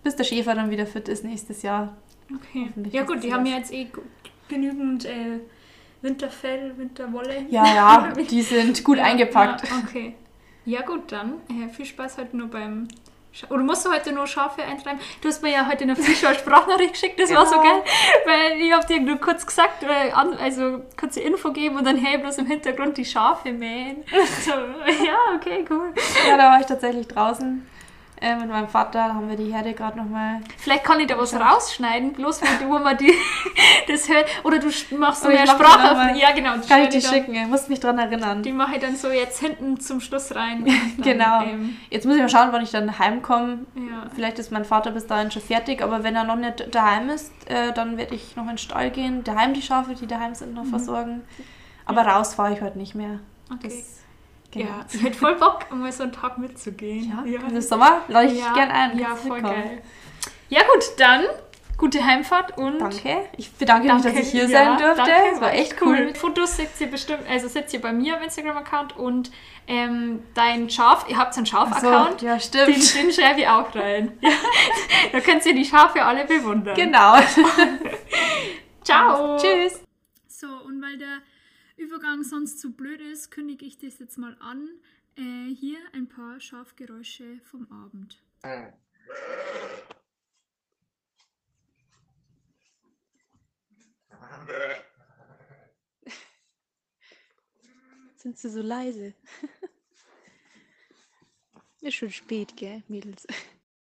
Bis 0.08 0.16
der 0.16 0.24
Schäfer 0.24 0.56
dann 0.56 0.70
wieder 0.70 0.86
fit 0.86 1.10
ist 1.10 1.26
nächstes 1.26 1.64
Jahr. 1.64 1.98
Okay. 2.34 2.70
Ja 2.94 3.04
gut, 3.04 3.24
die 3.24 3.34
haben 3.34 3.46
ja 3.46 3.58
jetzt 3.58 3.74
eh 3.74 3.88
genügend 4.48 5.04
äh, 5.04 5.42
Winterfell, 6.02 6.78
Winterwolle. 6.78 7.46
Ja, 7.50 7.66
ja, 7.76 8.14
die 8.14 8.42
sind 8.42 8.86
gut 8.86 9.00
Ja, 9.00 9.04
eingepackt. 9.04 9.70
Ja, 9.70 9.76
okay. 9.86 10.16
Ja 10.64 10.82
gut, 10.84 11.12
dann 11.12 11.42
äh, 11.50 11.68
viel 11.68 11.84
Spaß 11.84 12.20
heute 12.20 12.38
nur 12.38 12.48
beim... 12.48 12.88
Oder 13.50 13.64
musst 13.64 13.86
du 13.86 13.92
heute 13.92 14.14
nur 14.14 14.28
Schafe 14.28 14.64
eintreiben? 14.64 14.98
Du 15.20 15.28
hast 15.28 15.44
mir 15.44 15.52
ja 15.52 15.68
heute 15.68 15.84
eine 15.84 15.98
frische 15.98 16.34
Sprachnachricht 16.40 16.94
geschickt, 16.94 17.20
das 17.20 17.36
war 17.36 17.46
so 17.46 17.60
Genau. 17.60 17.64
geil, 17.64 17.84
weil 18.26 18.62
ich 18.62 18.72
hab 18.72 18.88
dir 18.88 19.02
nur 19.02 19.18
kurz 19.18 19.46
gesagt, 19.46 19.84
also 20.40 20.84
kurze 20.98 21.20
Info 21.20 21.52
geben 21.52 21.76
und 21.76 21.86
dann 21.86 21.98
hey, 21.98 22.18
bloß 22.18 22.38
im 22.38 22.46
Hintergrund 22.46 22.98
die 22.98 23.04
Schafe 23.04 23.52
mähen. 23.52 24.06
So, 24.46 24.52
ja, 24.52 25.18
okay, 25.36 25.66
cool. 25.70 25.94
Ja, 26.30 26.38
da 26.38 26.52
war 26.52 26.62
ich 26.62 26.66
tatsächlich 26.66 27.10
draußen 27.10 27.68
äh, 28.22 28.36
mit 28.36 28.50
meinem 28.50 28.68
Vater, 28.68 29.14
haben 29.14 29.30
wir 29.30 29.36
die 29.36 29.54
Herde 29.54 29.74
gerade 29.74 29.98
nochmal 29.98 30.40
Vielleicht 30.58 30.84
kann 30.84 31.00
ich 31.00 31.08
da 31.08 31.18
was 31.18 31.34
rausschneiden, 31.34 32.14
bloß 32.14 32.42
wo, 32.42 32.46
du- 32.66 32.80
man 32.84 32.98
die, 32.98 33.14
das 33.88 34.10
hört. 34.10 34.26
Oder 34.44 34.60
du 34.60 34.68
machst 34.98 35.22
so 35.22 35.28
eine 35.30 35.44
ich 35.44 35.46
mach 35.46 35.58
die 35.58 35.64
Sprache. 35.64 36.18
Ja, 36.20 36.32
genau. 36.32 36.58
die 36.58 36.68
Kann 36.68 36.82
ich 36.84 36.90
dann- 36.90 37.02
schicken, 37.14 37.34
ihr 37.36 37.46
musst 37.48 37.70
mich 37.70 37.80
dran 37.80 37.98
erinnern. 38.00 38.42
Die 38.44 38.52
mache 38.52 38.76
ich 38.76 38.82
dann 38.82 38.96
so 38.96 39.10
jetzt 39.10 39.40
hinten 39.40 39.80
zum 39.80 40.02
Schluss 40.02 40.34
rein. 40.36 40.66
Genau. 40.98 41.44
Ähm, 41.44 41.78
Jetzt 41.90 42.06
muss 42.06 42.16
ich 42.16 42.22
mal 42.22 42.30
schauen, 42.30 42.50
wann 42.52 42.64
ich 42.64 42.72
dann 42.72 42.98
heimkomme. 43.00 43.60
ja. 43.76 44.08
Vielleicht 44.16 44.40
ist 44.40 44.52
mein 44.52 44.66
Vater 44.66 44.92
bis 44.92 45.06
dahin 45.08 45.30
schon 45.32 45.42
fertig, 45.42 45.82
aber 45.84 46.04
wenn 46.04 46.16
er 46.16 46.24
noch 46.24 46.36
nicht 46.36 46.74
daheim 46.74 47.10
ist, 47.10 47.32
äh, 47.50 47.72
dann 47.74 47.98
werde 47.98 48.16
ich 48.16 48.36
noch 48.36 48.44
in 48.44 48.50
den 48.50 48.58
Stall 48.58 48.90
gehen, 48.90 49.24
daheim 49.24 49.54
die 49.54 49.62
Schafe, 49.62 49.94
die 49.96 50.08
daheim 50.08 50.34
sind, 50.34 50.54
noch 50.54 50.64
Mhm. 50.64 50.70
versorgen. 50.70 51.22
Aber 51.86 52.02
raus 52.06 52.34
fahre 52.34 52.54
ich 52.54 52.62
heute 52.62 52.78
nicht 52.78 52.96
mehr. 52.96 53.20
Okay. 53.54 53.68
Das, 53.70 54.00
genau. 54.52 54.66
Ja, 54.66 54.86
ich 54.92 55.04
hätte 55.04 55.18
voll 55.18 55.36
Bock, 55.36 55.66
um 55.72 55.80
mal 55.82 55.92
so 55.92 56.04
einen 56.04 56.12
Tag 56.12 56.38
mitzugehen. 56.38 57.12
Ja, 57.26 57.40
ja. 57.40 57.48
im 57.48 57.62
Sommer 57.62 58.02
lade 58.08 58.28
ich 58.28 58.40
ja, 58.40 58.46
dich 58.46 58.54
gern 58.54 58.72
ein. 58.72 59.00
Ja, 59.00 59.16
voll 59.16 59.42
mitkommen. 59.42 59.64
geil. 59.64 59.82
Ja 60.50 60.62
gut, 60.64 60.84
dann 60.98 61.26
gute 61.78 62.04
Heimfahrt 62.04 62.58
und 62.58 62.80
Danke. 62.80 63.28
Ich 63.38 63.52
bedanke 63.52 63.94
mich, 63.94 64.04
dass 64.04 64.14
ich 64.16 64.32
hier 64.32 64.48
sein 64.48 64.78
durfte. 64.78 65.04
Danke, 65.06 65.12
Es 65.34 65.42
war 65.42 65.54
echt 65.54 65.82
cool. 65.82 66.06
Mit 66.06 66.18
Fotos 66.18 66.58
seht 66.58 66.70
ihr 66.80 66.88
bestimmt, 66.88 67.22
also 67.30 67.48
seht 67.48 67.72
ihr 67.74 67.82
bei 67.82 67.94
mir 67.94 68.18
im 68.18 68.24
Instagram-Account 68.24 68.98
und 68.98 69.32
ähm, 69.68 70.24
dein 70.34 70.70
Schaf, 70.70 71.06
ihr 71.10 71.18
habt 71.18 71.34
so 71.34 71.40
einen 71.40 71.46
Schaf-Account, 71.46 72.22
So, 72.22 72.26
ja, 72.26 72.34
den, 72.34 72.42
stimmt. 72.42 72.96
den 72.96 73.12
schreibe 73.12 73.42
ich 73.42 73.48
auch 73.48 73.74
rein. 73.76 74.18
Ja. 74.22 74.32
Da 75.12 75.20
könnt 75.20 75.46
ihr 75.46 75.54
die 75.54 75.66
Schafe 75.66 76.04
alle 76.04 76.26
bewundern. 76.26 76.76
Genau. 76.76 77.16
Ciao. 78.84 79.38
Tschüss. 79.38 79.82
So, 80.28 80.48
und 80.66 80.82
weil 80.82 80.98
der 80.98 81.20
Übergang 81.78 82.24
sonst 82.24 82.60
zu 82.60 82.74
blöd 82.74 83.02
ist, 83.02 83.30
kündige 83.30 83.66
ich 83.66 83.78
das 83.78 84.00
jetzt 84.00 84.18
mal 84.18 84.36
an. 84.40 84.68
Äh, 85.16 85.54
hier 85.54 85.78
ein 85.94 86.10
paar 86.10 86.40
Schafgeräusche 86.40 87.40
vom 87.44 87.72
Abend. 87.72 88.24
Sind 98.16 98.40
sie 98.40 98.50
so 98.50 98.62
leise? 98.62 99.14
Ist 101.82 101.94
schon 101.94 102.12
spät, 102.12 102.58
gell, 102.58 102.82
Mädels? 102.88 103.28